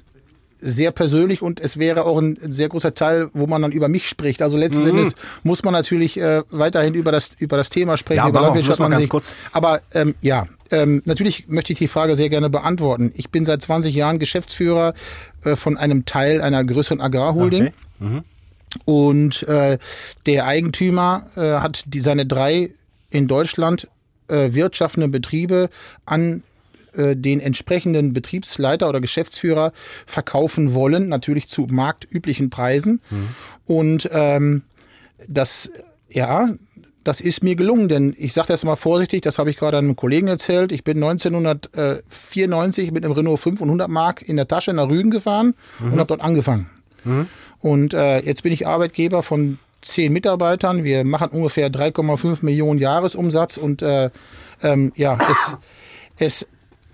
sehr 0.60 0.92
persönlich 0.92 1.42
und 1.42 1.60
es 1.60 1.78
wäre 1.78 2.06
auch 2.06 2.18
ein 2.18 2.38
sehr 2.42 2.70
großer 2.70 2.94
Teil, 2.94 3.30
wo 3.34 3.48
man 3.48 3.62
dann 3.62 3.72
über 3.72 3.88
mich 3.88 4.10
spricht. 4.10 4.42
Also 4.42 4.58
letzten 4.58 4.84
mhm. 4.84 4.90
Endes 4.90 5.14
muss 5.44 5.64
man 5.64 5.74
natürlich 5.74 6.20
äh, 6.20 6.42
weiterhin 6.50 6.94
über 6.94 7.12
das 7.12 7.32
über 7.38 7.58
das 7.58 7.70
Thema 7.70 7.98
sprechen. 7.98 8.24
Ja, 8.24 8.30
über 8.30 8.42
Landwirtschaft 8.42 8.80
man 8.80 8.92
ganz 8.92 9.08
kurz. 9.08 9.36
Aber 9.52 9.82
ähm, 9.94 10.16
ja, 10.22 10.48
ähm, 10.72 11.02
natürlich 11.06 11.48
möchte 11.48 11.74
ich 11.74 11.80
die 11.80 11.88
Frage 11.88 12.16
sehr 12.16 12.30
gerne 12.30 12.50
beantworten. 12.50 13.12
Ich 13.16 13.30
bin 13.30 13.46
seit 13.46 13.62
20 13.62 13.94
Jahren 13.94 14.20
Geschäftsführer 14.20 14.94
äh, 15.44 15.56
von 15.56 15.78
einem 15.78 16.06
Teil 16.06 16.42
einer 16.42 16.64
größeren 16.64 17.02
Agrarholding. 17.02 17.68
Okay. 17.68 17.74
Mhm. 18.00 18.24
Und 18.86 19.44
äh, 19.44 19.78
der 20.26 20.46
Eigentümer 20.46 21.28
äh, 21.36 21.60
hat 21.60 21.86
die, 21.88 22.00
seine 22.00 22.26
drei 22.26 22.72
in 23.10 23.28
Deutschland 23.28 23.88
äh, 24.28 24.54
wirtschaftenden 24.54 25.12
Betriebe 25.12 25.70
an 26.06 26.44
äh, 26.94 27.16
den 27.16 27.40
entsprechenden 27.40 28.14
Betriebsleiter 28.14 28.90
oder 28.90 29.00
Geschäftsführer 29.00 29.72
verkaufen 30.06 30.74
wollen, 30.74 31.08
natürlich 31.10 31.48
zu 31.48 31.68
marktüblichen 31.70 32.50
Preisen. 32.50 33.02
Mhm. 33.10 33.28
Und 33.66 34.10
ähm, 34.12 34.64
das, 35.28 35.72
ja, 36.10 36.50
das 37.08 37.22
ist 37.22 37.42
mir 37.42 37.56
gelungen, 37.56 37.88
denn 37.88 38.14
ich 38.18 38.34
sage 38.34 38.50
das 38.50 38.66
mal 38.66 38.76
vorsichtig, 38.76 39.22
das 39.22 39.40
habe 39.40 39.50
ich 39.50 39.56
gerade 39.56 39.78
einem 39.78 39.96
Kollegen 39.96 40.28
erzählt. 40.28 40.74
Ich 40.74 40.84
bin 40.84 41.02
1994 41.02 42.92
mit 42.92 43.06
einem 43.06 43.14
Renault 43.14 43.40
500 43.40 43.88
Mark 43.88 44.22
in 44.22 44.36
der 44.36 44.48
Tasche 44.48 44.74
nach 44.74 44.90
Rügen 44.90 45.10
gefahren 45.10 45.56
mhm. 45.80 45.94
und 45.94 46.00
habe 46.00 46.08
dort 46.08 46.20
angefangen. 46.20 46.70
Mhm. 47.06 47.28
Und 47.60 47.94
äh, 47.94 48.20
jetzt 48.20 48.44
bin 48.44 48.52
ich 48.52 48.68
Arbeitgeber 48.68 49.24
von 49.24 49.58
zehn 49.82 50.12
Mitarbeitern. 50.12 50.84
Wir 50.84 51.06
machen 51.06 51.30
ungefähr 51.30 51.72
3,5 51.72 52.44
Millionen 52.44 52.78
Jahresumsatz 52.78 53.56
und 53.56 53.82
äh, 53.82 54.10
ähm, 54.62 54.92
ja, 54.98 55.18
es, 55.32 55.56
es 56.18 56.48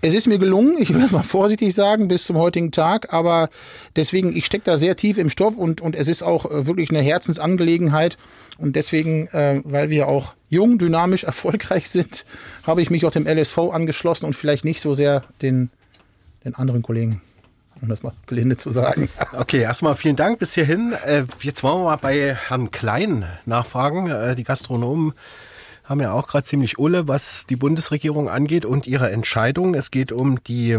es 0.04 0.12
ist 0.12 0.26
mir 0.26 0.38
gelungen, 0.38 0.76
ich 0.78 0.92
will 0.92 1.02
es 1.02 1.12
mal 1.12 1.22
vorsichtig 1.22 1.72
sagen, 1.74 2.08
bis 2.08 2.24
zum 2.26 2.36
heutigen 2.36 2.70
Tag, 2.70 3.12
aber 3.14 3.48
deswegen, 3.96 4.36
ich 4.36 4.44
stecke 4.44 4.64
da 4.66 4.76
sehr 4.76 4.96
tief 4.96 5.16
im 5.16 5.30
Stoff 5.30 5.56
und, 5.56 5.80
und 5.80 5.96
es 5.96 6.08
ist 6.08 6.22
auch 6.22 6.44
äh, 6.50 6.66
wirklich 6.66 6.90
eine 6.90 7.00
Herzensangelegenheit. 7.00 8.18
Und 8.58 8.76
deswegen, 8.76 9.26
äh, 9.28 9.62
weil 9.64 9.88
wir 9.88 10.06
auch 10.08 10.34
jung, 10.48 10.78
dynamisch, 10.78 11.24
erfolgreich 11.32 11.88
sind, 11.88 12.26
habe 12.66 12.82
ich 12.82 12.90
mich 12.90 13.06
auch 13.06 13.12
dem 13.12 13.26
LSV 13.26 13.58
angeschlossen 13.72 14.26
und 14.26 14.36
vielleicht 14.36 14.64
nicht 14.66 14.80
so 14.82 14.92
sehr 14.92 15.24
den, 15.40 15.70
den 16.44 16.54
anderen 16.54 16.82
Kollegen. 16.82 17.22
um 17.80 17.88
das 17.88 18.02
mal 18.02 18.12
gelinde 18.26 18.56
zu 18.58 18.70
sagen. 18.70 19.08
Okay, 19.32 19.60
erstmal 19.62 19.94
vielen 19.94 20.16
Dank 20.16 20.38
bis 20.38 20.54
hierhin. 20.54 20.92
Äh, 21.06 21.24
Jetzt 21.40 21.62
wollen 21.62 21.78
wir 21.80 21.84
mal 21.84 21.96
bei 21.96 22.34
Herrn 22.34 22.70
Klein 22.70 23.24
nachfragen. 23.46 24.10
Äh, 24.10 24.34
Die 24.36 24.44
Gastronomen 24.44 25.14
haben 25.84 26.00
ja 26.00 26.12
auch 26.12 26.26
gerade 26.26 26.44
ziemlich 26.44 26.78
Ulle, 26.78 27.08
was 27.08 27.46
die 27.46 27.56
Bundesregierung 27.56 28.28
angeht 28.28 28.64
und 28.64 28.86
ihre 28.86 29.10
Entscheidung. 29.10 29.74
Es 29.74 29.90
geht 29.90 30.12
um 30.12 30.42
die 30.44 30.78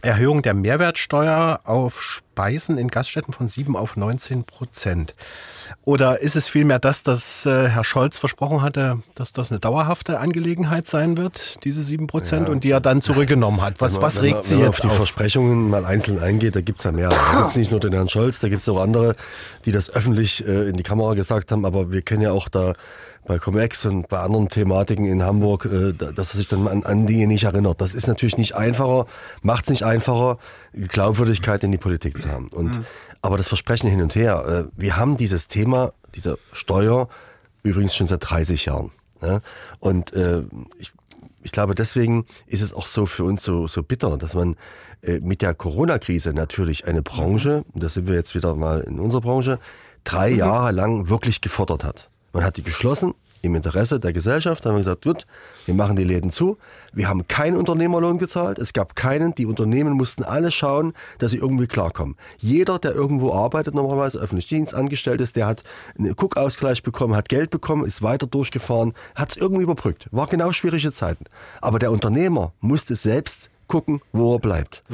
Erhöhung 0.00 0.42
der 0.42 0.54
Mehrwertsteuer 0.54 1.60
auf 1.64 2.22
Speisen 2.36 2.78
in 2.78 2.88
Gaststätten 2.88 3.34
von 3.34 3.48
7 3.50 3.76
auf 3.76 3.94
19 3.96 4.44
Prozent. 4.44 5.14
Oder 5.84 6.20
ist 6.22 6.34
es 6.34 6.48
vielmehr 6.48 6.78
das, 6.78 7.02
dass 7.02 7.44
äh, 7.44 7.68
Herr 7.68 7.84
Scholz 7.84 8.16
versprochen 8.16 8.62
hatte, 8.62 9.02
dass 9.14 9.34
das 9.34 9.50
eine 9.50 9.60
dauerhafte 9.60 10.18
Angelegenheit 10.18 10.86
sein 10.86 11.18
wird, 11.18 11.62
diese 11.64 11.84
7 11.84 12.06
Prozent, 12.06 12.48
Ja. 12.48 12.52
und 12.54 12.64
die 12.64 12.70
er 12.70 12.80
dann 12.80 13.02
zurückgenommen 13.02 13.60
hat? 13.60 13.82
Was, 13.82 13.94
man- 13.94 14.02
was 14.02 14.16
wenn 14.22 14.30
man- 14.30 14.32
regt 14.36 14.44
Sie 14.46 14.52
wenn 14.54 14.58
man 14.60 14.66
jetzt 14.68 14.76
auf 14.76 14.80
die 14.80 14.88
auf? 14.88 14.96
Versprechungen 14.96 15.68
mal 15.68 15.84
einzeln 15.84 16.20
eingeht, 16.20 16.56
da 16.56 16.62
gibt's 16.62 16.84
ja 16.84 16.92
mehr. 16.92 17.10
Da 17.10 17.40
gibt's 17.40 17.56
nicht 17.56 17.70
nur 17.70 17.80
den 17.80 17.92
Herrn 17.92 18.08
Scholz, 18.08 18.40
da 18.40 18.48
gibt's 18.48 18.66
auch 18.66 18.80
andere, 18.80 19.14
die 19.66 19.72
das 19.72 19.90
öffentlich 19.90 20.46
äh, 20.46 20.68
in 20.70 20.78
die 20.78 20.82
Kamera 20.82 21.12
gesagt 21.12 21.52
haben. 21.52 21.66
Aber 21.66 21.90
wir 21.90 22.00
kennen 22.00 22.22
ja 22.22 22.32
auch 22.32 22.48
da 22.48 22.72
bei 23.24 23.38
Comex 23.38 23.84
und 23.86 24.08
bei 24.08 24.18
anderen 24.18 24.48
Thematiken 24.48 25.04
in 25.04 25.22
Hamburg, 25.22 25.66
äh, 25.66 25.92
da- 25.92 26.12
dass 26.12 26.32
er 26.32 26.38
sich 26.38 26.48
dann 26.48 26.66
an, 26.66 26.82
an 26.84 27.06
die 27.06 27.26
nicht 27.26 27.44
erinnert. 27.44 27.80
Das 27.82 27.92
ist 27.94 28.06
natürlich 28.08 28.38
nicht 28.38 28.56
einfacher, 28.56 29.06
macht's 29.42 29.68
nicht 29.68 29.84
einfacher, 29.84 30.38
Glaubwürdigkeit 30.72 31.62
in 31.64 31.72
die 31.72 31.78
Politik 31.78 32.18
zu 32.18 32.30
haben. 32.30 32.48
Und 32.48 32.76
Mhm. 32.78 32.84
aber 33.20 33.36
das 33.38 33.48
Versprechen 33.48 33.88
hin 33.90 34.02
und 34.02 34.14
her. 34.14 34.68
Äh, 34.74 34.80
wir 34.80 34.96
haben 34.96 35.16
dieses 35.16 35.48
Thema, 35.48 35.92
diese 36.14 36.38
Steuer 36.52 37.08
übrigens 37.62 37.94
schon 37.94 38.06
seit 38.06 38.28
30 38.28 38.66
Jahren. 38.66 38.90
Ja? 39.22 39.40
Und 39.80 40.12
äh, 40.14 40.42
ich 40.78 40.92
ich 41.44 41.50
glaube, 41.50 41.74
deswegen 41.74 42.24
ist 42.46 42.62
es 42.62 42.72
auch 42.72 42.86
so 42.86 43.04
für 43.04 43.24
uns 43.24 43.42
so, 43.42 43.66
so 43.66 43.82
bitter, 43.82 44.16
dass 44.16 44.34
man 44.34 44.54
äh, 45.02 45.18
mit 45.18 45.42
der 45.42 45.54
Corona-Krise 45.54 46.32
natürlich 46.32 46.86
eine 46.86 47.02
Branche, 47.02 47.64
und 47.72 47.82
da 47.82 47.88
sind 47.88 48.06
wir 48.06 48.14
jetzt 48.14 48.36
wieder 48.36 48.54
mal 48.54 48.80
in 48.82 49.00
unserer 49.00 49.22
Branche, 49.22 49.58
drei 50.04 50.30
Mhm. 50.30 50.36
Jahre 50.38 50.70
lang 50.70 51.08
wirklich 51.08 51.40
gefordert 51.40 51.82
hat. 51.82 52.10
Man 52.32 52.44
hat 52.44 52.58
die 52.58 52.62
geschlossen 52.62 53.12
im 53.42 53.54
Interesse 53.54 54.00
der 54.00 54.12
Gesellschaft. 54.12 54.64
Haben 54.64 54.74
wir 54.74 54.78
gesagt, 54.78 55.04
gut, 55.04 55.26
wir 55.66 55.74
machen 55.74 55.96
die 55.96 56.04
Läden 56.04 56.30
zu. 56.30 56.56
Wir 56.92 57.08
haben 57.08 57.26
keinen 57.28 57.56
Unternehmerlohn 57.56 58.18
gezahlt. 58.18 58.58
Es 58.58 58.72
gab 58.72 58.96
keinen. 58.96 59.34
Die 59.34 59.46
Unternehmen 59.46 59.92
mussten 59.94 60.22
alle 60.22 60.50
schauen, 60.50 60.94
dass 61.18 61.32
sie 61.32 61.38
irgendwie 61.38 61.66
klarkommen. 61.66 62.16
Jeder, 62.38 62.78
der 62.78 62.94
irgendwo 62.94 63.32
arbeitet, 63.32 63.74
normalerweise 63.74 64.18
öffentlich 64.18 64.48
Dienst 64.48 64.74
angestellt 64.74 65.20
ist, 65.20 65.36
der 65.36 65.46
hat 65.46 65.62
einen 65.98 66.16
Guckausgleich 66.16 66.82
bekommen, 66.82 67.16
hat 67.16 67.28
Geld 67.28 67.50
bekommen, 67.50 67.84
ist 67.84 68.02
weiter 68.02 68.26
durchgefahren, 68.26 68.94
hat 69.14 69.30
es 69.30 69.36
irgendwie 69.36 69.62
überbrückt. 69.62 70.08
War 70.12 70.26
genau 70.26 70.52
schwierige 70.52 70.92
Zeiten. 70.92 71.24
Aber 71.60 71.78
der 71.78 71.90
Unternehmer 71.90 72.52
musste 72.60 72.96
selbst 72.96 73.50
gucken, 73.72 74.02
wo 74.12 74.34
er 74.34 74.38
bleibt. 74.38 74.84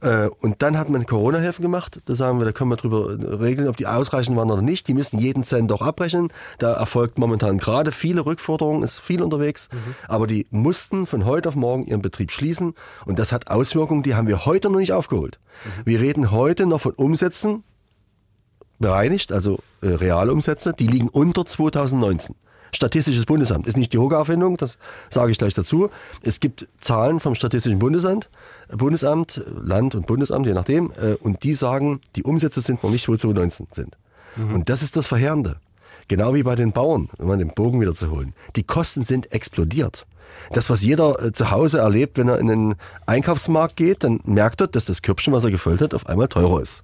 Äh, 0.00 0.28
und 0.40 0.60
dann 0.62 0.76
hat 0.76 0.88
man 0.88 1.06
Corona-Hilfen 1.06 1.62
gemacht. 1.62 2.00
Da 2.06 2.16
sagen 2.16 2.40
wir, 2.40 2.44
da 2.44 2.50
können 2.50 2.68
wir 2.68 2.76
drüber 2.76 3.16
regeln, 3.40 3.68
ob 3.68 3.76
die 3.76 3.86
ausreichend 3.86 4.36
waren 4.36 4.50
oder 4.50 4.60
nicht. 4.60 4.88
Die 4.88 4.94
müssen 4.94 5.20
jeden 5.20 5.44
Cent 5.44 5.70
doch 5.70 5.80
abrechnen. 5.80 6.32
Da 6.58 6.72
erfolgt 6.72 7.16
momentan 7.16 7.58
gerade 7.58 7.92
viele 7.92 8.26
Rückforderungen, 8.26 8.82
ist 8.82 8.98
viel 8.98 9.22
unterwegs. 9.22 9.68
Aber 10.08 10.26
die 10.26 10.48
mussten 10.50 11.06
von 11.06 11.24
heute 11.24 11.48
auf 11.48 11.54
morgen 11.54 11.86
ihren 11.86 12.02
Betrieb 12.02 12.32
schließen. 12.32 12.74
Und 13.06 13.20
das 13.20 13.30
hat 13.30 13.52
Auswirkungen, 13.52 14.02
die 14.02 14.16
haben 14.16 14.26
wir 14.26 14.44
heute 14.46 14.68
noch 14.68 14.80
nicht 14.80 14.92
aufgeholt. 14.92 15.38
Wir 15.84 16.00
reden 16.00 16.32
heute 16.32 16.66
noch 16.66 16.80
von 16.80 16.94
Umsätzen, 16.94 17.62
bereinigt, 18.80 19.30
also 19.30 19.60
äh, 19.80 19.90
Realumsätze, 19.90 20.72
die 20.76 20.88
liegen 20.88 21.08
unter 21.08 21.46
2019. 21.46 22.34
Statistisches 22.74 23.26
Bundesamt 23.26 23.66
ist 23.66 23.76
nicht 23.76 23.92
die 23.92 23.98
Hoge-Erfindung, 23.98 24.56
das 24.56 24.78
sage 25.10 25.30
ich 25.30 25.38
gleich 25.38 25.54
dazu. 25.54 25.90
Es 26.22 26.40
gibt 26.40 26.68
Zahlen 26.80 27.20
vom 27.20 27.34
Statistischen 27.34 27.78
Bundesamt, 27.78 28.28
Bundesamt, 28.68 29.42
Land 29.60 29.94
und 29.94 30.06
Bundesamt, 30.06 30.46
je 30.46 30.54
nachdem, 30.54 30.92
äh, 31.00 31.14
und 31.14 31.42
die 31.42 31.54
sagen, 31.54 32.00
die 32.16 32.22
Umsätze 32.22 32.60
sind 32.60 32.82
noch 32.82 32.90
nicht, 32.90 33.08
wo 33.08 33.16
2019 33.16 33.68
sind. 33.72 33.96
Und 34.36 34.68
das 34.68 34.82
ist 34.82 34.96
das 34.96 35.06
Verheerende. 35.06 35.56
Genau 36.08 36.34
wie 36.34 36.42
bei 36.42 36.54
den 36.54 36.72
Bauern, 36.72 37.08
um 37.18 37.28
mal 37.28 37.38
den 37.38 37.48
Bogen 37.48 37.80
wieder 37.80 37.94
zu 37.94 38.10
holen. 38.10 38.34
Die 38.56 38.62
Kosten 38.62 39.04
sind 39.04 39.32
explodiert. 39.32 40.06
Das, 40.50 40.68
was 40.68 40.82
jeder 40.82 41.22
äh, 41.22 41.32
zu 41.32 41.50
Hause 41.50 41.78
erlebt, 41.78 42.18
wenn 42.18 42.28
er 42.28 42.38
in 42.38 42.48
den 42.48 42.74
Einkaufsmarkt 43.06 43.76
geht, 43.76 44.04
dann 44.04 44.20
merkt 44.24 44.60
er, 44.60 44.66
dass 44.66 44.84
das 44.84 45.02
Körbchen, 45.02 45.32
was 45.32 45.44
er 45.44 45.50
gefüllt 45.50 45.80
hat, 45.80 45.94
auf 45.94 46.06
einmal 46.06 46.28
teurer 46.28 46.60
ist. 46.60 46.83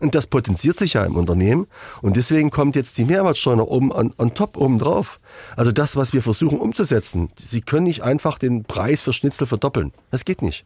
Und 0.00 0.14
das 0.14 0.26
potenziert 0.26 0.78
sich 0.78 0.94
ja 0.94 1.04
im 1.04 1.16
Unternehmen. 1.16 1.66
Und 2.00 2.16
deswegen 2.16 2.50
kommt 2.50 2.74
jetzt 2.74 2.96
die 2.98 3.04
Mehrwertsteuer 3.04 3.56
noch 3.56 3.66
oben 3.66 3.92
on, 3.92 4.12
on 4.18 4.34
top 4.34 4.56
oben 4.56 4.78
drauf. 4.78 5.20
Also 5.56 5.72
das, 5.72 5.94
was 5.94 6.12
wir 6.12 6.22
versuchen 6.22 6.58
umzusetzen. 6.58 7.30
Sie 7.38 7.60
können 7.60 7.84
nicht 7.84 8.02
einfach 8.02 8.38
den 8.38 8.64
Preis 8.64 9.02
für 9.02 9.12
Schnitzel 9.12 9.46
verdoppeln. 9.46 9.92
Das 10.10 10.24
geht 10.24 10.40
nicht. 10.40 10.64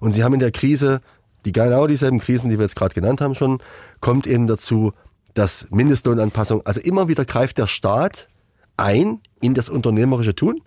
Und 0.00 0.12
Sie 0.12 0.22
haben 0.22 0.34
in 0.34 0.40
der 0.40 0.52
Krise, 0.52 1.00
die 1.46 1.52
genau 1.52 1.86
dieselben 1.86 2.18
Krisen, 2.18 2.50
die 2.50 2.58
wir 2.58 2.64
jetzt 2.64 2.76
gerade 2.76 2.94
genannt 2.94 3.20
haben 3.22 3.34
schon, 3.34 3.62
kommt 4.00 4.26
eben 4.26 4.46
dazu, 4.46 4.92
dass 5.32 5.66
Mindestlohnanpassung, 5.70 6.62
also 6.66 6.80
immer 6.80 7.08
wieder 7.08 7.24
greift 7.24 7.58
der 7.58 7.66
Staat 7.66 8.28
ein 8.76 9.20
in 9.40 9.54
das 9.54 9.68
unternehmerische 9.68 10.34
Tun. 10.34 10.60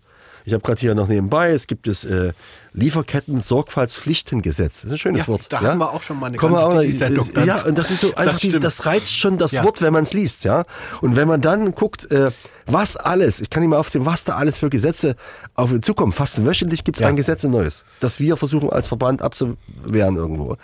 Ich 0.49 0.53
habe 0.53 0.63
gerade 0.63 0.81
hier 0.81 0.95
noch 0.95 1.07
nebenbei, 1.07 1.51
es 1.51 1.67
gibt 1.67 1.85
das 1.85 2.03
äh, 2.05 2.33
Lieferketten-Sorgfaltspflichtengesetz. 2.73 4.77
Das 4.81 4.85
ist 4.85 4.91
ein 4.93 4.97
schönes 4.97 5.21
Ja, 5.21 5.27
Wort. 5.27 5.45
da 5.53 5.61
hatten 5.61 5.77
wir 5.79 5.93
auch 5.93 6.01
schon 6.01 6.19
mal 6.19 6.25
eine 6.25 6.37
Kommen 6.37 6.55
ganze 6.55 6.67
auch- 6.69 6.81
Digi-Sendung 6.81 7.29
Ja, 7.35 7.45
dazu. 7.45 7.67
und 7.67 7.77
das 7.77 7.91
ist 7.91 8.01
so 8.01 8.07
Das 8.09 8.17
einfach, 8.17 8.39
stimmt. 8.39 8.63
das 8.63 8.85
reizt 8.87 9.15
schon 9.15 9.37
das 9.37 9.51
Ja. 9.51 9.63
Wort, 9.63 9.83
wenn 9.83 9.93
man 9.93 10.01
es 10.03 10.13
liest, 10.13 10.45
ja. 10.45 10.63
Und 11.01 11.15
wenn 11.15 11.27
man 11.27 11.41
dann 11.41 11.75
guckt, 11.75 12.09
äh, 12.09 12.31
was 12.65 12.97
alles, 12.97 13.41
ich 13.41 13.51
kann 13.51 13.61
Ihnen 13.61 13.69
mal 13.69 13.77
aufzählen, 13.77 14.07
was 14.07 14.23
da 14.23 14.37
alles 14.37 14.57
für 14.57 14.71
Gesetze 14.71 15.15
auf 15.53 15.71
uns 15.71 15.85
zukommen. 15.85 16.13
Fast 16.13 16.43
wöchentlich 16.43 16.83
gibt 16.83 16.99
es 16.99 17.05
ein 17.05 17.15
Gesetz 17.15 17.45
ein 17.45 17.51
neues, 17.51 17.83
das 17.99 18.19
wir 18.19 18.35
versuchen 18.35 18.71
als 18.71 18.87
Verband 18.87 19.21
abzuwehren 19.21 20.15
irgendwo. 20.15 20.57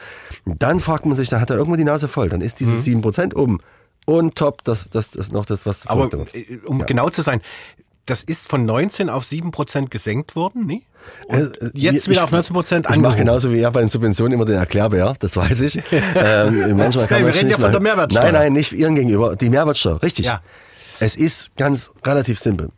Und 0.45 0.63
dann 0.63 0.79
fragt 0.79 1.05
man 1.05 1.15
sich, 1.15 1.29
da 1.29 1.39
hat 1.39 1.51
er 1.51 1.57
irgendwo 1.57 1.75
die 1.77 1.83
Nase 1.83 2.07
voll. 2.07 2.29
Dann 2.29 2.41
ist 2.41 2.59
dieses 2.59 2.83
7% 2.83 3.35
oben. 3.35 3.59
Und 4.07 4.35
top, 4.35 4.63
das, 4.63 4.87
das, 4.91 5.09
das 5.11 5.27
ist 5.27 5.31
noch 5.33 5.45
das, 5.47 5.65
was 5.67 5.85
Aber 5.87 6.09
äh, 6.33 6.57
um 6.65 6.85
genau 6.85 7.09
zu 7.09 7.21
sein, 7.23 7.41
das 8.05 8.23
ist 8.23 8.47
von 8.47 8.65
19 8.65 9.09
auf 9.09 9.25
7 9.25 9.51
Prozent 9.51 9.91
gesenkt 9.91 10.35
worden, 10.35 10.65
nee? 10.65 10.83
Und 11.27 11.61
Äh, 11.61 11.69
jetzt 11.73 12.09
wieder 12.09 12.23
auf 12.23 12.31
19 12.31 12.53
Prozent 12.53 12.85
Ich 12.85 12.89
mache 12.89 12.97
angehoben. 12.97 13.17
genauso 13.17 13.51
wie 13.51 13.59
er 13.59 13.71
bei 13.71 13.81
den 13.81 13.89
Subventionen 13.89 14.33
immer 14.33 14.45
den 14.45 14.57
Erklärbär, 14.57 15.15
das 15.19 15.35
weiß 15.37 15.61
ich. 15.61 15.77
ähm, 16.15 16.77
manchmal 16.77 17.07
kann 17.07 17.21
Nein, 17.21 17.27
wir 17.27 17.35
reden 17.35 17.47
nicht 17.47 17.57
ja 17.57 17.63
von 17.63 17.71
der 17.71 17.81
Mehrwertsteuer. 17.81 18.23
Nein, 18.23 18.33
nein, 18.33 18.53
nicht 18.53 18.71
Ihren 18.73 18.95
gegenüber. 18.95 19.35
Die 19.35 19.49
Mehrwertsteuer, 19.49 20.01
richtig. 20.01 20.25
Ja. 20.25 20.41
Es 20.99 21.15
ist 21.15 21.55
ganz 21.57 21.91
relativ 22.05 22.39
simpel. 22.39 22.69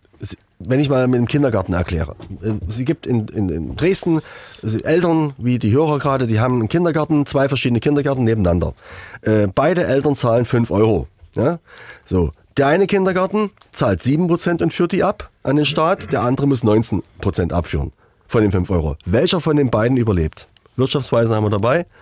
Wenn 0.59 0.79
ich 0.79 0.89
mal 0.89 1.07
mit 1.07 1.19
dem 1.19 1.27
Kindergarten 1.27 1.73
erkläre. 1.73 2.15
Äh, 2.41 2.53
Sie 2.67 2.83
gibt 2.83 3.05
in, 3.05 3.27
in, 3.27 3.49
in 3.49 3.75
Dresden 3.75 4.21
also 4.63 4.79
Eltern, 4.79 5.33
wie 5.37 5.59
die 5.59 5.71
Hörer 5.71 5.99
gerade, 5.99 6.25
die 6.25 6.39
haben 6.39 6.55
einen 6.59 6.69
Kindergarten, 6.69 7.25
zwei 7.25 7.47
verschiedene 7.47 7.79
Kindergärten 7.79 8.23
nebeneinander. 8.23 8.73
Äh, 9.21 9.47
beide 9.53 9.85
Eltern 9.85 10.15
zahlen 10.15 10.45
5 10.45 10.71
Euro. 10.71 11.07
Ja? 11.35 11.59
So. 12.05 12.31
Der 12.57 12.65
eine 12.65 12.87
Kindergarten 12.87 13.51
zahlt 13.71 14.01
7% 14.01 14.63
und 14.63 14.73
führt 14.73 14.91
die 14.91 15.03
ab 15.03 15.29
an 15.43 15.57
den 15.57 15.65
Staat, 15.65 16.11
der 16.11 16.23
andere 16.23 16.47
muss 16.47 16.63
19% 16.63 17.53
abführen 17.53 17.93
von 18.27 18.41
den 18.41 18.51
5 18.51 18.71
Euro. 18.71 18.97
Welcher 19.05 19.39
von 19.41 19.57
den 19.57 19.69
beiden 19.69 19.95
überlebt? 19.95 20.47
Wirtschaftsweise 20.75 21.35
haben 21.35 21.43
wir 21.43 21.49
dabei. 21.49 21.85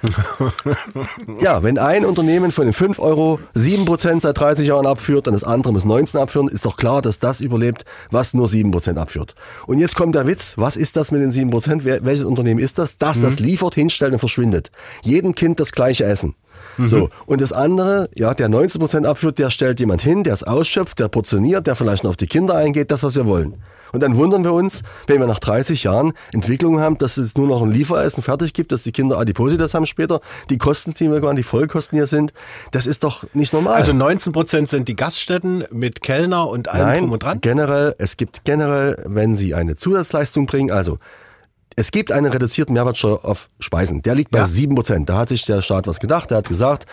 Ja, 1.40 1.64
wenn 1.64 1.78
ein 1.78 2.06
Unternehmen 2.06 2.52
von 2.52 2.66
den 2.66 2.74
5 2.74 3.00
Euro 3.00 3.40
7% 3.56 4.22
seit 4.22 4.38
30 4.38 4.68
Jahren 4.68 4.86
abführt, 4.86 5.28
dann 5.28 5.34
das 5.34 5.44
andere 5.44 5.74
muss 5.74 5.86
19 5.86 6.20
abführen, 6.20 6.48
ist 6.48 6.66
doch 6.66 6.78
klar, 6.78 7.02
dass 7.02 7.20
das 7.20 7.42
überlebt, 7.42 7.84
was 8.10 8.34
nur 8.34 8.48
7% 8.48 8.98
abführt. 8.98 9.36
Und 9.68 9.80
jetzt 9.80 9.96
kommt 9.96 10.16
der 10.16 10.28
Witz, 10.28 10.54
was 10.58 10.78
ist 10.78 10.96
das 10.96 11.12
mit 11.12 11.22
den 11.22 11.32
7%? 11.32 11.82
Wer, 11.84 12.06
welches 12.06 12.24
Unternehmen 12.24 12.60
ist 12.60 12.78
das? 12.78 12.98
Das, 12.98 13.20
das 13.20 13.40
liefert, 13.40 13.76
hinstellt 13.76 14.14
und 14.14 14.20
verschwindet. 14.20 14.72
Jedem 15.02 15.36
Kind 15.36 15.60
das 15.60 15.74
gleiche 15.74 16.06
Essen. 16.06 16.36
So. 16.78 17.10
Und 17.26 17.42
das 17.42 17.54
andere, 17.54 18.10
ja, 18.16 18.34
der 18.34 18.50
19% 18.50 19.06
abführt, 19.06 19.40
der 19.40 19.50
stellt 19.50 19.80
jemand 19.80 20.02
hin, 20.02 20.24
der 20.24 20.34
es 20.34 20.44
ausschöpft, 20.44 21.00
der 21.00 21.08
portioniert, 21.08 21.68
der 21.68 21.76
vielleicht 21.76 22.04
noch 22.04 22.10
auf 22.10 22.18
die 22.18 22.28
Kinder 22.28 22.56
eingeht, 22.56 22.92
das, 22.92 23.04
was 23.04 23.16
wir 23.16 23.26
wollen. 23.26 23.56
Und 23.92 24.04
dann 24.04 24.18
wundern 24.18 24.44
wir 24.44 24.52
uns, 24.52 24.84
wenn 25.08 25.22
wir 25.22 25.28
nach 25.28 25.40
30 25.40 25.84
Jahren 25.84 26.12
Entwicklungen 26.34 26.82
haben, 26.82 26.98
dass 26.98 27.16
es 27.16 27.36
nur 27.36 27.48
noch 27.48 27.62
ein 27.62 27.72
Lieferessen 27.72 28.22
fertig 28.22 28.54
gibt, 28.54 28.74
dass 28.74 28.84
die 28.84 28.92
Kinder 28.92 29.18
Adipositas 29.18 29.74
haben 29.74 29.86
später, 29.86 30.20
die 30.50 30.58
Kosten, 30.58 30.94
die 30.94 31.10
wir 31.10 31.22
gar 31.22 31.34
die 31.34 31.44
Vollkosten 31.44 31.98
hier 31.98 32.08
sind, 32.08 32.34
das 32.72 32.88
ist 32.88 33.06
doch 33.06 33.24
nicht 33.34 33.54
normal. 33.54 33.76
Also 33.76 33.94
19 33.94 34.34
Prozent 34.34 34.70
sind 34.70 34.90
die 34.90 34.98
Gaststätten 34.98 35.64
mit 35.72 36.02
Kellner 36.02 36.50
und 36.50 36.68
allem 36.68 36.88
Nein, 36.88 37.00
drum 37.04 37.12
und 37.14 37.24
dran. 37.24 37.40
generell, 37.40 37.96
es 37.98 38.18
gibt 38.18 38.44
generell, 38.44 39.02
wenn 39.06 39.38
Sie 39.38 39.54
eine 39.54 39.78
Zusatzleistung 39.78 40.46
bringen, 40.46 40.72
also 40.72 41.00
es 41.76 41.92
gibt 41.92 42.12
einen 42.12 42.28
reduzierten 42.32 42.74
Mehrwertsteuer 42.74 43.20
auf 43.24 43.48
Speisen. 43.60 44.02
Der 44.02 44.16
liegt 44.16 44.32
bei 44.32 44.40
Ja. 44.40 44.46
7%. 44.46 45.10
Da 45.10 45.18
hat 45.18 45.30
sich 45.30 45.46
der 45.46 45.62
Staat 45.62 45.88
was 45.88 46.00
gedacht. 46.00 46.30
Der 46.32 46.38
hat 46.38 46.48
gesagt, 46.48 46.86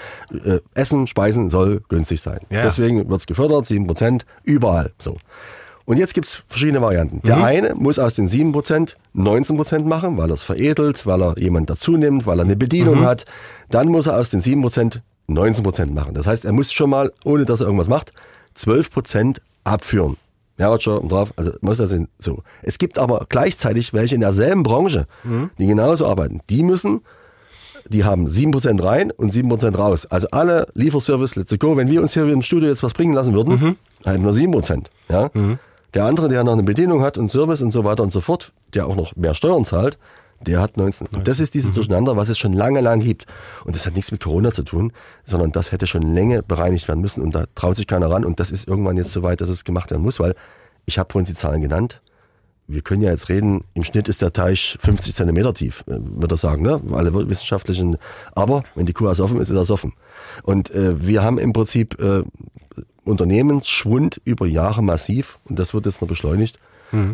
äh, 0.44 0.58
Essen, 0.74 1.06
Speisen 1.06 1.50
soll 1.50 1.82
günstig 1.88 2.20
sein. 2.20 2.40
Ja. 2.50 2.62
Deswegen 2.62 3.08
wird's 3.08 3.26
gefördert, 3.26 3.66
7%, 3.66 4.24
überall. 4.44 4.92
So. 4.98 5.16
Und 5.84 5.96
jetzt 5.98 6.14
gibt's 6.14 6.42
verschiedene 6.48 6.80
Varianten. 6.80 7.20
Der 7.26 7.36
Mhm. 7.36 7.44
eine 7.44 7.74
muss 7.74 7.98
aus 7.98 8.14
den 8.14 8.28
7% 8.28 8.94
19% 9.14 9.86
machen, 9.86 10.16
weil 10.16 10.30
er 10.30 10.34
es 10.34 10.42
veredelt, 10.42 11.06
weil 11.06 11.22
er 11.22 11.38
jemand 11.38 11.70
dazu 11.70 11.96
nimmt, 11.96 12.24
weil 12.26 12.38
er 12.38 12.44
eine 12.44 12.56
Bedienung 12.56 13.00
Mhm. 13.00 13.04
hat. 13.04 13.24
Dann 13.70 13.88
muss 13.88 14.06
er 14.06 14.16
aus 14.16 14.30
den 14.30 14.40
7% 14.40 15.00
19% 15.28 15.92
machen. 15.94 16.14
Das 16.14 16.26
heißt, 16.26 16.44
er 16.44 16.52
muss 16.52 16.72
schon 16.72 16.90
mal, 16.90 17.12
ohne 17.24 17.44
dass 17.44 17.60
er 17.60 17.66
irgendwas 17.66 17.88
macht, 17.88 18.12
12% 18.54 19.40
abführen. 19.64 20.16
Mehrwertsteuer 20.58 21.00
und 21.02 21.10
drauf, 21.10 21.32
also 21.36 21.52
muss 21.60 21.78
das 21.78 21.92
in, 21.92 22.08
so. 22.18 22.42
Es 22.62 22.78
gibt 22.78 22.98
aber 22.98 23.26
gleichzeitig 23.28 23.92
welche 23.94 24.14
in 24.14 24.20
derselben 24.20 24.62
Branche, 24.62 25.06
Mhm. 25.24 25.50
die 25.58 25.66
genauso 25.66 26.06
arbeiten. 26.06 26.40
Die 26.50 26.62
müssen 26.62 27.00
die 27.88 28.04
haben 28.04 28.28
7% 28.28 28.80
rein 28.84 29.10
und 29.10 29.32
7% 29.32 29.76
raus. 29.76 30.06
Also 30.06 30.28
alle 30.30 30.68
Lieferservice, 30.74 31.34
let's 31.34 31.52
go. 31.58 31.76
Wenn 31.76 31.90
wir 31.90 32.00
uns 32.00 32.14
hier 32.14 32.28
im 32.28 32.40
Studio 32.40 32.68
jetzt 32.68 32.84
was 32.84 32.92
bringen 32.94 33.12
lassen 33.12 33.34
würden, 33.34 33.54
Mhm. 33.54 33.76
hätten 34.04 34.24
wir 34.24 34.32
7%. 34.32 34.88
Ja? 35.08 35.30
Der 35.92 36.04
andere, 36.04 36.28
der 36.28 36.44
noch 36.44 36.52
eine 36.52 36.62
Bedienung 36.62 37.02
hat 37.02 37.18
und 37.18 37.32
Service 37.32 37.60
und 37.60 37.72
so 37.72 37.82
weiter 37.84 38.04
und 38.04 38.12
so 38.12 38.20
fort, 38.20 38.52
der 38.72 38.86
auch 38.86 38.94
noch 38.94 39.16
mehr 39.16 39.34
Steuern 39.34 39.64
zahlt, 39.64 39.98
der 40.46 40.60
hat 40.60 40.76
19. 40.76 41.08
Und 41.08 41.28
das 41.28 41.40
ist 41.40 41.54
dieses 41.54 41.70
Mhm. 41.70 41.74
Durcheinander, 41.74 42.16
was 42.16 42.28
es 42.28 42.38
schon 42.38 42.52
lange, 42.52 42.80
lange 42.80 43.04
gibt. 43.04 43.26
Und 43.64 43.74
das 43.74 43.86
hat 43.86 43.94
nichts 43.94 44.12
mit 44.12 44.22
Corona 44.22 44.52
zu 44.52 44.62
tun, 44.62 44.92
sondern 45.24 45.52
das 45.52 45.72
hätte 45.72 45.86
schon 45.86 46.02
länger 46.02 46.42
bereinigt 46.42 46.88
werden 46.88 47.00
müssen. 47.00 47.22
Und 47.22 47.34
da 47.34 47.44
traut 47.54 47.76
sich 47.76 47.86
keiner 47.86 48.10
ran. 48.10 48.24
Und 48.24 48.40
das 48.40 48.50
ist 48.50 48.68
irgendwann 48.68 48.96
jetzt 48.96 49.12
so 49.12 49.22
weit, 49.22 49.40
dass 49.40 49.48
es 49.48 49.64
gemacht 49.64 49.90
werden 49.90 50.02
muss, 50.02 50.20
weil 50.20 50.34
ich 50.86 50.98
habe 50.98 51.10
vorhin 51.10 51.26
die 51.26 51.34
Zahlen 51.34 51.62
genannt. 51.62 52.00
Wir 52.68 52.82
können 52.82 53.02
ja 53.02 53.10
jetzt 53.10 53.28
reden, 53.28 53.64
im 53.74 53.82
Schnitt 53.82 54.08
ist 54.08 54.22
der 54.22 54.32
Teich 54.32 54.78
50 54.80 55.14
Zentimeter 55.14 55.52
tief, 55.52 55.84
äh, 55.88 55.98
würde 55.98 56.34
er 56.34 56.38
sagen, 56.38 56.62
ne? 56.62 56.80
alle 56.92 57.12
wissenschaftlichen. 57.28 57.96
Aber 58.34 58.64
wenn 58.74 58.86
die 58.86 58.92
Kuh 58.92 59.06
ersoffen 59.06 59.40
ist, 59.40 59.50
ist 59.50 59.56
er 59.56 59.64
soffen. 59.64 59.94
Und 60.42 60.70
äh, 60.70 61.04
wir 61.04 61.22
haben 61.22 61.38
im 61.38 61.52
Prinzip 61.52 62.00
äh, 62.00 62.22
Unternehmensschwund 63.04 64.20
über 64.24 64.46
Jahre 64.46 64.82
massiv 64.82 65.40
und 65.48 65.58
das 65.58 65.74
wird 65.74 65.86
jetzt 65.86 66.00
noch 66.02 66.08
beschleunigt. 66.08 66.58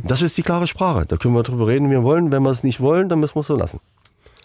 Das 0.03 0.23
ist 0.23 0.37
die 0.37 0.43
klare 0.43 0.67
Sprache. 0.67 1.07
Da 1.07 1.17
können 1.17 1.35
wir 1.35 1.43
drüber 1.43 1.69
reden, 1.69 1.89
wie 1.89 1.93
wir 1.93 2.03
wollen. 2.03 2.33
Wenn 2.33 2.43
wir 2.43 2.51
es 2.51 2.65
nicht 2.65 2.81
wollen, 2.81 3.09
dann 3.09 3.21
müssen 3.21 3.37
wir 3.37 3.41
es 3.41 3.47
so 3.47 3.57
lassen. 3.57 3.81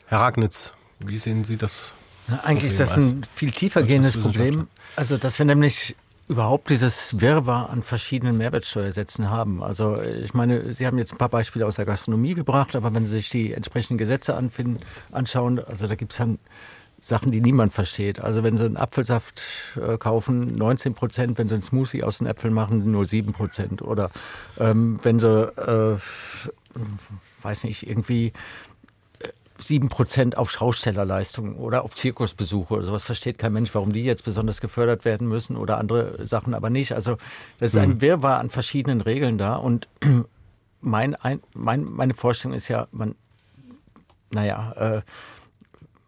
Herr 0.06 0.20
Ragnitz, 0.20 0.74
wie 1.06 1.18
sehen 1.18 1.44
Sie 1.44 1.58
das? 1.58 1.94
Na, 2.28 2.40
eigentlich 2.44 2.72
ist 2.72 2.80
das 2.80 2.98
ein 2.98 3.24
viel 3.24 3.52
tiefer 3.52 3.84
gehendes? 3.84 4.18
Problem. 4.18 4.68
Also, 4.96 5.18
dass 5.18 5.40
wir 5.40 5.46
nämlich 5.46 5.96
überhaupt 6.28 6.70
dieses 6.70 7.20
Wirrwarr 7.20 7.70
an 7.70 7.84
verschiedenen 7.84 8.38
Mehrwertsteuersätzen 8.38 9.30
haben. 9.30 9.62
Also, 9.62 10.02
ich 10.02 10.34
meine, 10.34 10.74
Sie 10.74 10.88
haben 10.88 10.98
jetzt 10.98 11.14
ein 11.14 11.18
paar 11.18 11.30
Beispiele 11.30 11.66
aus 11.66 11.76
der 11.76 11.86
Gastronomie 11.86 12.34
gebracht, 12.34 12.76
aber 12.76 12.94
wenn 12.94 13.06
Sie 13.06 13.14
sich 13.14 13.30
die 13.30 13.54
entsprechenden 13.54 13.98
Gesetze 13.98 14.36
anfinden, 14.36 14.80
anschauen, 15.12 15.60
also 15.60 15.88
da 15.88 15.96
gibt 15.96 16.14
es 16.14 16.20
dann 16.20 16.40
Sachen, 17.06 17.32
die 17.32 17.42
niemand 17.42 17.74
versteht. 17.74 18.20
Also 18.22 18.44
wenn 18.44 18.56
Sie 18.56 18.64
einen 18.64 18.78
Apfelsaft 18.78 19.44
äh, 19.76 19.98
kaufen, 19.98 20.56
19 20.56 20.94
Prozent, 20.96 21.38
wenn 21.38 21.50
Sie 21.50 21.56
einen 21.56 21.62
Smoothie 21.62 22.02
aus 22.02 22.20
den 22.20 22.28
Äpfeln 22.28 22.54
machen, 22.54 22.90
nur 22.90 23.04
7 23.04 23.34
Prozent. 23.34 23.82
Oder 23.82 24.10
ähm, 24.58 25.00
wenn 25.04 25.20
Sie, 25.20 25.28
äh, 25.28 25.98
weiß 27.42 27.66
nicht, 27.66 27.90
irgendwie 27.90 28.32
7 29.58 29.90
Prozent 29.90 30.38
auf 30.38 30.50
Schaustellerleistungen 30.50 31.56
oder 31.56 31.84
auf 31.84 31.94
Zirkusbesuche 31.94 32.74
oder 32.74 32.84
sowas 32.86 33.04
versteht 33.04 33.38
kein 33.38 33.52
Mensch, 33.52 33.76
warum 33.76 33.92
die 33.92 34.06
jetzt 34.06 34.24
besonders 34.24 34.62
gefördert 34.62 35.04
werden 35.04 35.28
müssen 35.28 35.58
oder 35.58 35.80
andere 35.80 36.26
Sachen 36.26 36.54
aber 36.54 36.70
nicht. 36.70 36.94
Also 36.94 37.18
das 37.60 37.72
ist 37.74 37.78
ein 37.78 37.90
Mhm. 37.96 38.02
Wirrwarr 38.02 38.40
an 38.40 38.50
verschiedenen 38.50 39.02
Regeln 39.02 39.38
da 39.38 39.56
und 39.56 39.90
mein, 40.82 41.16
ein, 41.16 41.42
mein, 41.54 41.84
meine 41.84 42.14
Vorstellung 42.14 42.56
ist 42.56 42.70
ja, 42.70 42.88
man, 42.92 43.16
naja, 44.32 44.72
äh, 44.78 45.02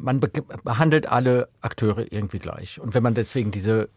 man 0.05 0.19
be 0.19 0.29
behandelt 0.63 1.07
alle 1.07 1.49
Akteure 1.61 2.11
irgendwie 2.11 2.39
gleich. 2.39 2.79
Und 2.79 2.93
wenn 2.93 3.03
man 3.03 3.15
deswegen 3.15 3.51
diese 3.51 3.89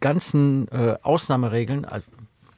ganzen 0.00 0.68
äh, 0.68 0.96
Ausnahmeregeln, 1.02 1.84
also 1.84 2.06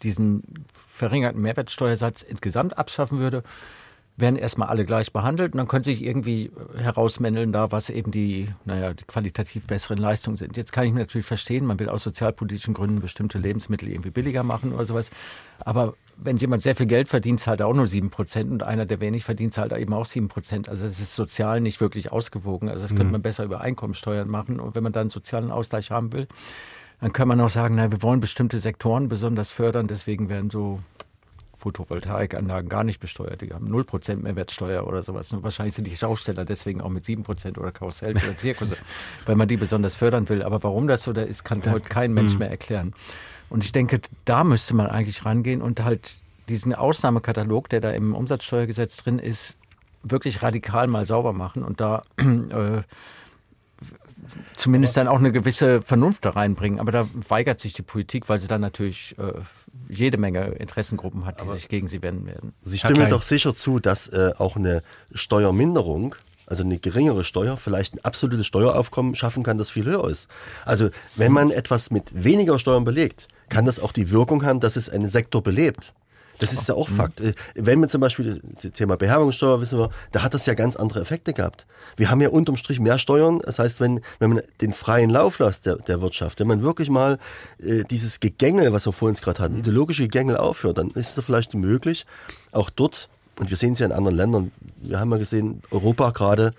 diesen 0.03 0.65
verringerten 0.73 1.41
Mehrwertsteuersatz 1.43 2.23
insgesamt 2.23 2.77
abschaffen 2.77 3.19
würde, 3.19 3.43
werden 4.17 4.37
erstmal 4.37 4.69
alle 4.69 4.85
gleich 4.85 5.13
behandelt 5.13 5.55
und 5.55 5.59
dann 5.59 5.69
können 5.69 5.85
sich 5.85 6.05
irgendwie 6.05 6.51
herausmändeln 6.77 7.51
da, 7.53 7.73
was 7.73 7.89
eben 7.89 8.11
die, 8.11 8.49
naja, 8.65 8.93
die 8.93 9.05
qualitativ 9.05 9.67
besseren 9.67 9.99
Leistungen 9.99 10.37
sind. 10.37 10.57
Jetzt 10.57 10.73
kann 10.73 10.85
ich 10.85 10.93
natürlich 10.93 11.27
verstehen, 11.27 11.65
man 11.65 11.79
will 11.81 11.89
aus 11.89 12.05
sozialpolitischen 12.05 12.75
Gründen 12.75 13.01
bestimmte 13.01 13.39
Lebensmittel 13.39 13.89
irgendwie 13.89 14.11
billiger 14.11 14.43
machen 14.43 14.73
oder 14.75 14.85
sowas. 14.85 15.11
Aber 15.61 15.95
wenn 16.17 16.37
jemand 16.37 16.63
sehr 16.63 16.77
viel 16.77 16.87
Geld 16.87 17.09
verdient, 17.09 17.41
zahlt 17.41 17.61
er 17.61 17.67
auch 17.67 17.75
nur 17.75 17.87
sieben 17.87 18.11
Prozent 18.11 18.51
und 18.51 18.63
einer, 18.63 18.85
der 18.85 19.01
wenig 19.01 19.25
verdient, 19.25 19.55
zahlt 19.55 19.73
er 19.73 19.79
eben 19.79 19.95
auch 19.95 20.05
sieben 20.05 20.29
Prozent. 20.29 20.69
Also 20.69 20.87
es 20.87 21.01
ist 21.01 21.15
sozial 21.15 21.61
nicht 21.61 21.81
wirklich 21.81 22.13
ausgewogen. 22.13 22.69
Also 22.69 22.83
das 22.83 22.91
könnte 22.91 23.07
Mhm. 23.07 23.13
man 23.13 23.23
besser 23.23 23.45
über 23.45 23.63
Einkommensteuern 23.63 24.29
machen. 24.29 24.61
Und 24.61 24.75
wenn 24.75 24.83
man 24.83 24.93
dann 24.93 25.03
einen 25.03 25.11
sozialen 25.11 25.51
Ausgleich 25.51 25.91
haben 25.91 26.13
will, 26.13 26.29
dann 27.01 27.13
kann 27.13 27.27
man 27.29 27.41
auch 27.41 27.49
sagen, 27.51 27.75
na, 27.77 27.91
wir 27.91 28.03
wollen 28.03 28.21
bestimmte 28.21 28.59
Sektoren 28.61 29.09
besonders 29.09 29.51
fördern, 29.51 29.89
deswegen 29.89 30.29
werden 30.29 30.51
so 30.51 30.79
Photovoltaikanlagen 31.63 32.69
gar 32.69 32.85
nicht 32.85 32.99
besteuert. 33.01 33.41
Die 33.41 33.53
haben 33.53 33.73
0% 33.73 34.17
Mehrwertsteuer 34.17 34.87
oder 34.87 35.03
sowas. 35.03 35.33
Und 35.33 35.43
wahrscheinlich 35.45 35.75
sind 35.75 35.87
die 35.87 35.97
Schausteller 35.97 36.45
deswegen 36.45 36.81
auch 36.81 36.91
mit 36.91 37.05
7% 37.05 37.59
oder 37.59 37.71
Karussells 37.73 38.23
oder 38.23 38.37
Zirkusse, 38.37 38.77
weil 39.27 39.37
man 39.37 39.47
die 39.49 39.57
besonders 39.57 39.95
fördern 39.95 40.29
will. 40.29 40.43
Aber 40.43 40.63
warum 40.63 40.89
das 40.89 41.03
so 41.05 41.13
da 41.13 41.23
ist, 41.23 41.45
kann 41.45 41.63
heute 41.71 41.89
kein 41.89 42.13
Mensch 42.13 42.33
Mhm. 42.33 42.39
mehr 42.41 42.51
erklären. 42.51 42.93
Und 43.49 43.65
ich 43.65 43.73
denke, 43.73 44.01
da 44.25 44.45
müsste 44.45 44.75
man 44.75 44.87
eigentlich 44.89 45.25
rangehen 45.25 45.63
und 45.63 45.85
halt 45.85 46.15
diesen 46.49 46.75
Ausnahmekatalog, 46.75 47.69
der 47.69 47.81
da 47.81 47.91
im 47.93 48.15
Umsatzsteuergesetz 48.15 48.97
drin 48.97 49.19
ist, 49.19 49.57
wirklich 50.03 50.43
radikal 50.43 50.89
mal 50.89 51.07
sauber 51.07 51.33
machen 51.33 51.63
und 51.63 51.81
da 51.81 52.03
äh, 52.17 52.83
zumindest 54.57 54.97
dann 54.97 55.09
auch 55.09 55.19
eine 55.19 55.33
gewisse 55.33 55.83
Vernunft 55.83 56.25
da 56.25 56.31
reinbringen. 56.31 56.81
Aber 56.81 56.93
da 56.93 57.09
weigert 57.29 57.61
sich 57.61 57.73
die 57.73 57.83
Politik, 57.83 58.29
weil 58.29 58.39
sie 58.39 58.49
dann 58.49 58.61
natürlich 58.61 59.17
äh, 59.19 59.33
jede 59.89 60.19
Menge 60.19 60.47
Interessengruppen 60.53 61.25
hat, 61.25 61.41
die 61.41 61.53
sich 61.53 61.69
gegen 61.69 61.89
sie 61.89 62.03
wenden 62.03 62.27
werden. 62.27 62.53
Sie 62.63 62.79
stimmen 62.79 63.09
doch 63.11 63.23
sicher 63.23 63.55
zu, 63.55 63.79
dass 63.79 64.09
äh, 64.09 64.33
auch 64.39 64.57
eine 64.57 64.83
Steuerminderung, 65.13 66.15
also 66.47 66.63
eine 66.63 66.79
geringere 66.79 67.25
Steuer, 67.25 67.57
vielleicht 67.57 67.95
ein 67.95 68.05
absolutes 68.05 68.47
Steueraufkommen 68.47 69.15
schaffen 69.15 69.43
kann, 69.43 69.59
das 69.59 69.71
viel 69.71 69.85
höher 69.85 70.09
ist. 70.09 70.29
Also 70.65 70.91
wenn 71.17 71.33
man 71.33 71.51
etwas 71.51 71.91
mit 71.91 72.25
weniger 72.25 72.59
Steuern 72.59 72.85
belegt, 72.85 73.29
kann 73.49 73.67
das 73.67 73.81
auch 73.81 73.93
die 73.93 74.11
Wirkung 74.11 74.45
haben, 74.45 74.61
dass 74.61 74.77
es 74.77 74.89
einen 74.89 75.09
Sektor 75.09 75.43
belebt. 75.43 75.93
Das 76.43 76.53
ist 76.53 76.69
ja 76.69 76.75
auch 76.75 76.89
Fakt. 76.89 77.21
Äh, 77.21 77.33
Wenn 77.55 77.81
wir 77.81 77.89
zum 77.89 78.01
Beispiel 78.01 78.41
das 78.61 78.73
Thema 78.73 78.97
Beherbergungssteuer 78.97 79.61
wissen 79.61 79.79
wir, 79.79 79.91
da 80.11 80.23
hat 80.23 80.35
das 80.35 80.47
ja 80.47 80.55
ganz 80.55 80.77
andere 80.77 81.01
Effekte 81.01 81.33
gehabt. 81.33 81.67
Wir 81.97 82.11
haben 82.11 82.21
ja 82.21 82.29
unterm 82.29 82.57
Strich 82.57 82.81
mehr 82.81 82.99
Steuern. 82.99 83.41
Das 83.45 83.59
heißt, 83.59 83.81
wenn, 83.81 84.01
wenn 84.19 84.31
man 84.31 84.43
den 84.61 84.73
freien 84.73 85.11
Lauf 85.11 85.39
lässt 85.39 85.67
der, 85.67 85.77
der 85.77 86.01
Wirtschaft, 86.01 86.41
wenn 86.41 86.47
man 86.49 86.63
wirklich 86.63 86.91
mal 86.91 87.19
äh, 87.59 87.85
dieses 87.85 88.21
Gegängel, 88.21 88.73
was 88.73 88.87
wir 88.87 88.93
vorhin 88.93 89.17
gerade 89.17 89.43
hatten, 89.43 89.57
ideologische 89.57 90.03
Gegängel 90.03 90.37
aufhört, 90.37 90.79
dann 90.79 90.91
ist 90.91 91.17
es 91.17 91.25
vielleicht 91.25 91.55
möglich, 91.55 92.07
auch 92.51 92.71
dort, 92.71 93.09
und 93.39 93.51
wir 93.51 93.57
sehen 93.57 93.75
es 93.75 93.79
ja 93.79 93.87
in 93.87 93.93
anderen 93.93 94.17
Ländern, 94.17 94.53
wir 94.81 95.01
haben 95.01 95.11
ja 95.11 95.19
gesehen, 95.19 95.63
Europa 95.71 96.11
gerade, 96.11 96.53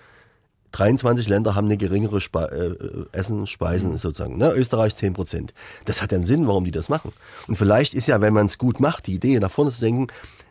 23 0.74 1.28
Länder 1.28 1.54
haben 1.54 1.66
eine 1.66 1.76
geringere 1.76 2.20
Spe 2.20 3.06
äh, 3.12 3.16
Essen, 3.16 3.46
Speisen 3.46 3.96
sozusagen. 3.96 4.36
Ne? 4.38 4.52
Österreich 4.52 4.96
10 4.96 5.14
Prozent. 5.14 5.54
Das 5.84 6.02
hat 6.02 6.10
ja 6.10 6.16
einen 6.16 6.26
Sinn, 6.26 6.48
warum 6.48 6.64
die 6.64 6.72
das 6.72 6.88
machen. 6.88 7.12
Und 7.46 7.56
vielleicht 7.56 7.94
ist 7.94 8.08
ja, 8.08 8.20
wenn 8.20 8.34
man 8.34 8.46
es 8.46 8.58
gut 8.58 8.80
macht, 8.80 9.06
die 9.06 9.14
Idee 9.14 9.38
nach 9.38 9.52
vorne 9.52 9.70
zu 9.70 9.80
denken, 9.80 10.08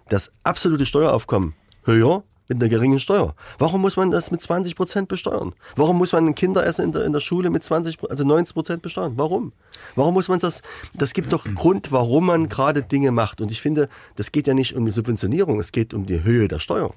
das 0.08 0.32
absolute 0.44 0.86
Steueraufkommen 0.86 1.56
höher 1.84 2.24
mit 2.48 2.62
einer 2.62 2.70
geringen 2.70 3.00
Steuer. 3.00 3.36
Warum 3.58 3.82
muss 3.82 3.98
man 3.98 4.12
das 4.12 4.32
mit 4.32 4.42
20 4.42 4.76
Prozent 4.76 5.08
besteuern? 5.10 5.54
Warum 5.76 5.98
muss 5.98 6.14
man 6.14 6.26
ein 6.28 6.36
Kinderessen 6.36 6.86
in 6.86 6.92
der, 6.94 7.04
in 7.04 7.12
der 7.12 7.20
Schule 7.20 7.50
mit 7.50 7.64
20, 7.64 7.98
also 8.10 8.24
90 8.24 8.54
Prozent 8.54 8.82
besteuern? 8.82 9.14
Warum? 9.18 9.52
Warum 9.96 10.14
muss 10.14 10.30
man 10.30 10.40
das? 10.40 10.62
Das 10.94 11.14
gibt 11.14 11.34
doch 11.34 11.46
Grund, 11.54 11.92
warum 11.92 12.28
man 12.28 12.48
gerade 12.48 12.82
Dinge 12.82 13.12
macht. 13.12 13.42
Und 13.42 13.52
ich 13.52 13.62
finde, 13.62 13.90
das 14.16 14.32
geht 14.32 14.48
ja 14.48 14.54
nicht 14.54 14.76
um 14.76 14.86
die 14.86 14.92
Subventionierung, 14.92 15.60
es 15.60 15.74
geht 15.74 15.94
um 15.94 16.06
die 16.06 16.24
Höhe 16.24 16.48
der 16.48 16.60
Steuer. 16.60 16.94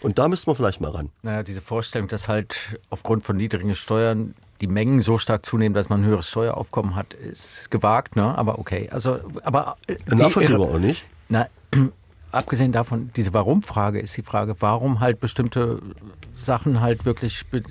Und 0.00 0.18
da 0.18 0.28
müssten 0.28 0.50
wir 0.50 0.54
vielleicht 0.54 0.80
mal 0.80 0.90
ran. 0.90 1.10
Naja, 1.22 1.42
diese 1.42 1.60
Vorstellung, 1.60 2.08
dass 2.08 2.28
halt 2.28 2.78
aufgrund 2.88 3.24
von 3.24 3.36
niedrigen 3.36 3.74
Steuern 3.74 4.34
die 4.60 4.66
Mengen 4.66 5.00
so 5.00 5.18
stark 5.18 5.44
zunehmen, 5.44 5.74
dass 5.74 5.88
man 5.88 6.02
ein 6.02 6.06
höheres 6.06 6.28
Steueraufkommen 6.28 6.94
hat, 6.94 7.14
ist 7.14 7.70
gewagt, 7.70 8.16
ne? 8.16 8.36
Aber 8.36 8.58
okay. 8.58 8.88
Also, 8.90 9.18
aber 9.42 9.76
äh, 9.86 9.96
Nachvollziehbar 10.06 10.68
auch 10.68 10.78
nicht? 10.78 11.04
Na, 11.28 11.48
abgesehen 12.32 12.72
davon, 12.72 13.10
diese 13.16 13.32
Warum-Frage 13.34 14.00
ist 14.00 14.16
die 14.16 14.22
Frage, 14.22 14.56
warum 14.60 15.00
halt 15.00 15.20
bestimmte 15.20 15.80
Sachen 16.36 16.80
halt 16.80 17.04
wirklich 17.04 17.46
be 17.46 17.58
äh, 17.58 17.62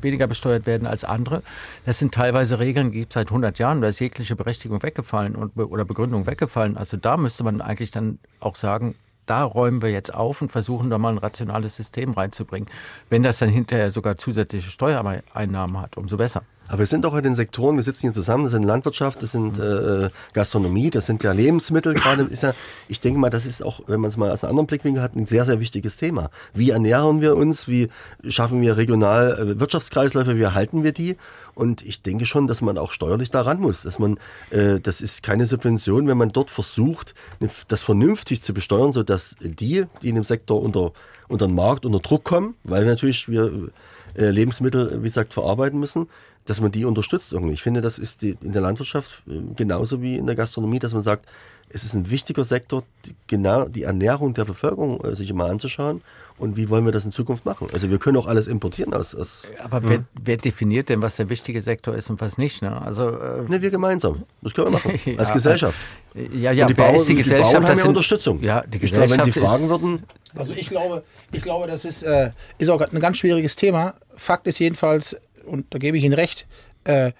weniger 0.00 0.26
besteuert 0.26 0.66
werden 0.66 0.86
als 0.86 1.04
andere. 1.04 1.42
Das 1.86 1.98
sind 1.98 2.14
teilweise 2.14 2.58
Regeln, 2.58 2.92
die 2.92 3.00
gibt 3.00 3.12
es 3.12 3.14
seit 3.14 3.28
100 3.28 3.58
Jahren, 3.58 3.80
da 3.80 3.88
ist 3.88 4.00
jegliche 4.00 4.36
Berechtigung 4.36 4.82
weggefallen 4.82 5.34
und, 5.36 5.56
oder 5.56 5.84
Begründung 5.84 6.26
weggefallen. 6.26 6.76
Also 6.76 6.96
da 6.96 7.16
müsste 7.16 7.44
man 7.44 7.60
eigentlich 7.60 7.90
dann 7.90 8.18
auch 8.40 8.56
sagen, 8.56 8.94
da 9.26 9.44
räumen 9.44 9.82
wir 9.82 9.90
jetzt 9.90 10.12
auf 10.12 10.42
und 10.42 10.50
versuchen 10.50 10.90
da 10.90 10.98
mal 10.98 11.10
ein 11.10 11.18
rationales 11.18 11.76
System 11.76 12.12
reinzubringen. 12.12 12.68
Wenn 13.08 13.22
das 13.22 13.38
dann 13.38 13.50
hinterher 13.50 13.90
sogar 13.90 14.18
zusätzliche 14.18 14.70
Steuereinnahmen 14.70 15.80
hat, 15.80 15.96
umso 15.96 16.16
besser. 16.16 16.42
Aber 16.72 16.78
wir 16.78 16.86
sind 16.86 17.04
auch 17.04 17.14
in 17.14 17.22
den 17.22 17.34
Sektoren, 17.34 17.76
wir 17.76 17.82
sitzen 17.82 18.00
hier 18.00 18.14
zusammen, 18.14 18.44
das 18.44 18.52
sind 18.52 18.62
Landwirtschaft, 18.62 19.22
das 19.22 19.32
sind 19.32 19.58
äh, 19.58 20.08
Gastronomie, 20.32 20.88
das 20.88 21.04
sind 21.04 21.22
ja 21.22 21.32
Lebensmittel 21.32 21.92
gerade. 21.92 22.22
Ist 22.22 22.44
ja, 22.44 22.54
ich 22.88 23.02
denke 23.02 23.20
mal, 23.20 23.28
das 23.28 23.44
ist 23.44 23.62
auch, 23.62 23.80
wenn 23.88 24.00
man 24.00 24.08
es 24.08 24.16
mal 24.16 24.30
aus 24.30 24.42
einem 24.42 24.52
anderen 24.52 24.68
Blickwinkel 24.68 25.02
hat, 25.02 25.14
ein 25.14 25.26
sehr, 25.26 25.44
sehr 25.44 25.60
wichtiges 25.60 25.96
Thema. 25.96 26.30
Wie 26.54 26.70
ernähren 26.70 27.20
wir 27.20 27.36
uns? 27.36 27.68
Wie 27.68 27.90
schaffen 28.26 28.62
wir 28.62 28.78
regional 28.78 29.38
äh, 29.38 29.60
Wirtschaftskreisläufe? 29.60 30.38
Wie 30.38 30.42
erhalten 30.42 30.82
wir 30.82 30.92
die? 30.92 31.18
Und 31.54 31.82
ich 31.82 32.00
denke 32.00 32.24
schon, 32.24 32.46
dass 32.46 32.62
man 32.62 32.78
auch 32.78 32.90
steuerlich 32.90 33.30
daran 33.30 33.60
muss. 33.60 33.82
Dass 33.82 33.98
man, 33.98 34.16
äh, 34.48 34.80
das 34.80 35.02
ist 35.02 35.22
keine 35.22 35.44
Subvention, 35.44 36.08
wenn 36.08 36.16
man 36.16 36.32
dort 36.32 36.48
versucht, 36.48 37.14
ne- 37.38 37.50
das 37.68 37.82
vernünftig 37.82 38.42
zu 38.42 38.54
besteuern, 38.54 38.92
sodass 38.92 39.36
die, 39.42 39.84
die 40.00 40.08
in 40.08 40.14
dem 40.14 40.24
Sektor 40.24 40.62
unter, 40.62 40.92
unter 41.28 41.48
den 41.48 41.54
Markt, 41.54 41.84
unter 41.84 41.98
Druck 41.98 42.24
kommen, 42.24 42.54
weil 42.64 42.86
natürlich 42.86 43.28
wir 43.28 43.68
äh, 44.14 44.30
Lebensmittel, 44.30 45.02
wie 45.02 45.08
gesagt, 45.08 45.34
verarbeiten 45.34 45.78
müssen, 45.78 46.08
dass 46.46 46.60
man 46.60 46.72
die 46.72 46.84
unterstützt 46.84 47.32
irgendwie. 47.32 47.54
Ich 47.54 47.62
finde, 47.62 47.80
das 47.80 47.98
ist 47.98 48.22
die, 48.22 48.36
in 48.42 48.52
der 48.52 48.62
Landwirtschaft 48.62 49.22
äh, 49.28 49.40
genauso 49.56 50.02
wie 50.02 50.16
in 50.16 50.26
der 50.26 50.34
Gastronomie, 50.36 50.78
dass 50.78 50.92
man 50.92 51.02
sagt, 51.02 51.26
es 51.74 51.84
ist 51.84 51.94
ein 51.94 52.10
wichtiger 52.10 52.44
Sektor, 52.44 52.82
die, 53.06 53.14
genau 53.26 53.64
die 53.66 53.84
Ernährung 53.84 54.34
der 54.34 54.44
Bevölkerung 54.44 55.00
äh, 55.04 55.14
sich 55.14 55.32
mal 55.32 55.50
anzuschauen. 55.50 56.02
Und 56.38 56.56
wie 56.56 56.68
wollen 56.70 56.84
wir 56.84 56.92
das 56.92 57.04
in 57.04 57.12
Zukunft 57.12 57.44
machen? 57.44 57.68
Also 57.72 57.88
wir 57.90 57.98
können 57.98 58.16
auch 58.16 58.26
alles 58.26 58.48
importieren 58.48 58.92
aus. 58.94 59.14
aus 59.14 59.42
Aber 59.62 59.88
wer, 59.88 60.04
wer 60.24 60.36
definiert 60.38 60.88
denn, 60.88 61.00
was 61.00 61.16
der 61.16 61.28
wichtige 61.30 61.62
Sektor 61.62 61.94
ist 61.94 62.10
und 62.10 62.20
was 62.20 62.36
nicht? 62.36 62.62
Ne? 62.62 62.82
Also, 62.82 63.10
äh, 63.10 63.42
ne, 63.48 63.62
wir 63.62 63.70
gemeinsam. 63.70 64.22
Das 64.40 64.52
können 64.52 64.68
wir 64.68 64.72
machen. 64.72 64.92
Ja, 65.04 65.18
Als 65.18 65.32
Gesellschaft. 65.32 65.78
Ja, 66.14 66.50
ja, 66.52 66.64
Und 66.64 66.70
die 66.72 66.76
wer 66.76 66.84
Bauern, 66.84 66.96
ist 66.96 67.08
die 67.08 67.12
die 67.12 67.18
Gesellschaft? 67.22 67.52
Bauern 67.52 67.62
Das 67.62 67.70
haben 67.70 67.76
ja 67.76 67.82
sind- 67.82 67.88
Unterstützung. 67.90 68.42
Ja, 68.42 68.62
die 68.62 68.78
Ich 68.84 68.90
glaube, 68.92 69.10
wenn 69.10 69.18
Gesellschaft 69.18 69.34
Sie 69.34 69.40
fragen 69.40 69.68
würden, 69.68 70.02
Also 70.34 70.52
ich 70.54 70.68
glaube, 70.68 71.04
ich 71.30 71.42
glaube, 71.42 71.66
das 71.68 71.84
ist, 71.84 72.02
äh, 72.02 72.30
ist 72.58 72.68
auch 72.70 72.80
ein 72.80 73.00
ganz 73.00 73.18
schwieriges 73.18 73.54
Thema. 73.54 73.94
Fakt 74.16 74.46
ist 74.46 74.58
jedenfalls, 74.58 75.16
und 75.44 75.66
da 75.70 75.78
gebe 75.78 75.96
ich 75.96 76.04
Ihnen 76.04 76.14
recht, 76.14 76.46
äh, 76.84 77.12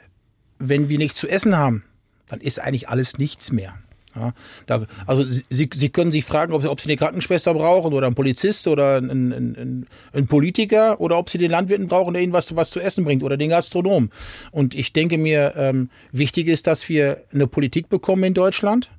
wenn 0.59 0.89
wir 0.89 0.99
nichts 0.99 1.19
zu 1.19 1.29
essen 1.29 1.57
haben, 1.57 1.85
dann 2.29 2.41
ist 2.41 2.61
eigentlich 2.61 2.89
alles 2.89 3.19
nichts 3.19 3.53
mehr. 3.53 3.75
Ja, 4.15 4.35
da, 4.67 4.87
also 5.07 5.25
Sie, 5.25 5.71
Sie 5.73 5.89
können 5.89 6.11
sich 6.11 6.25
fragen, 6.25 6.53
ob 6.53 6.61
Sie, 6.61 6.69
ob 6.69 6.81
Sie 6.81 6.89
eine 6.89 6.99
Krankenschwester 6.99 7.55
brauchen 7.55 7.95
oder 7.95 8.07
einen 8.07 8.15
Polizist 8.15 8.67
oder 8.67 8.97
einen, 8.97 9.11
einen, 9.11 9.57
einen, 9.57 9.87
einen 10.13 10.27
Politiker 10.27 11.01
oder 11.01 11.17
ob 11.17 11.31
Sie 11.31 11.39
den 11.39 11.51
Landwirten 11.51 11.89
brauchen, 11.89 12.13
der 12.13 12.23
Ihnen 12.23 12.35
was, 12.35 12.55
was 12.55 12.71
zu 12.71 12.81
essen 12.81 13.05
bringt 13.05 13.23
oder 13.23 13.39
den 13.39 13.49
Gastronom. 13.49 14.11
Und 14.51 14.75
ich 14.75 14.93
denke 14.93 15.17
mir, 15.17 15.55
ähm, 15.57 15.89
wichtig 16.11 16.49
ist, 16.49 16.67
dass 16.67 16.89
wir 16.91 17.23
eine 17.33 17.47
Politik 17.47 17.89
bekommen 17.89 18.25
in 18.25 18.35
Deutschland, 18.35 18.91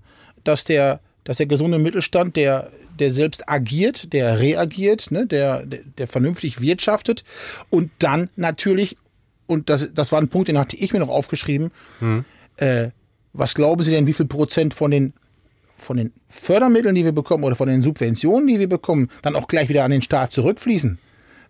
dass 0.43 0.63
der, 0.63 0.99
dass 1.25 1.37
der 1.37 1.45
gesunde 1.45 1.77
Mittelstand, 1.77 2.35
der, 2.35 2.71
der 2.99 3.11
selbst 3.11 3.47
agiert, 3.47 4.13
der 4.13 4.39
reagiert, 4.39 5.11
ne, 5.11 5.27
der, 5.27 5.63
der, 5.65 5.81
der 5.97 6.07
vernünftig 6.07 6.59
wirtschaftet 6.59 7.23
und 7.69 7.91
dann 7.99 8.29
natürlich, 8.35 8.97
und 9.47 9.69
das, 9.69 9.89
das 9.93 10.11
war 10.11 10.21
ein 10.21 10.29
Punkt, 10.29 10.47
den 10.47 10.57
hatte 10.57 10.75
ich 10.75 10.93
mir 10.93 10.99
noch 10.99 11.09
aufgeschrieben, 11.09 11.71
äh, 12.57 12.89
was 13.33 13.55
glauben 13.55 13.83
Sie 13.83 13.91
denn, 13.91 14.07
wie 14.07 14.13
viel 14.13 14.27
Prozent 14.27 14.73
von 14.73 14.91
den, 14.91 15.13
von 15.75 15.97
den 15.97 16.13
Fördermitteln, 16.29 16.95
die 16.95 17.03
wir 17.03 17.11
bekommen 17.11 17.43
oder 17.43 17.55
von 17.55 17.67
den 17.67 17.81
Subventionen, 17.81 18.47
die 18.47 18.59
wir 18.59 18.69
bekommen, 18.69 19.09
dann 19.21 19.35
auch 19.35 19.47
gleich 19.47 19.69
wieder 19.69 19.83
an 19.83 19.91
den 19.91 20.01
Staat 20.01 20.31
zurückfließen? 20.31 20.99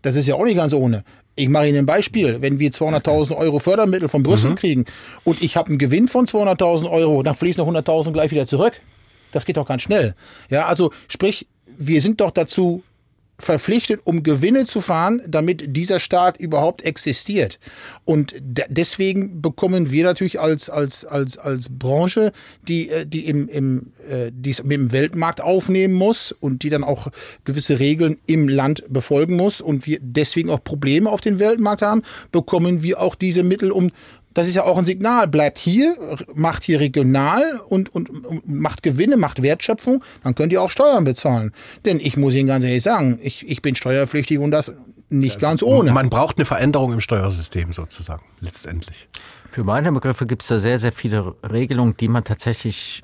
Das 0.01 0.15
ist 0.15 0.27
ja 0.27 0.35
auch 0.35 0.45
nicht 0.45 0.57
ganz 0.57 0.73
ohne. 0.73 1.03
Ich 1.35 1.49
mache 1.49 1.67
Ihnen 1.67 1.79
ein 1.79 1.85
Beispiel. 1.85 2.41
Wenn 2.41 2.59
wir 2.59 2.71
200.000 2.71 3.35
Euro 3.35 3.59
Fördermittel 3.59 4.07
von 4.07 4.21
Brüssel 4.21 4.53
kriegen 4.55 4.85
und 5.23 5.41
ich 5.41 5.57
habe 5.57 5.69
einen 5.69 5.77
Gewinn 5.77 6.07
von 6.07 6.27
200.000 6.27 6.89
Euro, 6.91 7.23
dann 7.23 7.35
fließen 7.35 7.65
noch 7.65 7.73
100.000 7.73 8.11
gleich 8.11 8.31
wieder 8.31 8.45
zurück. 8.45 8.73
Das 9.31 9.45
geht 9.45 9.57
doch 9.57 9.65
ganz 9.67 9.81
schnell. 9.81 10.13
Ja, 10.49 10.67
also 10.67 10.91
sprich, 11.07 11.47
wir 11.77 12.01
sind 12.01 12.21
doch 12.21 12.31
dazu 12.31 12.83
verpflichtet, 13.43 14.01
um 14.03 14.23
Gewinne 14.23 14.65
zu 14.65 14.81
fahren, 14.81 15.21
damit 15.27 15.75
dieser 15.75 15.99
Staat 15.99 16.37
überhaupt 16.37 16.83
existiert. 16.83 17.59
Und 18.05 18.33
de- 18.39 18.65
deswegen 18.69 19.41
bekommen 19.41 19.91
wir 19.91 20.03
natürlich 20.03 20.39
als, 20.39 20.69
als, 20.69 21.05
als, 21.05 21.37
als 21.37 21.67
Branche, 21.69 22.31
die, 22.67 22.89
äh, 22.89 23.05
die 23.05 23.25
im, 23.25 23.47
im, 23.47 23.91
äh, 24.09 24.31
die 24.33 24.49
es 24.49 24.63
mit 24.63 24.71
dem 24.71 24.91
Weltmarkt 24.91 25.41
aufnehmen 25.41 25.93
muss 25.93 26.31
und 26.31 26.63
die 26.63 26.69
dann 26.69 26.83
auch 26.83 27.07
gewisse 27.43 27.79
Regeln 27.79 28.17
im 28.25 28.47
Land 28.47 28.83
befolgen 28.89 29.35
muss 29.35 29.61
und 29.61 29.85
wir 29.85 29.99
deswegen 30.01 30.49
auch 30.49 30.63
Probleme 30.63 31.09
auf 31.09 31.21
den 31.21 31.39
Weltmarkt 31.39 31.81
haben, 31.81 32.01
bekommen 32.31 32.83
wir 32.83 32.99
auch 32.99 33.15
diese 33.15 33.43
Mittel, 33.43 33.71
um 33.71 33.91
das 34.33 34.47
ist 34.47 34.55
ja 34.55 34.63
auch 34.63 34.77
ein 34.77 34.85
Signal. 34.85 35.27
Bleibt 35.27 35.57
hier, 35.57 35.95
macht 36.33 36.63
hier 36.63 36.79
regional 36.79 37.59
und, 37.67 37.93
und, 37.93 38.09
und 38.09 38.47
macht 38.47 38.83
Gewinne, 38.83 39.17
macht 39.17 39.41
Wertschöpfung, 39.41 40.03
dann 40.23 40.35
könnt 40.35 40.51
ihr 40.51 40.61
auch 40.61 40.71
Steuern 40.71 41.03
bezahlen. 41.03 41.51
Denn 41.85 41.99
ich 41.99 42.17
muss 42.17 42.33
Ihnen 42.35 42.47
ganz 42.47 42.63
ehrlich 42.63 42.83
sagen, 42.83 43.19
ich, 43.21 43.47
ich 43.47 43.61
bin 43.61 43.75
steuerpflichtig 43.75 44.39
und 44.39 44.51
das 44.51 44.71
nicht 45.09 45.39
ganz 45.39 45.61
ohne. 45.61 45.91
Man 45.91 46.09
braucht 46.09 46.37
eine 46.37 46.45
Veränderung 46.45 46.93
im 46.93 46.99
Steuersystem 46.99 47.71
sozusagen, 47.73 48.23
letztendlich. 48.39 49.07
Für 49.49 49.63
meine 49.63 49.91
Begriffe 49.91 50.25
gibt 50.25 50.41
es 50.41 50.47
da 50.47 50.59
sehr, 50.59 50.79
sehr 50.79 50.91
viele 50.91 51.35
Regelungen, 51.43 51.95
die 51.97 52.07
man 52.07 52.23
tatsächlich 52.23 53.03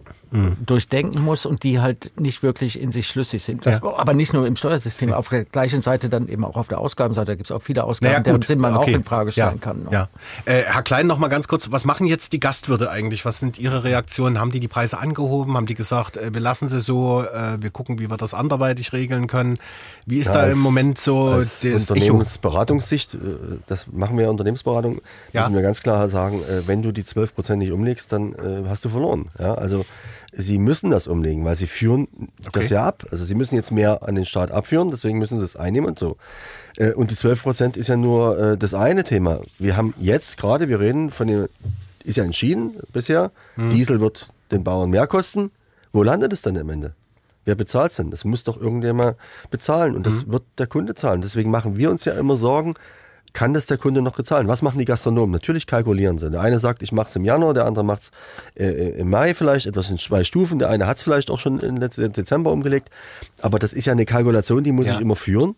durchdenken 0.66 1.24
muss 1.24 1.46
und 1.46 1.64
die 1.64 1.80
halt 1.80 2.12
nicht 2.20 2.44
wirklich 2.44 2.80
in 2.80 2.92
sich 2.92 3.08
schlüssig 3.08 3.44
sind. 3.44 3.66
Das, 3.66 3.82
Ja. 3.82 3.98
Aber 3.98 4.14
nicht 4.14 4.34
nur 4.34 4.46
im 4.46 4.56
Steuersystem, 4.56 5.12
auf 5.14 5.30
der 5.30 5.46
gleichen 5.46 5.82
Seite 5.82 6.08
dann 6.10 6.28
eben 6.28 6.46
auch 6.46 6.56
auf 6.56 6.68
der 6.68 6.78
Ausgabenseite. 6.80 7.32
Da 7.32 7.36
gibt 7.36 7.50
es 7.50 7.56
auch 7.56 7.62
viele 7.62 7.84
Ausgaben, 7.84 8.24
deren 8.24 8.42
Sinn 8.44 8.60
man 8.60 8.76
okay. 8.78 8.92
auch 8.92 8.96
in 8.96 9.04
Frage 9.04 9.32
stellen 9.32 9.54
ja. 9.56 9.58
kann. 9.60 9.84
ne? 9.84 9.90
Ja. 9.92 10.10
Äh, 10.46 10.64
Herr 10.66 10.84
Klein, 10.84 11.08
noch 11.08 11.18
mal 11.18 11.30
ganz 11.30 11.48
kurz, 11.48 11.72
was 11.72 11.84
machen 11.86 12.06
jetzt 12.06 12.34
die 12.34 12.40
Gastwirte 12.40 12.90
eigentlich? 12.92 13.26
Was 13.26 13.40
sind 13.40 13.58
Ihre 13.60 13.84
Reaktionen? 13.84 14.40
Haben 14.40 14.52
die 14.52 14.60
die 14.60 14.68
Preise 14.68 15.00
angehoben? 15.00 15.56
Haben 15.58 15.66
die 15.66 15.74
gesagt, 15.76 16.18
äh, 16.18 16.34
wir 16.34 16.42
lassen 16.42 16.68
sie 16.68 16.80
so, 16.80 17.24
äh, 17.24 17.58
wir 17.62 17.72
gucken, 17.72 17.98
wie 18.00 18.10
wir 18.10 18.18
das 18.18 18.34
anderweitig 18.34 18.94
regeln 18.94 19.28
können? 19.28 19.58
Wie 20.06 20.20
ist 20.20 20.28
Ja, 20.28 20.34
da 20.34 20.40
als- 20.42 20.56
im 20.58 20.62
Moment 20.62 21.00
so 21.00 21.38
das? 21.38 21.64
Unternehmensberatungssicht, 21.66 23.16
äh, 23.16 23.18
das 23.68 23.88
machen 23.92 24.18
wir 24.18 24.26
ja 24.26 24.30
Unternehmensberatung, 24.30 25.02
Ja. 25.34 25.42
müssen 25.42 25.56
wir 25.56 25.62
ganz 25.62 25.82
klar 25.82 26.10
sagen, 26.10 26.42
äh, 26.44 26.68
wenn 26.68 26.82
du 26.82 26.92
die 26.92 27.04
12 27.04 27.34
Prozent 27.34 27.60
nicht 27.60 27.72
umlegst, 27.72 28.12
dann 28.12 28.34
äh, 28.34 28.68
hast 28.68 28.86
du 28.86 28.90
verloren. 28.90 29.28
Ja, 29.40 29.54
also 29.56 29.86
sie 30.34 30.60
müssen 30.60 30.90
das 30.92 31.08
umlegen, 31.08 31.44
weil 31.46 31.56
sie 31.56 31.68
führen 31.68 32.08
das 32.52 32.70
ja 32.70 32.86
ab. 32.86 33.06
Also 33.12 33.26
sie 33.26 33.36
müssen 33.36 33.56
jetzt 33.56 33.72
mehr 33.72 34.08
an 34.08 34.16
den 34.16 34.26
Staat 34.26 34.52
abführen, 34.52 34.92
deswegen 34.92 35.18
müssen 35.20 35.40
sie 35.40 35.46
es 35.46 35.56
einnehmen 35.56 35.90
und 35.90 36.00
so. 36.00 36.18
Äh, 36.78 36.94
Und 36.94 37.12
die 37.12 37.16
12 37.16 37.42
Prozent 37.44 37.78
ist 37.78 37.88
ja 37.88 37.98
nur 37.98 38.38
äh, 38.40 38.58
das 38.58 38.74
eine 38.74 39.04
Thema. 39.04 39.42
Wir 39.58 39.76
haben 39.78 39.94
jetzt 40.00 40.38
gerade, 40.38 40.68
wir 40.70 40.80
reden 40.80 41.10
von 41.12 41.28
dem, 41.28 41.48
ist 42.04 42.18
ja 42.18 42.24
entschieden 42.24 42.74
bisher, 42.94 43.32
Mhm. 43.56 43.70
Diesel 43.72 44.00
wird 44.02 44.28
den 44.52 44.64
Bauern 44.64 44.90
mehr 44.90 45.08
kosten. 45.08 45.52
Wo 45.92 46.04
landet 46.04 46.32
es 46.34 46.42
dann 46.42 46.58
am 46.58 46.70
Ende? 46.70 46.94
Wer 47.46 47.56
bezahlt 47.56 47.92
es 47.92 47.98
denn? 47.98 48.12
Das 48.12 48.26
muss 48.26 48.44
doch 48.44 48.60
irgendjemand 48.62 49.18
bezahlen 49.50 49.96
und 49.96 50.06
das 50.06 50.28
wird 50.28 50.44
der 50.60 50.68
Kunde 50.68 50.94
zahlen. 50.94 51.22
Deswegen 51.22 51.50
machen 51.50 51.78
wir 51.78 51.90
uns 51.90 52.06
ja 52.06 52.14
immer 52.14 52.38
Sorgen, 52.38 52.76
kann 53.34 53.54
das 53.54 53.66
der 53.68 53.78
Kunde 53.78 54.02
noch 54.02 54.16
bezahlen? 54.16 54.48
Was 54.48 54.62
machen 54.62 54.80
die 54.80 54.86
Gastronomen? 54.86 55.32
Natürlich 55.32 55.68
kalkulieren 55.68 56.18
sie. 56.18 56.30
Der 56.30 56.42
eine 56.42 56.60
sagt, 56.60 56.82
ich 56.84 56.92
mache 56.92 57.08
es 57.10 57.16
im 57.16 57.24
Januar, 57.26 57.54
der 57.54 57.66
andere 57.66 57.84
macht 57.86 58.04
es 58.04 58.12
äh, 58.56 59.00
im 59.00 59.10
Mai 59.10 59.34
vielleicht, 59.34 59.66
etwas 59.66 59.90
in 59.90 59.98
zwei 59.98 60.24
Stufen. 60.24 60.60
Der 60.60 60.70
eine 60.70 60.88
hat 60.88 60.98
es 60.98 61.04
vielleicht 61.04 61.30
auch 61.30 61.40
schon 61.40 61.60
im 61.60 61.80
Dezember 61.80 62.52
umgelegt. 62.52 62.90
Aber 63.42 63.60
das 63.60 63.74
ist 63.74 63.86
ja 63.86 63.94
eine 63.94 64.06
Kalkulation, 64.06 64.64
die 64.64 64.72
muss 64.72 64.88
Ja. 64.88 64.96
ich 64.96 65.02
immer 65.02 65.16
führen. 65.16 65.56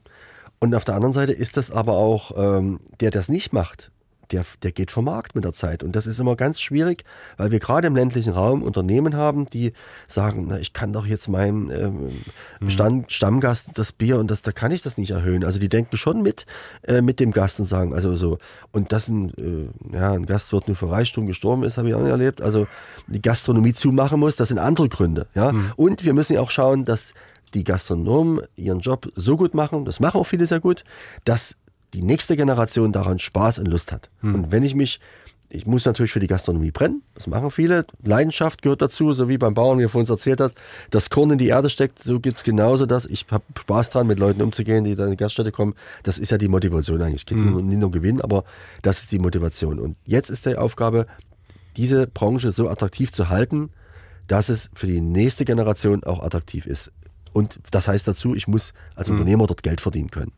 Und 0.59 0.75
auf 0.75 0.85
der 0.85 0.95
anderen 0.95 1.13
Seite 1.13 1.31
ist 1.31 1.57
das 1.57 1.71
aber 1.71 1.93
auch, 1.93 2.31
ähm, 2.37 2.79
der 2.99 3.09
das 3.11 3.29
nicht 3.29 3.51
macht, 3.53 3.91
der, 4.31 4.45
der 4.63 4.71
geht 4.71 4.91
vom 4.91 5.05
Markt 5.05 5.35
mit 5.35 5.43
der 5.43 5.53
Zeit. 5.53 5.83
Und 5.83 5.95
das 5.95 6.07
ist 6.07 6.19
immer 6.19 6.35
ganz 6.35 6.61
schwierig, 6.61 7.03
weil 7.37 7.51
wir 7.51 7.59
gerade 7.59 7.87
im 7.87 7.95
ländlichen 7.95 8.33
Raum 8.33 8.63
Unternehmen 8.63 9.15
haben, 9.15 9.45
die 9.47 9.73
sagen, 10.07 10.45
na, 10.49 10.59
ich 10.59 10.73
kann 10.73 10.93
doch 10.93 11.05
jetzt 11.05 11.27
meinem 11.27 11.69
ähm, 11.71 12.69
Stamm, 12.69 13.05
Stammgast 13.07 13.71
das 13.75 13.91
Bier 13.91 14.19
und 14.19 14.29
das, 14.29 14.41
da 14.41 14.51
kann 14.51 14.71
ich 14.71 14.81
das 14.81 14.97
nicht 14.97 15.11
erhöhen. 15.11 15.43
Also 15.43 15.59
die 15.59 15.69
denken 15.69 15.97
schon 15.97 16.21
mit, 16.21 16.45
äh, 16.83 17.01
mit 17.01 17.19
dem 17.19 17.31
Gast 17.31 17.59
und 17.59 17.65
sagen, 17.65 17.93
also 17.93 18.15
so, 18.15 18.37
und 18.71 18.91
dass 18.91 19.07
ein, 19.07 19.29
äh, 19.37 19.95
ja, 19.95 20.11
ein 20.13 20.25
Gast 20.25 20.53
wird 20.53 20.67
nur 20.67 20.77
für 20.77 20.89
Reichtum 20.89 21.27
gestorben 21.27 21.63
ist, 21.63 21.77
habe 21.77 21.89
ich 21.89 21.95
auch 21.95 22.01
nicht 22.01 22.09
erlebt. 22.09 22.41
Also 22.41 22.67
die 23.07 23.21
Gastronomie 23.21 23.73
zumachen 23.73 24.19
muss, 24.19 24.35
das 24.35 24.49
sind 24.49 24.59
andere 24.59 24.89
Gründe. 24.89 25.27
Ja? 25.35 25.53
Und 25.75 26.05
wir 26.05 26.13
müssen 26.13 26.33
ja 26.33 26.41
auch 26.41 26.51
schauen, 26.51 26.85
dass 26.85 27.13
die 27.53 27.63
Gastronomen 27.63 28.41
ihren 28.55 28.79
Job 28.79 29.11
so 29.15 29.37
gut 29.37 29.53
machen, 29.53 29.85
das 29.85 29.99
machen 29.99 30.19
auch 30.19 30.27
viele 30.27 30.45
sehr 30.47 30.59
gut, 30.59 30.83
dass 31.25 31.55
die 31.93 32.03
nächste 32.03 32.35
Generation 32.37 32.91
daran 32.91 33.19
Spaß 33.19 33.59
und 33.59 33.67
Lust 33.67 33.91
hat. 33.91 34.09
Und 34.21 34.51
wenn 34.51 34.63
ich 34.63 34.75
mich, 34.75 34.99
ich 35.49 35.65
muss 35.65 35.83
natürlich 35.83 36.13
für 36.13 36.21
die 36.21 36.27
Gastronomie 36.27 36.71
brennen, 36.71 37.01
das 37.15 37.27
machen 37.27 37.51
viele. 37.51 37.85
Leidenschaft 38.03 38.61
gehört 38.61 38.81
dazu, 38.81 39.11
so 39.11 39.27
wie 39.27 39.37
beim 39.37 39.53
Bauern, 39.53 39.77
wie 39.79 39.83
er 39.83 39.89
vorhin 39.89 40.09
erzählt 40.09 40.39
hat, 40.39 40.53
das 40.91 41.09
Korn 41.09 41.31
in 41.31 41.37
die 41.37 41.47
Erde 41.49 41.69
steckt, 41.69 42.01
so 42.01 42.21
gibt's 42.21 42.43
genauso 42.45 42.85
das. 42.85 43.05
Ich 43.05 43.25
habe 43.31 43.43
Spaß 43.59 43.89
dran, 43.89 44.07
mit 44.07 44.19
Leuten 44.19 44.41
umzugehen, 44.41 44.85
die 44.85 44.95
da 44.95 45.03
in 45.05 45.11
die 45.11 45.17
Gaststätte 45.17 45.51
kommen. 45.51 45.73
Das 46.03 46.17
ist 46.17 46.31
ja 46.31 46.37
die 46.37 46.47
Motivation 46.47 47.01
eigentlich. 47.01 47.23
Es 47.23 47.25
geht 47.25 47.39
Mhm. 47.39 47.67
nicht 47.67 47.79
nur 47.79 47.91
Gewinn, 47.91 48.21
aber 48.21 48.45
das 48.81 48.99
ist 48.99 49.11
die 49.11 49.19
Motivation. 49.19 49.77
Und 49.79 49.97
jetzt 50.05 50.29
ist 50.29 50.45
die 50.45 50.55
Aufgabe, 50.55 51.05
diese 51.75 52.07
Branche 52.07 52.53
so 52.53 52.69
attraktiv 52.69 53.11
zu 53.11 53.27
halten, 53.27 53.71
dass 54.27 54.47
es 54.47 54.69
für 54.73 54.87
die 54.87 55.01
nächste 55.01 55.43
Generation 55.43 56.03
auch 56.05 56.23
attraktiv 56.23 56.65
ist. 56.65 56.91
Und 57.33 57.59
das 57.71 57.87
heißt 57.89 58.07
dazu, 58.07 58.35
ich 58.35 58.47
muss 58.47 58.73
als 58.95 59.09
Mhm. 59.09 59.15
Unternehmer 59.15 59.47
dort 59.47 59.63
Geld 59.63 59.81
verdienen 59.81 60.11
können. 60.11 60.31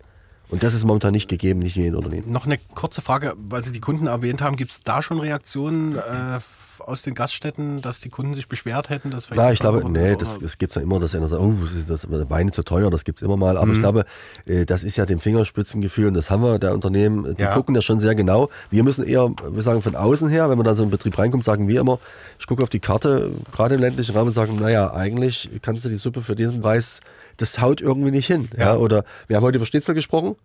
Und 0.54 0.62
das 0.62 0.76
ist 0.76 0.86
momentan 0.86 1.14
nicht 1.14 1.28
gegeben, 1.28 1.62
nicht 1.62 1.78
in 1.78 1.82
jedem 1.82 1.98
Unternehmen. 1.98 2.32
Noch 2.32 2.46
eine 2.46 2.60
kurze 2.76 3.02
Frage, 3.02 3.34
weil 3.50 3.64
Sie 3.64 3.72
die 3.72 3.80
Kunden 3.80 4.06
erwähnt 4.06 4.44
haben. 4.44 4.56
Gibt 4.56 4.70
es 4.70 4.82
da 4.82 5.02
schon 5.02 5.20
Reaktionen 5.20 5.96
äh, 5.96 6.42
aus 6.82 7.02
den 7.02 7.14
Gaststätten, 7.14 7.82
dass 7.82 8.00
die 8.00 8.10
Kunden 8.10 8.34
sich 8.34 8.48
beschwert 8.48 8.90
hätten? 8.90 9.12
Dass 9.12 9.26
vielleicht 9.26 9.42
Na, 9.42 9.52
ich 9.54 9.60
glaube, 9.60 9.90
nee, 9.90 10.10
oder- 10.12 10.18
das, 10.18 10.40
das 10.40 10.58
gibt's 10.58 10.76
ja 10.76 10.82
immer, 10.82 11.00
dass 11.00 11.14
einer 11.16 11.28
sagt, 11.28 11.42
oh, 11.42 11.54
das 11.62 11.74
ist 11.74 11.90
das 11.90 12.08
Wein 12.30 12.48
ist 12.48 12.56
zu 12.56 12.64
teuer, 12.64 12.90
das 12.90 13.04
gibt's 13.04 13.22
immer 13.22 13.38
mal. 13.38 13.58
Aber 13.58 13.68
Mhm. 13.68 13.74
ich 13.74 13.80
glaube, 13.80 14.06
äh, 14.46 14.66
das 14.66 14.84
ist 14.84 14.96
ja 14.98 15.06
dem 15.06 15.20
Fingerspitzengefühl 15.20 16.08
und 16.08 16.14
das 16.14 16.30
haben 16.30 16.44
wir, 16.44 16.60
der 16.60 16.74
Unternehmen, 16.74 17.36
die 17.36 17.42
Ja. 17.44 17.54
gucken 17.54 17.76
ja 17.76 17.82
schon 17.82 18.00
sehr 18.00 18.16
genau. 18.16 18.50
Wir 18.70 18.84
müssen 18.84 19.04
eher, 19.06 19.30
wir 19.50 19.62
sagen 19.64 19.82
von 19.82 19.96
außen 19.96 20.30
her, 20.30 20.50
wenn 20.50 20.58
man 20.58 20.66
dann 20.66 20.76
so 20.76 20.84
in 20.84 20.90
den 20.90 20.92
Betrieb 20.92 21.18
reinkommt, 21.18 21.44
sagen 21.46 21.68
wir 21.68 21.80
immer, 21.82 22.00
ich 22.40 22.48
gucke 22.48 22.64
auf 22.64 22.70
die 22.70 22.80
Karte, 22.80 23.32
gerade 23.52 23.76
im 23.76 23.82
ländlichen 23.82 24.16
Raum 24.16 24.28
und 24.28 24.34
sagen, 24.34 24.60
naja, 24.60 24.94
eigentlich 24.94 25.50
kannst 25.62 25.86
du 25.86 25.90
die 25.90 25.98
Suppe 25.98 26.22
für 26.22 26.36
diesen 26.36 26.62
Preis, 26.62 27.00
das 27.38 27.60
haut 27.62 27.82
irgendwie 27.82 28.12
nicht 28.12 28.28
hin. 28.28 28.50
Ja. 28.58 28.76
Oder 28.76 29.04
wir 29.28 29.38
haben 29.38 29.44
heute 29.44 29.58
über 29.58 29.66
Schnitzel 29.66 29.96
gesprochen. 29.96 30.36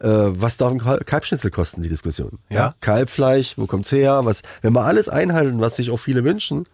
Äh, 0.00 0.08
was 0.08 0.56
darf 0.56 0.70
ein 0.72 0.80
Kal- 0.80 1.00
Kalbschnitzel 1.04 1.50
kosten, 1.50 1.82
die 1.82 1.88
Diskussion? 1.88 2.38
Ja. 2.50 2.74
Kalbfleisch, 2.80 3.56
wo 3.58 3.66
kommt's 3.66 3.92
her? 3.92 4.20
Was, 4.24 4.42
wenn 4.62 4.72
wir 4.74 4.82
alles 4.82 5.08
einhalten, 5.08 5.60
was 5.60 5.76
sich 5.76 5.90
auch 5.90 5.98
viele 5.98 6.24
wünschen, 6.24 6.64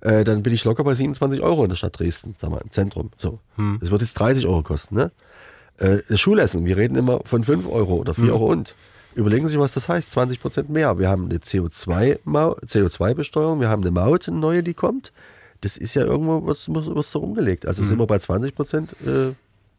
äh, 0.00 0.24
dann 0.24 0.42
bin 0.42 0.52
ich 0.54 0.64
locker 0.64 0.84
bei 0.84 0.94
27 0.94 1.42
Euro 1.42 1.64
in 1.64 1.68
der 1.70 1.76
Stadt 1.76 1.98
Dresden, 1.98 2.34
sag 2.38 2.50
mal, 2.50 2.60
im 2.62 2.70
Zentrum. 2.70 3.10
So. 3.18 3.38
Hm. 3.56 3.78
Das 3.80 3.90
wird 3.90 4.00
jetzt 4.02 4.14
30 4.14 4.46
Euro 4.46 4.62
kosten, 4.62 4.94
ne? 4.96 5.10
Äh, 5.78 5.98
Schulessen, 6.16 6.64
wir 6.64 6.76
reden 6.76 6.96
immer 6.96 7.20
von 7.24 7.44
5 7.44 7.66
Euro 7.68 7.96
oder 7.96 8.14
4 8.14 8.24
Hm. 8.24 8.30
Euro 8.32 8.46
und. 8.46 8.74
Überlegen 9.14 9.44
Sie 9.46 9.50
sich, 9.52 9.60
was 9.60 9.72
das 9.72 9.88
heißt, 9.90 10.10
20 10.12 10.40
Prozent 10.40 10.70
mehr. 10.70 10.98
Wir 10.98 11.10
haben 11.10 11.26
eine 11.26 11.36
CO2-Besteuerung, 11.38 13.60
wir 13.60 13.68
haben 13.68 13.82
eine 13.82 13.90
Maut, 13.90 14.26
eine 14.28 14.38
neue, 14.38 14.62
die 14.62 14.72
kommt. 14.74 15.12
das 15.60 15.76
ist 15.76 15.94
ja 15.94 16.02
irgendwo, 16.02 16.44
wird's, 16.44 16.68
wird's 16.68 17.12
da 17.12 17.20
rumgelegt. 17.20 17.66
Also 17.66 17.82
Mhm. 17.82 17.86
sind 17.86 17.98
wir 18.00 18.06
bei 18.08 18.18
20 18.18 18.52
Prozent 18.56 18.96
äh, 19.06 19.32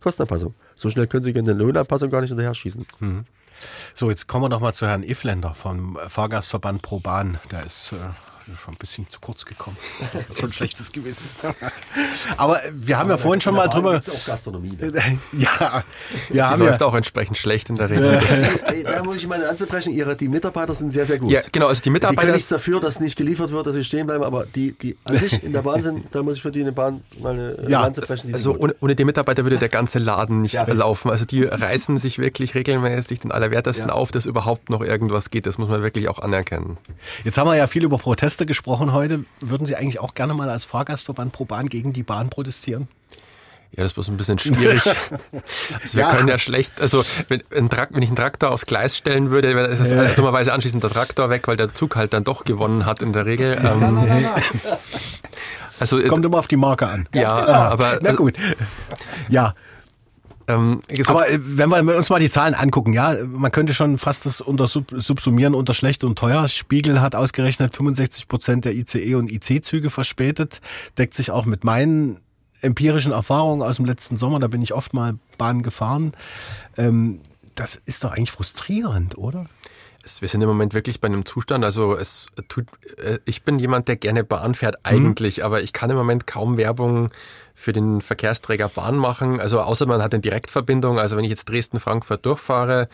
Kostenanpassung. 0.04 0.54
So 0.76 0.90
schnell 0.90 1.08
können 1.08 1.24
Sie 1.24 1.32
in 1.32 1.46
der 1.46 1.56
Lohnanpassung 1.56 2.10
gar 2.10 2.22
nicht 2.22 2.30
hinterher 2.30 2.54
schießen. 2.54 2.86
Mhm. 3.00 3.26
So, 3.96 4.10
jetzt 4.10 4.28
kommen 4.28 4.46
wir 4.46 4.50
noch 4.50 4.60
mal 4.60 4.74
zu 4.74 4.86
Herrn 4.86 5.04
Ifländer 5.04 5.54
vom 5.54 5.98
Fahrgastverband 6.08 6.82
Pro 6.82 7.00
Bahn. 7.00 7.40
Der 7.52 7.66
ist 7.66 7.94
äh, 7.94 7.96
schon 8.62 8.74
ein 8.74 8.78
bisschen 8.78 9.10
zu 9.10 9.20
kurz 9.20 9.46
gekommen. 9.46 9.78
schon 10.40 10.50
ein 10.50 10.54
schlechtes 10.54 10.92
Gewissen. 10.92 11.24
Aber 12.38 12.60
wir 12.74 12.98
haben 12.98 13.10
ja 13.10 13.18
vorhin 13.18 13.42
schon 13.42 13.56
mal 13.56 13.68
drüber. 13.68 13.94
Gibt's 13.94 14.10
auch 14.10 14.26
Gastronomie. 14.26 14.78
Ne? 14.80 14.92
ja, 15.34 15.84
wir 16.30 16.34
Die 16.34 16.42
haben 16.42 16.62
läuft 16.62 16.82
ja. 16.82 16.88
auch 16.88 16.94
entsprechend 16.96 17.38
schlecht 17.38 17.70
in 17.70 17.76
der 17.76 17.90
Regel. 17.90 18.22
Da 18.84 19.04
muss 19.04 19.18
ich 19.18 19.28
mal 19.28 19.46
anzubrechen, 19.48 19.94
ihre, 19.94 20.16
die 20.16 20.28
Mitarbeiter 20.28 20.74
sind 20.76 20.92
sehr, 20.92 21.06
sehr 21.06 21.20
gut. 21.20 21.32
Ja, 21.32 21.42
genau, 21.52 21.68
also 21.68 21.80
die 21.80 21.84
Die 21.86 21.90
Mitarbeiter- 21.92 22.22
können 22.22 22.34
nichts 22.34 22.50
dafür, 22.50 22.80
dass 22.80 23.00
nicht 23.00 23.16
geliefert 23.16 23.52
wird, 23.52 23.68
dass 23.68 23.74
sie 23.76 23.84
stehen 23.84 24.08
bleiben, 24.08 24.24
aber 24.24 24.46
die, 24.46 24.72
die 24.74 24.98
an 25.06 25.18
sich 25.18 25.44
in 25.44 25.54
der 25.54 25.62
Bahn 25.62 25.82
sind, 25.82 26.06
da 26.14 26.24
muss 26.24 26.36
ich 26.36 26.42
für 26.42 26.52
die 26.52 26.60
in 26.60 26.66
der 26.66 26.72
Bahn 26.74 27.02
mal 27.20 27.34
eine 27.34 27.70
Ja, 27.70 27.82
Lanze 27.82 28.02
brechen. 28.02 28.28
Die 28.28 28.34
sind 28.34 28.36
also 28.36 28.58
ohne, 28.58 28.76
ohne 28.82 28.96
die 28.96 29.06
Mitarbeiter 29.06 29.44
würde 29.44 29.58
der 29.58 29.70
ganze 29.70 30.00
Laden 30.00 30.42
nicht 30.42 30.54
Ja. 30.54 30.66
laufen. 30.72 31.10
Also 31.12 31.26
die 31.26 31.44
reißen 31.44 31.98
sich 31.98 32.20
wirklich 32.20 32.56
regelmäßig 32.56 33.20
den 33.22 33.32
Allerwertesten 33.32 33.90
auf, 33.90 34.12
dass 34.12 34.26
überhaupt 34.26 34.70
noch 34.70 34.82
irgendwas 34.82 35.30
geht. 35.30 35.46
Das 35.46 35.58
muss 35.58 35.70
man 35.70 35.82
wirklich 35.82 36.10
auch 36.10 36.20
anerkennen. 36.20 36.78
Jetzt 37.24 37.38
haben 37.38 37.48
wir 37.48 37.56
ja 37.56 37.68
viel 37.68 37.84
über 37.84 37.98
Proteste 37.98 38.33
gesprochen 38.38 38.94
heute. 38.94 39.26
Würden 39.40 39.66
Sie 39.66 39.76
eigentlich 39.76 40.00
auch 40.00 40.14
gerne 40.14 40.34
mal 40.34 40.50
als 40.50 40.66
Fahrgastverband 40.66 41.32
Pro 41.32 41.46
Bahn 41.46 41.68
gegen 41.70 41.94
die 41.94 42.04
Bahn 42.04 42.30
protestieren? 42.30 42.88
Ja, 43.72 43.82
das 43.82 43.88
ist 43.88 43.94
bloß 43.96 44.10
ein 44.10 44.18
bisschen 44.18 44.38
schwierig. 44.38 44.84
Also 45.82 45.94
wir 45.98 46.02
Ja. 46.04 46.16
können 46.16 46.28
ja 46.28 46.38
schlecht, 46.38 46.80
also 46.80 47.04
wenn, 47.28 47.42
wenn 47.50 47.68
ich 48.04 48.10
einen 48.10 48.16
Traktor 48.16 48.52
aufs 48.52 48.66
Gleis 48.68 48.96
stellen 48.98 49.32
würde, 49.32 49.56
wäre 49.56 49.76
das 49.76 49.90
Ja. 49.90 50.04
dummerweise 50.10 50.54
anschließend 50.54 50.84
der 50.84 50.92
Traktor 50.92 51.30
weg, 51.32 51.48
weil 51.48 51.58
der 51.58 51.74
Zug 51.74 51.96
halt 51.96 52.14
dann 52.14 52.24
doch 52.24 52.44
gewonnen 52.44 52.86
hat 52.86 53.02
in 53.02 53.14
der 53.14 53.26
Regel. 53.26 53.58
Ähm, 53.64 54.28
also 55.80 56.00
Kommt 56.04 56.24
immer 56.26 56.38
auf 56.38 56.48
die 56.48 56.56
Marke 56.56 56.88
an. 56.88 57.08
Ja, 57.14 57.42
genau. 57.46 57.52
aber 57.58 58.00
Na 58.02 58.14
gut. 58.14 58.36
Ja. 59.30 59.56
Ähm, 60.54 60.82
Aber 61.08 61.30
äh, 61.30 61.40
wenn 61.42 61.70
wir 61.70 61.96
uns 61.96 62.10
mal 62.10 62.20
die 62.20 62.30
Zahlen 62.30 62.54
angucken, 62.54 62.94
ja, 62.94 63.16
man 63.26 63.52
könnte 63.52 63.74
schon 63.74 63.98
fast 63.98 64.26
das 64.26 64.42
unter 64.42 64.68
sub, 64.68 64.94
subsumieren 64.96 65.56
unter 65.56 65.74
schlecht 65.74 66.04
und 66.04 66.18
teuer. 66.18 66.48
Spiegel 66.48 67.02
hat 67.02 67.16
ausgerechnet 67.16 67.76
65 67.76 68.28
Prozent 68.28 68.66
der 68.66 68.76
ICE 68.76 69.16
und 69.16 69.32
IC-Züge 69.32 69.90
verspätet, 69.90 70.62
deckt 70.98 71.14
sich 71.14 71.32
auch 71.32 71.46
mit 71.46 71.64
meinen 71.64 72.18
empirischen 72.62 73.12
Erfahrungen 73.12 73.62
aus 73.62 73.78
dem 73.78 73.86
letzten 73.86 74.18
Sommer. 74.18 74.40
Da 74.40 74.48
bin 74.48 74.62
ich 74.62 74.74
oft 74.74 74.94
mal 74.94 75.18
Bahn 75.38 75.64
gefahren. 75.64 76.14
Ähm, 76.78 77.20
das 77.56 77.76
ist 77.76 78.04
doch 78.04 78.12
eigentlich 78.12 78.32
frustrierend, 78.32 79.18
oder? 79.18 79.46
Wir 80.20 80.28
sind 80.28 80.42
im 80.42 80.50
Moment 80.50 80.74
wirklich 80.74 81.00
bei 81.00 81.08
einem 81.08 81.26
Zustand, 81.26 81.64
also 81.64 81.96
es 81.96 82.28
tut, 82.50 82.66
äh, 82.98 83.20
ich 83.24 83.44
bin 83.44 83.58
jemand, 83.58 83.88
der 83.88 83.96
gerne 83.96 84.26
Bahn 84.26 84.54
fährt 84.54 84.78
eigentlich, 84.84 85.46
aber 85.46 85.62
ich 85.62 85.72
kann 85.72 85.90
im 85.90 85.96
Moment 85.96 86.28
kaum 86.28 86.58
Werbung 86.58 87.10
für 87.54 87.72
den 87.72 88.02
Verkehrsträger 88.02 88.68
Bahn 88.68 88.98
machen, 88.98 89.40
also 89.40 89.62
außer 89.62 89.86
man 89.86 90.04
hat 90.04 90.14
eine 90.14 90.22
Direktverbindung, 90.22 91.00
also 91.00 91.16
wenn 91.16 91.24
ich 91.24 91.30
jetzt 91.30 91.48
Dresden-Frankfurt 91.48 92.26
durchfahre, 92.26 92.90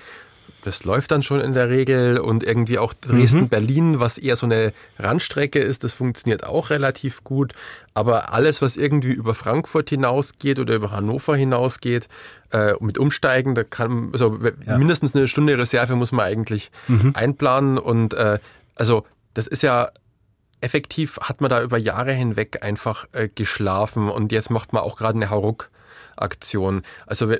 das 0.63 0.83
läuft 0.83 1.11
dann 1.11 1.23
schon 1.23 1.39
in 1.41 1.53
der 1.53 1.69
Regel 1.69 2.19
und 2.19 2.43
irgendwie 2.43 2.77
auch 2.77 2.93
Dresden-Berlin, 2.93 3.99
was 3.99 4.17
eher 4.17 4.35
so 4.35 4.45
eine 4.45 4.73
Randstrecke 4.97 5.59
ist, 5.59 5.83
das 5.83 5.93
funktioniert 5.93 6.45
auch 6.45 6.69
relativ 6.69 7.23
gut. 7.23 7.53
Aber 7.93 8.33
alles, 8.33 8.61
was 8.61 8.77
irgendwie 8.77 9.11
über 9.11 9.35
Frankfurt 9.35 9.89
hinausgeht 9.89 10.59
oder 10.59 10.75
über 10.75 10.91
Hannover 10.91 11.35
hinausgeht, 11.35 12.07
äh, 12.51 12.73
mit 12.79 12.97
Umsteigen, 12.97 13.55
da 13.55 13.63
kann 13.63 14.09
also 14.13 14.37
Ja. 14.65 14.77
mindestens 14.77 15.15
eine 15.15 15.27
Stunde 15.27 15.57
Reserve 15.57 15.95
muss 15.95 16.11
man 16.11 16.25
eigentlich 16.25 16.71
Mhm. 16.87 17.13
einplanen 17.15 17.77
und 17.77 18.13
äh, 18.13 18.39
also 18.75 19.05
das 19.33 19.47
ist 19.47 19.63
ja 19.63 19.89
effektiv 20.61 21.17
hat 21.21 21.39
man 21.39 21.49
da 21.49 21.61
über 21.61 21.77
Jahre 21.77 22.11
hinweg 22.11 22.63
einfach 22.63 23.05
äh, 23.13 23.29
geschlafen 23.33 24.09
und 24.09 24.31
jetzt 24.33 24.49
macht 24.49 24.73
man 24.73 24.83
auch 24.83 24.97
gerade 24.97 25.15
eine 25.15 25.29
Hauruck-Aktion. 25.29 26.83
Also 27.05 27.29
wir, 27.29 27.39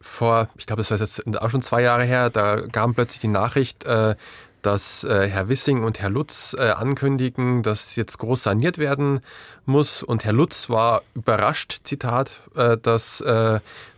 vor, 0.00 0.48
ich 0.56 0.66
glaube, 0.66 0.80
das 0.80 0.90
war 0.90 0.98
jetzt 0.98 1.22
auch 1.38 1.50
schon 1.50 1.62
zwei 1.62 1.82
Jahre 1.82 2.04
her, 2.04 2.30
da 2.30 2.62
kam 2.72 2.94
plötzlich 2.94 3.20
die 3.20 3.28
Nachricht, 3.28 3.84
äh, 3.84 4.14
dass 4.62 5.04
äh, 5.04 5.26
Herr 5.26 5.48
Wissing 5.48 5.84
und 5.84 6.00
Herr 6.00 6.10
Lutz 6.10 6.54
äh, 6.58 6.70
ankündigen, 6.70 7.62
dass 7.62 7.96
jetzt 7.96 8.18
groß 8.18 8.42
saniert 8.42 8.76
werden 8.76 9.20
muss. 9.64 10.02
Und 10.02 10.24
Herr 10.24 10.34
Lutz 10.34 10.68
war 10.68 11.02
überrascht, 11.14 11.80
Zitat, 11.84 12.40
äh, 12.54 12.76
dass 12.76 13.22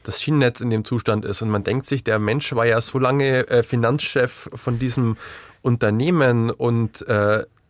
das 0.05 0.23
Schienennetz 0.23 0.61
in 0.61 0.71
dem 0.71 0.85
Zustand 0.85 1.25
ist. 1.25 1.43
Und 1.43 1.51
man 1.51 1.65
denkt 1.65 1.87
sich, 1.87 2.05
der 2.05 2.19
Mensch 2.19 2.55
war 2.55 2.67
ja 2.67 2.81
so 2.81 2.99
lange 2.99 3.45
Finanzchef 3.65 4.51
von 4.55 4.79
diesem 4.79 5.17
Unternehmen 5.63 6.51
und 6.51 7.05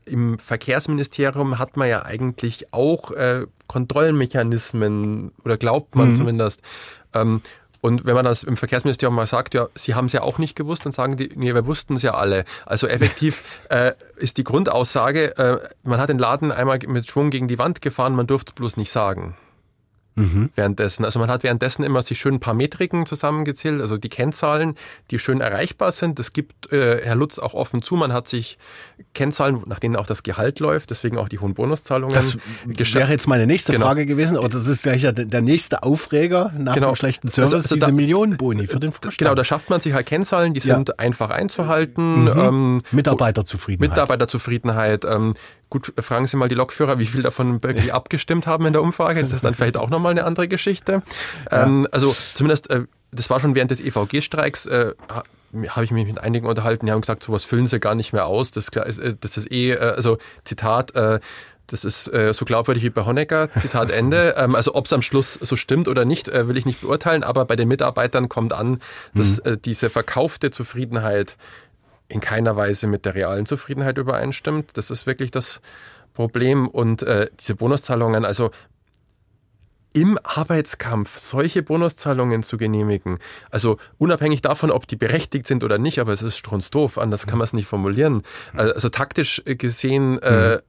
im 0.04 0.38
Verkehrsministerium 0.38 1.58
hat 1.58 1.76
man 1.76 1.88
ja 1.88 2.04
eigentlich 2.04 2.72
auch 2.72 3.12
Kontrollmechanismen 3.66 5.32
oder 5.44 5.56
glaubt 5.56 5.94
man 5.94 6.08
Mhm. 6.08 6.16
zumindest. 6.16 6.62
Ähm, 7.14 7.40
und 7.82 8.06
wenn 8.06 8.14
man 8.14 8.24
das 8.24 8.44
im 8.44 8.56
Verkehrsministerium 8.56 9.16
mal 9.16 9.26
sagt, 9.26 9.54
ja, 9.54 9.66
sie 9.74 9.96
haben 9.96 10.06
es 10.06 10.12
ja 10.12 10.22
auch 10.22 10.38
nicht 10.38 10.54
gewusst, 10.54 10.86
dann 10.86 10.92
sagen 10.92 11.16
die, 11.16 11.30
nee, 11.34 11.52
wir 11.52 11.66
wussten 11.66 11.96
es 11.96 12.02
ja 12.02 12.14
alle. 12.14 12.44
Also 12.64 12.86
effektiv 12.86 13.42
äh, 13.70 13.92
ist 14.16 14.38
die 14.38 14.44
Grundaussage, 14.44 15.36
äh, 15.36 15.58
man 15.82 16.00
hat 16.00 16.08
den 16.08 16.18
Laden 16.18 16.52
einmal 16.52 16.78
mit 16.86 17.08
Schwung 17.08 17.30
gegen 17.30 17.48
die 17.48 17.58
Wand 17.58 17.82
gefahren, 17.82 18.14
man 18.14 18.28
durfte 18.28 18.50
es 18.50 18.54
bloß 18.54 18.76
nicht 18.76 18.92
sagen. 18.92 19.36
Währenddessen. 20.14 21.04
Also 21.06 21.18
man 21.18 21.30
hat 21.30 21.42
währenddessen 21.42 21.82
immer 21.84 22.02
sich 22.02 22.18
schön 22.20 22.34
ein 22.34 22.40
paar 22.40 22.52
Metriken 22.54 23.06
zusammengezählt, 23.06 23.80
also 23.80 23.96
die 23.96 24.10
Kennzahlen, 24.10 24.74
die 25.10 25.18
schön 25.18 25.40
erreichbar 25.40 25.90
sind. 25.92 26.18
Das 26.18 26.32
gibt 26.34 26.70
äh, 26.72 27.00
Herr 27.02 27.14
Lutz 27.16 27.38
auch 27.38 27.54
offen 27.54 27.80
zu. 27.82 27.96
Man 27.96 28.12
hat 28.12 28.28
sich 28.28 28.58
Kennzahlen, 29.14 29.62
nach 29.66 29.78
denen 29.78 29.96
auch 29.96 30.06
das 30.06 30.22
Gehalt 30.22 30.60
läuft, 30.60 30.90
deswegen 30.90 31.16
auch 31.16 31.28
die 31.30 31.38
hohen 31.38 31.54
Bonuszahlungen. 31.54 32.14
Das 32.14 32.36
wäre 32.94 33.10
jetzt 33.10 33.26
meine 33.26 33.46
nächste 33.46 33.72
Genau. 33.72 33.86
Frage 33.86 34.04
gewesen, 34.06 34.36
aber 34.36 34.48
das 34.50 34.66
ist 34.66 34.82
gleich 34.82 35.00
der 35.02 35.12
der 35.12 35.40
nächste 35.40 35.82
Aufreger 35.82 36.52
nach 36.58 36.74
Genau. 36.74 36.90
dem 36.92 36.96
schlechten 36.96 37.28
Service, 37.28 37.54
Also- 37.54 37.56
also 37.64 37.74
diese 37.76 37.86
da- 37.86 37.92
Millionenboni 37.92 38.66
für 38.66 38.80
den 38.80 38.92
Vorstand. 38.92 39.16
Genau, 39.18 39.34
da 39.34 39.44
schafft 39.44 39.70
man 39.70 39.80
sich 39.80 39.94
halt 39.94 40.06
Kennzahlen, 40.06 40.52
die 40.54 40.60
Ja. 40.60 40.74
sind 40.76 40.98
einfach 40.98 41.30
einzuhalten. 41.30 42.24
Mhm. 42.24 42.28
Ähm, 42.38 42.82
Mitarbeiterzufriedenheit. 42.92 43.90
Mitarbeiterzufriedenheit. 43.90 45.04
Ähm, 45.04 45.34
gut, 45.72 45.92
fragen 46.00 46.26
Sie 46.26 46.36
mal 46.36 46.48
die 46.48 46.54
Lokführer, 46.54 46.98
wie 46.98 47.06
viel 47.06 47.22
davon 47.22 47.62
wirklich 47.62 47.94
abgestimmt 47.94 48.46
haben 48.46 48.66
in 48.66 48.74
der 48.74 48.82
Umfrage. 48.82 49.22
Das 49.22 49.32
ist 49.32 49.42
dann 49.42 49.54
vielleicht 49.54 49.78
auch 49.78 49.88
nochmal 49.88 50.10
eine 50.10 50.24
andere 50.24 50.46
Geschichte. 50.46 51.02
Ähm, 51.50 51.88
also 51.90 52.14
zumindest, 52.34 52.68
äh, 52.70 52.82
das 53.10 53.30
war 53.30 53.40
schon 53.40 53.54
während 53.54 53.70
des 53.70 53.80
EVG-Streiks, 53.80 54.66
äh, 54.66 54.92
ha- 55.10 55.24
habe 55.68 55.84
ich 55.84 55.90
mich 55.90 56.06
mit 56.06 56.18
einigen 56.18 56.46
unterhalten, 56.46 56.86
die 56.86 56.92
haben 56.92 57.00
gesagt, 57.00 57.22
sowas 57.22 57.44
füllen 57.44 57.66
sie 57.66 57.80
gar 57.80 57.94
nicht 57.94 58.12
mehr 58.12 58.26
aus. 58.26 58.50
Das, 58.50 58.68
äh, 58.68 59.14
das 59.18 59.36
ist 59.38 59.50
eh, 59.50 59.72
äh, 59.72 59.78
also 59.78 60.18
Zitat, 60.44 60.94
äh, 60.94 61.20
das 61.68 61.84
ist 61.86 62.08
äh, 62.12 62.34
so 62.34 62.44
glaubwürdig 62.44 62.82
wie 62.82 62.90
bei 62.90 63.04
Honecker, 63.06 63.48
Zitat 63.58 63.90
Ende. 64.02 64.34
Ähm, 64.36 64.54
also 64.54 64.74
ob 64.74 64.84
es 64.86 64.92
am 64.92 65.00
Schluss 65.00 65.34
so 65.34 65.56
stimmt 65.56 65.88
oder 65.88 66.04
nicht, 66.04 66.28
äh, 66.28 66.48
will 66.48 66.56
ich 66.58 66.66
nicht 66.66 66.82
beurteilen, 66.82 67.22
aber 67.22 67.44
bei 67.46 67.56
den 67.56 67.68
Mitarbeitern 67.68 68.28
kommt 68.28 68.52
an, 68.52 68.80
dass 69.14 69.38
äh, 69.40 69.56
diese 69.56 69.88
verkaufte 69.88 70.50
Zufriedenheit 70.50 71.36
in 72.12 72.20
keiner 72.20 72.56
Weise 72.56 72.86
mit 72.86 73.06
der 73.06 73.14
realen 73.14 73.46
Zufriedenheit 73.46 73.96
übereinstimmt. 73.96 74.76
Das 74.76 74.90
ist 74.90 75.06
wirklich 75.06 75.30
das 75.30 75.60
Problem. 76.12 76.68
Und 76.68 77.02
äh, 77.02 77.28
diese 77.40 77.54
Bonuszahlungen, 77.54 78.26
also 78.26 78.50
im 79.94 80.18
Arbeitskampf 80.22 81.18
solche 81.18 81.62
Bonuszahlungen 81.62 82.42
zu 82.42 82.58
genehmigen, 82.58 83.18
also 83.50 83.78
unabhängig 83.98 84.42
davon, 84.42 84.70
ob 84.70 84.86
die 84.86 84.96
berechtigt 84.96 85.46
sind 85.46 85.64
oder 85.64 85.78
nicht, 85.78 86.00
aber 86.00 86.12
es 86.12 86.22
ist 86.22 86.36
strunzdoof, 86.36 86.98
anders 86.98 87.26
kann 87.26 87.38
man 87.38 87.44
es 87.44 87.52
nicht 87.52 87.66
formulieren. 87.66 88.22
Also, 88.54 88.74
also 88.74 88.88
taktisch 88.88 89.42
gesehen, 89.44 90.18
äh, 90.22 90.60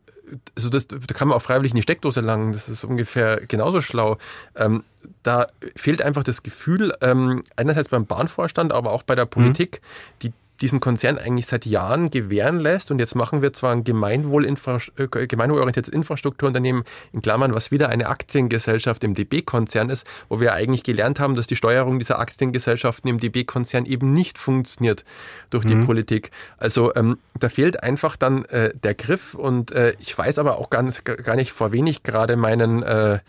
also 0.55 0.69
das, 0.69 0.87
da 0.87 0.97
kann 1.13 1.27
man 1.27 1.37
auch 1.37 1.41
freiwillig 1.41 1.71
in 1.71 1.77
die 1.77 1.83
Steckdose 1.83 2.21
langen, 2.21 2.53
das 2.53 2.69
ist 2.69 2.83
ungefähr 2.83 3.45
genauso 3.47 3.81
schlau. 3.81 4.17
Ähm, 4.55 4.83
da 5.23 5.47
fehlt 5.75 6.01
einfach 6.01 6.23
das 6.23 6.43
Gefühl, 6.43 6.93
ähm, 7.01 7.41
einerseits 7.55 7.89
beim 7.89 8.05
Bahnvorstand, 8.05 8.73
aber 8.73 8.91
auch 8.91 9.03
bei 9.03 9.15
der 9.15 9.25
Politik, 9.25 9.81
die 10.21 10.33
diesen 10.61 10.79
Konzern 10.79 11.17
eigentlich 11.17 11.47
seit 11.47 11.65
Jahren 11.65 12.09
gewähren 12.11 12.59
lässt. 12.59 12.91
Und 12.91 12.99
jetzt 12.99 13.15
machen 13.15 13.41
wir 13.41 13.53
zwar 13.53 13.71
ein 13.73 13.83
Gemeinwohlinfra- 13.83 14.91
äh, 14.97 15.27
gemeinwohlorientiertes 15.27 15.91
Infrastrukturunternehmen, 15.91 16.83
in 17.11 17.21
Klammern, 17.21 17.53
was 17.53 17.71
wieder 17.71 17.89
eine 17.89 18.07
Aktiengesellschaft 18.07 19.03
im 19.03 19.13
DB-Konzern 19.13 19.89
ist, 19.89 20.05
wo 20.29 20.39
wir 20.39 20.53
eigentlich 20.53 20.83
gelernt 20.83 21.19
haben, 21.19 21.35
dass 21.35 21.47
die 21.47 21.55
Steuerung 21.55 21.99
dieser 21.99 22.19
Aktiengesellschaften 22.19 23.09
im 23.09 23.19
DB-Konzern 23.19 23.85
eben 23.85 24.13
nicht 24.13 24.37
funktioniert 24.37 25.03
durch 25.49 25.65
die 25.65 25.75
Mhm. 25.75 25.85
Politik. 25.85 26.31
Also 26.57 26.93
ähm, 26.95 27.17
da 27.39 27.49
fehlt 27.49 27.83
einfach 27.83 28.15
dann 28.15 28.45
äh, 28.45 28.73
der 28.75 28.93
Griff. 28.93 29.33
Und 29.33 29.71
äh, 29.71 29.93
ich 29.99 30.17
weiß 30.17 30.39
aber 30.39 30.59
auch 30.59 30.69
ganz, 30.69 31.03
gar 31.03 31.35
nicht, 31.35 31.51
vor 31.51 31.71
wen 31.71 31.87
ich 31.87 32.03
gerade 32.03 32.35
meinen 32.35 32.83
äh, 32.83 33.19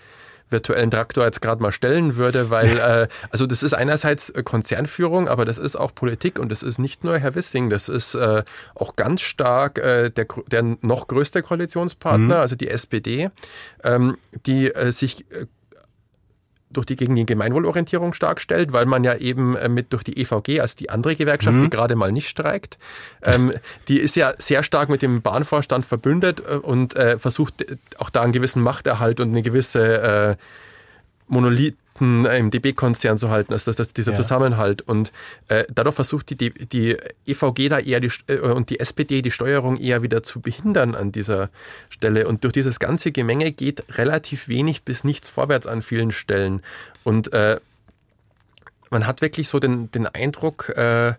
virtuellen 0.50 0.90
Traktor 0.90 1.24
jetzt 1.24 1.40
gerade 1.40 1.62
mal 1.62 1.72
stellen 1.72 2.16
würde, 2.16 2.50
weil 2.50 2.78
äh, 2.78 3.08
also 3.30 3.46
das 3.46 3.62
ist 3.62 3.74
einerseits 3.74 4.30
äh, 4.30 4.42
Konzernführung, 4.42 5.28
aber 5.28 5.44
das 5.44 5.58
ist 5.58 5.76
auch 5.76 5.94
Politik 5.94 6.38
und 6.38 6.50
das 6.50 6.62
ist 6.62 6.78
nicht 6.78 7.04
nur 7.04 7.18
Herr 7.18 7.34
Wissing, 7.34 7.70
das 7.70 7.88
ist 7.88 8.14
äh, 8.14 8.42
auch 8.74 8.96
ganz 8.96 9.22
stark 9.22 9.78
äh, 9.78 10.10
der, 10.10 10.26
der 10.50 10.76
noch 10.82 11.08
größte 11.08 11.42
Koalitionspartner, 11.42 12.24
Mhm. 12.24 12.40
also 12.40 12.56
die 12.56 12.68
SPD, 12.68 13.30
ähm, 13.82 14.16
die 14.46 14.72
äh, 14.74 14.92
sich 14.92 15.30
äh, 15.32 15.46
durch 16.74 16.86
die, 16.86 16.96
gegen 16.96 17.14
die 17.14 17.24
Gemeinwohlorientierung 17.26 18.12
stark 18.12 18.40
stellt, 18.40 18.72
weil 18.72 18.86
man 18.86 19.02
ja 19.04 19.14
eben 19.16 19.56
äh, 19.56 19.68
mit 19.68 19.92
durch 19.92 20.04
die 20.04 20.20
EVG, 20.20 20.60
also 20.60 20.76
die 20.78 20.90
andere 20.90 21.16
Gewerkschaft, 21.16 21.56
Mhm. 21.56 21.62
die 21.62 21.70
gerade 21.70 21.96
mal 21.96 22.12
nicht 22.12 22.28
streikt, 22.28 22.78
ähm, 23.22 23.52
die 23.88 23.98
ist 23.98 24.16
ja 24.16 24.32
sehr 24.38 24.62
stark 24.62 24.88
mit 24.88 25.02
dem 25.02 25.22
Bahnvorstand 25.22 25.84
verbündet 25.86 26.42
äh, 26.46 26.54
und 26.56 26.94
äh, 26.96 27.18
versucht 27.18 27.62
äh, 27.62 27.76
auch 27.98 28.10
da 28.10 28.22
einen 28.22 28.32
gewissen 28.32 28.62
Machterhalt 28.62 29.20
und 29.20 29.28
eine 29.28 29.42
gewisse 29.42 30.02
äh, 30.02 30.36
Monolithen 31.26 31.78
im 32.00 32.50
DB-Konzern 32.50 33.18
zu 33.18 33.30
halten, 33.30 33.52
also 33.52 33.70
das, 33.70 33.76
das, 33.76 33.92
dieser 33.92 34.12
Ja. 34.12 34.16
Zusammenhalt. 34.16 34.82
Und 34.82 35.12
äh, 35.48 35.64
dadurch 35.72 35.94
versucht 35.94 36.30
die, 36.30 36.36
die, 36.36 36.50
die 36.50 36.96
EVG 37.26 37.68
da 37.68 37.78
eher 37.78 38.00
die, 38.00 38.10
äh, 38.26 38.38
und 38.38 38.70
die 38.70 38.80
SPD 38.80 39.22
die 39.22 39.30
Steuerung 39.30 39.76
eher 39.76 40.02
wieder 40.02 40.22
zu 40.22 40.40
behindern 40.40 40.94
an 40.94 41.12
dieser 41.12 41.50
Stelle. 41.88 42.26
Und 42.26 42.44
durch 42.44 42.52
dieses 42.52 42.80
ganze 42.80 43.12
Gemenge 43.12 43.52
geht 43.52 43.84
relativ 43.96 44.48
wenig 44.48 44.82
bis 44.82 45.04
nichts 45.04 45.28
vorwärts 45.28 45.66
an 45.66 45.82
vielen 45.82 46.10
Stellen. 46.10 46.62
Und 47.04 47.32
äh, 47.32 47.60
man 48.90 49.06
hat 49.06 49.20
wirklich 49.20 49.48
so 49.48 49.58
den, 49.58 49.90
den 49.92 50.06
Eindruck, 50.06 50.70
äh, 50.70 51.14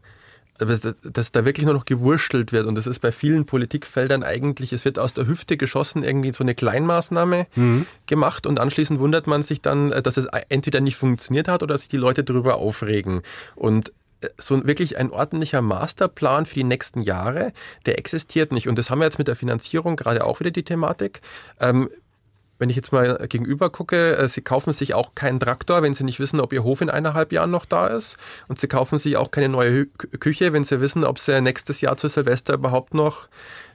dass 0.57 1.32
da 1.32 1.45
wirklich 1.45 1.65
nur 1.65 1.73
noch 1.73 1.86
gewurschtelt 1.86 2.53
wird. 2.53 2.65
Und 2.65 2.76
das 2.76 2.88
ist 2.88 2.99
bei 2.99 3.11
vielen 3.11 3.45
Politikfeldern 3.45 4.23
eigentlich, 4.23 4.72
es 4.72 4.86
wird 4.86 4.99
aus 4.99 5.14
der 5.14 5.27
Hüfte 5.27 5.57
geschossen, 5.57 6.03
irgendwie 6.03 6.32
so 6.32 6.44
eine 6.44 6.56
Kleinmaßnahme 6.56 7.48
Mhm. 7.56 7.86
gemacht 8.06 8.48
und 8.48 8.60
anschließend 8.60 8.99
wundert 8.99 9.27
man 9.27 9.44
sich 9.44 9.61
dann, 9.61 9.91
äh, 9.91 10.02
dass 10.02 10.18
es 10.18 10.27
entweder 10.49 10.80
nicht 10.80 10.95
funktioniert 10.95 11.48
hat 11.48 11.61
oder 11.64 11.77
sich 11.77 11.90
die 11.90 11.98
Leute 11.98 12.23
darüber 12.23 12.56
aufregen. 12.56 13.22
Und 13.56 13.91
äh, 14.22 14.27
so 14.38 14.65
wirklich 14.65 14.98
ein 14.98 15.11
ordentlicher 15.11 15.61
Masterplan 15.61 16.45
für 16.45 16.56
die 16.56 16.64
nächsten 16.64 17.02
Jahre, 17.02 17.52
der 17.86 17.98
existiert 17.99 18.52
nicht. 18.53 18.68
Und 18.69 18.80
das 18.80 18.90
haben 18.90 18.99
wir 18.99 19.06
jetzt 19.06 19.18
mit 19.18 19.27
der 19.27 19.36
Finanzierung 19.36 19.95
gerade 19.98 20.23
auch 20.23 20.40
wieder 20.40 20.52
die 20.52 20.64
Thematik. 20.64 21.22
Ähm, 21.60 21.90
wenn 22.57 22.69
ich 22.69 22.76
jetzt 22.76 22.91
mal 22.91 23.26
gegenüber 23.27 23.69
gucke, 23.69 24.18
äh, 24.18 24.27
Sie 24.27 24.41
kaufen 24.41 24.72
sich 24.73 24.94
auch 24.94 25.14
keinen 25.15 25.40
Traktor, 25.40 25.82
wenn 25.82 25.94
Sie 25.94 26.03
nicht 26.03 26.19
wissen, 26.19 26.40
ob 26.40 26.53
Ihr 26.53 26.64
Hof 26.64 26.82
in 26.82 26.90
eineinhalb 26.90 27.32
Jahren 27.32 27.52
noch 27.52 27.65
da 27.65 27.88
ist. 27.88 28.18
Und 28.48 28.60
Sie 28.60 28.68
kaufen 28.68 28.98
sich 28.98 29.18
auch 29.18 29.32
keine 29.32 29.49
neue 29.49 29.86
Küche, 29.88 30.53
wenn 30.53 30.64
Sie 30.64 30.80
wissen, 30.82 31.03
ob 31.03 31.19
Sie 31.19 31.40
nächstes 31.41 31.82
Jahr 31.82 31.98
zu 31.98 32.07
Silvester 32.07 32.53
überhaupt 32.53 32.94
noch 32.94 33.27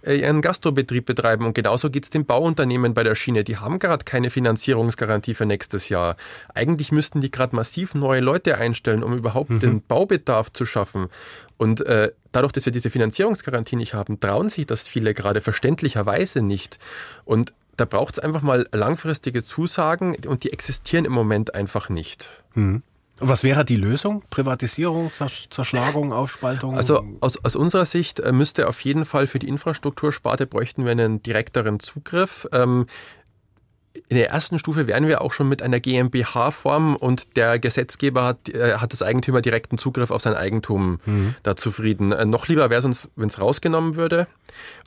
äh, 0.03 0.17
Ihren 0.21 0.41
Gastrobetrieb 0.41 1.05
betreiben. 1.05 1.45
Und 1.45 1.55
genauso 1.55 1.91
geht 1.91 2.05
es 2.05 2.11
den 2.11 2.25
Bauunternehmen 2.25 2.95
bei 2.95 3.03
der 3.03 3.15
Schiene. 3.15 3.45
Die 3.45 3.59
haben 3.59 3.79
gerade 3.79 4.05
keine 4.05 4.31
Finanzierungsgarantie 4.31 5.35
für 5.35 5.47
nächstes 5.47 5.89
Jahr. 5.91 6.17
Eigentlich 6.55 6.91
müssten 6.91 7.21
die 7.21 7.31
gerade 7.31 7.55
massiv 7.55 7.95
neue 7.95 8.21
Leute 8.21 8.57
einstellen, 8.57 9.03
um 9.03 9.17
überhaupt 9.17 9.51
Mhm. 9.51 9.61
den 9.61 9.83
Baubedarf 9.83 10.53
zu 10.53 10.65
schaffen. 10.65 11.09
Und 11.59 11.85
äh, 11.85 12.13
dadurch, 12.33 12.53
dass 12.53 12.65
wir 12.65 12.73
diese 12.73 12.89
Finanzierungsgarantie 12.89 13.77
nicht 13.77 13.93
haben, 13.93 14.19
trauen 14.19 14.49
sich 14.49 14.65
das 14.67 14.89
viele 14.89 15.13
gerade 15.13 15.43
verständlicherweise 15.43 16.41
nicht. 16.41 16.79
Und 17.27 17.53
da 17.81 17.87
braucht 17.87 18.15
es 18.15 18.19
einfach 18.21 18.43
mal 18.43 18.69
langfristige 18.73 19.43
Zusagen 19.43 20.15
und 20.27 20.45
die 20.45 20.53
existieren 20.53 21.07
im 21.07 21.13
Moment 21.13 21.55
einfach 21.55 21.89
nicht. 21.89 22.43
Und 22.55 22.83
was 23.29 23.43
wäre 23.43 23.65
die 23.65 23.77
Lösung? 23.77 24.23
Privatisierung, 24.31 25.11
Zersch- 25.11 25.51
Zerschlagung, 25.51 26.13
Aufspaltung? 26.13 26.77
Also 26.77 27.05
aus, 27.21 27.43
aus 27.45 27.57
unserer 27.57 27.85
Sicht 27.85 28.21
äh, 28.21 28.33
müsste 28.33 28.67
auf 28.69 28.81
jeden 28.83 29.05
Fall 29.05 29.27
für 29.27 29.39
die 29.39 29.49
Infrastruktursparte 29.49 30.47
bräuchten 30.47 30.85
wir 30.85 30.93
einen 30.93 31.23
direkteren 31.23 31.81
Zugriff. 31.81 32.47
Ähm, 32.53 32.87
in 34.11 34.17
der 34.17 34.29
ersten 34.31 34.59
Stufe 34.59 34.89
wären 34.89 35.07
wir 35.07 35.21
auch 35.21 35.33
schon 35.33 35.49
mit 35.49 35.63
einer 35.63 35.79
GmbH-Form 35.79 36.97
und 36.97 37.37
der 37.37 37.61
Gesetzgeber 37.61 38.25
hat, 38.25 38.49
äh, 38.49 38.75
hat 38.75 38.93
das 38.93 39.03
Eigentümer 39.03 39.41
direkten 39.41 39.79
Zugriff 39.79 40.11
auf 40.11 40.21
sein 40.21 40.35
Eigentum 40.35 40.99
Mhm. 41.07 41.37
da 41.45 41.55
zufrieden. 41.55 42.11
Äh, 42.11 42.25
noch 42.27 42.49
lieber 42.49 42.71
wäre 42.71 42.81
es 42.81 42.85
uns, 42.85 43.09
wenn 43.15 43.29
es 43.29 43.41
rausgenommen 43.41 43.95
würde. 43.95 44.27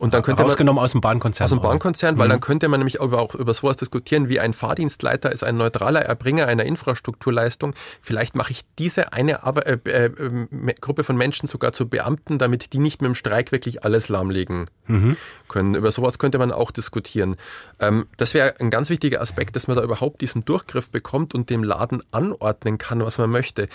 Und 0.01 0.13
dann 0.13 0.23
könnte 0.23 0.41
man, 0.41 0.49
Rausgenommen 0.49 0.83
aus 0.83 0.91
dem 0.91 0.99
Bahnkonzern. 0.99 1.45
aus 1.45 1.51
dem? 1.51 1.61
Bahnkonzern, 1.61 2.17
weil 2.17 2.27
Mhm. 2.27 2.31
dann 2.31 2.39
könnte 2.41 2.67
man 2.67 2.81
nämlich 2.81 2.99
auch 2.99 3.33
über 3.33 3.53
sowas 3.53 3.77
diskutieren, 3.77 4.27
wie 4.27 4.41
ein 4.41 4.53
Fahrdienstleiter 4.53 5.31
ist 5.31 5.45
ein 5.45 5.55
neutraler 5.55 6.01
Erbringer 6.01 6.47
einer 6.47 6.65
Infrastrukturleistung. 6.65 7.73
Vielleicht 8.01 8.35
mache 8.35 8.51
ich 8.51 8.63
diese 8.77 9.13
eine 9.13 9.43
aber, 9.43 9.65
äh, 9.67 9.77
äh, 9.85 10.05
äh, 10.07 10.73
Gruppe 10.81 11.05
von 11.05 11.15
Menschen 11.15 11.47
sogar 11.47 11.71
zu 11.71 11.87
Beamten, 11.87 12.39
damit 12.39 12.73
die 12.73 12.79
nicht 12.79 13.01
mit 13.01 13.07
dem 13.07 13.15
Streik 13.15 13.53
wirklich 13.53 13.85
alles 13.85 14.09
lahmlegen 14.09 14.65
Mhm. 14.87 15.15
können. 15.47 15.75
Über 15.75 15.93
sowas 15.93 16.19
könnte 16.19 16.37
man 16.39 16.51
auch 16.51 16.71
diskutieren. 16.71 17.37
Ähm, 17.79 18.07
das 18.17 18.33
wäre 18.33 18.55
ein 18.59 18.69
ganz 18.69 18.89
wichtiger 18.89 19.12
Aspekt, 19.19 19.55
dass 19.55 19.67
man 19.67 19.77
da 19.77 19.83
überhaupt 19.83 20.21
diesen 20.21 20.45
Durchgriff 20.45 20.89
bekommt 20.89 21.33
und 21.33 21.49
dem 21.49 21.63
Laden 21.63 22.03
anordnen 22.11 22.77
kann, 22.77 23.03
was 23.03 23.17
man 23.17 23.29
möchte. 23.29 23.67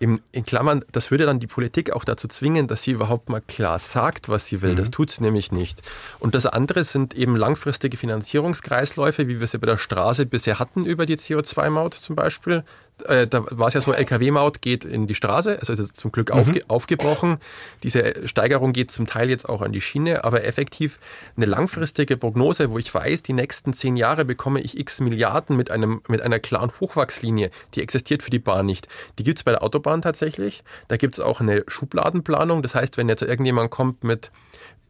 Im, 0.00 0.20
in 0.32 0.44
Klammern, 0.44 0.84
das 0.92 1.10
würde 1.10 1.24
dann 1.24 1.38
die 1.38 1.46
Politik 1.46 1.92
auch 1.92 2.04
dazu 2.04 2.26
zwingen, 2.28 2.66
dass 2.66 2.82
sie 2.82 2.90
überhaupt 2.90 3.28
mal 3.28 3.40
klar 3.40 3.78
sagt, 3.78 4.28
was 4.28 4.46
sie 4.46 4.60
will. 4.60 4.74
Das 4.74 4.90
tut 4.90 5.10
sie 5.10 5.22
nämlich 5.22 5.52
nicht. 5.52 5.82
Und 6.18 6.34
das 6.34 6.46
andere 6.46 6.84
sind 6.84 7.14
eben 7.14 7.36
langfristige 7.36 7.96
Finanzierungskreisläufe, 7.96 9.28
wie 9.28 9.40
wir 9.40 9.46
sie 9.46 9.58
bei 9.58 9.66
der 9.66 9.78
Straße 9.78 10.26
bisher 10.26 10.58
hatten 10.58 10.84
über 10.84 11.06
die 11.06 11.16
CO2-Maut 11.16 11.94
zum 11.94 12.16
Beispiel. 12.16 12.64
Äh, 13.06 13.26
da 13.26 13.44
war 13.50 13.66
es 13.68 13.74
ja 13.74 13.80
so, 13.80 13.92
Lkw-Maut 13.92 14.62
geht 14.62 14.84
in 14.84 15.08
die 15.08 15.16
Straße, 15.16 15.58
also 15.58 15.72
ist 15.72 15.78
jetzt 15.80 15.96
zum 15.96 16.12
Glück 16.12 16.32
Mhm. 16.32 16.40
aufge 16.40 16.60
aufgebrochen. 16.68 17.38
Diese 17.82 18.28
Steigerung 18.28 18.72
geht 18.72 18.92
zum 18.92 19.06
Teil 19.06 19.28
jetzt 19.28 19.48
auch 19.48 19.62
an 19.62 19.72
die 19.72 19.80
Schiene, 19.80 20.22
aber 20.24 20.44
effektiv 20.44 21.00
eine 21.36 21.46
langfristige 21.46 22.16
Prognose, 22.16 22.70
wo 22.70 22.78
ich 22.78 22.94
weiß, 22.94 23.24
die 23.24 23.32
nächsten 23.32 23.72
zehn 23.74 23.96
Jahre 23.96 24.24
bekomme 24.24 24.60
ich 24.60 24.78
x 24.78 25.00
Milliarden 25.00 25.56
mit, 25.56 25.72
einem, 25.72 26.02
mit 26.08 26.22
einer 26.22 26.38
klaren 26.38 26.70
Hochwachslinie, 26.80 27.50
die 27.74 27.82
existiert 27.82 28.22
für 28.22 28.30
die 28.30 28.38
Bahn 28.38 28.66
nicht. 28.66 28.86
Die 29.18 29.24
gibt 29.24 29.38
es 29.38 29.44
bei 29.44 29.50
der 29.50 29.64
Autobahn 29.64 30.00
tatsächlich. 30.00 30.62
Da 30.86 30.96
gibt 30.96 31.16
es 31.16 31.20
auch 31.20 31.40
eine 31.40 31.64
Schubladenplanung. 31.66 32.62
Das 32.62 32.76
heißt, 32.76 32.96
wenn 32.96 33.08
jetzt 33.08 33.22
irgendjemand 33.22 33.72
kommt 33.72 34.04
mit, 34.04 34.30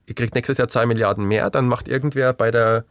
ihr 0.06 0.14
kriegt 0.14 0.34
nächstes 0.34 0.58
Jahr 0.58 0.68
zwei 0.68 0.84
Milliarden 0.84 1.24
mehr, 1.24 1.48
dann 1.48 1.66
macht 1.66 1.88
irgendwer 1.88 2.34
bei 2.34 2.50
der 2.50 2.84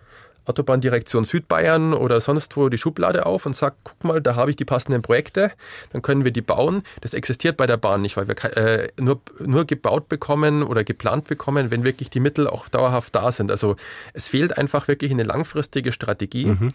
Autobahndirektion 0.46 1.26
Südbayern 1.26 1.94
oder 1.94 2.20
sonst 2.22 2.58
wo 2.58 2.70
die 2.70 2.78
Schublade 2.78 3.26
auf 3.26 3.46
und 3.46 3.56
sagt, 3.56 3.78
guck 3.84 4.04
mal, 4.04 4.22
da 4.22 4.36
habe 4.36 4.50
ich 4.50 4.56
die 4.56 4.66
passenden 4.66 5.02
Projekte, 5.02 5.52
dann 5.92 6.02
können 6.02 6.24
wir 6.24 6.32
die 6.32 6.42
bauen. 6.42 6.84
Das 7.02 7.14
existiert 7.14 7.58
bei 7.58 7.66
der 7.66 7.78
Bahn 7.78 8.02
nicht, 8.02 8.18
weil 8.18 8.28
wir 8.28 8.58
äh, 8.58 8.90
nur, 9.00 9.22
nur 9.40 9.66
gebaut 9.66 10.10
bekommen 10.10 10.64
oder 10.64 10.84
geplant 10.84 11.28
bekommen, 11.28 11.72
wenn 11.72 11.84
wirklich 11.84 12.10
die 12.10 12.20
Mittel 12.20 12.48
auch 12.48 12.68
dauerhaft 12.70 13.16
da 13.16 13.32
sind. 13.32 13.52
Also 13.52 13.76
es 14.14 14.30
fehlt 14.30 14.58
einfach 14.58 14.88
wirklich 14.88 15.12
eine 15.12 15.24
langfristige 15.24 15.92
Strategie. 15.92 16.48
Mhm. 16.48 16.70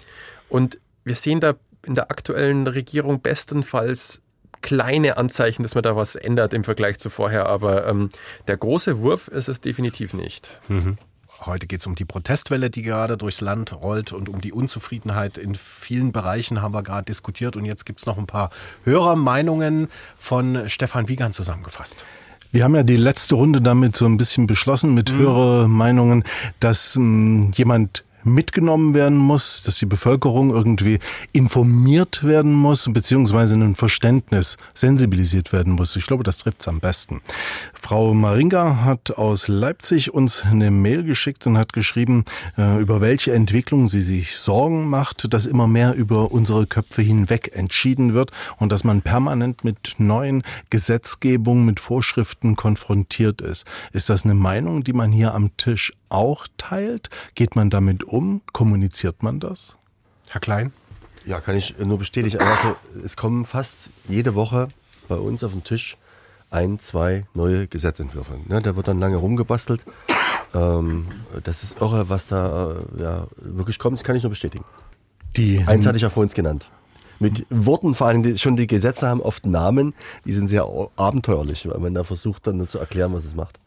Und 0.48 0.78
wir 1.04 1.14
sehen 1.14 1.40
da 1.40 1.54
in 1.86 1.94
der 1.94 2.10
aktuellen 2.10 2.66
Regierung 2.66 3.20
bestenfalls 3.20 4.22
kleine 4.62 5.16
Anzeichen, 5.16 5.62
dass 5.62 5.74
man 5.74 5.84
da 5.84 5.96
was 5.96 6.16
ändert 6.16 6.52
im 6.52 6.64
Vergleich 6.64 6.98
zu 6.98 7.10
vorher. 7.10 7.46
Aber 7.46 7.86
ähm, 7.86 8.10
der 8.46 8.56
große 8.56 8.98
Wurf 9.00 9.28
ist 9.28 9.48
es 9.48 9.60
definitiv 9.60 10.14
nicht. 10.14 10.60
Mhm. 10.68 10.98
Heute 11.46 11.68
geht 11.68 11.80
es 11.80 11.86
um 11.86 11.94
die 11.94 12.04
Protestwelle, 12.04 12.68
die 12.68 12.82
gerade 12.82 13.16
durchs 13.16 13.40
Land 13.40 13.72
rollt 13.72 14.12
und 14.12 14.28
um 14.28 14.40
die 14.40 14.52
Unzufriedenheit 14.52 15.38
in 15.38 15.54
vielen 15.54 16.10
Bereichen 16.10 16.62
haben 16.62 16.74
wir 16.74 16.82
gerade 16.82 17.04
diskutiert. 17.04 17.56
Und 17.56 17.64
jetzt 17.64 17.86
gibt 17.86 18.00
es 18.00 18.06
noch 18.06 18.18
ein 18.18 18.26
paar 18.26 18.50
Hörermeinungen 18.82 19.88
von 20.16 20.68
Stefan 20.68 21.08
Wiegand 21.08 21.34
zusammengefasst. 21.34 22.04
Wir 22.50 22.64
haben 22.64 22.74
ja 22.74 22.82
die 22.82 22.96
letzte 22.96 23.36
Runde 23.36 23.60
damit 23.60 23.94
so 23.94 24.06
ein 24.06 24.16
bisschen 24.16 24.46
beschlossen 24.46 24.94
mit 24.94 25.12
Hörermeinungen, 25.12 26.24
dass 26.60 26.96
ähm, 26.96 27.52
jemand 27.54 28.04
mitgenommen 28.24 28.94
werden 28.94 29.16
muss, 29.16 29.62
dass 29.62 29.78
die 29.78 29.86
Bevölkerung 29.86 30.50
irgendwie 30.50 30.98
informiert 31.32 32.24
werden 32.24 32.52
muss, 32.52 32.88
beziehungsweise 32.92 33.56
ein 33.56 33.74
Verständnis 33.74 34.56
sensibilisiert 34.74 35.52
werden 35.52 35.72
muss. 35.72 35.96
Ich 35.96 36.06
glaube, 36.06 36.24
das 36.24 36.38
trifft 36.38 36.60
es 36.60 36.68
am 36.68 36.80
besten. 36.80 37.20
Frau 37.80 38.12
Maringa 38.12 38.84
hat 38.84 39.12
aus 39.12 39.48
Leipzig 39.48 40.12
uns 40.12 40.44
eine 40.44 40.70
Mail 40.70 41.04
geschickt 41.04 41.46
und 41.46 41.56
hat 41.56 41.72
geschrieben, 41.72 42.24
äh, 42.58 42.78
über 42.80 43.00
welche 43.00 43.32
Entwicklung 43.32 43.88
sie 43.88 44.02
sich 44.02 44.36
Sorgen 44.36 44.88
macht, 44.88 45.32
dass 45.32 45.46
immer 45.46 45.66
mehr 45.66 45.94
über 45.94 46.30
unsere 46.30 46.66
Köpfe 46.66 47.00
hinweg 47.00 47.52
entschieden 47.54 48.12
wird 48.12 48.32
und 48.58 48.72
dass 48.72 48.84
man 48.84 49.00
permanent 49.00 49.64
mit 49.64 49.94
neuen 49.98 50.42
Gesetzgebungen, 50.68 51.64
mit 51.64 51.80
Vorschriften 51.80 52.56
konfrontiert 52.56 53.40
ist. 53.40 53.64
Ist 53.92 54.10
das 54.10 54.24
eine 54.24 54.34
Meinung, 54.34 54.84
die 54.84 54.92
man 54.92 55.10
hier 55.10 55.32
am 55.32 55.56
Tisch 55.56 55.92
auch 56.10 56.46
teilt? 56.58 57.08
Geht 57.34 57.56
man 57.56 57.70
damit 57.70 58.04
um? 58.04 58.42
Kommuniziert 58.52 59.22
man 59.22 59.40
das? 59.40 59.78
Herr 60.28 60.40
Klein? 60.40 60.72
Ja, 61.24 61.40
kann 61.40 61.56
ich 61.56 61.78
nur 61.78 61.98
bestätigen. 61.98 62.38
Also, 62.38 62.76
es 63.02 63.16
kommen 63.16 63.46
fast 63.46 63.90
jede 64.08 64.34
Woche 64.34 64.68
bei 65.08 65.16
uns 65.16 65.42
auf 65.42 65.52
den 65.52 65.64
Tisch 65.64 65.96
ein, 66.50 66.78
zwei 66.80 67.24
neue 67.34 67.66
Gesetzentwürfe. 67.66 68.34
Ne, 68.46 68.62
da 68.62 68.76
wird 68.76 68.88
dann 68.88 68.98
lange 68.98 69.16
rumgebastelt. 69.16 69.84
Ähm, 70.54 71.06
das 71.44 71.62
ist 71.62 71.80
irre, 71.80 72.08
was 72.08 72.28
da 72.28 72.72
äh, 72.96 73.02
ja, 73.02 73.26
wirklich 73.36 73.78
kommt. 73.78 73.98
Das 73.98 74.04
kann 74.04 74.16
ich 74.16 74.22
nur 74.22 74.30
bestätigen. 74.30 74.64
Die 75.36 75.62
Eins 75.66 75.86
hatte 75.86 75.96
ich 75.96 76.02
ja 76.02 76.10
vorhin 76.10 76.32
genannt. 76.32 76.70
Mit 77.20 77.46
Worten, 77.50 77.94
vor 77.94 78.06
allem 78.06 78.22
die, 78.22 78.38
schon 78.38 78.56
die 78.56 78.66
Gesetze 78.66 79.08
haben 79.08 79.20
oft 79.20 79.44
Namen, 79.44 79.94
die 80.24 80.32
sind 80.32 80.48
sehr 80.48 80.66
abenteuerlich, 80.96 81.68
weil 81.68 81.78
man 81.80 81.94
da 81.94 82.04
versucht 82.04 82.46
dann 82.46 82.58
nur 82.58 82.68
zu 82.68 82.78
erklären, 82.78 83.12
was 83.12 83.24
es 83.24 83.34
macht. 83.34 83.58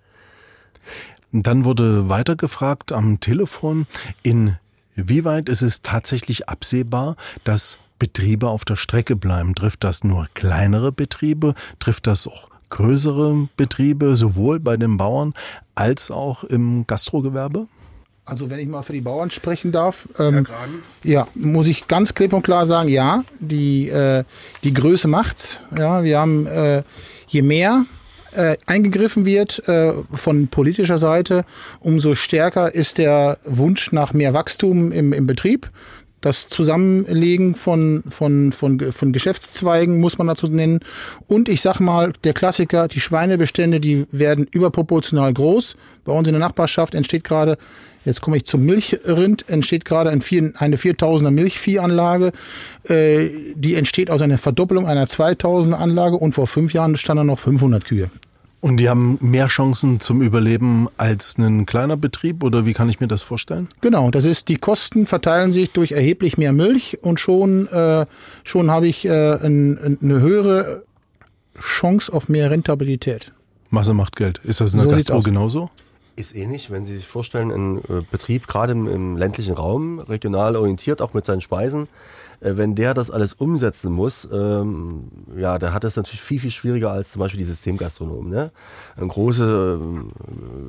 Dann 1.34 1.66
wurde 1.66 2.10
weiter 2.10 2.36
gefragt 2.36 2.92
am 2.92 3.20
Telefon, 3.20 3.88
inwieweit 4.24 5.50
ist 5.50 5.62
es 5.62 5.82
tatsächlich 5.82 6.50
absehbar, 6.50 7.16
dass 7.44 7.78
Betriebe 8.00 8.50
auf 8.50 8.66
der 8.66 8.78
Strecke 8.78 9.16
bleiben? 9.16 9.54
Trifft 9.54 9.84
das 9.84 10.04
nur 10.04 10.28
kleinere 10.34 10.92
Betriebe? 10.92 11.54
Trifft 11.80 12.08
das 12.08 12.28
auch 12.28 12.51
größere 12.72 13.48
Betriebe, 13.56 14.16
sowohl 14.16 14.60
bei 14.60 14.78
den 14.78 14.98
Bauern 14.98 15.36
als 15.76 16.10
auch 16.10 16.44
im 16.44 16.88
Gastrogewerbe? 16.88 17.68
Also 18.26 18.50
wenn 18.50 18.60
ich 18.60 18.68
mal 18.68 18.82
für 18.82 18.94
die 18.94 19.02
Bauern 19.02 19.30
sprechen 19.30 19.72
darf, 19.72 20.08
ähm, 20.18 20.48
ja, 21.04 21.28
muss 21.36 21.68
ich 21.68 21.88
ganz 21.88 22.14
klipp 22.14 22.34
und 22.34 22.44
klar 22.44 22.66
sagen, 22.66 22.90
ja, 22.90 23.24
die, 23.40 23.90
äh, 23.90 24.24
die 24.64 24.74
Größe 24.74 25.08
macht's. 25.08 25.64
Ja, 25.78 26.04
wir 26.04 26.20
haben 26.20 26.48
äh, 26.48 26.84
je 27.28 27.42
mehr 27.42 27.86
äh, 28.34 28.58
eingegriffen 28.68 29.26
wird 29.26 29.68
äh, 29.68 29.94
von 30.12 30.48
politischer 30.48 30.98
Seite, 30.98 31.46
umso 31.80 32.16
stärker 32.16 32.74
ist 32.74 32.98
der 32.98 33.38
Wunsch 33.44 33.92
nach 33.92 34.14
mehr 34.14 34.34
Wachstum 34.34 34.92
im, 34.92 35.14
im 35.14 35.28
Betrieb. 35.28 35.70
Das 36.22 36.46
Zusammenlegen 36.46 37.56
von, 37.56 38.04
von, 38.08 38.52
von, 38.52 38.92
von 38.92 39.12
Geschäftszweigen 39.12 40.00
muss 40.00 40.20
man 40.20 40.28
dazu 40.28 40.48
nennen. 40.48 40.80
Und 41.28 41.50
ich 41.50 41.62
sag 41.62 41.80
mal, 41.80 42.14
der 42.24 42.34
Klassiker, 42.34 42.88
die 42.88 43.00
Schweinebestände, 43.00 43.80
die 43.80 44.06
werden 44.12 44.48
überproportional 44.52 45.34
groß. 45.34 45.76
Bei 46.06 46.14
uns 46.14 46.28
in 46.28 46.34
der 46.34 46.40
Nachbarschaft 46.40 46.94
entsteht 46.94 47.24
gerade, 47.24 47.58
jetzt 48.06 48.22
komme 48.22 48.38
ich 48.38 48.46
zum 48.46 48.64
Milchrind, 48.66 49.50
entsteht 49.50 49.84
gerade 49.84 50.12
eine 50.12 50.22
4000er 50.22 51.32
Milchviehanlage. 51.32 52.34
Äh, 52.84 53.30
die 53.56 53.74
entsteht 53.74 54.12
aus 54.12 54.22
einer 54.22 54.38
Verdoppelung 54.38 54.88
einer 54.88 55.06
2000er 55.06 55.74
Anlage 55.74 56.18
und 56.18 56.34
vor 56.34 56.46
fünf 56.46 56.74
Jahren 56.74 56.98
standen 56.98 57.28
noch 57.28 57.40
500 57.40 57.84
Kühe. 57.84 58.12
Und 58.62 58.78
die 58.78 58.90
haben 58.90 59.18
mehr 59.22 59.48
Chancen 59.48 60.00
zum 60.00 60.22
Überleben 60.22 60.88
als 60.96 61.38
ein 61.40 61.66
kleiner 61.66 61.98
Betrieb 61.98 62.44
oder 62.44 62.64
wie 62.66 62.74
kann 62.74 62.90
ich 62.90 63.00
mir 63.00 63.08
das 63.08 63.24
vorstellen? 63.24 63.68
Genau, 63.82 64.12
das 64.12 64.26
ist, 64.26 64.50
die 64.50 64.58
Kosten 64.58 65.08
verteilen 65.08 65.52
sich 65.52 65.72
durch 65.72 65.94
erheblich 65.94 66.38
mehr 66.38 66.54
Milch 66.54 67.00
und 67.02 67.20
schon, 67.20 67.68
äh, 67.68 68.06
schon 68.44 68.70
habe 68.70 68.88
ich 68.88 69.06
äh, 69.06 69.34
ein, 69.34 69.98
eine 70.00 70.20
höhere 70.22 70.84
Chance 71.60 72.14
auf 72.14 72.30
mehr 72.30 72.52
Rentabilität. 72.52 73.34
Masse 73.72 73.96
macht 73.96 74.16
Geld. 74.16 74.38
Ist 74.44 74.62
das 74.62 74.74
in 74.74 74.80
der 74.80 74.90
So 74.90 74.94
Gastro 74.94 75.18
aus. 75.18 75.24
genauso? 75.24 75.70
Ist 76.16 76.36
ähnlich, 76.36 76.70
wenn 76.70 76.84
Sie 76.84 76.96
sich 76.96 77.08
vorstellen, 77.08 77.52
ein 77.52 77.78
äh, 77.80 78.04
Betrieb 78.12 78.46
gerade 78.46 78.74
im, 78.74 78.88
im 78.88 79.18
ländlichen 79.18 79.56
Raum, 79.56 79.98
regional 80.00 80.56
orientiert, 80.56 81.02
auch 81.02 81.16
mit 81.16 81.26
seinen 81.26 81.42
Speisen, 81.42 81.84
äh, 81.84 81.88
wenn 82.42 82.74
der 82.74 82.96
das 82.96 83.12
alles 83.12 83.34
umsetzen 83.34 83.92
muss, 83.92 84.28
ähm, 84.32 85.12
ja, 85.38 85.60
der 85.60 85.74
hat 85.74 85.84
das 85.84 85.96
natürlich 85.96 86.22
viel, 86.22 86.40
viel 86.40 86.50
schwieriger 86.50 86.92
als 86.92 87.12
zum 87.12 87.20
Beispiel 87.20 87.38
die 87.38 87.46
Systemgastronomen. 87.46 88.32
Ne? 88.32 88.52
Ein 88.98 89.10
große, 89.10 89.80
ähm, 89.80 90.12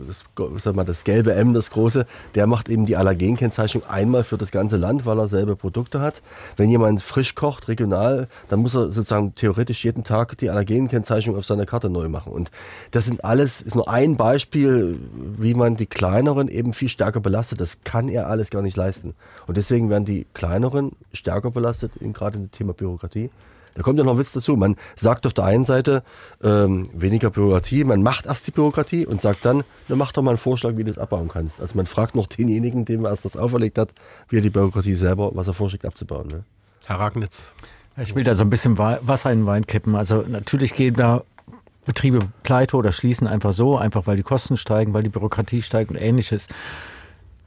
das, 0.07 0.23
sag 0.62 0.77
mal, 0.77 0.85
das 0.85 1.05
gelbe 1.05 1.35
M, 1.35 1.55
das 1.55 1.70
große, 1.70 2.05
der 2.35 2.47
macht 2.47 2.69
eben 2.69 2.85
die 2.85 2.97
Allergenkennzeichnung 2.97 3.85
einmal 3.86 4.23
für 4.23 4.36
das 4.36 4.51
ganze 4.51 4.77
Land, 4.77 5.07
weil 5.07 5.19
er 5.19 5.28
selber 5.28 5.57
Produkte 5.57 6.01
hat. 6.01 6.20
Wenn 6.59 6.69
jemand 6.69 7.01
frisch 7.01 7.35
kocht, 7.35 7.69
regional, 7.69 8.28
dann 8.51 8.61
muss 8.61 8.74
er 8.74 8.90
sozusagen 8.90 9.35
theoretisch 9.35 9.82
jeden 9.82 10.05
Tag 10.05 10.36
die 10.36 10.51
Allergenkennzeichnung 10.51 11.36
auf 11.36 11.47
seiner 11.47 11.65
Karte 11.65 11.89
neu 11.89 12.11
machen. 12.11 12.32
Und 12.32 12.51
das 12.90 13.07
sind 13.07 13.24
alles, 13.24 13.62
ist 13.62 13.77
nur 13.77 13.89
ein 13.89 14.19
Beispiel, 14.19 14.99
wie 15.39 15.55
man 15.55 15.77
die 15.77 15.86
kleineren 15.86 16.49
eben 16.49 16.74
viel 16.74 16.90
stärker 16.90 17.20
belastet. 17.20 17.62
Das 17.62 17.78
kann 17.82 18.11
er 18.11 18.28
alles 18.28 18.51
gar 18.51 18.61
nicht 18.61 18.77
leisten. 18.77 19.15
Und 19.47 19.57
deswegen 19.57 19.89
werden 19.89 20.05
die 20.05 20.27
kleineren 20.35 20.93
stärker 21.15 21.51
belastet, 21.51 21.61
in, 22.01 22.12
gerade 22.12 22.36
in 22.39 22.44
dem 22.44 22.51
Thema 22.51 22.72
Bürokratie. 22.72 23.30
Da 23.74 23.80
kommt 23.82 23.98
ja 23.98 24.05
noch 24.05 24.12
ein 24.12 24.18
Witz 24.18 24.32
dazu. 24.32 24.55
Man 24.56 24.76
sagt 24.97 25.26
auf 25.26 25.32
der 25.32 25.44
einen 25.44 25.64
Seite 25.64 26.02
ähm, 26.44 26.90
weniger 26.93 27.30
Bürokratie, 27.30 27.84
man 27.84 28.02
macht 28.02 28.26
erst 28.26 28.47
die 28.47 28.51
Bürokratie 28.51 29.06
und 29.06 29.22
sagt 29.22 29.47
dann, 29.47 29.62
na, 29.89 29.97
mach 29.97 30.12
doch 30.12 30.22
mal 30.22 30.32
einen 30.32 30.39
Vorschlag, 30.39 30.72
wie 30.76 30.84
du 30.84 30.93
das 30.93 30.98
abbauen 30.98 31.28
kannst. 31.28 31.59
Also 31.59 31.74
man 31.76 31.86
fragt 31.86 32.14
noch 32.14 32.26
denjenigen, 32.26 32.84
dem 32.84 33.05
er 33.06 33.10
erst 33.12 33.24
das 33.24 33.36
auferlegt 33.36 33.78
hat, 33.78 33.94
wie 34.28 34.36
er 34.36 34.43
die 34.43 34.51
Bürokratie 34.51 34.94
selber, 34.94 35.30
was 35.34 35.47
er 35.47 35.55
vorschlägt, 35.55 35.86
abzubauen. 35.86 36.26
Ne? 36.28 36.44
Herr 36.86 37.01
Ragnitz. 37.01 37.52
Ich 37.97 38.14
will 38.14 38.24
da 38.24 38.34
so 38.34 38.44
ein 38.44 38.51
bisschen 38.51 38.76
Wa- 38.76 38.98
Wasser 39.02 39.32
in 39.32 39.40
den 39.40 39.47
Wein 39.47 39.66
kippen. 39.66 39.94
Also 39.97 40.22
natürlich 40.28 40.74
gehen 40.74 40.94
da 40.97 41.22
Betriebe 41.86 42.18
pleite 42.43 42.76
oder 42.76 42.93
schließen 42.93 43.26
einfach 43.26 43.52
so, 43.52 43.76
einfach 43.78 44.06
weil 44.06 44.16
die 44.16 44.22
Kosten 44.22 44.56
steigen, 44.56 44.93
weil 44.93 45.02
die 45.02 45.09
Bürokratie 45.09 45.62
steigt 45.62 45.90
und 45.90 45.97
ähnliches. 45.97 46.47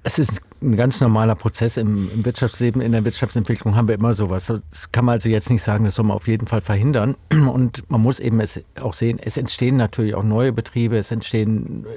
Es 0.07 0.19
ist 0.19 0.39
ein 0.61 0.75
ganz 0.75 1.01
normaler 1.01 1.33
Prozess 1.33 1.77
im, 1.77 2.07
im 2.13 2.25
Wirtschaftsleben, 2.25 2.79
in 2.79 2.91
der 2.91 3.03
Wirtschaftsentwicklung 3.03 3.75
haben 3.75 3.87
wir 3.87 3.95
immer 3.95 4.13
sowas. 4.13 4.45
Das 4.45 4.91
kann 4.91 5.03
man 5.03 5.13
also 5.13 5.29
jetzt 5.29 5.49
nicht 5.49 5.63
sagen, 5.63 5.83
das 5.83 5.95
soll 5.95 6.05
man 6.05 6.15
auf 6.15 6.27
jeden 6.27 6.45
Fall 6.45 6.61
verhindern. 6.61 7.15
Und 7.31 7.89
man 7.89 8.01
muss 8.01 8.19
eben 8.19 8.39
es 8.39 8.61
auch 8.79 8.93
sehen, 8.93 9.17
es 9.19 9.35
entstehen 9.35 9.77
natürlich 9.77 10.13
auch 10.13 10.21
neue 10.21 10.53
Betriebe, 10.53 10.95
es 10.95 11.09
entstehen 11.09 11.87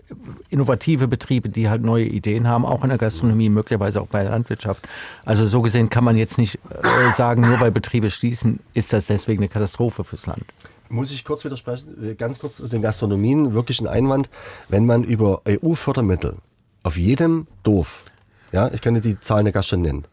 innovative 0.48 1.06
Betriebe, 1.06 1.50
die 1.50 1.68
halt 1.68 1.82
neue 1.82 2.06
Ideen 2.06 2.48
haben, 2.48 2.64
auch 2.64 2.82
in 2.82 2.88
der 2.88 2.96
Gastronomie, 2.96 3.50
möglicherweise 3.50 4.00
auch 4.00 4.06
bei 4.06 4.22
der 4.22 4.30
Landwirtschaft. 4.30 4.88
Also 5.26 5.46
so 5.46 5.60
gesehen 5.60 5.90
kann 5.90 6.02
man 6.02 6.16
jetzt 6.16 6.38
nicht 6.38 6.58
äh, 6.70 7.12
sagen, 7.12 7.42
nur 7.42 7.60
weil 7.60 7.72
Betriebe 7.72 8.08
schließen, 8.08 8.60
ist 8.72 8.94
das 8.94 9.08
deswegen 9.08 9.42
eine 9.42 9.50
Katastrophe 9.50 10.02
fürs 10.02 10.24
Land. 10.24 10.46
Muss 10.88 11.12
ich 11.12 11.26
kurz 11.26 11.44
widersprechen, 11.44 12.02
äh, 12.02 12.14
ganz 12.14 12.38
kurz 12.38 12.56
zu 12.56 12.68
den 12.68 12.80
Gastronomien, 12.80 13.52
wirklich 13.52 13.82
ein 13.82 13.86
Einwand. 13.86 14.30
Wenn 14.70 14.86
man 14.86 15.04
über 15.04 15.42
EU-Fördermittel 15.46 16.36
auf 16.82 16.96
jedem 16.96 17.46
Dorf, 17.62 18.04
ja, 18.52 18.70
ich 18.72 18.80
kann 18.80 18.94
dir 18.94 19.00
die 19.00 19.20
Zahlen 19.20 19.44
der 19.44 19.52
Gaststätten 19.52 19.82
nennen, 19.82 20.04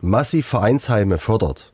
massiv 0.00 0.46
Vereinsheime 0.46 1.18
fördert, 1.18 1.72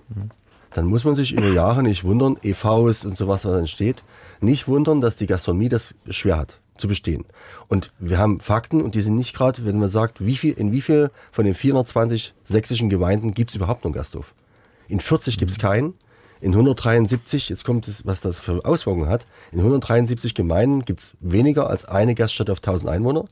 dann 0.75 0.87
muss 0.87 1.05
man 1.05 1.15
sich 1.15 1.33
über 1.33 1.49
Jahre 1.49 1.83
nicht 1.83 2.05
wundern, 2.05 2.37
EVs 2.43 3.05
und 3.05 3.17
sowas, 3.17 3.45
was 3.45 3.59
entsteht, 3.59 4.05
nicht 4.41 4.69
wundern, 4.69 5.01
dass 5.01 5.17
die 5.17 5.27
Gastronomie 5.27 5.69
das 5.69 5.95
schwer 6.09 6.37
hat 6.37 6.59
zu 6.77 6.89
bestehen. 6.89 7.25
Und 7.67 7.93
wir 7.99 8.19
haben 8.19 8.41
Fakten 8.41 8.83
und 8.83 8.95
die 8.95 9.01
sind 9.01 9.17
nicht 9.17 9.35
gerade, 9.35 9.67
wenn 9.67 9.79
man 9.79 9.91
sagt, 9.91 10.25
wie 10.25 10.37
viel, 10.37 10.53
in 10.53 10.73
wie 10.73 10.81
viel 10.81 11.11
von 11.33 11.45
den 11.45 11.55
420 11.55 12.35
sächsischen 12.45 12.89
Gemeinden 12.89 13.33
gibt 13.33 13.51
es 13.51 13.57
überhaupt 13.57 13.81
noch 13.81 13.87
einen 13.87 13.95
Gasthof? 13.95 14.33
In 14.89 15.01
40 15.01 15.39
gibt 15.39 15.51
es 15.51 15.59
keinen. 15.59 15.95
In 16.41 16.53
173, 16.53 17.49
jetzt 17.49 17.65
kommt 17.65 17.89
es, 17.89 18.07
was 18.07 18.21
das 18.21 18.39
für 18.39 18.65
Auswirkungen 18.65 19.09
hat, 19.09 19.27
in 19.51 19.59
173 19.59 20.35
Gemeinden 20.35 20.85
gibt 20.85 21.01
es 21.01 21.15
weniger 21.19 21.69
als 21.69 21.85
eine 21.85 22.15
Gaststätte 22.15 22.53
auf 22.53 22.59
1000 22.59 22.91
Einwohner. 22.91 23.25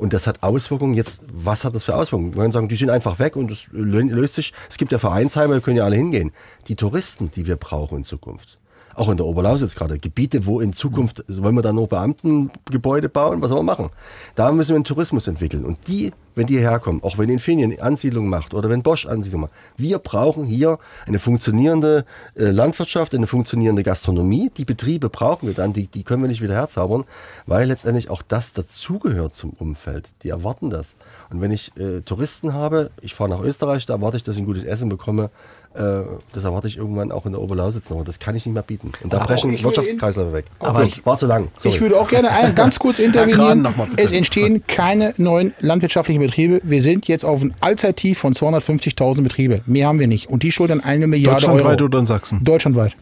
Und 0.00 0.14
das 0.14 0.26
hat 0.26 0.42
Auswirkungen. 0.42 0.94
Jetzt, 0.94 1.20
was 1.30 1.64
hat 1.64 1.74
das 1.74 1.84
für 1.84 1.94
Auswirkungen? 1.94 2.30
Man 2.30 2.44
kann 2.44 2.52
sagen, 2.52 2.68
die 2.68 2.76
sind 2.76 2.88
einfach 2.88 3.18
weg 3.18 3.36
und 3.36 3.50
es 3.50 3.64
lö- 3.72 4.10
löst 4.10 4.34
sich. 4.36 4.54
Es 4.68 4.78
gibt 4.78 4.92
ja 4.92 4.98
Vereinsheime, 4.98 5.54
da 5.54 5.60
können 5.60 5.76
ja 5.76 5.84
alle 5.84 5.96
hingehen. 5.96 6.32
Die 6.68 6.74
Touristen, 6.74 7.30
die 7.30 7.46
wir 7.46 7.56
brauchen 7.56 7.98
in 7.98 8.04
Zukunft. 8.04 8.58
Auch 9.00 9.08
in 9.08 9.16
der 9.16 9.24
Oberlausitz 9.24 9.76
gerade. 9.76 9.96
Gebiete, 9.96 10.44
wo 10.44 10.60
in 10.60 10.74
Zukunft, 10.74 11.24
wollen 11.26 11.54
wir 11.54 11.62
da 11.62 11.72
nur 11.72 11.88
Beamtengebäude 11.88 13.08
bauen? 13.08 13.40
Was 13.40 13.48
sollen 13.48 13.60
wir 13.60 13.72
machen? 13.72 13.88
Da 14.34 14.52
müssen 14.52 14.72
wir 14.72 14.74
einen 14.74 14.84
Tourismus 14.84 15.26
entwickeln. 15.26 15.64
Und 15.64 15.88
die, 15.88 16.12
wenn 16.34 16.46
die 16.46 16.58
herkommen, 16.58 17.02
auch 17.02 17.16
wenn 17.16 17.30
Infineon 17.30 17.80
Ansiedlung 17.80 18.28
macht 18.28 18.52
oder 18.52 18.68
wenn 18.68 18.82
Bosch 18.82 19.06
Ansiedlung 19.06 19.40
macht, 19.40 19.52
wir 19.78 19.98
brauchen 20.00 20.44
hier 20.44 20.78
eine 21.06 21.18
funktionierende 21.18 22.04
äh, 22.34 22.50
Landwirtschaft, 22.50 23.14
eine 23.14 23.26
funktionierende 23.26 23.84
Gastronomie. 23.84 24.50
Die 24.54 24.66
Betriebe 24.66 25.08
brauchen 25.08 25.46
wir 25.46 25.54
dann, 25.54 25.72
die, 25.72 25.86
die 25.86 26.02
können 26.02 26.22
wir 26.22 26.28
nicht 26.28 26.42
wieder 26.42 26.56
herzaubern, 26.56 27.04
weil 27.46 27.68
letztendlich 27.68 28.10
auch 28.10 28.20
das 28.20 28.52
dazugehört 28.52 29.34
zum 29.34 29.54
Umfeld. 29.54 30.10
Die 30.24 30.28
erwarten 30.28 30.68
das. 30.68 30.94
Und 31.30 31.40
wenn 31.40 31.52
ich 31.52 31.74
äh, 31.78 32.02
Touristen 32.02 32.52
habe, 32.52 32.90
ich 33.00 33.14
fahre 33.14 33.30
nach 33.30 33.40
Österreich, 33.40 33.86
da 33.86 33.94
erwarte 33.94 34.18
ich, 34.18 34.24
dass 34.24 34.34
ich 34.34 34.42
ein 34.42 34.46
gutes 34.46 34.64
Essen 34.64 34.90
bekomme. 34.90 35.30
Äh, 35.72 36.00
das 36.32 36.42
erwarte 36.42 36.66
ich 36.66 36.76
irgendwann 36.76 37.12
auch 37.12 37.26
in 37.26 37.32
der 37.32 37.40
Oberlausitz 37.40 37.90
noch. 37.90 38.02
Das 38.04 38.18
kann 38.18 38.34
ich 38.34 38.44
nicht 38.44 38.54
mehr 38.54 38.62
bieten. 38.64 38.90
Und 39.04 39.12
da 39.12 39.18
Aber 39.18 39.26
brechen 39.26 39.52
Wirtschaftskreisläufe 39.62 40.32
weg. 40.32 40.46
Aber 40.58 40.82
ich- 40.82 41.06
war 41.06 41.16
zu 41.16 41.26
lang. 41.26 41.48
Sorry. 41.58 41.74
Ich 41.76 41.80
würde 41.80 42.00
auch 42.00 42.08
gerne 42.08 42.28
ein, 42.30 42.54
ganz 42.56 42.78
kurz 42.80 42.98
intervenieren. 42.98 43.62
Mal 43.62 43.72
es 43.96 44.10
entstehen 44.10 44.64
keine 44.66 45.14
neuen 45.16 45.54
landwirtschaftlichen 45.60 46.20
Betriebe. 46.20 46.60
Wir 46.64 46.82
sind 46.82 47.06
jetzt 47.06 47.24
auf 47.24 47.42
ein 47.42 47.54
Allzeittief 47.60 48.18
von 48.18 48.32
250.000 48.32 49.22
Betriebe. 49.22 49.60
Mehr 49.66 49.86
haben 49.86 50.00
wir 50.00 50.08
nicht. 50.08 50.28
Und 50.28 50.42
die 50.42 50.50
schulden 50.50 50.82
eine 50.82 51.06
Milliarde 51.06 51.36
Deutschlandweit 51.46 51.80
Euro. 51.80 51.84
oder 51.84 51.98
in 52.00 52.06
Sachsen? 52.06 52.42
Deutschlandweit. 52.42 52.96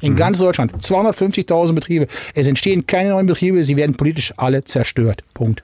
In 0.00 0.16
ganz 0.16 0.38
Deutschland. 0.38 0.72
250.000 0.80 1.72
Betriebe. 1.74 2.06
Es 2.34 2.46
entstehen 2.46 2.86
keine 2.86 3.10
neuen 3.10 3.26
Betriebe. 3.26 3.64
Sie 3.64 3.76
werden 3.76 3.96
politisch 3.96 4.32
alle 4.36 4.64
zerstört. 4.64 5.24
Punkt. 5.34 5.62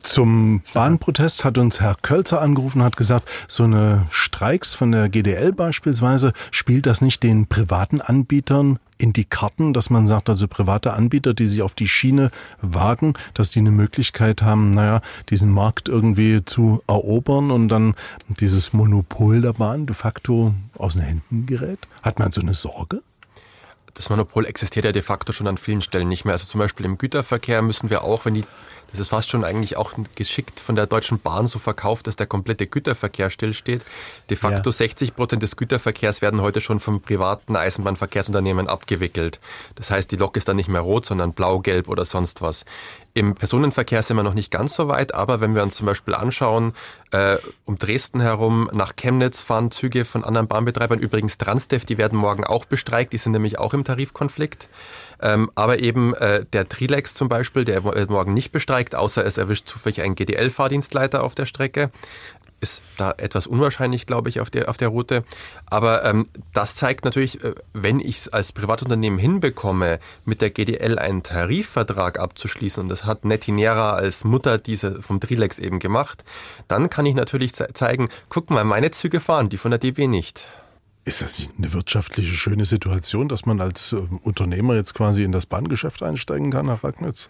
Zum 0.00 0.62
Bahnprotest 0.72 1.44
hat 1.44 1.58
uns 1.58 1.80
Herr 1.80 1.96
Kölzer 2.00 2.40
angerufen, 2.40 2.82
hat 2.82 2.96
gesagt, 2.96 3.28
so 3.48 3.64
eine 3.64 4.06
Streiks 4.10 4.74
von 4.74 4.92
der 4.92 5.08
GDL 5.08 5.52
beispielsweise, 5.52 6.32
spielt 6.50 6.86
das 6.86 7.00
nicht 7.00 7.22
den 7.22 7.46
privaten 7.46 8.00
Anbietern 8.00 8.78
in 8.98 9.12
die 9.12 9.24
Karten, 9.24 9.74
dass 9.74 9.90
man 9.90 10.06
sagt, 10.06 10.28
also 10.28 10.48
private 10.48 10.94
Anbieter, 10.94 11.34
die 11.34 11.46
sich 11.46 11.62
auf 11.62 11.74
die 11.74 11.88
Schiene 11.88 12.30
wagen, 12.62 13.14
dass 13.34 13.50
die 13.50 13.58
eine 13.58 13.70
Möglichkeit 13.70 14.42
haben, 14.42 14.70
naja, 14.70 15.00
diesen 15.28 15.50
Markt 15.50 15.88
irgendwie 15.88 16.44
zu 16.44 16.82
erobern 16.86 17.50
und 17.50 17.68
dann 17.68 17.94
dieses 18.28 18.72
Monopol 18.72 19.40
der 19.40 19.52
Bahn 19.52 19.86
de 19.86 19.94
facto 19.94 20.54
aus 20.78 20.94
den 20.94 21.02
Händen 21.02 21.46
gerät? 21.46 21.80
Hat 22.02 22.18
man 22.18 22.32
so 22.32 22.40
eine 22.40 22.54
Sorge? 22.54 23.02
Das 23.96 24.10
Monopol 24.10 24.44
existiert 24.44 24.84
ja 24.84 24.92
de 24.92 25.00
facto 25.00 25.32
schon 25.32 25.46
an 25.46 25.56
vielen 25.56 25.80
Stellen 25.80 26.08
nicht 26.08 26.26
mehr. 26.26 26.34
Also 26.34 26.46
zum 26.46 26.58
Beispiel 26.58 26.84
im 26.84 26.98
Güterverkehr 26.98 27.62
müssen 27.62 27.88
wir 27.88 28.02
auch, 28.02 28.26
wenn 28.26 28.34
die, 28.34 28.44
das 28.90 29.00
ist 29.00 29.08
fast 29.08 29.28
schon 29.28 29.44
eigentlich 29.44 29.76
auch 29.76 29.92
geschickt 30.14 30.60
von 30.60 30.76
der 30.76 30.86
Deutschen 30.86 31.18
Bahn 31.18 31.46
so 31.46 31.58
verkauft, 31.58 32.06
dass 32.06 32.16
der 32.16 32.26
komplette 32.26 32.66
Güterverkehr 32.66 33.30
stillsteht. 33.30 33.84
De 34.30 34.36
facto 34.36 34.70
Ja. 34.70 34.72
60 34.72 35.14
Prozent 35.14 35.42
des 35.42 35.56
Güterverkehrs 35.56 36.22
werden 36.22 36.40
heute 36.40 36.60
schon 36.60 36.80
vom 36.80 37.00
privaten 37.00 37.56
Eisenbahnverkehrsunternehmen 37.56 38.68
abgewickelt. 38.68 39.40
Das 39.74 39.90
heißt, 39.90 40.10
die 40.10 40.16
Lok 40.16 40.36
ist 40.36 40.48
dann 40.48 40.56
nicht 40.56 40.68
mehr 40.68 40.80
rot, 40.80 41.06
sondern 41.06 41.32
blau, 41.32 41.60
gelb 41.60 41.88
oder 41.88 42.04
sonst 42.04 42.40
was. 42.40 42.64
Im 43.16 43.34
Personenverkehr 43.34 44.02
sind 44.02 44.18
wir 44.18 44.22
noch 44.22 44.34
nicht 44.34 44.50
ganz 44.50 44.74
so 44.76 44.88
weit, 44.88 45.14
aber 45.14 45.40
wenn 45.40 45.54
wir 45.54 45.62
uns 45.62 45.76
zum 45.76 45.86
Beispiel 45.86 46.14
anschauen, 46.14 46.74
äh, 47.12 47.36
um 47.64 47.78
Dresden 47.78 48.20
herum 48.20 48.68
nach 48.74 48.94
Chemnitz 48.94 49.40
fahren 49.40 49.70
Züge 49.70 50.04
von 50.04 50.22
anderen 50.22 50.48
Bahnbetreibern, 50.48 50.98
übrigens 50.98 51.38
Transdev, 51.38 51.86
die 51.86 51.96
werden 51.96 52.18
morgen 52.18 52.44
auch 52.44 52.66
bestreikt, 52.66 53.14
die 53.14 53.18
sind 53.18 53.32
nämlich 53.32 53.58
auch 53.58 53.72
im 53.72 53.84
Tarifkonflikt. 53.84 54.68
Ähm, 55.22 55.50
aber 55.54 55.78
eben 55.78 56.12
äh, 56.12 56.44
der 56.52 56.68
Trilex 56.68 57.14
zum 57.14 57.30
Beispiel, 57.30 57.64
der 57.64 57.78
äh, 57.86 58.04
morgen 58.06 58.34
nicht 58.34 58.52
bestreikt 58.52 58.66
streikt, 58.76 58.94
außer 58.94 59.24
es 59.24 59.38
erwischt 59.38 59.66
zufällig 59.66 60.02
einen 60.02 60.16
GDL-Fahrdienstleiter 60.16 61.22
auf 61.22 61.34
der 61.34 61.46
Strecke 61.46 61.90
ist 62.60 62.82
da 62.96 63.12
etwas 63.16 63.46
unwahrscheinlich, 63.46 64.06
glaube 64.06 64.28
ich, 64.28 64.40
auf 64.40 64.50
der, 64.50 64.68
auf 64.68 64.76
der 64.76 64.88
Route. 64.88 65.24
Aber 65.66 66.04
ähm, 66.04 66.28
das 66.52 66.76
zeigt 66.76 67.04
natürlich, 67.04 67.42
äh, 67.44 67.54
wenn 67.72 68.00
ich 68.00 68.18
es 68.18 68.28
als 68.28 68.52
Privatunternehmen 68.52 69.18
hinbekomme, 69.18 70.00
mit 70.24 70.40
der 70.40 70.50
GDL 70.50 70.98
einen 70.98 71.22
Tarifvertrag 71.22 72.18
abzuschließen, 72.18 72.82
und 72.82 72.88
das 72.88 73.04
hat 73.04 73.24
Netinera 73.24 73.94
als 73.94 74.24
Mutter 74.24 74.58
diese 74.58 75.02
vom 75.02 75.20
Trilex 75.20 75.58
eben 75.58 75.78
gemacht, 75.78 76.24
dann 76.68 76.90
kann 76.90 77.06
ich 77.06 77.14
natürlich 77.14 77.54
ze 77.54 77.68
zeigen, 77.74 78.08
guck 78.28 78.50
mal, 78.50 78.64
meine 78.64 78.90
Züge 78.90 79.20
fahren, 79.20 79.48
die 79.48 79.58
von 79.58 79.70
der 79.70 79.78
DB 79.78 80.06
nicht. 80.06 80.44
Ist 81.04 81.22
das 81.22 81.38
nicht 81.38 81.52
eine 81.56 81.72
wirtschaftliche 81.72 82.34
schöne 82.34 82.64
Situation, 82.64 83.28
dass 83.28 83.46
man 83.46 83.60
als 83.60 83.92
äh, 83.92 83.96
Unternehmer 84.24 84.74
jetzt 84.74 84.94
quasi 84.94 85.22
in 85.22 85.30
das 85.30 85.46
Bahngeschäft 85.46 86.02
einsteigen 86.02 86.50
kann, 86.50 86.66
Herr 86.66 86.82
Ragnitz? 86.82 87.28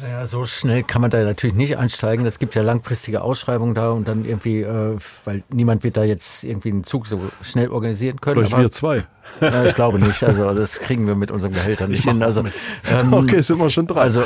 Naja, 0.00 0.24
so 0.24 0.44
schnell 0.46 0.84
kann 0.84 1.02
man 1.02 1.10
da 1.10 1.22
natürlich 1.24 1.56
nicht 1.56 1.76
einsteigen. 1.76 2.24
Es 2.24 2.38
gibt 2.38 2.54
ja 2.54 2.62
langfristige 2.62 3.22
Ausschreibungen 3.22 3.74
da 3.74 3.90
und 3.90 4.06
dann 4.06 4.24
irgendwie, 4.24 4.60
äh, 4.60 4.96
weil 5.24 5.42
niemand 5.52 5.82
wird 5.82 5.96
da 5.96 6.04
jetzt 6.04 6.44
irgendwie 6.44 6.70
einen 6.70 6.84
Zug 6.84 7.08
so 7.08 7.20
schnell 7.42 7.70
organisieren 7.70 8.20
können. 8.20 8.46
Vielleicht 8.46 8.58
wir 8.58 8.70
zwei. 8.70 9.06
Ja, 9.40 9.64
ich 9.64 9.74
glaube 9.74 9.98
nicht. 9.98 10.22
Also 10.22 10.54
das 10.54 10.78
kriegen 10.78 11.06
wir 11.06 11.16
mit 11.16 11.30
unserem 11.30 11.52
Gehälter 11.52 11.88
nicht 11.88 12.04
hin. 12.04 12.22
Also, 12.22 12.44
ähm, 12.90 13.12
okay, 13.12 13.40
sind 13.40 13.58
wir 13.58 13.70
schon 13.70 13.86
dran. 13.86 13.98
Also 13.98 14.22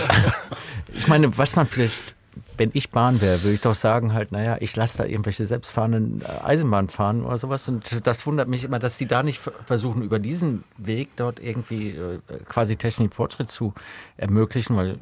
ich 0.92 1.08
meine, 1.08 1.36
was 1.38 1.56
man 1.56 1.66
vielleicht 1.66 2.14
wenn 2.56 2.70
ich 2.74 2.90
Bahn 2.90 3.20
wäre, 3.20 3.42
würde 3.42 3.54
ich 3.54 3.60
doch 3.60 3.74
sagen 3.74 4.12
halt, 4.12 4.32
naja, 4.32 4.56
ich 4.60 4.74
lasse 4.76 4.98
da 4.98 5.04
irgendwelche 5.04 5.46
selbstfahrenden 5.46 6.22
äh, 6.22 6.44
Eisenbahnen 6.44 6.88
fahren 6.90 7.24
oder 7.24 7.38
sowas. 7.38 7.68
Und 7.68 8.06
das 8.06 8.26
wundert 8.26 8.48
mich 8.48 8.64
immer, 8.64 8.78
dass 8.78 8.98
sie 8.98 9.06
da 9.06 9.22
nicht 9.22 9.40
versuchen, 9.66 10.02
über 10.02 10.18
diesen 10.18 10.64
Weg 10.76 11.10
dort 11.16 11.40
irgendwie 11.40 11.90
äh, 11.90 12.18
quasi 12.48 12.76
technischen 12.76 13.12
Fortschritt 13.12 13.50
zu 13.50 13.72
ermöglichen, 14.16 14.76
weil 14.76 14.98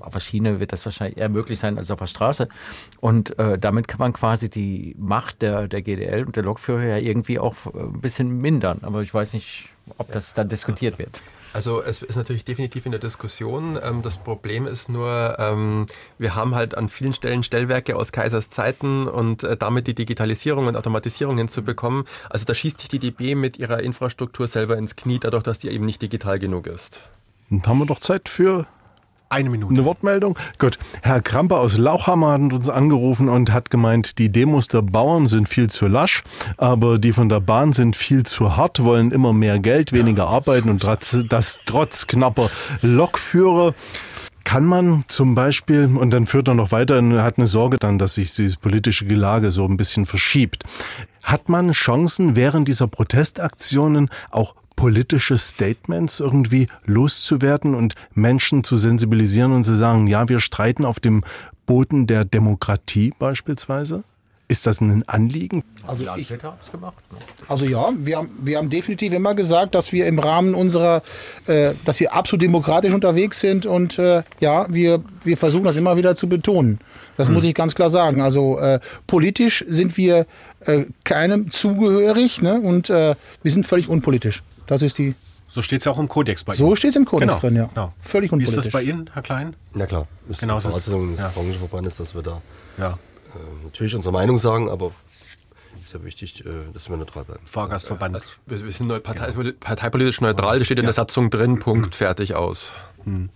auf 0.00 0.12
der 0.12 0.20
Schiene 0.20 0.60
wird 0.60 0.72
das 0.72 0.84
wahrscheinlich 0.84 1.18
eher 1.18 1.28
möglich 1.28 1.58
sein 1.58 1.78
als 1.78 1.90
auf 1.90 1.98
der 1.98 2.06
Straße. 2.06 2.48
Und 3.00 3.38
äh, 3.38 3.58
damit 3.58 3.88
kann 3.88 3.98
man 3.98 4.12
quasi 4.12 4.48
die 4.48 4.94
Macht 4.98 5.42
der, 5.42 5.68
der 5.68 5.82
GDL 5.82 6.24
und 6.24 6.36
der 6.36 6.42
Lokführer 6.42 6.84
ja 6.84 6.96
irgendwie 6.96 7.38
auch 7.38 7.54
äh, 7.66 7.78
ein 7.78 8.00
bisschen 8.00 8.40
mindern. 8.40 8.80
Aber 8.82 9.02
ich 9.02 9.12
weiß 9.12 9.34
nicht, 9.34 9.68
ob 9.98 10.12
das 10.12 10.34
dann 10.34 10.48
diskutiert 10.48 10.98
wird. 10.98 11.22
Also 11.52 11.82
es 11.82 12.02
ist 12.02 12.16
natürlich 12.16 12.44
definitiv 12.44 12.86
in 12.86 12.92
der 12.92 13.00
Diskussion. 13.00 13.78
Ähm, 13.82 14.02
das 14.02 14.16
Problem 14.16 14.66
ist 14.66 14.88
nur, 14.88 15.36
ähm, 15.38 15.86
wir 16.18 16.34
haben 16.34 16.54
halt 16.54 16.76
an 16.76 16.88
vielen 16.88 17.12
Stellen 17.12 17.42
Stellwerke 17.42 17.96
aus 17.96 18.12
Kaisers 18.12 18.50
Zeiten 18.50 19.08
und 19.08 19.42
äh, 19.42 19.56
damit 19.56 19.86
die 19.86 19.94
Digitalisierung 19.94 20.66
und 20.66 20.76
Automatisierung 20.76 21.38
hinzubekommen. 21.38 22.04
Also 22.28 22.44
da 22.44 22.54
schießt 22.54 22.80
sich 22.80 22.88
die 22.88 22.98
DB 22.98 23.34
mit 23.34 23.58
ihrer 23.58 23.82
Infrastruktur 23.82 24.48
selber 24.48 24.76
ins 24.76 24.96
Knie, 24.96 25.18
dadurch, 25.18 25.42
dass 25.42 25.58
die 25.58 25.68
eben 25.68 25.86
nicht 25.86 26.02
digital 26.02 26.38
genug 26.38 26.66
ist. 26.66 27.02
Dann 27.50 27.66
haben 27.66 27.78
wir 27.78 27.86
doch 27.86 27.98
Zeit 27.98 28.28
für 28.28 28.66
eine 29.30 29.48
Minute. 29.48 29.72
Eine 29.72 29.84
Wortmeldung? 29.84 30.38
Gut. 30.58 30.78
Herr 31.02 31.22
Kramper 31.22 31.60
aus 31.60 31.78
Lauchhammer 31.78 32.32
hat 32.32 32.52
uns 32.52 32.68
angerufen 32.68 33.28
und 33.28 33.52
hat 33.52 33.70
gemeint, 33.70 34.18
die 34.18 34.30
Demos 34.30 34.66
der 34.66 34.82
Bauern 34.82 35.26
sind 35.26 35.48
viel 35.48 35.70
zu 35.70 35.86
lasch, 35.86 36.24
aber 36.56 36.98
die 36.98 37.12
von 37.12 37.28
der 37.28 37.40
Bahn 37.40 37.72
sind 37.72 37.96
viel 37.96 38.24
zu 38.24 38.56
hart, 38.56 38.82
wollen 38.82 39.12
immer 39.12 39.32
mehr 39.32 39.60
Geld, 39.60 39.92
weniger 39.92 40.26
arbeiten 40.26 40.68
und 40.68 40.84
das 40.84 41.60
trotz 41.64 42.06
knapper 42.08 42.50
Lokführer. 42.82 43.74
Kann 44.42 44.64
man 44.64 45.04
zum 45.06 45.36
Beispiel, 45.36 45.84
und 45.84 46.10
dann 46.10 46.26
führt 46.26 46.48
er 46.48 46.54
noch 46.54 46.72
weiter 46.72 46.98
und 46.98 47.22
hat 47.22 47.38
eine 47.38 47.46
Sorge 47.46 47.76
dann, 47.76 47.98
dass 47.98 48.14
sich 48.14 48.34
diese 48.34 48.58
politische 48.58 49.06
Gelage 49.06 49.52
so 49.52 49.64
ein 49.64 49.76
bisschen 49.76 50.06
verschiebt. 50.06 50.64
Hat 51.22 51.48
man 51.48 51.70
Chancen, 51.70 52.34
während 52.34 52.66
dieser 52.66 52.88
Protestaktionen 52.88 54.10
auch 54.30 54.56
politische 54.80 55.36
Statements 55.36 56.20
irgendwie 56.20 56.66
loszuwerden 56.86 57.74
und 57.74 57.92
Menschen 58.14 58.64
zu 58.64 58.76
sensibilisieren 58.76 59.52
und 59.52 59.64
zu 59.64 59.74
sagen, 59.74 60.06
ja, 60.06 60.30
wir 60.30 60.40
streiten 60.40 60.86
auf 60.86 61.00
dem 61.00 61.22
Boden 61.66 62.06
der 62.06 62.24
Demokratie 62.24 63.12
beispielsweise? 63.18 64.04
Ist 64.48 64.66
das 64.66 64.80
ein 64.80 65.06
Anliegen? 65.06 65.64
Also, 65.86 66.04
ich, 66.16 66.32
also 67.46 67.66
ja, 67.66 67.90
wir 67.94 68.16
haben, 68.16 68.30
wir 68.42 68.56
haben 68.56 68.70
definitiv 68.70 69.12
immer 69.12 69.34
gesagt, 69.34 69.74
dass 69.74 69.92
wir 69.92 70.06
im 70.06 70.18
Rahmen 70.18 70.54
unserer, 70.54 71.02
äh, 71.46 71.74
dass 71.84 72.00
wir 72.00 72.14
absolut 72.14 72.42
demokratisch 72.42 72.94
unterwegs 72.94 73.38
sind 73.38 73.66
und 73.66 73.98
äh, 73.98 74.22
ja, 74.40 74.66
wir, 74.70 75.04
wir 75.24 75.36
versuchen 75.36 75.64
das 75.64 75.76
immer 75.76 75.98
wieder 75.98 76.16
zu 76.16 76.26
betonen. 76.26 76.80
Das 77.18 77.26
hm. 77.26 77.34
muss 77.34 77.44
ich 77.44 77.54
ganz 77.54 77.74
klar 77.74 77.90
sagen. 77.90 78.22
Also 78.22 78.58
äh, 78.58 78.80
politisch 79.06 79.62
sind 79.68 79.98
wir 79.98 80.26
äh, 80.60 80.86
keinem 81.04 81.50
zugehörig 81.50 82.40
ne? 82.40 82.62
und 82.62 82.88
äh, 82.88 83.14
wir 83.42 83.52
sind 83.52 83.66
völlig 83.66 83.90
unpolitisch. 83.90 84.42
Das 84.70 84.82
ist 84.82 84.98
die. 84.98 85.16
So 85.48 85.62
steht 85.62 85.80
es 85.80 85.84
ja 85.86 85.92
auch 85.92 85.98
im 85.98 86.06
Kodex 86.06 86.44
bei 86.44 86.52
Ihnen. 86.52 86.58
So 86.58 86.76
steht 86.76 86.90
es 86.90 86.96
im 86.96 87.04
Kodex 87.04 87.26
genau. 87.28 87.40
drin, 87.40 87.56
ja. 87.56 87.64
Genau. 87.74 87.92
Völlig 88.00 88.30
unpolitisch. 88.30 88.54
Wie 88.54 88.58
ist 88.60 88.66
das 88.66 88.72
bei 88.72 88.82
Ihnen, 88.82 89.10
Herr 89.12 89.22
Klein? 89.22 89.56
Na 89.74 89.84
klar. 89.84 90.06
Ist 90.28 90.38
genau, 90.38 90.58
die 90.58 90.62
Voraussetzung 90.62 91.10
des 91.10 91.20
ja. 91.20 91.28
Branchenverbandes, 91.28 91.96
dass 91.96 92.14
wir 92.14 92.22
da 92.22 92.40
ja. 92.78 92.90
äh, 92.90 93.64
natürlich 93.64 93.96
unsere 93.96 94.12
Meinung 94.12 94.38
sagen, 94.38 94.70
aber 94.70 94.92
ist 95.84 95.92
ja 95.92 96.04
wichtig, 96.04 96.46
äh, 96.46 96.50
dass 96.72 96.88
wir 96.88 96.96
neutral 96.96 97.24
bleiben. 97.24 97.40
Fahrgastverband. 97.46 98.14
Also, 98.14 98.34
wir 98.46 98.70
sind 98.70 99.02
partei, 99.02 99.32
parteipolitisch 99.58 100.20
neutral, 100.20 100.60
das 100.60 100.66
steht 100.66 100.78
in 100.78 100.84
der 100.84 100.94
Satzung 100.94 101.30
drin, 101.30 101.58
Punkt, 101.58 101.96
fertig 101.96 102.36
aus. 102.36 102.72
Hm. 103.02 103.28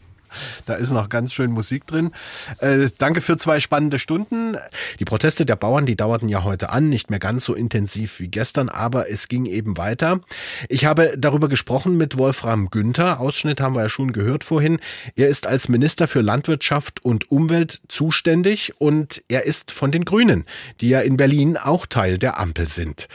Da 0.66 0.74
ist 0.74 0.90
noch 0.90 1.09
ganz 1.09 1.32
schön 1.32 1.52
Musik 1.52 1.86
drin. 1.86 2.12
Äh, 2.59 2.89
danke 2.98 3.20
für 3.20 3.36
zwei 3.36 3.61
spannende 3.61 3.98
Stunden. 3.98 4.56
Die 4.98 5.05
Proteste 5.05 5.47
der 5.47 5.56
Bauern, 5.56 5.86
die 5.86 5.97
dauerten 5.97 6.28
ja 6.28 6.44
heute 6.44 6.70
an, 6.70 6.89
nicht 6.89 7.11
mehr 7.11 7.19
ganz 7.19 7.44
so 7.44 7.55
intensiv 7.55 8.20
wie 8.20 8.28
gestern, 8.28 8.69
aber 8.69 9.11
es 9.11 9.28
ging 9.28 9.47
eben 9.47 9.77
weiter. 9.77 10.20
Ich 10.69 10.85
habe 10.85 11.15
darüber 11.16 11.48
gesprochen 11.48 11.97
mit 11.97 12.19
Wolfram 12.19 12.70
Günther. 12.70 13.20
Ausschnitt 13.20 13.61
haben 13.61 13.74
wir 13.74 13.82
ja 13.82 13.89
schon 13.89 14.12
gehört 14.12 14.44
vorhin. 14.44 14.78
Er 15.16 15.28
ist 15.28 15.47
als 15.47 15.69
Minister 15.69 16.09
für 16.09 16.20
Landwirtschaft 16.20 17.05
und 17.05 17.31
Umwelt 17.31 17.81
zuständig 17.89 18.73
und 18.78 19.23
er 19.28 19.44
ist 19.44 19.70
von 19.70 19.93
den 19.93 20.05
Grünen, 20.05 20.44
die 20.81 20.89
ja 20.89 21.01
in 21.01 21.16
Berlin 21.16 21.56
auch 21.56 21.86
Teil 21.86 22.19
der 22.19 22.39
Ampel 22.39 22.69
sind. 22.69 23.09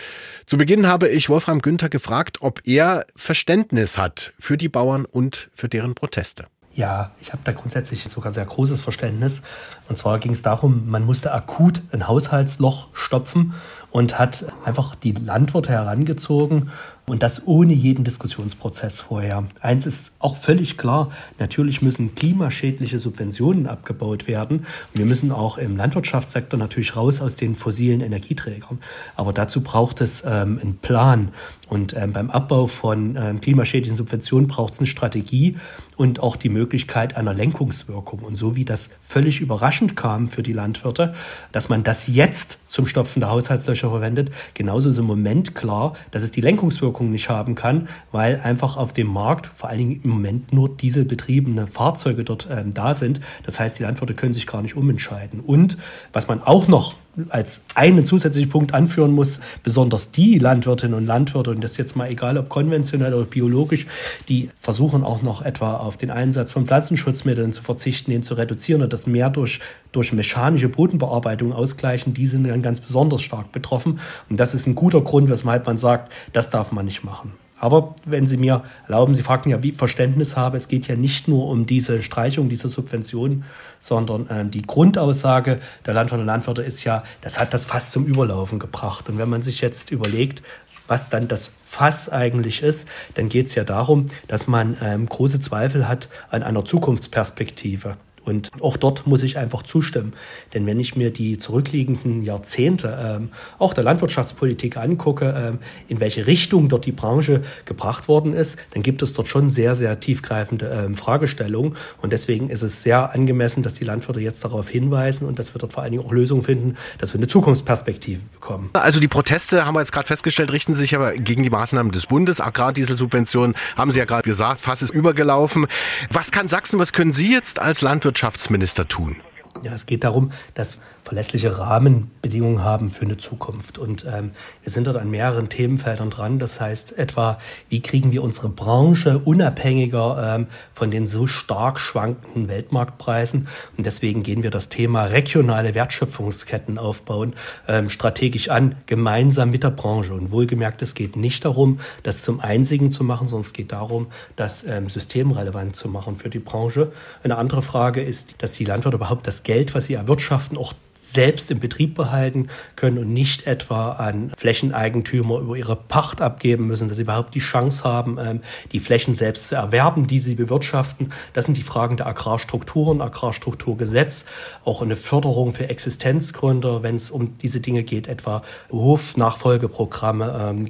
Zu 0.46 0.58
Beginn 0.58 0.88
habe 0.88 1.10
ich 1.10 1.30
Wolfram 1.30 1.62
Günther 1.62 1.90
gefragt, 1.90 2.38
ob 2.42 2.62
er 2.66 3.06
Verständnis 3.16 3.98
hat 3.98 4.34
für 4.40 4.58
die 4.58 4.70
Bauern 4.70 5.06
und 5.06 5.50
für 5.54 5.70
deren 5.70 5.96
Proteste. 5.96 6.48
Ja, 6.74 7.12
ich 7.20 7.32
habe 7.34 7.42
da 7.44 7.52
grundsätzlich 7.52 8.04
sogar 8.04 8.32
sehr 8.32 8.46
großes 8.46 8.82
Verständnis. 8.82 9.42
Und 9.90 9.98
zwar 9.98 10.20
ging 10.20 10.32
es 10.32 10.44
darum, 10.44 10.90
man 10.90 11.06
musste 11.06 11.34
akut 11.34 11.82
ein 11.92 12.08
Haushaltsloch 12.08 12.88
stopfen 12.94 13.54
und 13.92 14.20
hat 14.20 14.46
einfach 14.66 14.96
die 14.96 15.12
Landwirte 15.12 15.72
herangezogen 15.72 16.72
und 17.10 17.24
das 17.24 17.48
ohne 17.48 17.74
jeden 17.74 18.04
Diskussionsprozess 18.04 19.00
vorher. 19.00 19.44
Eins 19.62 19.86
ist 19.86 20.12
auch 20.20 20.38
völlig 20.38 20.78
klar, 20.78 21.12
natürlich 21.40 21.82
müssen 21.82 22.16
klimaschädliche 22.16 23.00
Subventionen 23.00 23.68
abgebaut 23.68 24.28
werden. 24.28 24.66
Wir 24.94 25.06
müssen 25.06 25.32
auch 25.32 25.58
im 25.58 25.78
Landwirtschaftssektor 25.78 26.60
natürlich 26.60 26.96
raus 26.96 27.22
aus 27.22 27.36
den 27.36 27.56
fossilen 27.56 28.02
Energieträgern. 28.02 28.80
Aber 29.16 29.34
dazu 29.34 29.62
braucht 29.62 30.02
es 30.02 30.24
ähm, 30.26 30.60
einen 30.62 30.78
Plan. 30.82 31.30
Und 31.70 31.96
ähm, 31.96 32.14
beim 32.14 32.32
Abbau 32.32 32.68
von 32.68 33.16
ähm, 33.16 33.42
klimaschädlichen 33.42 33.96
Subventionen 33.96 34.48
braucht 34.48 34.74
es 34.74 34.80
eine 34.80 34.88
Strategie 34.88 35.56
und 35.98 36.20
auch 36.22 36.36
die 36.36 36.50
Möglichkeit 36.50 37.16
einer 37.16 37.34
Lenkungswirkung. 37.34 38.20
Und 38.20 38.36
so 38.36 38.56
wie 38.56 38.66
das 38.66 38.90
völlig 39.02 39.42
überraschend 39.42 39.96
kam 39.96 40.30
für 40.30 40.42
die 40.42 40.54
Landwirte, 40.54 41.14
dass 41.52 41.70
man 41.70 41.84
das 41.84 42.08
jetzt 42.08 42.60
zum 42.68 42.88
Stopfen 42.88 43.20
der 43.20 43.30
Haushaltslöcher 43.30 43.90
verwendet, 43.90 44.32
genauso 44.56 44.90
ist 44.90 44.98
im 44.98 45.06
Moment 45.06 45.56
klar, 45.56 45.96
dass 46.12 46.24
es 46.24 46.32
die 46.32 46.42
Lenkungswirkung 46.42 46.99
nicht 47.08 47.30
haben 47.30 47.56
kann, 47.56 47.88
weil 48.12 48.40
einfach 48.42 48.78
auf 48.78 48.94
dem 48.94 49.08
Markt 49.08 49.48
vor 49.48 49.70
allen 49.70 49.80
Dingen 49.80 50.02
im 50.04 50.10
Moment 50.10 50.54
nur 50.54 50.70
dieselbetriebene 50.70 51.68
Fahrzeuge 51.68 52.24
dort 52.24 52.48
ähm, 52.52 52.74
da 52.74 52.94
sind. 52.94 53.22
Das 53.44 53.60
heißt, 53.60 53.80
die 53.80 53.84
Landwirte 53.84 54.14
können 54.14 54.34
sich 54.34 54.48
gar 54.48 54.62
nicht 54.62 54.76
umentscheiden. 54.76 55.40
Und 55.40 55.78
was 56.14 56.28
man 56.28 56.42
auch 56.42 56.68
noch 56.68 56.96
als 57.30 57.62
einen 57.76 58.06
zusätzlichen 58.06 58.50
Punkt 58.50 58.74
anführen 58.74 59.12
muss, 59.12 59.40
besonders 59.64 60.12
die 60.12 60.40
Landwirtinnen 60.40 60.96
und 60.96 61.06
Landwirte, 61.06 61.52
und 61.52 61.64
das 61.64 61.78
jetzt 61.78 61.96
mal 61.96 62.10
egal, 62.10 62.38
ob 62.38 62.50
konventionell 62.50 63.14
oder 63.14 63.26
biologisch, 63.26 63.88
die 64.30 64.50
versuchen 64.60 65.04
auch 65.04 65.22
noch 65.22 65.42
etwa 65.42 65.78
auf 65.78 65.98
den 65.98 66.12
Einsatz 66.12 66.52
von 66.52 66.66
Pflanzenschutzmitteln 66.66 67.54
zu 67.54 67.62
verzichten, 67.62 68.12
den 68.12 68.24
zu 68.24 68.36
reduzieren 68.36 68.82
und 68.82 68.94
das 68.94 69.08
mehr 69.08 69.30
durch, 69.30 69.60
durch 69.92 70.14
mechanische 70.14 70.70
Bodenbearbeitung 70.70 71.54
ausgleichen, 71.54 72.14
die 72.14 72.28
sind 72.28 72.46
dann 72.46 72.62
ganz 72.62 72.80
besonders 72.80 73.22
stark 73.22 73.52
betroffen. 73.52 74.00
Und 74.30 74.40
das 74.40 74.54
ist 74.54 74.68
ein 74.68 74.76
guter 74.76 75.02
Grund, 75.02 75.30
weshalb 75.30 75.66
man 75.66 75.78
sagt, 75.78 76.12
das 76.34 76.50
darf 76.50 76.72
man 76.72 76.86
nicht 76.86 77.04
machen. 77.04 77.34
Aber 77.60 77.96
wenn 78.06 78.26
Sie 78.26 78.38
mir 78.38 78.64
erlauben, 78.86 79.14
Sie 79.14 79.24
fragten 79.24 79.52
ja, 79.52 79.62
wie 79.62 79.74
Verständnis 79.74 80.38
habe, 80.38 80.58
es 80.58 80.68
geht 80.68 80.88
ja 80.88 80.96
nicht 80.96 81.28
nur 81.28 81.48
um 81.48 81.66
diese 81.66 82.02
Streichung 82.02 82.50
dieser 82.50 82.70
Subventionen, 82.70 83.44
sondern 83.80 84.28
äh, 84.28 84.46
die 84.46 84.62
Grundaussage 84.62 85.60
der 85.86 85.94
Landwirte 85.94 86.22
und 86.22 86.28
Landwirte 86.28 86.62
ist 86.62 86.84
ja, 86.84 87.04
das 87.22 87.40
hat 87.40 87.54
das 87.54 87.66
Fass 87.66 87.92
zum 87.92 88.06
Überlaufen 88.06 88.60
gebracht. 88.60 89.10
Und 89.10 89.18
wenn 89.18 89.30
man 89.30 89.42
sich 89.42 89.62
jetzt 89.62 89.92
überlegt, 89.92 90.42
was 90.88 91.10
dann 91.10 91.28
das 91.28 91.52
Fass 91.64 92.10
eigentlich 92.10 92.64
ist, 92.64 92.88
dann 93.14 93.30
geht 93.30 93.48
es 93.48 93.56
ja 93.56 93.64
darum, 93.64 94.08
dass 94.28 94.48
man 94.48 94.76
ähm, 94.82 95.06
große 95.06 95.40
Zweifel 95.40 95.88
hat 95.88 96.10
an 96.32 96.42
einer 96.44 96.66
Zukunftsperspektive. 96.66 97.98
Und 98.26 98.50
auch 98.62 98.78
dort 98.78 99.08
muss 99.08 99.24
ich 99.24 99.38
einfach 99.38 99.64
zustimmen. 99.64 100.14
Denn 100.54 100.66
wenn 100.66 100.80
ich 100.80 100.96
mir 100.96 101.12
die 101.12 101.38
zurückliegenden 101.38 102.24
Jahrzehnte 102.24 102.98
ähm, 103.02 103.30
auch 103.58 103.74
der 103.74 103.84
Landwirtschaftspolitik 103.84 104.78
angucke, 104.78 105.34
ähm, 105.38 105.60
in 105.88 106.00
welche 106.00 106.28
Richtung 106.28 106.70
dort 106.70 106.86
die 106.86 106.92
Branche 106.92 107.42
gebracht 107.66 108.08
worden 108.08 108.34
ist, 108.34 108.58
dann 108.72 108.84
gibt 108.84 109.02
es 109.02 109.14
dort 109.14 109.28
schon 109.28 109.50
sehr, 109.50 109.76
sehr 109.76 110.00
tiefgreifende 110.00 110.68
ähm, 110.68 110.96
Fragestellungen. 110.96 111.76
Und 112.02 112.14
deswegen 112.14 112.50
ist 112.50 112.62
es 112.62 112.84
sehr 112.84 113.14
angemessen, 113.14 113.64
dass 113.64 113.76
die 113.76 113.86
Landwirte 113.86 114.20
jetzt 114.20 114.44
darauf 114.44 114.70
hinweisen 114.70 115.28
und 115.28 115.40
dass 115.40 115.54
wir 115.54 115.60
dort 115.60 115.74
vor 115.74 115.84
allen 115.84 115.92
Dingen 115.92 116.06
auch 116.06 116.12
Lösungen 116.12 116.44
finden, 116.44 116.76
dass 116.98 117.14
wir 117.14 117.20
eine 117.20 117.28
Zukunftsperspektive 117.28 118.22
bekommen. 118.34 118.70
Also 118.74 119.00
die 119.00 119.08
Proteste, 119.08 119.66
haben 119.66 119.76
wir 119.76 119.80
jetzt 119.80 119.92
gerade 119.92 120.08
festgestellt, 120.08 120.52
richten 120.52 120.76
sich 120.76 120.96
aber 120.96 121.14
gegen 121.14 121.44
die 121.44 121.50
Maßnahmen 121.50 121.92
des 121.92 122.08
Bundes. 122.08 122.42
Agrardieselsubventionen, 122.42 123.56
haben 123.76 123.92
Sie 123.92 124.00
ja 124.00 124.06
gerade 124.06 124.28
gesagt, 124.28 124.62
Fass 124.62 124.82
ist 124.82 124.92
übergelaufen. 124.92 125.68
Was 126.12 126.32
kann 126.32 126.48
Sachsen, 126.48 126.80
was 126.80 126.94
können 126.94 127.14
Sie 127.14 127.32
jetzt 127.32 127.60
als 127.60 127.82
Landwirtschaftsminister 128.10 128.88
tun? 128.88 129.18
Ja, 129.62 129.74
es 129.74 129.86
geht 129.86 130.04
darum, 130.04 130.32
dass 130.56 130.80
verlässliche 131.10 131.58
Rahmenbedingungen 131.58 132.64
haben 132.64 132.92
für 132.92 133.02
eine 133.02 133.18
Zukunft. 133.18 133.80
Und 133.80 134.06
ähm, 134.06 134.30
wir 134.62 134.72
sind 134.72 134.86
dort 134.86 134.96
an 134.96 135.10
mehreren 135.10 135.50
Themenfeldern 135.50 136.12
dran. 136.12 136.38
Das 136.38 136.62
heißt 136.62 137.00
etwa, 137.00 137.40
wie 137.68 137.82
kriegen 137.82 138.12
wir 138.12 138.22
unsere 138.22 138.48
Branche 138.48 139.18
unabhängiger 139.18 140.36
ähm, 140.36 140.48
von 140.72 140.92
den 140.92 141.08
so 141.08 141.26
stark 141.26 141.80
schwankenden 141.80 142.48
Weltmarktpreisen. 142.48 143.48
Und 143.76 143.88
deswegen 143.88 144.22
gehen 144.22 144.44
wir 144.44 144.52
das 144.52 144.70
Thema 144.70 145.06
regionale 145.06 145.74
Wertschöpfungsketten 145.74 146.78
aufbauen 146.78 147.34
ähm, 147.68 147.90
strategisch 147.90 148.50
an, 148.50 148.76
gemeinsam 148.86 149.50
mit 149.50 149.64
der 149.64 149.72
Branche. 149.72 150.14
Und 150.14 150.30
wohlgemerkt, 150.30 150.84
es 150.84 150.94
geht 150.94 151.16
nicht 151.16 151.44
darum, 151.44 151.80
das 152.04 152.22
zum 152.22 152.40
Einzigen 152.40 152.92
zu 152.92 153.04
machen, 153.04 153.28
sondern 153.28 153.48
es 153.48 153.54
geht 153.54 153.72
darum, 153.72 154.10
das 154.36 154.64
ähm, 154.64 154.90
systemrelevant 154.90 155.76
zu 155.76 155.90
machen 155.90 156.18
für 156.18 156.30
die 156.30 156.38
Branche. 156.38 156.92
Eine 157.24 157.40
andere 157.40 157.64
Frage 157.64 158.04
ist, 158.04 158.36
dass 158.44 158.52
die 158.52 158.66
Landwirte 158.66 158.98
überhaupt 158.98 159.26
das 159.26 159.42
Geld, 159.42 159.74
was 159.74 159.88
sie 159.88 159.96
erwirtschaften, 159.96 160.56
auch 160.56 160.74
selbst 161.00 161.50
im 161.50 161.60
Betrieb 161.60 161.96
behalten 161.96 162.50
können 162.76 162.98
und 162.98 163.14
nicht 163.14 163.48
etwa 163.48 163.94
an 163.94 164.32
Flächeneigentümer 164.38 165.40
über 165.40 165.56
ihre 165.56 165.76
Pacht 165.76 166.22
abgeben 166.22 166.68
müssen, 166.68 166.88
dass 166.88 166.98
sie 166.98 167.04
überhaupt 167.04 167.34
die 167.36 167.40
Chance 167.40 167.84
haben, 167.84 168.18
ähm, 168.20 168.42
die 168.72 168.80
Flächen 168.80 169.16
selbst 169.16 169.48
zu 169.48 169.56
erwerben, 169.56 170.08
die 170.08 170.20
sie 170.20 170.36
bewirtschaften. 170.36 171.12
Das 171.34 171.46
sind 171.46 171.58
die 171.58 171.64
Fragen 171.64 171.98
der 171.98 172.08
Agrarstrukturen, 172.08 173.02
Agrarstrukturgesetz, 173.02 174.26
auch 174.66 174.82
eine 174.82 174.96
Förderung 174.96 175.54
für 175.54 175.70
Existenzgründer, 175.70 176.84
wenn 176.84 176.96
es 176.96 177.12
um 177.12 177.38
diese 177.38 177.60
Dinge 177.60 177.84
geht, 177.84 178.08
etwa 178.08 178.42
Hofnachfolgeprogramme, 178.72 180.66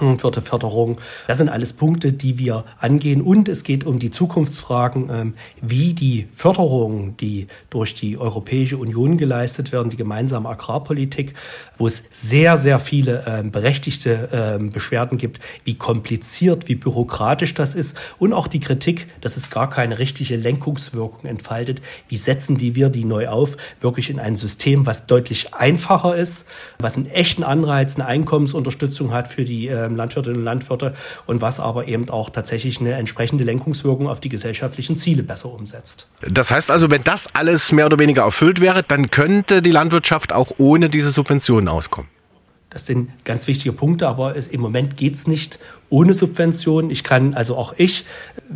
ähm, 0.00 0.18
Förderung. 0.18 0.98
Das 1.26 1.38
sind 1.38 1.48
alles 1.48 1.72
Punkte, 1.72 2.12
die 2.12 2.38
wir 2.38 2.64
angehen. 2.78 3.22
Und 3.22 3.48
es 3.48 3.64
geht 3.64 3.84
um 3.84 3.98
die 3.98 4.10
Zukunftsfragen, 4.10 5.10
ähm, 5.10 5.34
wie 5.60 5.94
die 5.94 6.28
Förderungen, 6.32 7.16
die 7.16 7.48
durch 7.70 7.94
die 7.94 8.16
Europäische 8.16 8.78
Union 8.78 9.16
geleistet 9.16 9.72
werden, 9.72 9.90
die 9.90 9.96
gemeinsame 9.96 10.48
Agrarpolitik, 10.48 11.34
wo 11.76 11.86
es 11.88 12.04
sehr, 12.10 12.56
sehr 12.56 12.78
viele 12.78 13.24
ähm, 13.26 13.50
berechtigte 13.50 14.28
ähm, 14.32 14.70
Beschwerden 14.70 15.18
gibt, 15.18 15.40
wie 15.64 15.74
kompliziert, 15.74 16.68
wie 16.68 16.76
bürokratisch 16.76 17.54
das 17.54 17.74
ist. 17.74 17.96
Und 18.18 18.32
auch 18.32 18.46
die 18.46 18.60
Kritik, 18.60 19.08
dass 19.20 19.36
es 19.36 19.50
gar 19.50 19.70
keine 19.70 19.98
richtige 19.98 20.36
Lenkungswirkung 20.36 21.28
entfaltet. 21.28 21.82
Wie 22.08 22.16
setzen 22.16 22.56
die 22.56 22.76
wir 22.76 22.90
die 22.90 23.04
neu 23.04 23.28
auf? 23.28 23.56
Wirklich 23.80 24.10
in 24.10 24.20
ein 24.20 24.36
System, 24.36 24.86
was 24.86 25.06
deutlich 25.06 25.52
einfacher 25.52 26.14
ist, 26.14 26.46
was 26.78 26.96
einen 26.96 27.06
echten 27.06 27.42
Anreiz, 27.42 27.96
eine 27.96 28.06
Einkommensunterstützung 28.06 29.12
hat 29.12 29.26
für 29.28 29.44
die 29.44 29.66
ähm, 29.66 29.79
Landwirtinnen 29.88 30.38
und 30.38 30.44
Landwirte 30.44 30.94
und 31.26 31.40
was 31.40 31.60
aber 31.60 31.86
eben 31.88 32.08
auch 32.10 32.30
tatsächlich 32.30 32.80
eine 32.80 32.94
entsprechende 32.94 33.44
Lenkungswirkung 33.44 34.08
auf 34.08 34.20
die 34.20 34.28
gesellschaftlichen 34.28 34.96
Ziele 34.96 35.22
besser 35.22 35.52
umsetzt. 35.52 36.08
Das 36.28 36.50
heißt 36.50 36.70
also, 36.70 36.90
wenn 36.90 37.04
das 37.04 37.28
alles 37.34 37.72
mehr 37.72 37.86
oder 37.86 37.98
weniger 37.98 38.22
erfüllt 38.22 38.60
wäre, 38.60 38.82
dann 38.82 39.10
könnte 39.10 39.62
die 39.62 39.70
Landwirtschaft 39.70 40.32
auch 40.32 40.52
ohne 40.58 40.90
diese 40.90 41.10
Subventionen 41.10 41.68
auskommen. 41.68 42.08
Das 42.70 42.86
sind 42.86 43.10
ganz 43.24 43.48
wichtige 43.48 43.72
Punkte, 43.72 44.06
aber 44.06 44.36
es, 44.36 44.46
im 44.46 44.60
Moment 44.60 44.96
geht 44.96 45.14
es 45.14 45.26
nicht 45.26 45.58
ohne 45.88 46.14
Subventionen. 46.14 46.90
Ich 46.90 47.02
kann, 47.02 47.34
also 47.34 47.56
auch 47.56 47.74
ich 47.76 48.04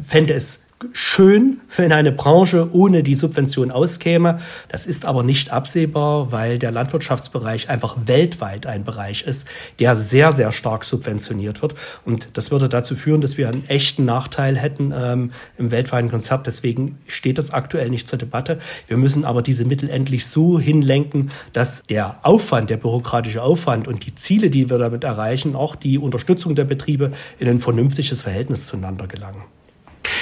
fände 0.06 0.34
es 0.34 0.60
schön, 0.92 1.60
wenn 1.76 1.92
eine 1.92 2.12
Branche 2.12 2.68
ohne 2.72 3.02
die 3.02 3.14
Subvention 3.14 3.70
auskäme. 3.70 4.40
Das 4.68 4.86
ist 4.86 5.04
aber 5.04 5.22
nicht 5.22 5.50
absehbar, 5.50 6.32
weil 6.32 6.58
der 6.58 6.70
Landwirtschaftsbereich 6.70 7.68
einfach 7.68 7.96
weltweit 8.06 8.66
ein 8.66 8.84
Bereich 8.84 9.22
ist, 9.22 9.46
der 9.78 9.96
sehr, 9.96 10.32
sehr 10.32 10.52
stark 10.52 10.84
subventioniert 10.84 11.62
wird. 11.62 11.74
Und 12.04 12.36
das 12.36 12.50
würde 12.50 12.68
dazu 12.68 12.96
führen, 12.96 13.20
dass 13.20 13.36
wir 13.38 13.48
einen 13.48 13.68
echten 13.68 14.04
Nachteil 14.04 14.56
hätten 14.56 14.92
ähm, 14.96 15.32
im 15.58 15.70
weltweiten 15.70 16.10
Konzert. 16.10 16.46
Deswegen 16.46 16.98
steht 17.06 17.38
das 17.38 17.50
aktuell 17.50 17.90
nicht 17.90 18.08
zur 18.08 18.18
Debatte. 18.18 18.58
Wir 18.86 18.96
müssen 18.96 19.24
aber 19.24 19.42
diese 19.42 19.64
Mittel 19.64 19.88
endlich 19.88 20.26
so 20.26 20.58
hinlenken, 20.58 21.30
dass 21.52 21.82
der 21.82 22.18
Aufwand, 22.22 22.70
der 22.70 22.76
bürokratische 22.76 23.42
Aufwand 23.42 23.88
und 23.88 24.06
die 24.06 24.14
Ziele, 24.14 24.50
die 24.50 24.70
wir 24.70 24.78
damit 24.78 25.04
erreichen, 25.04 25.56
auch 25.56 25.74
die 25.74 25.98
Unterstützung 25.98 26.54
der 26.54 26.64
Betriebe 26.64 27.12
in 27.38 27.48
ein 27.48 27.60
vernünftiges 27.60 28.22
Verhältnis 28.22 28.66
zueinander 28.66 29.06
gelangen. 29.06 29.42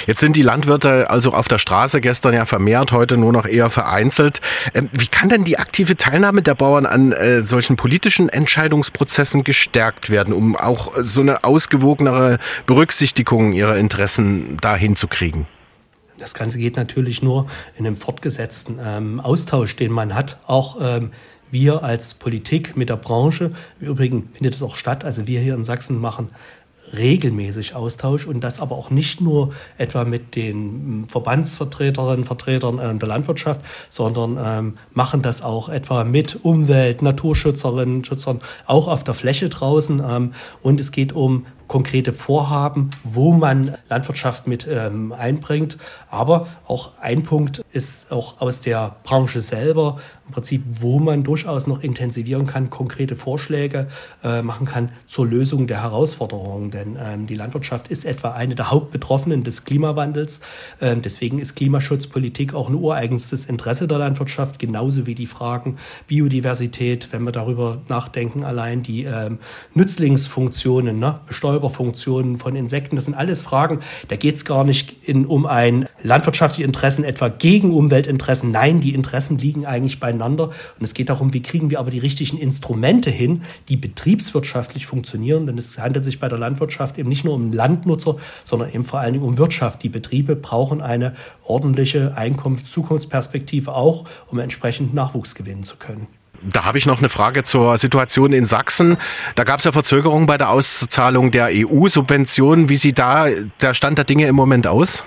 Jetzt 0.05 0.19
sind 0.19 0.35
die 0.35 0.41
Landwirte 0.41 1.09
also 1.09 1.31
auf 1.31 1.47
der 1.47 1.57
Straße 1.57 2.01
gestern 2.01 2.33
ja 2.33 2.45
vermehrt, 2.45 2.91
heute 2.91 3.17
nur 3.17 3.31
noch 3.31 3.45
eher 3.45 3.69
vereinzelt. 3.69 4.41
Ähm, 4.73 4.89
wie 4.91 5.07
kann 5.07 5.29
denn 5.29 5.43
die 5.43 5.57
aktive 5.57 5.95
Teilnahme 5.95 6.41
der 6.41 6.55
Bauern 6.55 6.85
an 6.85 7.11
äh, 7.11 7.41
solchen 7.41 7.75
politischen 7.75 8.29
Entscheidungsprozessen 8.29 9.43
gestärkt 9.43 10.09
werden, 10.09 10.33
um 10.33 10.55
auch 10.55 10.91
so 10.99 11.21
eine 11.21 11.43
ausgewogenere 11.43 12.39
Berücksichtigung 12.65 13.53
ihrer 13.53 13.77
Interessen 13.77 14.57
dahin 14.57 14.95
zu 14.95 15.07
kriegen? 15.07 15.47
Das 16.17 16.33
Ganze 16.33 16.57
geht 16.57 16.77
natürlich 16.77 17.21
nur 17.21 17.47
in 17.77 17.87
einem 17.87 17.97
fortgesetzten 17.97 18.79
ähm, 18.83 19.19
Austausch, 19.19 19.75
den 19.75 19.91
man 19.91 20.13
hat, 20.13 20.39
auch 20.47 20.77
ähm, 20.79 21.11
wir 21.49 21.83
als 21.83 22.13
Politik 22.15 22.75
mit 22.75 22.89
der 22.89 22.97
Branche. 22.97 23.51
Im 23.79 23.87
Übrigen 23.87 24.29
findet 24.33 24.55
es 24.55 24.63
auch 24.63 24.75
statt. 24.75 25.05
Also 25.05 25.27
wir 25.27 25.39
hier 25.39 25.53
in 25.53 25.63
Sachsen 25.63 26.01
machen 26.01 26.29
regelmäßig 26.95 27.75
Austausch 27.75 28.27
und 28.27 28.43
das 28.43 28.59
aber 28.59 28.75
auch 28.75 28.89
nicht 28.89 29.21
nur 29.21 29.53
etwa 29.77 30.03
mit 30.03 30.35
den 30.35 31.05
Verbandsvertreterinnen, 31.07 32.25
Vertretern 32.25 32.79
äh, 32.79 32.95
der 32.95 33.07
Landwirtschaft, 33.07 33.61
sondern 33.89 34.37
ähm, 34.39 34.77
machen 34.93 35.21
das 35.21 35.41
auch 35.41 35.69
etwa 35.69 36.03
mit 36.03 36.39
Umwelt, 36.43 37.01
Naturschützerinnen, 37.01 38.05
Schützern, 38.05 38.41
auch 38.65 38.87
auf 38.87 39.03
der 39.03 39.13
Fläche 39.13 39.49
draußen. 39.49 40.01
Ähm, 40.05 40.33
und 40.61 40.79
es 40.79 40.91
geht 40.91 41.13
um 41.13 41.45
konkrete 41.67 42.13
Vorhaben, 42.13 42.91
wo 43.03 43.31
man 43.31 43.75
Landwirtschaft 43.89 44.47
mit 44.47 44.67
ähm, 44.69 45.11
einbringt. 45.11 45.77
Aber 46.09 46.47
auch 46.67 46.91
ein 47.01 47.23
Punkt 47.23 47.63
ist 47.71 48.11
auch 48.11 48.41
aus 48.41 48.61
der 48.61 48.97
Branche 49.03 49.41
selber, 49.41 49.97
im 50.25 50.31
Prinzip, 50.31 50.63
wo 50.79 50.99
man 50.99 51.23
durchaus 51.23 51.67
noch 51.67 51.83
intensivieren 51.83 52.47
kann, 52.47 52.69
konkrete 52.69 53.15
Vorschläge 53.15 53.87
äh, 54.23 54.41
machen 54.41 54.65
kann 54.65 54.89
zur 55.05 55.27
Lösung 55.27 55.67
der 55.67 55.81
Herausforderungen. 55.81 56.71
Denn 56.71 56.97
ähm, 57.01 57.27
die 57.27 57.35
Landwirtschaft 57.35 57.89
ist 57.89 58.05
etwa 58.05 58.31
eine 58.31 58.55
der 58.55 58.71
Hauptbetroffenen 58.71 59.43
des 59.43 59.65
Klimawandels. 59.65 60.39
Ähm, 60.79 61.01
deswegen 61.01 61.39
ist 61.39 61.55
Klimaschutzpolitik 61.55 62.53
auch 62.53 62.69
ein 62.69 62.75
ureigenstes 62.75 63.45
Interesse 63.47 63.87
der 63.87 63.97
Landwirtschaft, 63.97 64.59
genauso 64.59 65.05
wie 65.05 65.15
die 65.15 65.27
Fragen 65.27 65.77
Biodiversität, 66.07 67.09
wenn 67.11 67.23
wir 67.23 67.33
darüber 67.33 67.81
nachdenken, 67.89 68.45
allein 68.45 68.81
die 68.81 69.03
ähm, 69.03 69.39
Nützlingsfunktionen, 69.73 70.99
ne? 70.99 71.19
Bestäuberfunktionen 71.27 72.37
von 72.39 72.55
Insekten, 72.55 72.95
das 72.95 73.05
sind 73.05 73.13
alles 73.13 73.41
Fragen, 73.41 73.79
da 74.07 74.15
geht 74.15 74.35
es 74.35 74.45
gar 74.45 74.63
nicht 74.63 75.07
in, 75.07 75.25
um 75.25 75.45
ein 75.45 75.89
landwirtschaftliche 76.01 76.63
Interessen 76.63 77.03
etwa 77.03 77.27
gegen 77.27 77.73
Umweltinteressen. 77.73 78.51
Nein, 78.51 78.79
die 78.79 78.93
Interessen 78.93 79.37
liegen 79.37 79.65
eigentlich 79.65 79.99
bei 79.99 80.12
beieinander. 80.13 80.45
Und 80.45 80.81
es 80.81 80.93
geht 80.93 81.09
darum, 81.09 81.33
wie 81.33 81.41
kriegen 81.41 81.69
wir 81.69 81.79
aber 81.79 81.91
die 81.91 81.99
richtigen 81.99 82.37
Instrumente 82.37 83.09
hin, 83.09 83.43
die 83.69 83.77
betriebswirtschaftlich 83.77 84.85
funktionieren. 84.85 85.47
Denn 85.47 85.57
es 85.57 85.77
handelt 85.77 86.05
sich 86.05 86.19
bei 86.19 86.29
der 86.29 86.37
Landwirtschaft 86.37 86.97
eben 86.97 87.09
nicht 87.09 87.25
nur 87.25 87.33
um 87.33 87.51
Landnutzer, 87.51 88.17
sondern 88.43 88.69
eben 88.69 88.83
vor 88.83 88.99
allen 88.99 89.13
Dingen 89.13 89.25
um 89.25 89.37
Wirtschaft. 89.37 89.83
Die 89.83 89.89
Betriebe 89.89 90.35
brauchen 90.35 90.81
eine 90.81 91.13
ordentliche 91.43 92.15
Einkommens-Zukunftsperspektive 92.15 93.73
auch, 93.73 94.05
um 94.27 94.39
entsprechend 94.39 94.93
Nachwuchs 94.93 95.35
gewinnen 95.35 95.63
zu 95.63 95.77
können. 95.77 96.07
Da 96.51 96.65
habe 96.65 96.77
ich 96.77 96.85
noch 96.85 96.99
eine 96.99 97.07
Frage 97.07 97.43
zur 97.43 97.77
Situation 97.77 98.33
in 98.33 98.45
Sachsen. 98.45 98.97
Da 99.35 99.45
gab 99.45 99.59
es 99.59 99.65
ja 99.65 99.71
Verzögerungen 99.71 100.25
bei 100.25 100.37
der 100.37 100.49
Auszahlung 100.49 101.31
der 101.31 101.49
EU-Subventionen. 101.51 102.67
Wie 102.67 102.75
sieht 102.75 102.99
da 102.99 103.27
der 103.61 103.73
Stand 103.73 103.97
der 103.97 104.03
Dinge 104.03 104.27
im 104.27 104.35
Moment 104.35 104.67
aus? 104.67 105.05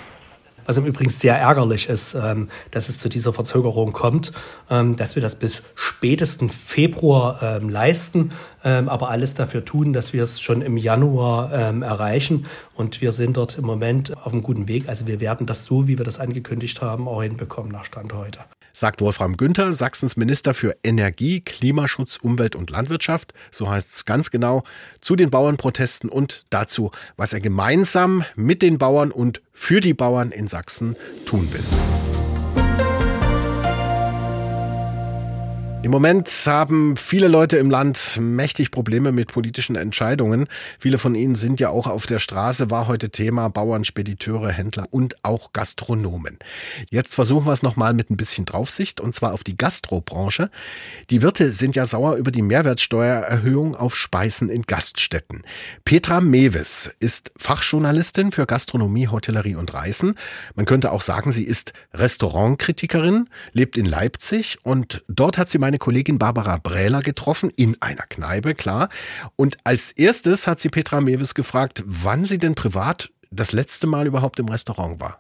Was 0.67 0.77
im 0.77 0.85
Übrigen 0.85 1.11
sehr 1.11 1.39
ärgerlich 1.39 1.89
ist, 1.89 2.15
ähm, 2.15 2.49
dass 2.71 2.89
es 2.89 2.99
zu 2.99 3.09
dieser 3.09 3.33
Verzögerung 3.33 3.93
kommt, 3.93 4.33
ähm, 4.69 4.97
dass 4.97 5.15
wir 5.15 5.23
das 5.23 5.37
bis 5.37 5.63
spätesten 5.75 6.51
Februar 6.51 7.43
ähm, 7.43 7.69
leisten, 7.69 8.33
aber 8.63 9.11
alles 9.11 9.35
dafür 9.35 9.65
tun, 9.65 9.93
dass 9.93 10.13
wir 10.13 10.25
es 10.25 10.41
schon 10.41 10.61
im 10.61 10.77
Januar 10.77 11.53
erreichen. 11.53 12.47
Und 12.75 13.01
wir 13.01 13.13
sind 13.13 13.37
dort 13.37 13.59
im 13.59 13.65
Moment 13.65 14.17
auf 14.17 14.33
einem 14.33 14.43
guten 14.43 14.67
Weg. 14.67 14.89
Also 14.89 15.07
wir 15.07 15.21
werden 15.21 15.47
das 15.47 15.65
so, 15.65 15.87
wie 15.87 15.99
wir 15.99 16.05
das 16.05 16.19
angekündigt 16.19 16.83
haben, 16.83 17.07
auch 17.07 17.23
hinbekommen 17.23 17.71
nach 17.71 17.85
Stand 17.85 18.13
heute 18.13 18.41
sagt 18.77 19.01
Wolfram 19.01 19.39
Günther, 19.39 19.75
Sachsens 19.75 20.19
Minister 20.19 20.53
für 20.53 20.77
Energie, 20.85 21.41
Klimaschutz, 21.41 22.19
Umwelt 22.19 22.55
und 22.55 22.71
Landwirtschaft, 22.71 23.33
so 23.51 23.71
heißt 23.71 23.95
es 23.95 24.05
ganz 24.05 24.31
genau, 24.31 24.65
zu 25.01 25.17
den 25.17 25.31
Bauernprotesten 25.31 26.11
und 26.11 26.45
dazu, 26.51 26.91
was 27.17 27.33
er 27.33 27.41
gemeinsam 27.41 28.23
mit 28.35 28.61
den 28.61 28.77
Bauern 28.77 29.13
und 29.13 29.41
für 29.55 29.81
die 29.81 29.95
Bauern 29.95 30.31
in 30.31 30.47
Sachsen 30.47 30.95
tun 31.25 31.51
will. 31.55 32.26
Im 35.87 35.93
Moment 35.93 36.29
haben 36.47 36.97
viele 36.97 37.29
Leute 37.29 37.59
im 37.59 37.71
Land 37.71 38.19
mächtig 38.21 38.73
Probleme 38.73 39.13
mit 39.13 39.29
politischen 39.29 39.77
Entscheidungen. 39.77 40.49
Viele 40.81 40.99
von 40.99 41.15
ihnen 41.15 41.37
sind 41.37 41.61
ja 41.61 41.69
auch 41.69 41.87
auf 41.87 42.07
der 42.07 42.19
Straße, 42.19 42.71
war 42.71 42.89
heute 42.89 43.11
Thema 43.11 43.51
Bauern, 43.51 43.85
Spediteure, 43.85 44.51
Händler 44.51 44.87
und 44.91 45.15
auch 45.23 45.53
Gastronomen. 45.53 46.41
Jetzt 46.91 47.15
versuchen 47.15 47.47
wir 47.47 47.53
es 47.53 47.63
nochmal 47.63 47.95
mit 47.95 48.11
ein 48.11 48.17
bisschen 48.17 48.47
Draufsicht 48.47 49.01
und 49.01 49.15
zwar 49.15 49.33
auf 49.33 49.45
die 49.45 49.57
Gastrobranche. 49.57 50.51
Die 51.09 51.23
Wirte 51.23 51.53
sind 51.53 51.77
ja 51.77 51.87
sauer 51.87 52.17
über 52.17 52.33
die 52.33 52.43
Mehrwertsteuererhöhung 52.43 53.77
auf 53.77 53.95
Speisen 53.95 54.49
in 54.49 54.63
Gaststätten. 54.63 55.45
Petra 55.85 56.21
Mewes 56.21 56.91
ist 56.99 57.31
Fachjournalistin 57.37 58.33
für 58.33 58.47
Gastronomie, 58.47 59.07
Hotellerie 59.07 59.55
und 59.55 59.73
Reisen. 59.73 60.17
Man 60.57 60.67
könnte 60.67 60.91
auch 60.91 61.03
sagen, 61.03 61.31
sie 61.31 61.45
ist 61.45 61.75
Restaurantkritikerin, 61.95 63.29
lebt 63.53 63.77
in 63.77 63.85
Leipzig 63.85 64.59
und 64.65 65.05
dort 65.07 65.39
hat 65.39 65.49
sie 65.49 65.59
meine 65.59 65.76
Kollegin 65.79 66.19
Barbara 66.19 66.59
Brähler 66.59 67.01
getroffen, 67.01 67.51
in 67.57 67.77
einer 67.81 68.05
Kneipe, 68.09 68.55
klar. 68.55 68.89
Und 69.37 69.57
als 69.65 69.93
erstes 69.93 70.47
hat 70.47 70.61
sie 70.61 70.69
Petra 70.69 71.01
Mewes 71.01 71.35
gefragt, 71.35 71.83
wann 71.87 72.25
sie 72.25 72.39
denn 72.39 72.55
privat 72.55 73.11
das 73.31 73.53
letzte 73.53 73.87
Mal 73.87 74.07
überhaupt 74.07 74.39
im 74.39 74.49
Restaurant 74.49 75.01
war. 75.01 75.19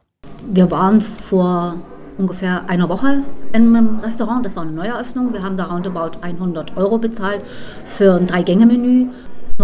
Wir 0.48 0.70
waren 0.70 1.00
vor 1.00 1.76
ungefähr 2.18 2.68
einer 2.68 2.88
Woche 2.88 3.24
in 3.52 3.76
einem 3.76 3.98
Restaurant. 3.98 4.44
Das 4.44 4.56
war 4.56 4.62
eine 4.62 4.72
Neueröffnung. 4.72 5.32
Wir 5.32 5.42
haben 5.42 5.56
da 5.56 5.64
roundabout 5.64 6.18
100 6.20 6.76
Euro 6.76 6.98
bezahlt 6.98 7.42
für 7.84 8.14
ein 8.14 8.26
Drei-Gänge-Menü 8.26 9.08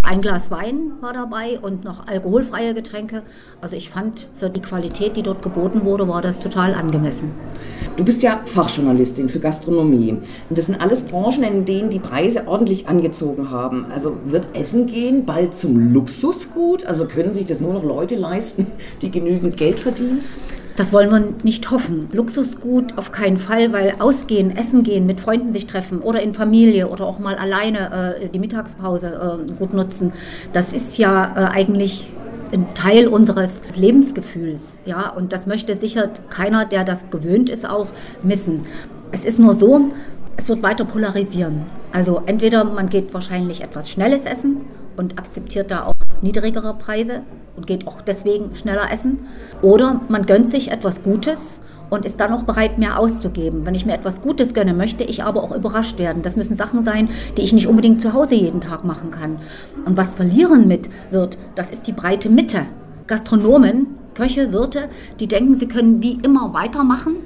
ein 0.02 0.20
Glas 0.20 0.50
Wein 0.50 0.92
war 1.00 1.12
dabei 1.12 1.58
und 1.60 1.84
noch 1.84 2.06
alkoholfreie 2.06 2.74
Getränke. 2.74 3.22
Also 3.60 3.76
ich 3.76 3.90
fand, 3.90 4.26
für 4.34 4.50
die 4.50 4.60
Qualität, 4.60 5.16
die 5.16 5.22
dort 5.22 5.42
geboten 5.42 5.84
wurde, 5.84 6.08
war 6.08 6.20
das 6.20 6.38
total 6.38 6.74
angemessen. 6.74 7.30
Du 7.96 8.04
bist 8.04 8.22
ja 8.22 8.40
Fachjournalistin 8.46 9.28
für 9.28 9.38
Gastronomie. 9.38 10.12
Und 10.48 10.58
das 10.58 10.66
sind 10.66 10.80
alles 10.80 11.02
Branchen, 11.02 11.44
in 11.44 11.64
denen 11.64 11.90
die 11.90 11.98
Preise 11.98 12.46
ordentlich 12.46 12.88
angezogen 12.88 13.50
haben. 13.50 13.86
Also 13.90 14.16
wird 14.26 14.48
Essen 14.54 14.86
gehen 14.86 15.24
bald 15.26 15.54
zum 15.54 15.92
Luxusgut? 15.92 16.86
Also 16.86 17.06
können 17.06 17.34
sich 17.34 17.46
das 17.46 17.60
nur 17.60 17.74
noch 17.74 17.84
Leute 17.84 18.14
leisten, 18.14 18.66
die 19.02 19.10
genügend 19.10 19.56
Geld 19.56 19.78
verdienen? 19.78 20.20
Das 20.76 20.92
wollen 20.92 21.10
wir 21.10 21.22
nicht 21.42 21.70
hoffen. 21.70 22.08
Luxusgut 22.12 22.96
auf 22.96 23.12
keinen 23.12 23.36
Fall, 23.36 23.72
weil 23.72 23.94
ausgehen, 23.98 24.56
essen 24.56 24.82
gehen, 24.82 25.04
mit 25.06 25.20
Freunden 25.20 25.52
sich 25.52 25.66
treffen 25.66 26.00
oder 26.00 26.22
in 26.22 26.34
Familie 26.34 26.88
oder 26.88 27.04
auch 27.04 27.18
mal 27.18 27.34
alleine 27.34 28.18
äh, 28.22 28.28
die 28.28 28.38
Mittagspause 28.38 29.38
äh, 29.48 29.52
gut 29.58 29.74
nutzen, 29.74 30.12
das 30.52 30.72
ist 30.72 30.96
ja 30.96 31.32
äh, 31.36 31.50
eigentlich 31.52 32.10
ein 32.52 32.74
Teil 32.74 33.06
unseres 33.08 33.62
Lebensgefühls. 33.76 34.60
Ja, 34.84 35.10
und 35.10 35.32
das 35.32 35.46
möchte 35.46 35.76
sicher 35.76 36.08
keiner, 36.30 36.64
der 36.64 36.84
das 36.84 37.10
gewöhnt 37.10 37.50
ist, 37.50 37.68
auch 37.68 37.88
missen. 38.22 38.62
Es 39.10 39.24
ist 39.24 39.38
nur 39.38 39.54
so, 39.54 39.90
es 40.36 40.48
wird 40.48 40.62
weiter 40.62 40.84
polarisieren. 40.84 41.62
Also 41.92 42.22
entweder 42.26 42.64
man 42.64 42.88
geht 42.88 43.12
wahrscheinlich 43.12 43.62
etwas 43.62 43.90
Schnelles 43.90 44.24
essen 44.24 44.64
und 44.96 45.18
akzeptiert 45.18 45.70
da 45.70 45.84
auch 45.84 45.94
niedrigere 46.20 46.74
Preise 46.74 47.22
und 47.56 47.66
geht 47.66 47.86
auch 47.86 48.00
deswegen 48.00 48.54
schneller 48.54 48.90
essen. 48.90 49.20
Oder 49.60 50.00
man 50.08 50.26
gönnt 50.26 50.50
sich 50.50 50.70
etwas 50.70 51.02
Gutes 51.02 51.60
und 51.90 52.06
ist 52.06 52.18
dann 52.20 52.32
auch 52.32 52.44
bereit, 52.44 52.78
mehr 52.78 52.98
auszugeben. 52.98 53.66
Wenn 53.66 53.74
ich 53.74 53.84
mir 53.84 53.92
etwas 53.92 54.22
Gutes 54.22 54.54
gönne, 54.54 54.72
möchte 54.72 55.04
ich 55.04 55.24
aber 55.24 55.42
auch 55.42 55.54
überrascht 55.54 55.98
werden. 55.98 56.22
Das 56.22 56.36
müssen 56.36 56.56
Sachen 56.56 56.82
sein, 56.84 57.10
die 57.36 57.42
ich 57.42 57.52
nicht 57.52 57.66
unbedingt 57.66 58.00
zu 58.00 58.14
Hause 58.14 58.34
jeden 58.34 58.62
Tag 58.62 58.84
machen 58.84 59.10
kann. 59.10 59.36
Und 59.84 59.96
was 59.96 60.14
verlieren 60.14 60.66
mit 60.66 60.88
wird, 61.10 61.36
das 61.54 61.70
ist 61.70 61.86
die 61.86 61.92
breite 61.92 62.30
Mitte. 62.30 62.62
Gastronomen, 63.06 63.88
Köche, 64.14 64.52
Wirte, 64.52 64.88
die 65.20 65.26
denken, 65.26 65.56
sie 65.56 65.68
können 65.68 66.02
wie 66.02 66.18
immer 66.22 66.54
weitermachen 66.54 67.16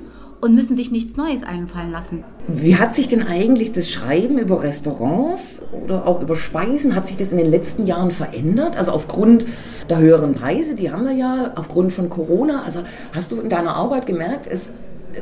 und 0.40 0.54
müssen 0.54 0.76
sich 0.76 0.90
nichts 0.90 1.16
Neues 1.16 1.42
einfallen 1.42 1.90
lassen. 1.90 2.24
Wie 2.48 2.76
hat 2.76 2.94
sich 2.94 3.08
denn 3.08 3.22
eigentlich 3.22 3.72
das 3.72 3.90
Schreiben 3.90 4.38
über 4.38 4.62
Restaurants 4.62 5.62
oder 5.84 6.06
auch 6.06 6.20
über 6.20 6.36
Speisen, 6.36 6.94
hat 6.94 7.06
sich 7.06 7.16
das 7.16 7.32
in 7.32 7.38
den 7.38 7.50
letzten 7.50 7.86
Jahren 7.86 8.10
verändert? 8.10 8.76
Also 8.76 8.92
aufgrund 8.92 9.46
der 9.88 9.98
höheren 9.98 10.34
Preise, 10.34 10.74
die 10.74 10.90
haben 10.90 11.04
wir 11.04 11.12
ja, 11.12 11.52
aufgrund 11.56 11.92
von 11.92 12.08
Corona. 12.08 12.62
Also 12.64 12.80
hast 13.14 13.32
du 13.32 13.40
in 13.40 13.48
deiner 13.48 13.74
Arbeit 13.76 14.06
gemerkt, 14.06 14.46
es 14.46 14.70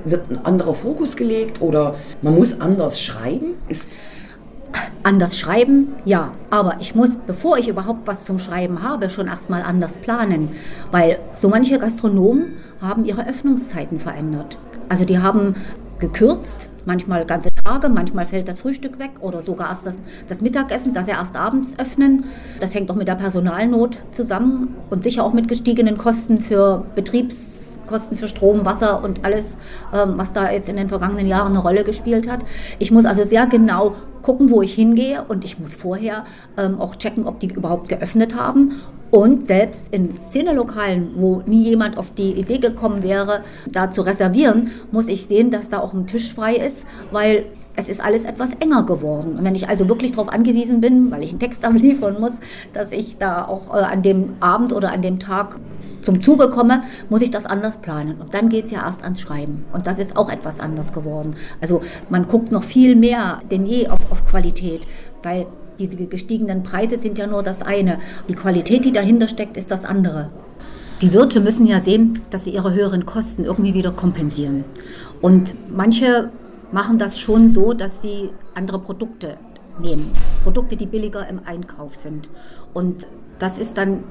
wird 0.05 0.31
ein 0.31 0.45
anderer 0.45 0.75
Fokus 0.75 1.17
gelegt 1.17 1.63
oder 1.63 1.95
man 2.23 2.35
muss 2.35 2.61
anders 2.61 3.01
schreiben? 3.01 3.55
Anders 5.05 5.39
schreiben, 5.39 5.95
ja. 6.05 6.33
Aber 6.51 6.79
ich 6.81 6.95
muss, 6.95 7.11
bevor 7.27 7.59
ich 7.59 7.69
überhaupt 7.69 8.07
was 8.07 8.25
zum 8.25 8.39
Schreiben 8.39 8.83
habe, 8.83 9.11
schon 9.11 9.29
erstmal 9.29 9.63
anders 9.63 9.99
planen. 9.99 10.49
Weil 10.91 11.19
so 11.41 11.49
manche 11.49 11.79
Gastronomen 11.79 12.55
haben 12.81 13.05
ihre 13.05 13.29
Öffnungszeiten 13.29 14.01
verändert. 14.01 14.59
Also 14.89 15.05
die 15.05 15.19
haben 15.19 15.55
gekürzt, 15.99 16.71
manchmal 16.87 17.25
ganze 17.25 17.51
Tage, 17.65 17.89
manchmal 17.89 18.27
fällt 18.27 18.49
das 18.49 18.61
Frühstück 18.61 18.99
weg 18.99 19.13
oder 19.21 19.43
sogar 19.43 19.69
erst 19.69 19.87
das, 19.87 19.95
das 20.29 20.41
Mittagessen, 20.41 20.93
dass 20.93 21.07
sie 21.07 21.13
erst 21.13 21.37
abends 21.37 21.79
öffnen. 21.79 22.25
Das 22.61 22.75
hängt 22.75 22.91
auch 22.91 22.97
mit 22.97 23.09
der 23.09 23.15
Personalnot 23.15 24.01
zusammen 24.13 24.75
und 24.91 25.03
sicher 25.05 25.25
auch 25.25 25.33
mit 25.33 25.49
gestiegenen 25.49 25.97
Kosten 25.97 26.41
für 26.41 26.85
Betriebskosten 26.95 28.17
für 28.17 28.29
Strom, 28.29 28.65
Wasser 28.65 29.03
und 29.03 29.25
alles, 29.25 29.57
ähm, 29.93 30.15
was 30.17 30.33
da 30.33 30.51
jetzt 30.51 30.69
in 30.69 30.77
den 30.77 30.89
vergangenen 30.89 31.27
Jahren 31.27 31.53
eine 31.53 31.61
Rolle 31.61 31.85
gespielt 31.85 32.31
hat. 32.31 32.45
Ich 32.79 32.91
muss 32.91 33.05
also 33.05 33.25
sehr 33.25 33.47
genau 33.47 33.95
gucken, 34.23 34.51
wo 34.51 34.63
ich 34.63 34.75
hingehe 34.75 35.25
und 35.29 35.45
ich 35.45 35.59
muss 35.59 35.75
vorher 35.75 36.25
ähm, 36.57 36.81
auch 36.81 36.97
checken, 36.97 37.27
ob 37.27 37.41
die 37.41 37.49
überhaupt 37.49 37.89
geöffnet 37.89 38.35
haben 38.35 38.73
und 39.15 39.47
selbst 39.47 39.85
in 39.93 40.13
Szenelokalen, 40.29 41.13
wo 41.15 41.41
nie 41.47 41.69
jemand 41.69 41.97
auf 41.99 42.13
die 42.15 42.33
Idee 42.33 42.59
gekommen 42.59 43.05
wäre, 43.05 43.45
da 43.71 43.93
zu 43.93 44.03
reservieren, 44.03 44.73
muss 44.91 45.07
ich 45.07 45.27
sehen, 45.27 45.53
dass 45.53 45.69
da 45.69 45.79
auch 45.79 45.95
ein 45.95 46.09
Tisch 46.09 46.35
frei 46.35 46.57
ist, 46.57 46.79
weil 47.13 47.45
es 47.77 47.89
ist 47.89 48.01
alles 48.01 48.25
etwas 48.25 48.51
enger 48.59 48.83
geworden. 48.83 49.39
Und 49.39 49.45
wenn 49.45 49.55
ich 49.55 49.69
also 49.69 49.89
wirklich 49.89 50.11
darauf 50.11 50.29
angewiesen 50.29 50.81
bin, 50.81 51.13
weil 51.13 51.23
ich 51.23 51.31
einen 51.31 51.39
Text 51.39 51.65
liefern 51.75 52.17
muss, 52.19 52.33
dass 52.73 52.91
ich 52.91 53.17
da 53.17 53.45
auch 53.45 53.73
äh, 53.73 53.85
an 53.85 54.03
dem 54.03 54.35
Abend 54.41 54.73
oder 54.73 54.91
an 54.91 55.01
dem 55.01 55.21
Tag 55.21 55.61
zum 56.03 56.21
Zuge 56.21 56.51
komme, 56.51 56.83
muss 57.09 57.23
ich 57.23 57.31
das 57.31 57.47
anders 57.47 57.77
planen. 57.77 58.21
Und 58.21 58.35
dann 58.35 58.49
geht 58.49 58.67
es 58.67 58.73
ja 58.73 58.85
erst 58.85 59.05
ans 59.05 59.21
Schreiben. 59.21 59.65
Und 59.73 59.87
das 59.87 60.01
ist 60.01 60.17
auch 60.17 60.29
etwas 60.29 60.59
anders 60.59 60.93
geworden. 60.93 61.37
Also 61.61 61.83
man 62.11 62.27
guckt 62.27 62.51
noch 62.51 62.65
viel 62.65 62.97
mehr 62.97 63.43
denn 63.49 63.65
je 63.65 63.87
auf, 63.87 64.11
auf 64.11 64.27
Qualität, 64.27 64.89
weil 65.23 65.47
diese 65.79 66.07
gestiegenen 66.07 66.63
Preise 66.63 66.99
sind 66.99 67.19
ja 67.19 67.27
nur 67.27 67.43
das 67.43 67.63
eine. 67.63 67.99
Die 68.29 68.35
Qualität, 68.35 68.85
die 68.85 68.93
dahinter 68.93 69.29
steckt, 69.29 69.57
ist 69.57 69.71
das 69.71 69.85
andere. 69.85 70.31
Die 71.03 71.13
Wirte 71.13 71.41
müssen 71.41 71.67
ja 71.67 71.81
sehen, 71.81 72.21
dass 72.31 72.45
sie 72.45 72.51
ihre 72.51 72.73
höheren 72.73 73.05
Kosten 73.05 73.45
irgendwie 73.45 73.75
wieder 73.75 73.91
kompensieren. 73.91 74.65
Und 75.21 75.55
manche 75.75 76.31
machen 76.73 76.99
das 76.99 77.19
schon 77.19 77.51
so, 77.51 77.73
dass 77.73 78.01
sie 78.01 78.31
andere 78.55 78.79
Produkte 78.79 79.37
nehmen. 79.81 80.13
Produkte, 80.43 80.77
die 80.77 80.87
billiger 80.87 81.29
im 81.29 81.41
Einkauf 81.45 81.97
sind. 81.97 82.31
Und 82.73 83.07
das 83.39 83.59
ist 83.59 83.77
dann 83.77 84.05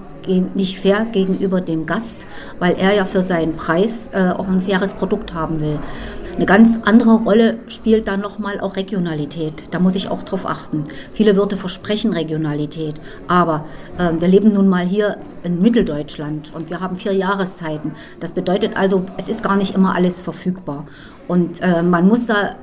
nicht 0.54 0.80
fair 0.80 1.06
gegenüber 1.12 1.62
dem 1.62 1.86
Gast, 1.86 2.28
weil 2.60 2.76
er 2.76 2.94
ja 2.94 3.06
für 3.06 3.24
seinen 3.24 3.56
Preis 3.56 4.10
äh, 4.14 4.30
auch 4.30 4.48
ein 4.48 4.62
faires 4.62 4.94
Produkt 4.94 5.34
haben 5.34 5.60
will. 5.60 5.80
Eine 6.36 6.48
ganz 6.48 6.80
andere 6.84 7.14
Rolle 7.18 7.60
spielt 7.68 8.08
dann 8.08 8.20
nochmal 8.20 8.60
auch 8.60 8.76
Regionalität. 8.76 9.66
Da 9.70 9.78
muss 9.78 9.96
ich 9.96 10.10
auch 10.10 10.24
drauf 10.24 10.48
achten. 10.48 10.84
Viele 11.14 11.36
Wirte 11.36 11.58
versprechen 11.58 12.12
Regionalität, 12.12 12.96
aber 13.28 13.66
äh, 14.00 14.20
wir 14.20 14.28
leben 14.28 14.52
nun 14.52 14.68
mal 14.68 14.84
hier 14.84 15.18
in 15.44 15.62
Mitteldeutschland 15.62 16.52
und 16.56 16.72
wir 16.72 16.80
haben 16.80 16.96
vier 16.96 17.14
Jahreszeiten. 17.14 17.92
Das 18.20 18.32
bedeutet 18.32 18.76
also, 18.76 19.06
es 19.18 19.30
ist 19.30 19.44
gar 19.44 19.56
nicht 19.56 19.76
immer 19.76 19.94
alles 19.94 20.24
verfügbar. 20.24 20.88
Und 21.28 21.62
äh, 21.62 21.84
man 21.84 22.08
muss 22.08 22.26
da 22.26 22.56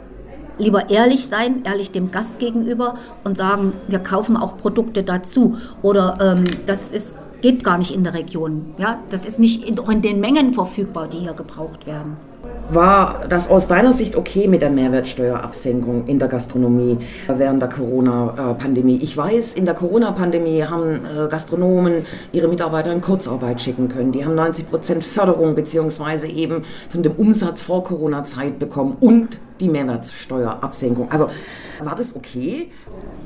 lieber 0.58 0.90
ehrlich 0.90 1.28
sein, 1.28 1.62
ehrlich 1.64 1.92
dem 1.92 2.10
Gast 2.10 2.40
gegenüber 2.40 2.96
und 3.22 3.36
sagen, 3.36 3.72
wir 3.86 4.00
kaufen 4.00 4.36
auch 4.36 4.58
Produkte 4.58 5.04
dazu. 5.04 5.58
Oder 5.82 6.18
ähm, 6.20 6.44
das 6.66 6.90
ist, 6.90 7.14
geht 7.40 7.62
gar 7.62 7.78
nicht 7.78 7.94
in 7.94 8.02
der 8.02 8.14
Region. 8.14 8.74
Ja? 8.78 8.98
Das 9.10 9.24
ist 9.24 9.38
nicht 9.38 9.64
in, 9.64 9.78
auch 9.78 9.88
in 9.88 10.02
den 10.02 10.18
Mengen 10.18 10.54
verfügbar, 10.54 11.06
die 11.06 11.18
hier 11.18 11.34
gebraucht 11.34 11.86
werden. 11.86 12.16
War 12.72 13.26
das 13.28 13.48
aus 13.50 13.66
deiner 13.66 13.92
Sicht 13.92 14.14
okay 14.14 14.46
mit 14.46 14.62
der 14.62 14.70
Mehrwertsteuerabsenkung 14.70 16.06
in 16.06 16.20
der 16.20 16.28
Gastronomie 16.28 16.98
während 17.26 17.60
der 17.60 17.68
Corona-Pandemie? 17.68 19.00
Ich 19.02 19.16
weiß, 19.16 19.54
in 19.54 19.64
der 19.64 19.74
Corona-Pandemie 19.74 20.62
haben 20.62 21.00
äh, 21.04 21.26
Gastronomen 21.28 22.04
ihre 22.30 22.46
Mitarbeiter 22.46 22.92
in 22.92 23.00
Kurzarbeit 23.00 23.60
schicken 23.60 23.88
können. 23.88 24.12
Die 24.12 24.24
haben 24.24 24.36
90 24.36 24.70
Prozent 24.70 25.04
Förderung 25.04 25.56
beziehungsweise 25.56 26.28
eben 26.28 26.62
von 26.88 27.02
dem 27.02 27.12
Umsatz 27.12 27.62
vor 27.62 27.82
Corona-Zeit 27.82 28.60
bekommen 28.60 28.96
und 29.00 29.40
die 29.58 29.68
Mehrwertsteuerabsenkung. 29.68 31.10
Also 31.10 31.28
war 31.82 31.96
das 31.96 32.14
okay? 32.14 32.68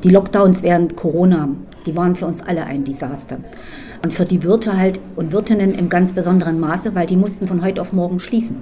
Die 0.04 0.08
Lockdowns 0.08 0.62
während 0.62 0.96
Corona, 0.96 1.50
die 1.84 1.94
waren 1.94 2.14
für 2.14 2.24
uns 2.24 2.40
alle 2.40 2.64
ein 2.64 2.84
Desaster. 2.84 3.36
Und 4.02 4.14
für 4.14 4.24
die 4.24 4.42
Wirte 4.42 4.78
halt 4.78 5.00
und 5.16 5.32
Wirtinnen 5.32 5.74
im 5.74 5.90
ganz 5.90 6.12
besonderen 6.12 6.58
Maße, 6.60 6.94
weil 6.94 7.06
die 7.06 7.16
mussten 7.16 7.46
von 7.46 7.62
heute 7.62 7.82
auf 7.82 7.92
morgen 7.92 8.20
schließen. 8.20 8.56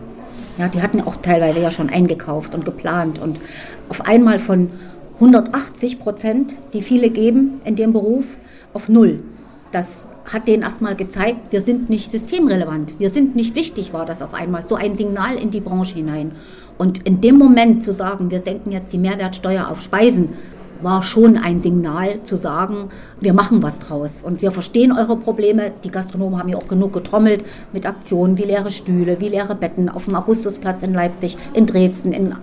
Ja, 0.59 0.69
die 0.69 0.83
hatten 0.83 1.01
auch 1.01 1.17
teilweise 1.17 1.61
ja 1.61 1.71
schon 1.71 1.89
eingekauft 1.89 2.55
und 2.55 2.65
geplant 2.65 3.19
und 3.19 3.41
auf 3.89 4.07
einmal 4.07 4.39
von 4.39 4.71
180 5.15 6.01
Prozent, 6.01 6.55
die 6.73 6.83
viele 6.83 7.11
geben 7.11 7.61
in 7.65 7.77
dem 7.77 7.93
Beruf, 7.93 8.25
auf 8.75 8.89
null. 8.89 9.21
Das 9.71 10.07
hat 10.31 10.47
denen 10.47 10.63
erstmal 10.63 10.95
gezeigt, 10.95 11.53
wir 11.53 11.61
sind 11.61 11.91
nicht 11.91 12.11
systemrelevant, 12.11 12.99
wir 12.99 13.11
sind 13.11 13.35
nicht 13.35 13.55
wichtig, 13.55 13.93
war 13.93 14.05
das 14.05 14.23
auf 14.23 14.35
einmal. 14.35 14.65
So 14.67 14.75
ein 14.75 14.97
Signal 14.97 15.37
in 15.37 15.51
die 15.51 15.61
Branche 15.61 15.97
hinein. 15.97 16.33
Und 16.79 17.07
in 17.07 17.21
dem 17.21 17.39
Moment 17.39 17.85
zu 17.85 17.93
sagen, 17.93 18.31
wir 18.31 18.41
senken 18.41 18.73
jetzt 18.73 18.93
die 18.93 18.99
Mehrwertsteuer 18.99 19.69
auf 19.69 19.81
Speisen, 19.81 20.31
war 20.83 21.03
schon 21.03 21.37
ein 21.37 21.61
Signal 21.61 22.23
zu 22.25 22.37
sagen, 22.37 22.91
wir 23.21 23.33
machen 23.33 23.63
was 23.63 23.79
draus 23.79 24.23
und 24.23 24.43
wir 24.43 24.51
verstehen 24.51 24.93
eure 24.93 25.17
Probleme. 25.17 25.73
Die 25.85 25.91
Gastronomen 25.91 26.39
haben 26.39 26.49
ja 26.49 26.57
auch 26.57 26.69
genug 26.69 26.93
getrommelt 26.93 27.45
mit 27.73 27.87
Aktionen 27.87 28.39
wie 28.39 28.45
leere 28.45 28.71
Stühle, 28.71 29.21
wie 29.21 29.29
leere 29.29 29.55
Betten 29.55 29.89
auf 29.89 30.07
dem 30.07 30.15
Augustusplatz 30.15 30.83
in 30.83 30.95
Leipzig, 30.95 31.37
in 31.55 31.67
Dresden, 31.67 32.13
in 32.13 32.35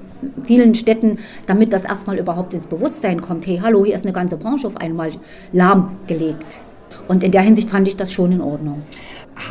vielen 0.46 0.76
Städten, 0.76 1.20
damit 1.48 1.74
das 1.74 1.86
erstmal 1.86 2.18
überhaupt 2.18 2.54
ins 2.54 2.66
Bewusstsein 2.66 3.22
kommt. 3.22 3.48
Hey, 3.48 3.60
hallo, 3.64 3.86
hier 3.86 3.96
ist 3.96 4.04
eine 4.04 4.14
ganze 4.14 4.38
Branche 4.38 4.68
auf 4.68 4.78
einmal 4.78 5.12
lahmgelegt. 5.54 6.62
Und 7.08 7.24
in 7.24 7.32
der 7.32 7.42
Hinsicht 7.42 7.70
fand 7.70 7.88
ich 7.88 7.98
das 7.98 8.12
schon 8.12 8.32
in 8.32 8.42
Ordnung. 8.42 8.84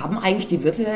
Haben 0.01 0.19
eigentlich 0.19 0.48
die 0.48 0.62
Wirte 0.65 0.86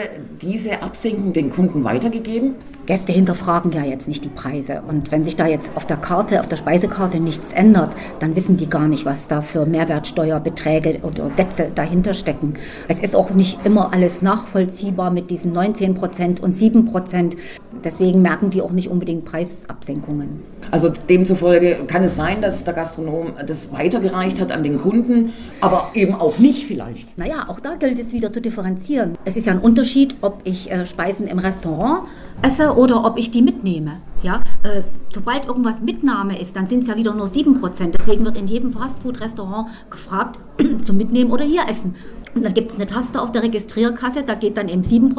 diese 0.43 0.82
Absenkung 0.82 1.32
den 1.32 1.51
Kunden 1.51 1.82
weitergegeben? 1.85 2.56
Gäste 2.87 3.13
hinterfragen 3.13 3.71
ja 3.71 3.85
jetzt 3.85 4.09
nicht 4.09 4.25
die 4.25 4.29
Preise. 4.29 4.83
Und 4.89 5.13
wenn 5.13 5.25
sich 5.25 5.37
da 5.37 5.47
jetzt 5.47 5.71
auf 5.77 5.87
der 5.87 5.97
Karte, 5.97 6.41
auf 6.41 6.49
der 6.49 6.57
Speisekarte 6.57 7.21
nichts 7.21 7.53
ändert, 7.53 7.95
dann 8.19 8.35
wissen 8.35 8.57
die 8.57 8.69
gar 8.69 8.89
nicht, 8.89 9.07
was 9.07 9.29
da 9.29 9.41
für 9.41 9.67
Mehrwertsteuerbeträge 9.67 10.99
oder 11.03 11.31
Sätze 11.31 11.69
dahinter 11.73 12.13
stecken. 12.13 12.55
Es 12.89 13.01
ist 13.01 13.15
auch 13.15 13.31
nicht 13.31 13.65
immer 13.65 13.93
alles 13.93 14.21
nachvollziehbar 14.21 15.13
mit 15.13 15.31
diesen 15.31 15.53
19 15.53 15.95
Prozent 15.95 16.41
und 16.41 16.55
7 16.55 16.87
Prozent. 16.87 17.37
Deswegen 17.85 18.21
merken 18.21 18.51
die 18.51 18.61
auch 18.63 18.73
nicht 18.73 18.89
unbedingt 18.89 19.25
Preisabsenkungen. 19.25 20.43
Also 20.71 20.93
demzufolge 21.09 21.79
kann 21.87 22.03
es 22.05 22.17
sein, 22.17 22.43
dass 22.43 22.65
der 22.65 22.75
Gastronom 22.75 23.33
das 23.47 23.73
weitergereicht 23.73 24.41
hat 24.41 24.53
an 24.53 24.63
den 24.63 24.79
Kunden, 24.79 25.33
aber 25.61 25.91
eben 25.95 26.15
auch 26.15 26.39
nicht 26.39 26.67
vielleicht. 26.67 27.17
Naja, 27.19 27.47
auch 27.49 27.61
da 27.61 27.77
gilt 27.77 27.99
es 27.99 28.13
wieder 28.13 28.33
zu 28.33 28.41
differenzieren. 28.41 29.17
Es 29.25 29.37
ist 29.37 29.47
ja 29.47 29.53
ein 29.53 29.59
Unterschied, 29.59 30.17
ob 30.21 30.41
ich 30.45 30.71
äh, 30.71 30.87
Speisen 30.87 31.27
im 31.27 31.39
Restaurant 31.39 32.03
esse 32.43 32.77
oder 32.77 33.05
ob 33.05 33.19
ich 33.19 33.31
die 33.31 33.43
mitnehme. 33.43 34.01
Ja, 34.23 34.40
äh, 34.62 34.82
sobald 35.10 35.47
irgendwas 35.47 35.81
Mitnahme 35.81 36.40
ist, 36.40 36.55
dann 36.55 36.66
sind 36.66 36.82
es 36.82 36.89
ja 36.89 36.97
wieder 36.97 37.14
nur 37.14 37.27
7%. 37.27 37.97
Deswegen 37.98 38.24
wird 38.24 38.36
in 38.36 38.47
jedem 38.47 38.73
Fastfood-Restaurant 38.73 39.69
gefragt, 39.90 40.39
zum 40.85 40.97
Mitnehmen 40.97 41.32
oder 41.32 41.44
hier 41.44 41.62
essen. 41.69 41.94
Und 42.35 42.44
dann 42.44 42.55
gibt 42.55 42.70
es 42.70 42.77
eine 42.77 42.86
Taste 42.86 43.20
auf 43.20 43.32
der 43.32 43.43
Registrierkasse, 43.43 44.23
da 44.24 44.35
geht 44.35 44.56
dann 44.56 44.69
eben 44.69 44.82
7%. 44.82 45.14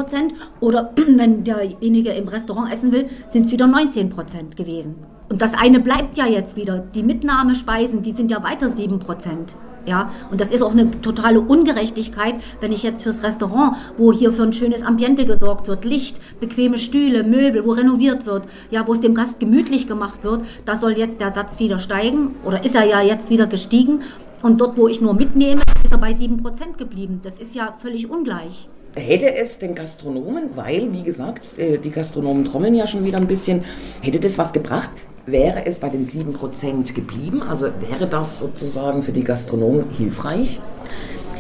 Oder 0.62 0.92
wenn 1.16 1.44
derjenige 1.44 2.12
im 2.12 2.28
Restaurant 2.28 2.72
essen 2.72 2.92
will, 2.92 3.10
sind 3.32 3.46
es 3.46 3.52
wieder 3.52 3.66
19% 3.66 4.56
gewesen. 4.56 4.96
Und 5.30 5.42
das 5.42 5.54
eine 5.54 5.80
bleibt 5.80 6.18
ja 6.18 6.26
jetzt 6.26 6.56
wieder. 6.56 6.80
Die 6.80 7.04
Mitnahmespeisen, 7.04 8.04
die 8.04 8.14
sind 8.14 8.32
ja 8.32 8.44
weiter 8.44 8.68
7%. 8.68 9.56
Ja, 9.86 10.10
und 10.32 10.40
das 10.40 10.52
ist 10.52 10.62
auch 10.62 10.72
eine 10.72 10.90
totale 11.02 11.42
Ungerechtigkeit, 11.42 12.36
wenn 12.62 12.72
ich 12.72 12.84
jetzt 12.84 13.04
fürs 13.04 13.24
Restaurant, 13.24 13.76
wo 13.98 14.14
hier 14.14 14.32
für 14.32 14.44
ein 14.44 14.54
schönes 14.54 14.82
Ambiente 14.82 15.26
gesorgt 15.26 15.68
wird, 15.68 15.84
Licht, 15.84 16.22
bequeme 16.40 16.78
Stühle, 16.78 17.24
Möbel, 17.24 17.66
wo 17.66 17.72
renoviert 17.72 18.26
wird, 18.26 18.44
ja, 18.72 18.88
wo 18.88 18.94
es 18.94 19.02
dem 19.02 19.14
Gast 19.14 19.40
gemütlich 19.40 19.88
gemacht 19.88 20.24
wird, 20.24 20.42
da 20.66 20.78
soll 20.78 20.98
jetzt 20.98 21.20
der 21.20 21.34
Satz 21.34 21.60
wieder 21.60 21.80
steigen 21.80 22.36
oder 22.46 22.64
ist 22.64 22.76
er 22.76 22.86
ja 22.86 23.02
jetzt 23.02 23.30
wieder 23.30 23.48
gestiegen 23.48 24.02
und 24.42 24.60
dort, 24.62 24.78
wo 24.78 24.88
ich 24.88 25.02
nur 25.02 25.14
mitnehme, 25.14 25.62
ist 25.84 25.92
er 25.92 25.98
bei 25.98 26.12
7% 26.12 26.78
geblieben. 26.78 27.22
Das 27.24 27.40
ist 27.40 27.56
ja 27.56 27.74
völlig 27.82 28.10
ungleich. 28.10 28.70
Hätte 28.96 29.34
es 29.34 29.58
den 29.58 29.74
Gastronomen, 29.74 30.52
weil, 30.56 30.94
wie 30.94 31.02
gesagt, 31.02 31.58
äh, 31.58 31.78
die 31.78 31.90
Gastronomen 31.90 32.46
trommeln 32.46 32.76
ja 32.76 32.86
schon 32.86 33.04
wieder 33.04 33.18
ein 33.18 33.26
bisschen, 33.26 33.64
hätte 34.02 34.20
das 34.20 34.38
was 34.38 34.54
gebracht, 34.54 34.90
Wäre 35.26 35.66
es 35.66 35.80
bei 35.80 35.88
den 35.88 36.06
7% 36.06 36.94
geblieben? 36.94 37.42
Also 37.42 37.68
wäre 37.80 38.08
das 38.08 38.40
sozusagen 38.40 39.04
für 39.04 39.14
die 39.14 39.24
Gastronomen 39.24 39.90
hilfreich? 39.92 40.60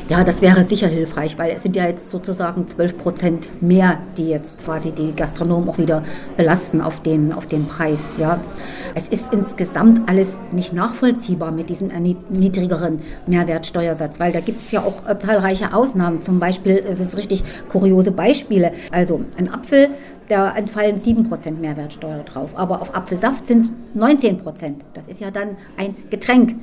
Ja, 0.09 0.25
das 0.25 0.41
wäre 0.41 0.65
sicher 0.65 0.87
hilfreich, 0.87 1.37
weil 1.37 1.55
es 1.55 1.63
sind 1.63 1.77
ja 1.77 1.85
jetzt 1.85 2.09
sozusagen 2.09 2.67
12 2.67 2.97
Prozent 2.97 3.49
mehr, 3.61 3.99
die 4.17 4.27
jetzt 4.27 4.63
quasi 4.63 4.91
die 4.91 5.13
Gastronomen 5.13 5.69
auch 5.69 5.77
wieder 5.77 6.03
belasten 6.35 6.81
auf 6.81 7.01
den, 7.01 7.31
auf 7.31 7.47
den 7.47 7.67
Preis. 7.67 7.99
Ja. 8.19 8.41
Es 8.95 9.07
ist 9.07 9.31
insgesamt 9.31 10.09
alles 10.09 10.37
nicht 10.51 10.73
nachvollziehbar 10.73 11.51
mit 11.51 11.69
diesem 11.69 11.89
niedrigeren 12.29 12.99
Mehrwertsteuersatz, 13.27 14.19
weil 14.19 14.33
da 14.33 14.41
gibt 14.41 14.65
es 14.65 14.73
ja 14.73 14.81
auch 14.81 15.07
äh, 15.07 15.17
zahlreiche 15.17 15.73
Ausnahmen. 15.73 16.21
Zum 16.21 16.37
Beispiel, 16.37 16.83
es 16.85 16.99
ist 16.99 17.15
richtig 17.15 17.43
kuriose 17.69 18.11
Beispiele. 18.11 18.73
Also 18.91 19.21
ein 19.37 19.47
Apfel, 19.47 19.89
da 20.27 20.55
entfallen 20.55 21.01
7 21.01 21.27
Prozent 21.29 21.61
Mehrwertsteuer 21.61 22.23
drauf, 22.23 22.57
aber 22.57 22.81
auf 22.81 22.95
Apfelsaft 22.95 23.47
sind 23.47 23.61
es 23.61 23.71
19 23.93 24.37
Prozent. 24.39 24.83
Das 24.93 25.07
ist 25.07 25.21
ja 25.21 25.31
dann 25.31 25.57
ein 25.77 25.95
Getränk. 26.09 26.55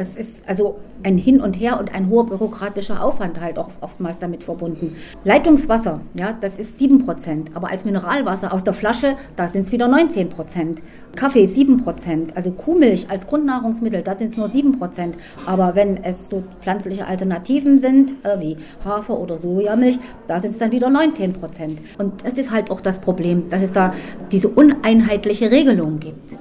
Es 0.00 0.16
ist 0.16 0.48
also 0.48 0.78
ein 1.02 1.18
Hin 1.18 1.40
und 1.40 1.58
Her 1.58 1.76
und 1.80 1.92
ein 1.92 2.08
hoher 2.08 2.24
bürokratischer 2.24 3.02
Aufwand 3.02 3.40
halt 3.40 3.58
auch 3.58 3.68
oftmals 3.80 4.20
damit 4.20 4.44
verbunden. 4.44 4.94
Leitungswasser, 5.24 6.00
ja, 6.14 6.38
das 6.40 6.56
ist 6.56 6.80
7%, 6.80 7.46
aber 7.54 7.68
als 7.70 7.84
Mineralwasser 7.84 8.52
aus 8.52 8.62
der 8.62 8.74
Flasche, 8.74 9.16
da 9.34 9.48
sind 9.48 9.66
es 9.66 9.72
wieder 9.72 9.86
19%. 9.86 10.82
Kaffee 11.16 11.46
7%, 11.46 12.36
also 12.36 12.52
Kuhmilch 12.52 13.10
als 13.10 13.26
Grundnahrungsmittel, 13.26 14.02
da 14.02 14.14
sind 14.14 14.30
es 14.30 14.36
nur 14.36 14.46
7%. 14.46 15.14
Aber 15.46 15.74
wenn 15.74 16.04
es 16.04 16.14
so 16.30 16.44
pflanzliche 16.60 17.04
Alternativen 17.08 17.80
sind, 17.80 18.12
äh, 18.22 18.38
wie 18.38 18.56
Hafer 18.84 19.18
oder 19.18 19.36
Sojamilch, 19.36 19.98
da 20.28 20.38
sind 20.38 20.52
es 20.52 20.58
dann 20.58 20.70
wieder 20.70 20.86
19%. 20.90 21.78
Und 21.98 22.24
das 22.24 22.34
ist 22.34 22.52
halt 22.52 22.70
auch 22.70 22.80
das 22.80 23.00
Problem, 23.00 23.50
dass 23.50 23.62
es 23.62 23.72
da 23.72 23.92
diese 24.30 24.46
uneinheitliche 24.46 25.50
Regelung 25.50 25.98
gibt. 25.98 26.38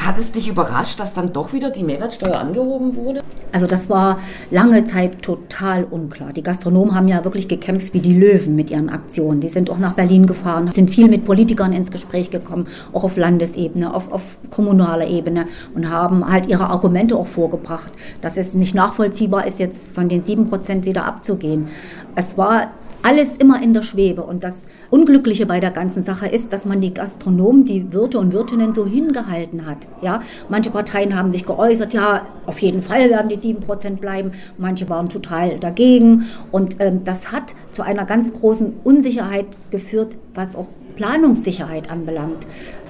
Hat 0.00 0.16
es 0.16 0.32
dich 0.32 0.48
überrascht, 0.48 0.98
dass 0.98 1.12
dann 1.12 1.34
doch 1.34 1.52
wieder 1.52 1.68
die 1.68 1.82
Mehrwertsteuer 1.82 2.38
angehoben 2.38 2.96
wurde? 2.96 3.20
Also 3.52 3.66
das 3.66 3.90
war 3.90 4.18
lange 4.50 4.86
Zeit 4.86 5.20
total 5.20 5.84
unklar. 5.84 6.32
Die 6.32 6.42
Gastronomen 6.42 6.94
haben 6.94 7.06
ja 7.06 7.22
wirklich 7.22 7.48
gekämpft 7.48 7.92
wie 7.92 8.00
die 8.00 8.18
Löwen 8.18 8.56
mit 8.56 8.70
ihren 8.70 8.88
Aktionen. 8.88 9.42
Die 9.42 9.48
sind 9.48 9.68
auch 9.68 9.76
nach 9.76 9.92
Berlin 9.92 10.26
gefahren, 10.26 10.72
sind 10.72 10.90
viel 10.90 11.08
mit 11.08 11.26
Politikern 11.26 11.74
ins 11.74 11.90
Gespräch 11.90 12.30
gekommen, 12.30 12.66
auch 12.94 13.04
auf 13.04 13.18
Landesebene, 13.18 13.92
auf, 13.92 14.10
auf 14.10 14.38
kommunaler 14.50 15.06
Ebene 15.06 15.46
und 15.74 15.90
haben 15.90 16.26
halt 16.26 16.46
ihre 16.46 16.68
Argumente 16.68 17.14
auch 17.14 17.26
vorgebracht, 17.26 17.92
dass 18.22 18.38
es 18.38 18.54
nicht 18.54 18.74
nachvollziehbar 18.74 19.46
ist, 19.46 19.58
jetzt 19.58 19.86
von 19.88 20.08
den 20.08 20.22
sieben 20.22 20.48
Prozent 20.48 20.86
wieder 20.86 21.04
abzugehen. 21.04 21.68
Es 22.14 22.38
war 22.38 22.70
alles 23.02 23.36
immer 23.38 23.62
in 23.62 23.74
der 23.74 23.82
Schwebe 23.82 24.22
und 24.22 24.44
das 24.44 24.54
Unglückliche 24.90 25.46
bei 25.46 25.60
der 25.60 25.70
ganzen 25.70 26.02
Sache 26.02 26.26
ist, 26.26 26.52
dass 26.52 26.64
man 26.64 26.80
die 26.80 26.92
Gastronomen, 26.92 27.64
die 27.64 27.92
Wirte 27.92 28.18
und 28.18 28.32
Wirtinnen 28.32 28.74
so 28.74 28.86
hingehalten 28.86 29.66
hat. 29.66 29.86
Ja, 30.02 30.20
manche 30.48 30.70
Parteien 30.70 31.16
haben 31.16 31.32
sich 31.32 31.46
geäußert, 31.46 31.94
ja, 31.94 32.26
auf 32.46 32.58
jeden 32.60 32.82
Fall 32.82 33.08
werden 33.08 33.28
die 33.28 33.36
7% 33.36 33.96
bleiben. 33.96 34.32
Manche 34.58 34.88
waren 34.88 35.08
total 35.08 35.58
dagegen. 35.58 36.26
Und 36.50 36.76
ähm, 36.80 37.04
das 37.04 37.32
hat 37.32 37.54
zu 37.72 37.82
einer 37.82 38.04
ganz 38.04 38.32
großen 38.32 38.74
Unsicherheit 38.82 39.46
geführt, 39.70 40.16
was 40.34 40.56
auch 40.56 40.66
Planungssicherheit 40.96 41.90
anbelangt. 41.90 42.46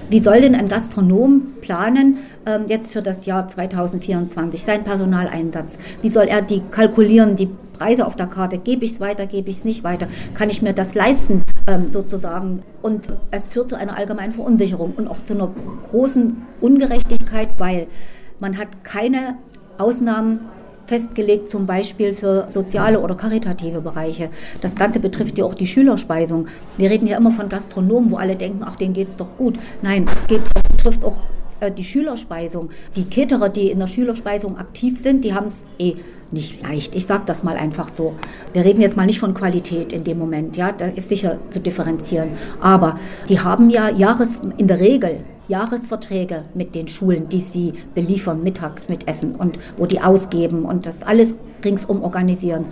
Wie 0.09 0.19
soll 0.19 0.41
denn 0.41 0.55
ein 0.55 0.67
Gastronom 0.67 1.53
planen 1.61 2.17
ähm, 2.45 2.63
jetzt 2.67 2.91
für 2.91 3.01
das 3.01 3.25
Jahr 3.25 3.47
2024, 3.47 4.61
seinen 4.61 4.83
Personaleinsatz? 4.83 5.77
Wie 6.01 6.09
soll 6.09 6.25
er 6.25 6.41
die 6.41 6.61
kalkulieren, 6.71 7.37
die 7.37 7.47
Preise 7.81 8.05
auf 8.05 8.15
der 8.15 8.27
Karte? 8.27 8.59
Gebe 8.59 8.85
ich 8.85 8.93
es 8.93 8.99
weiter, 8.99 9.25
gebe 9.25 9.49
ich 9.49 9.57
es 9.57 9.65
nicht 9.65 9.83
weiter? 9.83 10.07
Kann 10.35 10.51
ich 10.51 10.61
mir 10.61 10.71
das 10.71 10.93
leisten 10.93 11.41
ähm, 11.65 11.89
sozusagen? 11.89 12.61
Und 12.83 13.11
es 13.31 13.47
führt 13.47 13.69
zu 13.69 13.75
einer 13.75 13.97
allgemeinen 13.97 14.33
Verunsicherung 14.33 14.93
und 14.95 15.07
auch 15.07 15.25
zu 15.25 15.33
einer 15.33 15.49
großen 15.89 16.45
Ungerechtigkeit, 16.61 17.49
weil 17.57 17.87
man 18.39 18.59
hat 18.59 18.83
keine 18.83 19.35
Ausnahmen 19.79 20.41
festgelegt, 20.85 21.49
zum 21.49 21.65
Beispiel 21.65 22.13
für 22.13 22.45
soziale 22.49 22.99
oder 22.99 23.15
karitative 23.15 23.81
Bereiche. 23.81 24.29
Das 24.61 24.75
Ganze 24.75 24.99
betrifft 24.99 25.39
ja 25.39 25.45
auch 25.45 25.55
die 25.55 25.65
Schülerspeisung. 25.65 26.49
Wir 26.77 26.91
reden 26.91 27.07
ja 27.07 27.17
immer 27.17 27.31
von 27.31 27.49
Gastronomen, 27.49 28.11
wo 28.11 28.17
alle 28.17 28.35
denken, 28.35 28.61
ach, 28.63 28.75
denen 28.75 28.93
geht 28.93 29.09
es 29.09 29.15
doch 29.15 29.37
gut. 29.37 29.57
Nein, 29.81 30.05
es 30.05 30.27
geht, 30.27 30.41
betrifft 30.69 31.03
auch 31.03 31.23
äh, 31.61 31.71
die 31.71 31.83
Schülerspeisung. 31.83 32.69
Die 32.95 33.09
Caterer, 33.09 33.49
die 33.49 33.71
in 33.71 33.79
der 33.79 33.87
Schülerspeisung 33.87 34.59
aktiv 34.59 34.99
sind, 34.99 35.25
die 35.25 35.33
haben 35.33 35.47
es 35.47 35.55
eh 35.79 35.95
nicht 36.31 36.61
leicht. 36.61 36.95
Ich 36.95 37.05
sage 37.05 37.23
das 37.25 37.43
mal 37.43 37.57
einfach 37.57 37.89
so. 37.93 38.15
Wir 38.53 38.63
reden 38.65 38.81
jetzt 38.81 38.97
mal 38.97 39.05
nicht 39.05 39.19
von 39.19 39.33
Qualität 39.33 39.93
in 39.93 40.03
dem 40.03 40.17
Moment, 40.17 40.57
ja, 40.57 40.71
da 40.71 40.85
ist 40.85 41.09
sicher 41.09 41.37
zu 41.49 41.59
differenzieren. 41.59 42.31
Aber 42.61 42.97
die 43.29 43.39
haben 43.39 43.69
ja 43.69 43.89
Jahres, 43.89 44.39
in 44.57 44.67
der 44.67 44.79
Regel 44.79 45.21
Jahresverträge 45.51 46.45
mit 46.53 46.73
den 46.75 46.87
Schulen, 46.87 47.27
die 47.27 47.41
sie 47.41 47.73
beliefern 47.93 48.41
mittags 48.41 48.87
mit 48.87 49.07
Essen 49.07 49.35
und 49.35 49.59
wo 49.77 49.85
die 49.85 50.01
ausgeben 50.01 50.63
und 50.63 50.85
das 50.85 51.03
alles 51.03 51.35
ringsum 51.63 52.01
organisieren. 52.01 52.65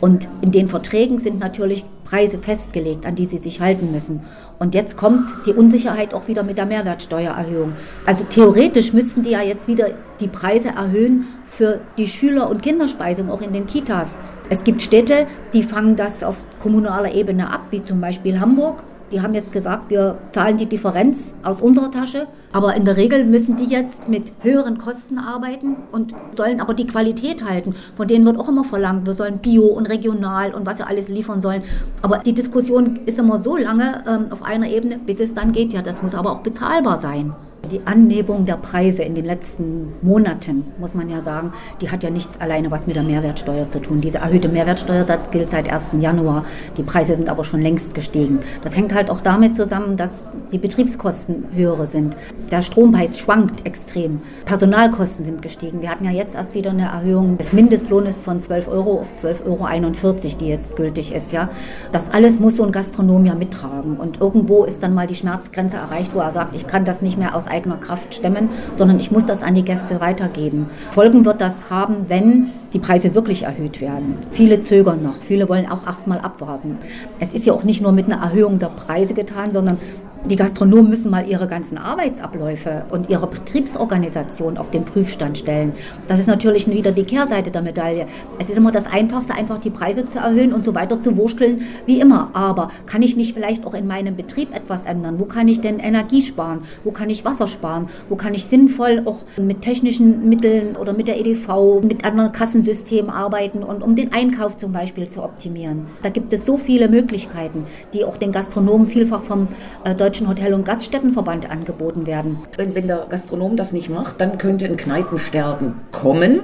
Und 0.00 0.28
in 0.42 0.52
den 0.52 0.68
Verträgen 0.68 1.18
sind 1.18 1.40
natürlich 1.40 1.84
Preise 2.04 2.38
festgelegt, 2.38 3.06
an 3.06 3.16
die 3.16 3.24
sie 3.24 3.38
sich 3.38 3.60
halten 3.60 3.90
müssen. 3.90 4.20
Und 4.58 4.74
jetzt 4.74 4.96
kommt 4.98 5.30
die 5.46 5.54
Unsicherheit 5.54 6.12
auch 6.12 6.28
wieder 6.28 6.42
mit 6.42 6.58
der 6.58 6.66
Mehrwertsteuererhöhung. 6.66 7.72
Also 8.04 8.24
theoretisch 8.24 8.92
müssten 8.92 9.22
die 9.22 9.30
ja 9.30 9.40
jetzt 9.40 9.66
wieder 9.66 9.88
die 10.20 10.28
Preise 10.28 10.68
erhöhen 10.68 11.24
für 11.46 11.80
die 11.96 12.06
Schüler- 12.06 12.50
und 12.50 12.62
Kinderspeisung, 12.62 13.30
auch 13.30 13.40
in 13.40 13.54
den 13.54 13.66
Kitas. 13.66 14.10
Es 14.50 14.62
gibt 14.62 14.82
Städte, 14.82 15.26
die 15.54 15.62
fangen 15.62 15.96
das 15.96 16.22
auf 16.22 16.46
kommunaler 16.60 17.12
Ebene 17.14 17.50
ab, 17.50 17.62
wie 17.70 17.82
zum 17.82 18.00
Beispiel 18.00 18.38
Hamburg 18.38 18.84
Die 19.12 19.20
haben 19.22 19.34
jetzt 19.34 19.52
gesagt, 19.52 19.90
wir 19.90 20.18
zahlen 20.32 20.56
die 20.56 20.66
Differenz 20.66 21.34
aus 21.44 21.60
unserer 21.60 21.92
Tasche, 21.92 22.26
aber 22.52 22.74
in 22.74 22.84
der 22.84 22.96
Regel 22.96 23.24
müssen 23.24 23.54
die 23.54 23.66
jetzt 23.66 24.08
mit 24.08 24.32
höheren 24.40 24.78
Kosten 24.78 25.18
arbeiten 25.18 25.76
und 25.92 26.12
sollen 26.36 26.60
aber 26.60 26.74
die 26.74 26.86
Qualität 26.86 27.44
halten. 27.44 27.76
Von 27.96 28.08
denen 28.08 28.26
wird 28.26 28.38
auch 28.38 28.48
immer 28.48 28.64
verlangt, 28.64 29.06
wir 29.06 29.14
sollen 29.14 29.38
bio 29.38 29.66
und 29.66 29.86
regional 29.86 30.54
und 30.54 30.66
was 30.66 30.78
sie 30.78 30.86
alles 30.86 31.08
liefern 31.08 31.40
sollen. 31.40 31.62
Aber 32.02 32.18
die 32.18 32.32
Diskussion 32.32 33.00
ist 33.06 33.18
immer 33.18 33.42
so 33.42 33.56
lange 33.56 34.02
ähm, 34.08 34.26
auf 34.30 34.42
einer 34.42 34.68
Ebene, 34.68 34.98
bis 34.98 35.20
es 35.20 35.34
dann 35.34 35.52
geht, 35.52 35.72
ja, 35.72 35.82
das 35.82 36.02
muss 36.02 36.16
aber 36.16 36.32
auch 36.32 36.40
bezahlbar 36.40 37.00
sein. 37.00 37.32
Die 37.70 37.80
Annäherung 37.84 38.46
der 38.46 38.56
Preise 38.56 39.02
in 39.02 39.14
den 39.14 39.24
letzten 39.24 39.92
Monaten, 40.02 40.64
muss 40.78 40.94
man 40.94 41.08
ja 41.08 41.20
sagen, 41.22 41.52
die 41.80 41.90
hat 41.90 42.04
ja 42.04 42.10
nichts 42.10 42.40
alleine 42.40 42.70
was 42.70 42.86
mit 42.86 42.94
der 42.94 43.02
Mehrwertsteuer 43.02 43.68
zu 43.68 43.80
tun. 43.80 44.00
Dieser 44.00 44.20
erhöhte 44.20 44.48
Mehrwertsteuersatz 44.48 45.30
gilt 45.30 45.50
seit 45.50 45.72
1. 45.72 45.96
Januar. 45.98 46.44
Die 46.76 46.82
Preise 46.82 47.16
sind 47.16 47.28
aber 47.28 47.44
schon 47.44 47.60
längst 47.60 47.94
gestiegen. 47.94 48.38
Das 48.62 48.76
hängt 48.76 48.94
halt 48.94 49.10
auch 49.10 49.20
damit 49.20 49.56
zusammen, 49.56 49.96
dass 49.96 50.22
die 50.52 50.58
Betriebskosten 50.58 51.46
höhere 51.54 51.86
sind. 51.86 52.16
Der 52.50 52.62
Strompreis 52.62 53.18
schwankt 53.18 53.66
extrem. 53.66 54.20
Personalkosten 54.44 55.24
sind 55.24 55.42
gestiegen. 55.42 55.82
Wir 55.82 55.90
hatten 55.90 56.04
ja 56.04 56.12
jetzt 56.12 56.36
erst 56.36 56.54
wieder 56.54 56.70
eine 56.70 56.86
Erhöhung 56.86 57.36
des 57.38 57.52
Mindestlohnes 57.52 58.22
von 58.22 58.40
12 58.40 58.68
Euro 58.68 59.00
auf 59.00 59.12
12,41 59.20 60.04
Euro, 60.04 60.16
die 60.40 60.48
jetzt 60.48 60.76
gültig 60.76 61.12
ist. 61.12 61.32
Ja. 61.32 61.48
Das 61.90 62.10
alles 62.12 62.38
muss 62.38 62.56
so 62.56 62.64
ein 62.64 62.70
Gastronom 62.70 63.26
ja 63.26 63.34
mittragen. 63.34 63.96
Und 63.96 64.20
irgendwo 64.20 64.64
ist 64.64 64.82
dann 64.82 64.94
mal 64.94 65.08
die 65.08 65.16
Schmerzgrenze 65.16 65.76
erreicht, 65.76 66.14
wo 66.14 66.20
er 66.20 66.32
sagt, 66.32 66.54
ich 66.54 66.66
kann 66.66 66.84
das 66.84 67.02
nicht 67.02 67.18
mehr 67.18 67.34
aus 67.34 67.46
eigener 67.56 67.78
Kraft 67.78 68.14
stemmen, 68.14 68.50
sondern 68.76 69.00
ich 69.00 69.10
muss 69.10 69.26
das 69.26 69.42
an 69.42 69.54
die 69.54 69.64
Gäste 69.64 70.00
weitergeben. 70.00 70.66
Folgen 70.92 71.24
wird 71.24 71.40
das 71.40 71.70
haben, 71.70 72.04
wenn 72.08 72.48
die 72.72 72.78
Preise 72.78 73.14
wirklich 73.14 73.44
erhöht 73.44 73.80
werden. 73.80 74.18
Viele 74.30 74.60
zögern 74.60 75.02
noch, 75.02 75.16
viele 75.20 75.48
wollen 75.48 75.66
auch 75.68 75.86
erstmal 75.86 76.18
abwarten. 76.20 76.78
Es 77.18 77.32
ist 77.32 77.46
ja 77.46 77.52
auch 77.52 77.64
nicht 77.64 77.80
nur 77.80 77.92
mit 77.92 78.06
einer 78.06 78.22
Erhöhung 78.22 78.58
der 78.58 78.68
Preise 78.68 79.14
getan, 79.14 79.52
sondern 79.52 79.78
die 80.26 80.36
Gastronomen 80.36 80.90
müssen 80.90 81.10
mal 81.10 81.26
ihre 81.28 81.46
ganzen 81.46 81.78
Arbeitsabläufe 81.78 82.84
und 82.90 83.08
ihre 83.08 83.26
Betriebsorganisation 83.26 84.58
auf 84.58 84.70
den 84.70 84.84
Prüfstand 84.84 85.38
stellen. 85.38 85.72
Das 86.08 86.18
ist 86.18 86.26
natürlich 86.26 86.68
wieder 86.68 86.92
die 86.92 87.04
Kehrseite 87.04 87.50
der 87.50 87.62
Medaille. 87.62 88.06
Es 88.38 88.50
ist 88.50 88.56
immer 88.56 88.72
das 88.72 88.86
Einfachste, 88.86 89.34
einfach 89.34 89.60
die 89.60 89.70
Preise 89.70 90.04
zu 90.04 90.18
erhöhen 90.18 90.52
und 90.52 90.64
so 90.64 90.74
weiter 90.74 91.00
zu 91.00 91.16
wurschteln 91.16 91.62
wie 91.86 92.00
immer. 92.00 92.30
Aber 92.32 92.70
kann 92.86 93.02
ich 93.02 93.16
nicht 93.16 93.34
vielleicht 93.34 93.64
auch 93.66 93.74
in 93.74 93.86
meinem 93.86 94.16
Betrieb 94.16 94.54
etwas 94.54 94.84
ändern? 94.84 95.20
Wo 95.20 95.24
kann 95.26 95.46
ich 95.48 95.60
denn 95.60 95.78
Energie 95.78 96.22
sparen? 96.22 96.60
Wo 96.82 96.90
kann 96.90 97.08
ich 97.08 97.24
Wasser 97.24 97.46
sparen? 97.46 97.86
Wo 98.08 98.16
kann 98.16 98.34
ich 98.34 98.46
sinnvoll 98.46 99.02
auch 99.04 99.18
mit 99.40 99.62
technischen 99.62 100.28
Mitteln 100.28 100.76
oder 100.76 100.92
mit 100.92 101.08
der 101.08 101.20
EDV, 101.20 101.82
mit 101.82 102.04
anderen 102.04 102.32
Kassensystemen 102.32 103.10
arbeiten 103.10 103.62
und 103.62 103.82
um 103.82 103.94
den 103.94 104.12
Einkauf 104.12 104.56
zum 104.56 104.72
Beispiel 104.72 105.08
zu 105.08 105.22
optimieren? 105.22 105.86
Da 106.02 106.08
gibt 106.08 106.32
es 106.32 106.44
so 106.44 106.58
viele 106.58 106.88
Möglichkeiten, 106.88 107.64
die 107.92 108.04
auch 108.04 108.16
den 108.16 108.32
Gastronomen 108.32 108.88
vielfach 108.88 109.22
vom 109.22 109.48
äh, 109.84 109.94
Deutschen 109.94 110.15
Hotel- 110.28 110.54
und 110.54 110.64
Gaststättenverband 110.64 111.50
angeboten 111.50 112.06
werden. 112.06 112.38
Wenn, 112.56 112.74
wenn 112.74 112.86
der 112.86 113.06
Gastronom 113.08 113.56
das 113.56 113.72
nicht 113.72 113.88
macht, 113.88 114.20
dann 114.20 114.38
könnte 114.38 114.64
ein 114.64 114.76
Kneipensterben 114.76 115.74
kommen. 115.92 116.40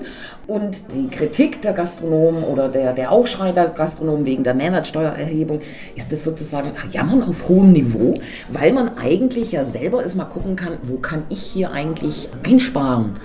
Und 0.48 0.82
die 0.92 1.08
Kritik 1.08 1.62
der 1.62 1.72
Gastronomen 1.72 2.42
oder 2.42 2.68
der, 2.68 2.92
der 2.94 3.12
Aufschrei 3.12 3.52
der 3.52 3.68
Gastronomen 3.68 4.26
wegen 4.26 4.42
der 4.42 4.54
Mehrwertsteuererhebung 4.54 5.60
ist 5.94 6.10
das 6.10 6.24
sozusagen 6.24 6.72
Jammern 6.90 7.22
auf 7.22 7.48
hohem 7.48 7.72
Niveau, 7.72 8.14
weil 8.50 8.72
man 8.72 8.98
eigentlich 8.98 9.52
ja 9.52 9.64
selber 9.64 10.02
erstmal 10.02 10.28
gucken 10.28 10.56
kann, 10.56 10.78
wo 10.82 10.96
kann 10.96 11.22
ich 11.28 11.40
hier 11.40 11.70
eigentlich 11.70 12.28
einsparen. 12.42 13.16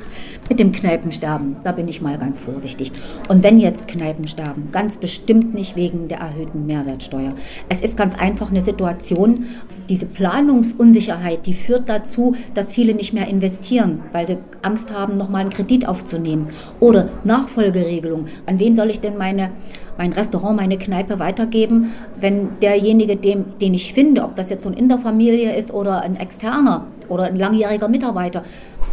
Mit 0.48 0.60
dem 0.60 0.72
Kneipensterben, 0.72 1.58
da 1.64 1.72
bin 1.72 1.88
ich 1.88 2.02
mal 2.02 2.18
ganz 2.18 2.40
vorsichtig. 2.40 2.94
Und 3.28 3.44
wenn 3.44 3.60
jetzt 3.60 3.88
Kneipensterben, 3.88 4.72
ganz 4.72 4.98
bestimmt 4.98 5.54
nicht 5.54 5.76
wegen 5.76 6.08
der 6.08 6.20
erhöhten 6.20 6.66
Mehrwertsteuer. 6.68 7.34
Es 7.68 7.82
ist 7.82 7.98
ganz 7.98 8.18
einfach 8.18 8.50
eine 8.50 8.62
Situation, 8.62 9.48
diese 9.90 10.06
Planungsunsicherheit, 10.06 11.46
die 11.46 11.54
führt 11.54 11.90
dazu, 11.90 12.36
dass 12.54 12.72
viele 12.72 12.94
nicht 12.94 13.14
mehr 13.14 13.28
investieren, 13.28 14.02
weil 14.12 14.28
sie 14.28 14.38
Angst 14.62 14.94
haben, 14.94 15.18
nochmal 15.18 15.42
einen 15.42 15.50
Kredit 15.50 15.88
aufzunehmen. 15.88 16.48
Oder 16.80 17.07
Nachfolgeregelung. 17.24 18.28
An 18.46 18.60
wen 18.60 18.76
soll 18.76 18.90
ich 18.90 19.00
denn 19.00 19.18
meine, 19.18 19.52
mein 19.98 20.14
Restaurant, 20.14 20.56
meine 20.56 20.78
Kneipe 20.78 21.20
weitergeben, 21.20 21.92
wenn 22.20 22.60
derjenige, 22.62 23.16
dem, 23.16 23.58
den 23.60 23.74
ich 23.74 23.94
finde, 23.94 24.24
ob 24.24 24.36
das 24.36 24.50
jetzt 24.50 24.64
so 24.64 24.70
ein 24.70 24.76
in 24.76 24.90
der 24.90 25.00
Familie 25.00 25.56
ist 25.56 25.74
oder 25.74 26.02
ein 26.02 26.16
externer 26.16 26.86
oder 27.10 27.24
ein 27.24 27.36
langjähriger 27.36 27.88
Mitarbeiter, 27.88 28.44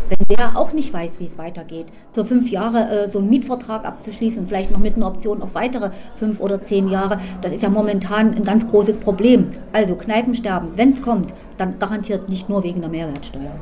wenn 0.09 0.37
der 0.37 0.57
auch 0.57 0.73
nicht 0.73 0.93
weiß, 0.93 1.13
wie 1.19 1.25
es 1.25 1.39
weitergeht, 1.39 1.87
für 2.13 2.25
fünf 2.25 2.51
Jahre 2.51 2.89
äh, 2.89 3.09
so 3.09 3.19
einen 3.19 3.31
Mietvertrag 3.31 3.85
abzuschließen, 3.85 4.47
vielleicht 4.47 4.71
noch 4.71 4.79
mit 4.79 4.97
einer 4.97 5.07
Option 5.07 5.43
auf 5.43 5.55
weitere 5.55 5.91
fünf 6.17 6.41
oder 6.41 6.63
zehn 6.63 6.89
Jahre, 6.89 7.19
das 7.41 7.53
ist 7.53 7.63
ja 7.63 7.69
momentan 7.69 8.35
ein 8.35 8.45
ganz 8.45 8.67
großes 8.67 8.99
Problem. 8.99 9.49
Also 9.73 9.95
Kneipensterben, 9.95 10.71
wenn 10.77 10.93
es 10.93 11.03
kommt, 11.03 11.33
dann 11.57 11.79
garantiert 11.79 12.29
nicht 12.29 12.49
nur 12.49 12.63
wegen 12.63 12.81
der 12.81 12.91
Mehrwertsteuer. 12.91 13.53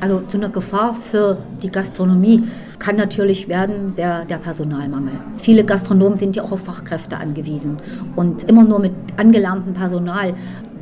Also 0.00 0.20
zu 0.20 0.36
einer 0.36 0.48
Gefahr 0.48 0.94
für 0.94 1.38
die 1.62 1.70
Gastronomie 1.70 2.44
kann 2.78 2.96
natürlich 2.96 3.48
werden 3.48 3.94
der, 3.96 4.24
der 4.24 4.36
Personalmangel. 4.36 5.14
Viele 5.38 5.64
Gastronomen 5.64 6.18
sind 6.18 6.36
ja 6.36 6.42
auch 6.42 6.52
auf 6.52 6.64
Fachkräfte 6.64 7.16
angewiesen 7.16 7.78
und 8.16 8.44
immer 8.44 8.64
nur 8.64 8.78
mit 8.80 8.92
angelerntem 9.16 9.72
Personal. 9.74 10.34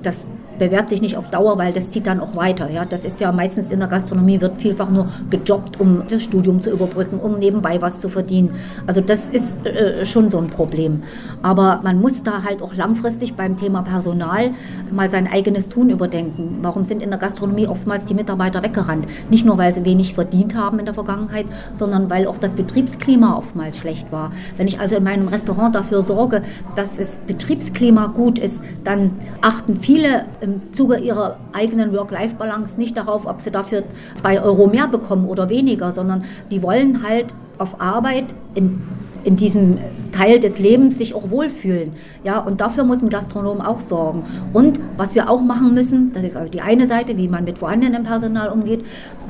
Das 0.02 0.26
bewährt 0.62 0.90
sich 0.90 1.02
nicht 1.02 1.16
auf 1.16 1.28
Dauer, 1.28 1.59
weil 1.59 1.72
das 1.72 1.90
zieht 1.90 2.06
dann 2.06 2.20
auch 2.20 2.36
weiter. 2.36 2.70
Ja, 2.70 2.84
das 2.84 3.05
ist 3.05 3.18
ja 3.18 3.32
meistens 3.32 3.72
in 3.72 3.80
der 3.80 3.89
Gastronomie 3.89 4.40
wird 4.40 4.60
vielfach 4.60 4.90
nur 4.90 5.09
gejobbt, 5.28 5.80
um 5.80 6.05
das 6.09 6.22
Studium 6.22 6.62
zu 6.62 6.70
überbrücken, 6.70 7.18
um 7.18 7.36
nebenbei 7.40 7.82
was 7.82 8.01
zu 8.01 8.09
verdienen. 8.09 8.51
Also 8.86 9.01
das 9.01 9.28
ist 9.30 9.66
äh, 9.66 10.06
schon 10.06 10.30
so 10.30 10.39
ein 10.39 10.47
Problem. 10.47 11.02
Aber 11.43 11.80
man 11.82 12.01
muss 12.01 12.22
da 12.22 12.44
halt 12.44 12.62
auch 12.62 12.76
langfristig 12.76 13.34
beim 13.34 13.56
Thema 13.56 13.82
Personal 13.82 14.52
mal 14.93 15.10
sein 15.10 15.26
eigenes 15.26 15.68
Tun 15.68 15.90
überdenken. 15.90 16.59
Warum 16.62 16.84
sind 16.84 17.02
in 17.02 17.10
der 17.10 17.18
Gastronomie 17.18 17.66
oftmals 17.66 18.05
die 18.05 18.14
Mitarbeiter 18.14 18.62
weggerannt? 18.62 19.09
Nicht 19.30 19.44
nur, 19.44 19.59
weil 19.59 19.74
sie 19.74 19.84
wenig 19.84 20.14
verdient 20.14 20.55
haben 20.55 20.78
in 20.78 20.84
der 20.84 20.94
Vergangenheit, 20.94 21.47
sondern 21.76 22.09
weil 22.09 22.28
auch 22.28 22.39
das 22.39 22.52
Betriebsklima 22.52 23.36
oftmals 23.36 23.78
schlecht 23.78 24.12
war. 24.12 24.30
Wenn 24.56 24.68
ich 24.68 24.78
also 24.78 24.94
in 24.94 25.02
meinem 25.02 25.26
Restaurant 25.26 25.74
dafür 25.74 26.05
sorge, 26.05 26.43
dass 26.76 26.94
das 26.98 27.18
Betriebsklima 27.26 28.06
gut 28.06 28.39
ist, 28.39 28.62
dann 28.84 29.10
achten 29.40 29.80
viele 29.80 30.26
im 30.40 30.51
Zuge 30.72 30.98
ihrer 30.98 31.36
eigenen 31.52 31.92
Work-Life-Balance 31.92 32.78
nicht 32.78 32.96
darauf, 32.96 33.26
ob 33.26 33.40
sie 33.40 33.50
dafür 33.50 33.84
zwei 34.14 34.40
Euro 34.40 34.66
mehr 34.66 34.88
bekommen 34.88 35.26
oder 35.26 35.48
weniger, 35.48 35.92
sondern 35.92 36.24
die 36.50 36.62
wollen 36.62 37.02
halt 37.02 37.34
auf 37.58 37.80
Arbeit 37.80 38.34
in, 38.54 38.82
in 39.24 39.36
diesem 39.36 39.78
Teil 40.12 40.40
des 40.40 40.58
Lebens 40.58 40.98
sich 40.98 41.14
auch 41.14 41.30
wohlfühlen. 41.30 41.92
Ja, 42.24 42.38
und 42.40 42.60
dafür 42.60 42.84
muss 42.84 43.02
ein 43.02 43.08
Gastronom 43.08 43.60
auch 43.60 43.80
sorgen. 43.80 44.24
Und 44.52 44.80
was 44.96 45.14
wir 45.14 45.30
auch 45.30 45.42
machen 45.42 45.74
müssen, 45.74 46.12
das 46.12 46.24
ist 46.24 46.36
also 46.36 46.50
die 46.50 46.60
eine 46.60 46.86
Seite, 46.86 47.16
wie 47.16 47.28
man 47.28 47.44
mit 47.44 47.58
vorhandenem 47.58 48.04
Personal 48.04 48.50
umgeht, 48.50 48.84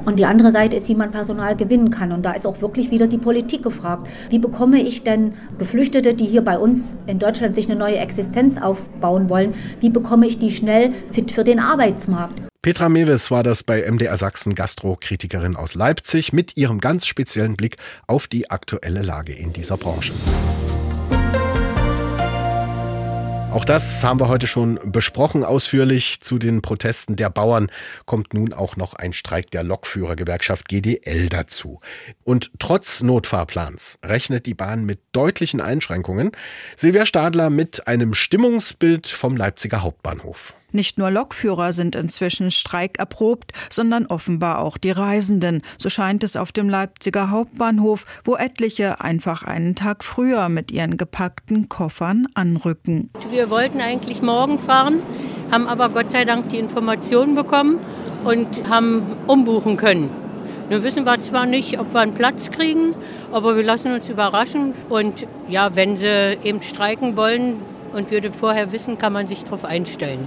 und 0.04 0.18
die 0.18 0.26
andere 0.26 0.50
Seite 0.50 0.76
ist, 0.76 0.88
wie 0.88 0.96
man 0.96 1.12
Personal 1.12 1.54
gewinnen 1.54 1.90
kann. 1.90 2.10
Und 2.10 2.24
da 2.24 2.32
ist 2.32 2.46
auch 2.46 2.60
wirklich 2.60 2.90
wieder 2.90 3.06
die 3.06 3.18
Politik 3.18 3.62
gefragt. 3.62 4.08
Wie 4.30 4.40
bekomme 4.40 4.82
ich 4.82 5.04
denn 5.04 5.34
Geflüchtete, 5.58 6.14
die 6.14 6.24
hier 6.24 6.42
bei 6.42 6.58
uns 6.58 6.96
in 7.06 7.20
Deutschland 7.20 7.54
sich 7.54 7.70
eine 7.70 7.78
neue 7.78 7.98
Existenz 7.98 8.60
aufbauen 8.60 9.28
wollen, 9.28 9.54
wie 9.80 9.90
bekomme 9.90 10.26
ich 10.26 10.38
die 10.38 10.50
schnell 10.50 10.92
fit 11.12 11.30
für 11.30 11.44
den 11.44 11.60
Arbeitsmarkt? 11.60 12.51
Petra 12.62 12.88
Mewes 12.88 13.32
war 13.32 13.42
das 13.42 13.64
bei 13.64 13.82
MDR 13.90 14.16
Sachsen 14.16 14.54
Gastrokritikerin 14.54 15.56
aus 15.56 15.74
Leipzig 15.74 16.32
mit 16.32 16.56
ihrem 16.56 16.78
ganz 16.78 17.06
speziellen 17.06 17.56
Blick 17.56 17.76
auf 18.06 18.28
die 18.28 18.52
aktuelle 18.52 19.02
Lage 19.02 19.32
in 19.32 19.52
dieser 19.52 19.76
Branche. 19.76 20.12
Auch 23.50 23.64
das 23.64 24.04
haben 24.04 24.20
wir 24.20 24.28
heute 24.28 24.46
schon 24.46 24.78
besprochen 24.84 25.42
ausführlich. 25.42 26.20
Zu 26.20 26.38
den 26.38 26.62
Protesten 26.62 27.16
der 27.16 27.30
Bauern 27.30 27.66
kommt 28.06 28.32
nun 28.32 28.52
auch 28.52 28.76
noch 28.76 28.94
ein 28.94 29.12
Streik 29.12 29.50
der 29.50 29.64
Lokführergewerkschaft 29.64 30.68
GDL 30.68 31.28
dazu. 31.30 31.80
Und 32.22 32.52
trotz 32.60 33.02
Notfahrplans 33.02 33.98
rechnet 34.04 34.46
die 34.46 34.54
Bahn 34.54 34.84
mit 34.84 35.00
deutlichen 35.10 35.60
Einschränkungen. 35.60 36.30
Silvia 36.76 37.06
Stadler 37.06 37.50
mit 37.50 37.88
einem 37.88 38.14
Stimmungsbild 38.14 39.08
vom 39.08 39.36
Leipziger 39.36 39.82
Hauptbahnhof. 39.82 40.54
Nicht 40.72 40.98
nur 40.98 41.10
Lokführer 41.10 41.72
sind 41.72 41.94
inzwischen 41.94 42.50
streiterprobt, 42.50 43.52
sondern 43.70 44.06
offenbar 44.06 44.58
auch 44.58 44.78
die 44.78 44.90
Reisenden. 44.90 45.62
So 45.78 45.88
scheint 45.88 46.24
es 46.24 46.36
auf 46.36 46.52
dem 46.52 46.68
Leipziger 46.68 47.30
Hauptbahnhof, 47.30 48.06
wo 48.24 48.36
etliche 48.36 49.00
einfach 49.00 49.42
einen 49.42 49.74
Tag 49.74 50.04
früher 50.04 50.48
mit 50.48 50.70
ihren 50.70 50.96
gepackten 50.96 51.68
Koffern 51.68 52.26
anrücken. 52.34 53.10
Wir 53.30 53.50
wollten 53.50 53.80
eigentlich 53.80 54.22
morgen 54.22 54.58
fahren, 54.58 55.02
haben 55.50 55.66
aber 55.66 55.88
Gott 55.90 56.10
sei 56.10 56.24
Dank 56.24 56.48
die 56.48 56.58
Informationen 56.58 57.34
bekommen 57.34 57.78
und 58.24 58.68
haben 58.68 59.02
umbuchen 59.26 59.76
können. 59.76 60.10
Nun 60.70 60.82
wissen 60.84 61.04
wir 61.04 61.20
zwar 61.20 61.44
nicht, 61.44 61.78
ob 61.78 61.92
wir 61.92 62.00
einen 62.00 62.14
Platz 62.14 62.50
kriegen, 62.50 62.94
aber 63.30 63.56
wir 63.56 63.62
lassen 63.62 63.92
uns 63.92 64.08
überraschen. 64.08 64.72
Und 64.88 65.26
ja, 65.48 65.76
wenn 65.76 65.98
sie 65.98 66.38
eben 66.42 66.62
streiken 66.62 67.16
wollen 67.16 67.56
und 67.92 68.10
wir 68.10 68.32
vorher 68.32 68.72
wissen, 68.72 68.96
kann 68.96 69.12
man 69.12 69.26
sich 69.26 69.44
darauf 69.44 69.66
einstellen. 69.66 70.26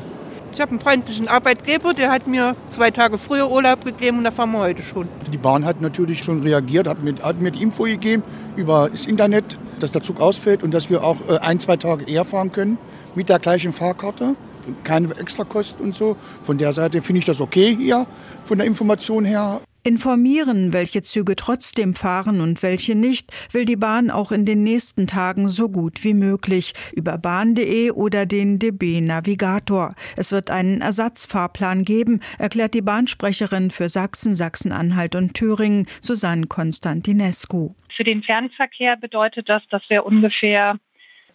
Ich 0.55 0.61
habe 0.61 0.71
einen 0.71 0.79
freundlichen 0.79 1.27
Arbeitgeber, 1.27 1.93
der 1.93 2.09
hat 2.09 2.27
mir 2.27 2.55
zwei 2.69 2.89
Tage 2.89 3.17
früher 3.17 3.51
Urlaub 3.51 3.83
gegeben 3.83 4.19
und 4.19 4.23
da 4.23 4.31
fahren 4.31 4.53
wir 4.53 4.59
heute 4.59 4.83
schon. 4.83 5.09
Die 5.33 5.37
Bahn 5.37 5.65
hat 5.65 5.81
natürlich 5.81 6.23
schon 6.23 6.43
reagiert, 6.43 6.87
hat 6.87 7.03
mit, 7.03 7.21
hat 7.21 7.41
mit 7.41 7.59
Info 7.59 7.83
gegeben 7.83 8.23
über 8.55 8.87
das 8.89 9.05
Internet, 9.05 9.57
dass 9.81 9.91
der 9.91 10.01
Zug 10.01 10.21
ausfällt 10.21 10.63
und 10.63 10.73
dass 10.73 10.89
wir 10.89 11.03
auch 11.03 11.17
äh, 11.27 11.39
ein, 11.39 11.59
zwei 11.59 11.75
Tage 11.75 12.09
eher 12.09 12.23
fahren 12.23 12.53
können 12.53 12.77
mit 13.15 13.27
der 13.27 13.39
gleichen 13.39 13.73
Fahrkarte 13.73 14.37
keine 14.85 15.13
Extrakosten 15.17 15.83
und 15.83 15.93
so. 15.93 16.15
Von 16.43 16.57
der 16.57 16.71
Seite 16.71 17.01
finde 17.01 17.19
ich 17.19 17.25
das 17.25 17.41
okay 17.41 17.75
hier, 17.77 18.07
von 18.45 18.57
der 18.57 18.65
Information 18.65 19.25
her. 19.25 19.59
Informieren, 19.87 20.73
welche 20.73 21.03
Züge 21.03 21.35
trotzdem 21.35 21.93
fahren 21.93 22.41
und 22.41 22.63
welche 22.63 22.95
nicht, 22.95 23.31
will 23.51 23.65
die 23.65 23.75
Bahn 23.75 24.09
auch 24.09 24.31
in 24.31 24.43
den 24.43 24.63
nächsten 24.63 25.05
Tagen 25.05 25.47
so 25.47 25.69
gut 25.69 26.03
wie 26.03 26.15
möglich 26.15 26.73
über 26.95 27.19
bahn.de 27.19 27.91
oder 27.91 28.25
den 28.25 28.57
DB 28.57 28.99
Navigator. 28.99 29.93
Es 30.17 30.31
wird 30.31 30.49
einen 30.49 30.81
Ersatzfahrplan 30.81 31.85
geben, 31.85 32.21
erklärt 32.39 32.73
die 32.73 32.81
Bahnsprecherin 32.81 33.69
für 33.69 33.87
Sachsen, 33.87 34.35
Sachsen-Anhalt 34.35 35.13
und 35.13 35.35
Thüringen, 35.35 35.85
Susanne 36.01 36.47
Konstantinescu. 36.47 37.75
Für 37.95 38.03
den 38.03 38.23
Fernverkehr 38.23 38.97
bedeutet 38.97 39.49
das, 39.49 39.61
dass 39.69 39.83
wir 39.89 40.03
ungefähr 40.03 40.79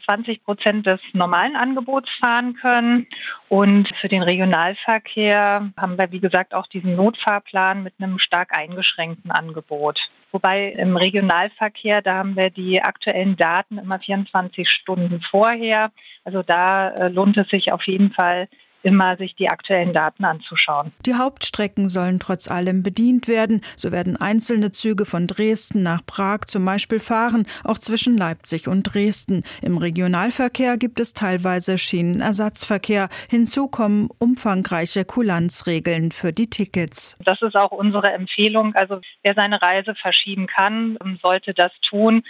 20 0.04 0.44
Prozent 0.44 0.86
des 0.86 1.00
normalen 1.12 1.56
Angebots 1.56 2.10
fahren 2.20 2.54
können. 2.54 3.06
Und 3.48 3.88
für 4.00 4.08
den 4.08 4.22
Regionalverkehr 4.22 5.70
haben 5.76 5.98
wir, 5.98 6.12
wie 6.12 6.20
gesagt, 6.20 6.54
auch 6.54 6.66
diesen 6.66 6.96
Notfahrplan 6.96 7.82
mit 7.82 7.94
einem 7.98 8.18
stark 8.18 8.56
eingeschränkten 8.56 9.30
Angebot. 9.30 9.98
Wobei 10.32 10.68
im 10.72 10.96
Regionalverkehr, 10.96 12.02
da 12.02 12.14
haben 12.14 12.36
wir 12.36 12.50
die 12.50 12.82
aktuellen 12.82 13.36
Daten 13.36 13.78
immer 13.78 13.98
24 13.98 14.68
Stunden 14.68 15.20
vorher. 15.22 15.90
Also 16.24 16.42
da 16.42 16.90
äh, 16.90 17.08
lohnt 17.08 17.36
es 17.36 17.48
sich 17.48 17.72
auf 17.72 17.82
jeden 17.84 18.12
Fall, 18.12 18.48
immer 18.82 19.16
sich 19.16 19.34
die 19.34 19.48
aktuellen 19.48 19.92
Daten 19.92 20.24
anzuschauen. 20.24 20.92
Die 21.06 21.14
Hauptstrecken 21.14 21.88
sollen 21.88 22.20
trotz 22.20 22.48
allem 22.48 22.82
bedient 22.82 23.28
werden. 23.28 23.62
So 23.76 23.92
werden 23.92 24.16
einzelne 24.16 24.72
Züge 24.72 25.04
von 25.06 25.26
Dresden 25.26 25.82
nach 25.82 26.04
Prag 26.04 26.46
zum 26.46 26.64
Beispiel 26.64 27.00
fahren, 27.00 27.46
auch 27.64 27.78
zwischen 27.78 28.16
Leipzig 28.16 28.68
und 28.68 28.82
Dresden. 28.84 29.44
Im 29.62 29.76
Regionalverkehr 29.76 30.76
gibt 30.76 31.00
es 31.00 31.12
teilweise 31.12 31.78
Schienenersatzverkehr. 31.78 33.08
Hinzu 33.28 33.68
kommen 33.68 34.08
umfangreiche 34.18 35.04
Kulanzregeln 35.04 36.12
für 36.12 36.32
die 36.32 36.48
Tickets. 36.48 37.18
Das 37.24 37.40
ist 37.42 37.56
auch 37.56 37.72
unsere 37.72 38.12
Empfehlung. 38.12 38.74
Also 38.74 39.00
wer 39.22 39.34
seine 39.34 39.60
Reise 39.60 39.94
verschieben 39.94 40.46
kann, 40.46 40.98
sollte 41.22 41.54
das 41.54 41.72
tun. 41.82 42.22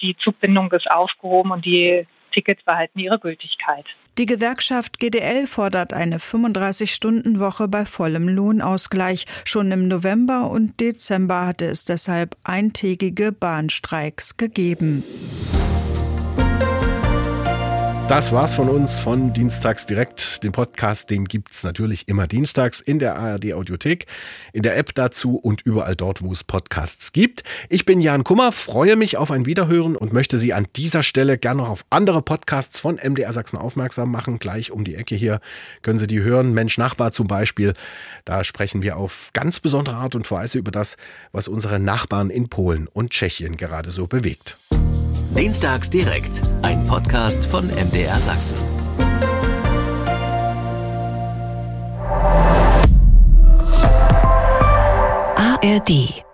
Die 0.00 0.16
Zugbindung 0.16 0.70
ist 0.72 0.90
aufgehoben 0.90 1.50
und 1.50 1.64
die 1.64 2.06
Tickets 2.32 2.62
behalten 2.64 2.98
ihre 2.98 3.18
Gültigkeit. 3.18 3.86
Die 4.18 4.24
Gewerkschaft 4.24 4.98
GDL 4.98 5.46
fordert 5.46 5.92
eine 5.92 6.16
35-Stunden-Woche 6.16 7.68
bei 7.68 7.84
vollem 7.84 8.28
Lohnausgleich. 8.28 9.26
Schon 9.44 9.70
im 9.72 9.88
November 9.88 10.50
und 10.50 10.80
Dezember 10.80 11.44
hatte 11.44 11.66
es 11.66 11.84
deshalb 11.84 12.34
eintägige 12.42 13.30
Bahnstreiks 13.30 14.38
gegeben. 14.38 15.04
Das 18.08 18.30
war's 18.30 18.54
von 18.54 18.68
uns 18.68 19.00
von 19.00 19.32
Dienstags 19.32 19.84
direkt. 19.84 20.44
Den 20.44 20.52
Podcast, 20.52 21.10
den 21.10 21.24
gibt's 21.24 21.64
natürlich 21.64 22.06
immer 22.06 22.28
dienstags 22.28 22.80
in 22.80 23.00
der 23.00 23.16
ARD 23.16 23.52
Audiothek, 23.52 24.06
in 24.52 24.62
der 24.62 24.76
App 24.76 24.94
dazu 24.94 25.34
und 25.36 25.62
überall 25.62 25.96
dort, 25.96 26.22
wo 26.22 26.30
es 26.30 26.44
Podcasts 26.44 27.10
gibt. 27.10 27.42
Ich 27.68 27.84
bin 27.84 28.00
Jan 28.00 28.22
Kummer, 28.22 28.52
freue 28.52 28.94
mich 28.94 29.16
auf 29.16 29.32
ein 29.32 29.44
Wiederhören 29.44 29.96
und 29.96 30.12
möchte 30.12 30.38
Sie 30.38 30.54
an 30.54 30.68
dieser 30.76 31.02
Stelle 31.02 31.36
gerne 31.36 31.62
noch 31.62 31.68
auf 31.68 31.84
andere 31.90 32.22
Podcasts 32.22 32.78
von 32.78 32.94
MDR 32.94 33.32
Sachsen 33.32 33.56
aufmerksam 33.56 34.12
machen. 34.12 34.38
Gleich 34.38 34.70
um 34.70 34.84
die 34.84 34.94
Ecke 34.94 35.16
hier 35.16 35.40
können 35.82 35.98
Sie 35.98 36.06
die 36.06 36.22
hören. 36.22 36.54
Mensch 36.54 36.78
Nachbar 36.78 37.10
zum 37.10 37.26
Beispiel. 37.26 37.74
Da 38.24 38.44
sprechen 38.44 38.82
wir 38.82 38.98
auf 38.98 39.30
ganz 39.32 39.58
besondere 39.58 39.96
Art 39.96 40.14
und 40.14 40.30
Weise 40.30 40.58
über 40.58 40.70
das, 40.70 40.96
was 41.32 41.48
unsere 41.48 41.80
Nachbarn 41.80 42.30
in 42.30 42.48
Polen 42.50 42.86
und 42.86 43.10
Tschechien 43.10 43.56
gerade 43.56 43.90
so 43.90 44.06
bewegt. 44.06 44.56
Dienstags 45.34 45.90
direkt, 45.90 46.40
ein 46.62 46.84
Podcast 46.84 47.44
von 47.44 47.66
MDR 47.68 48.18
Sachsen. 48.20 48.58
ARD 55.36 56.25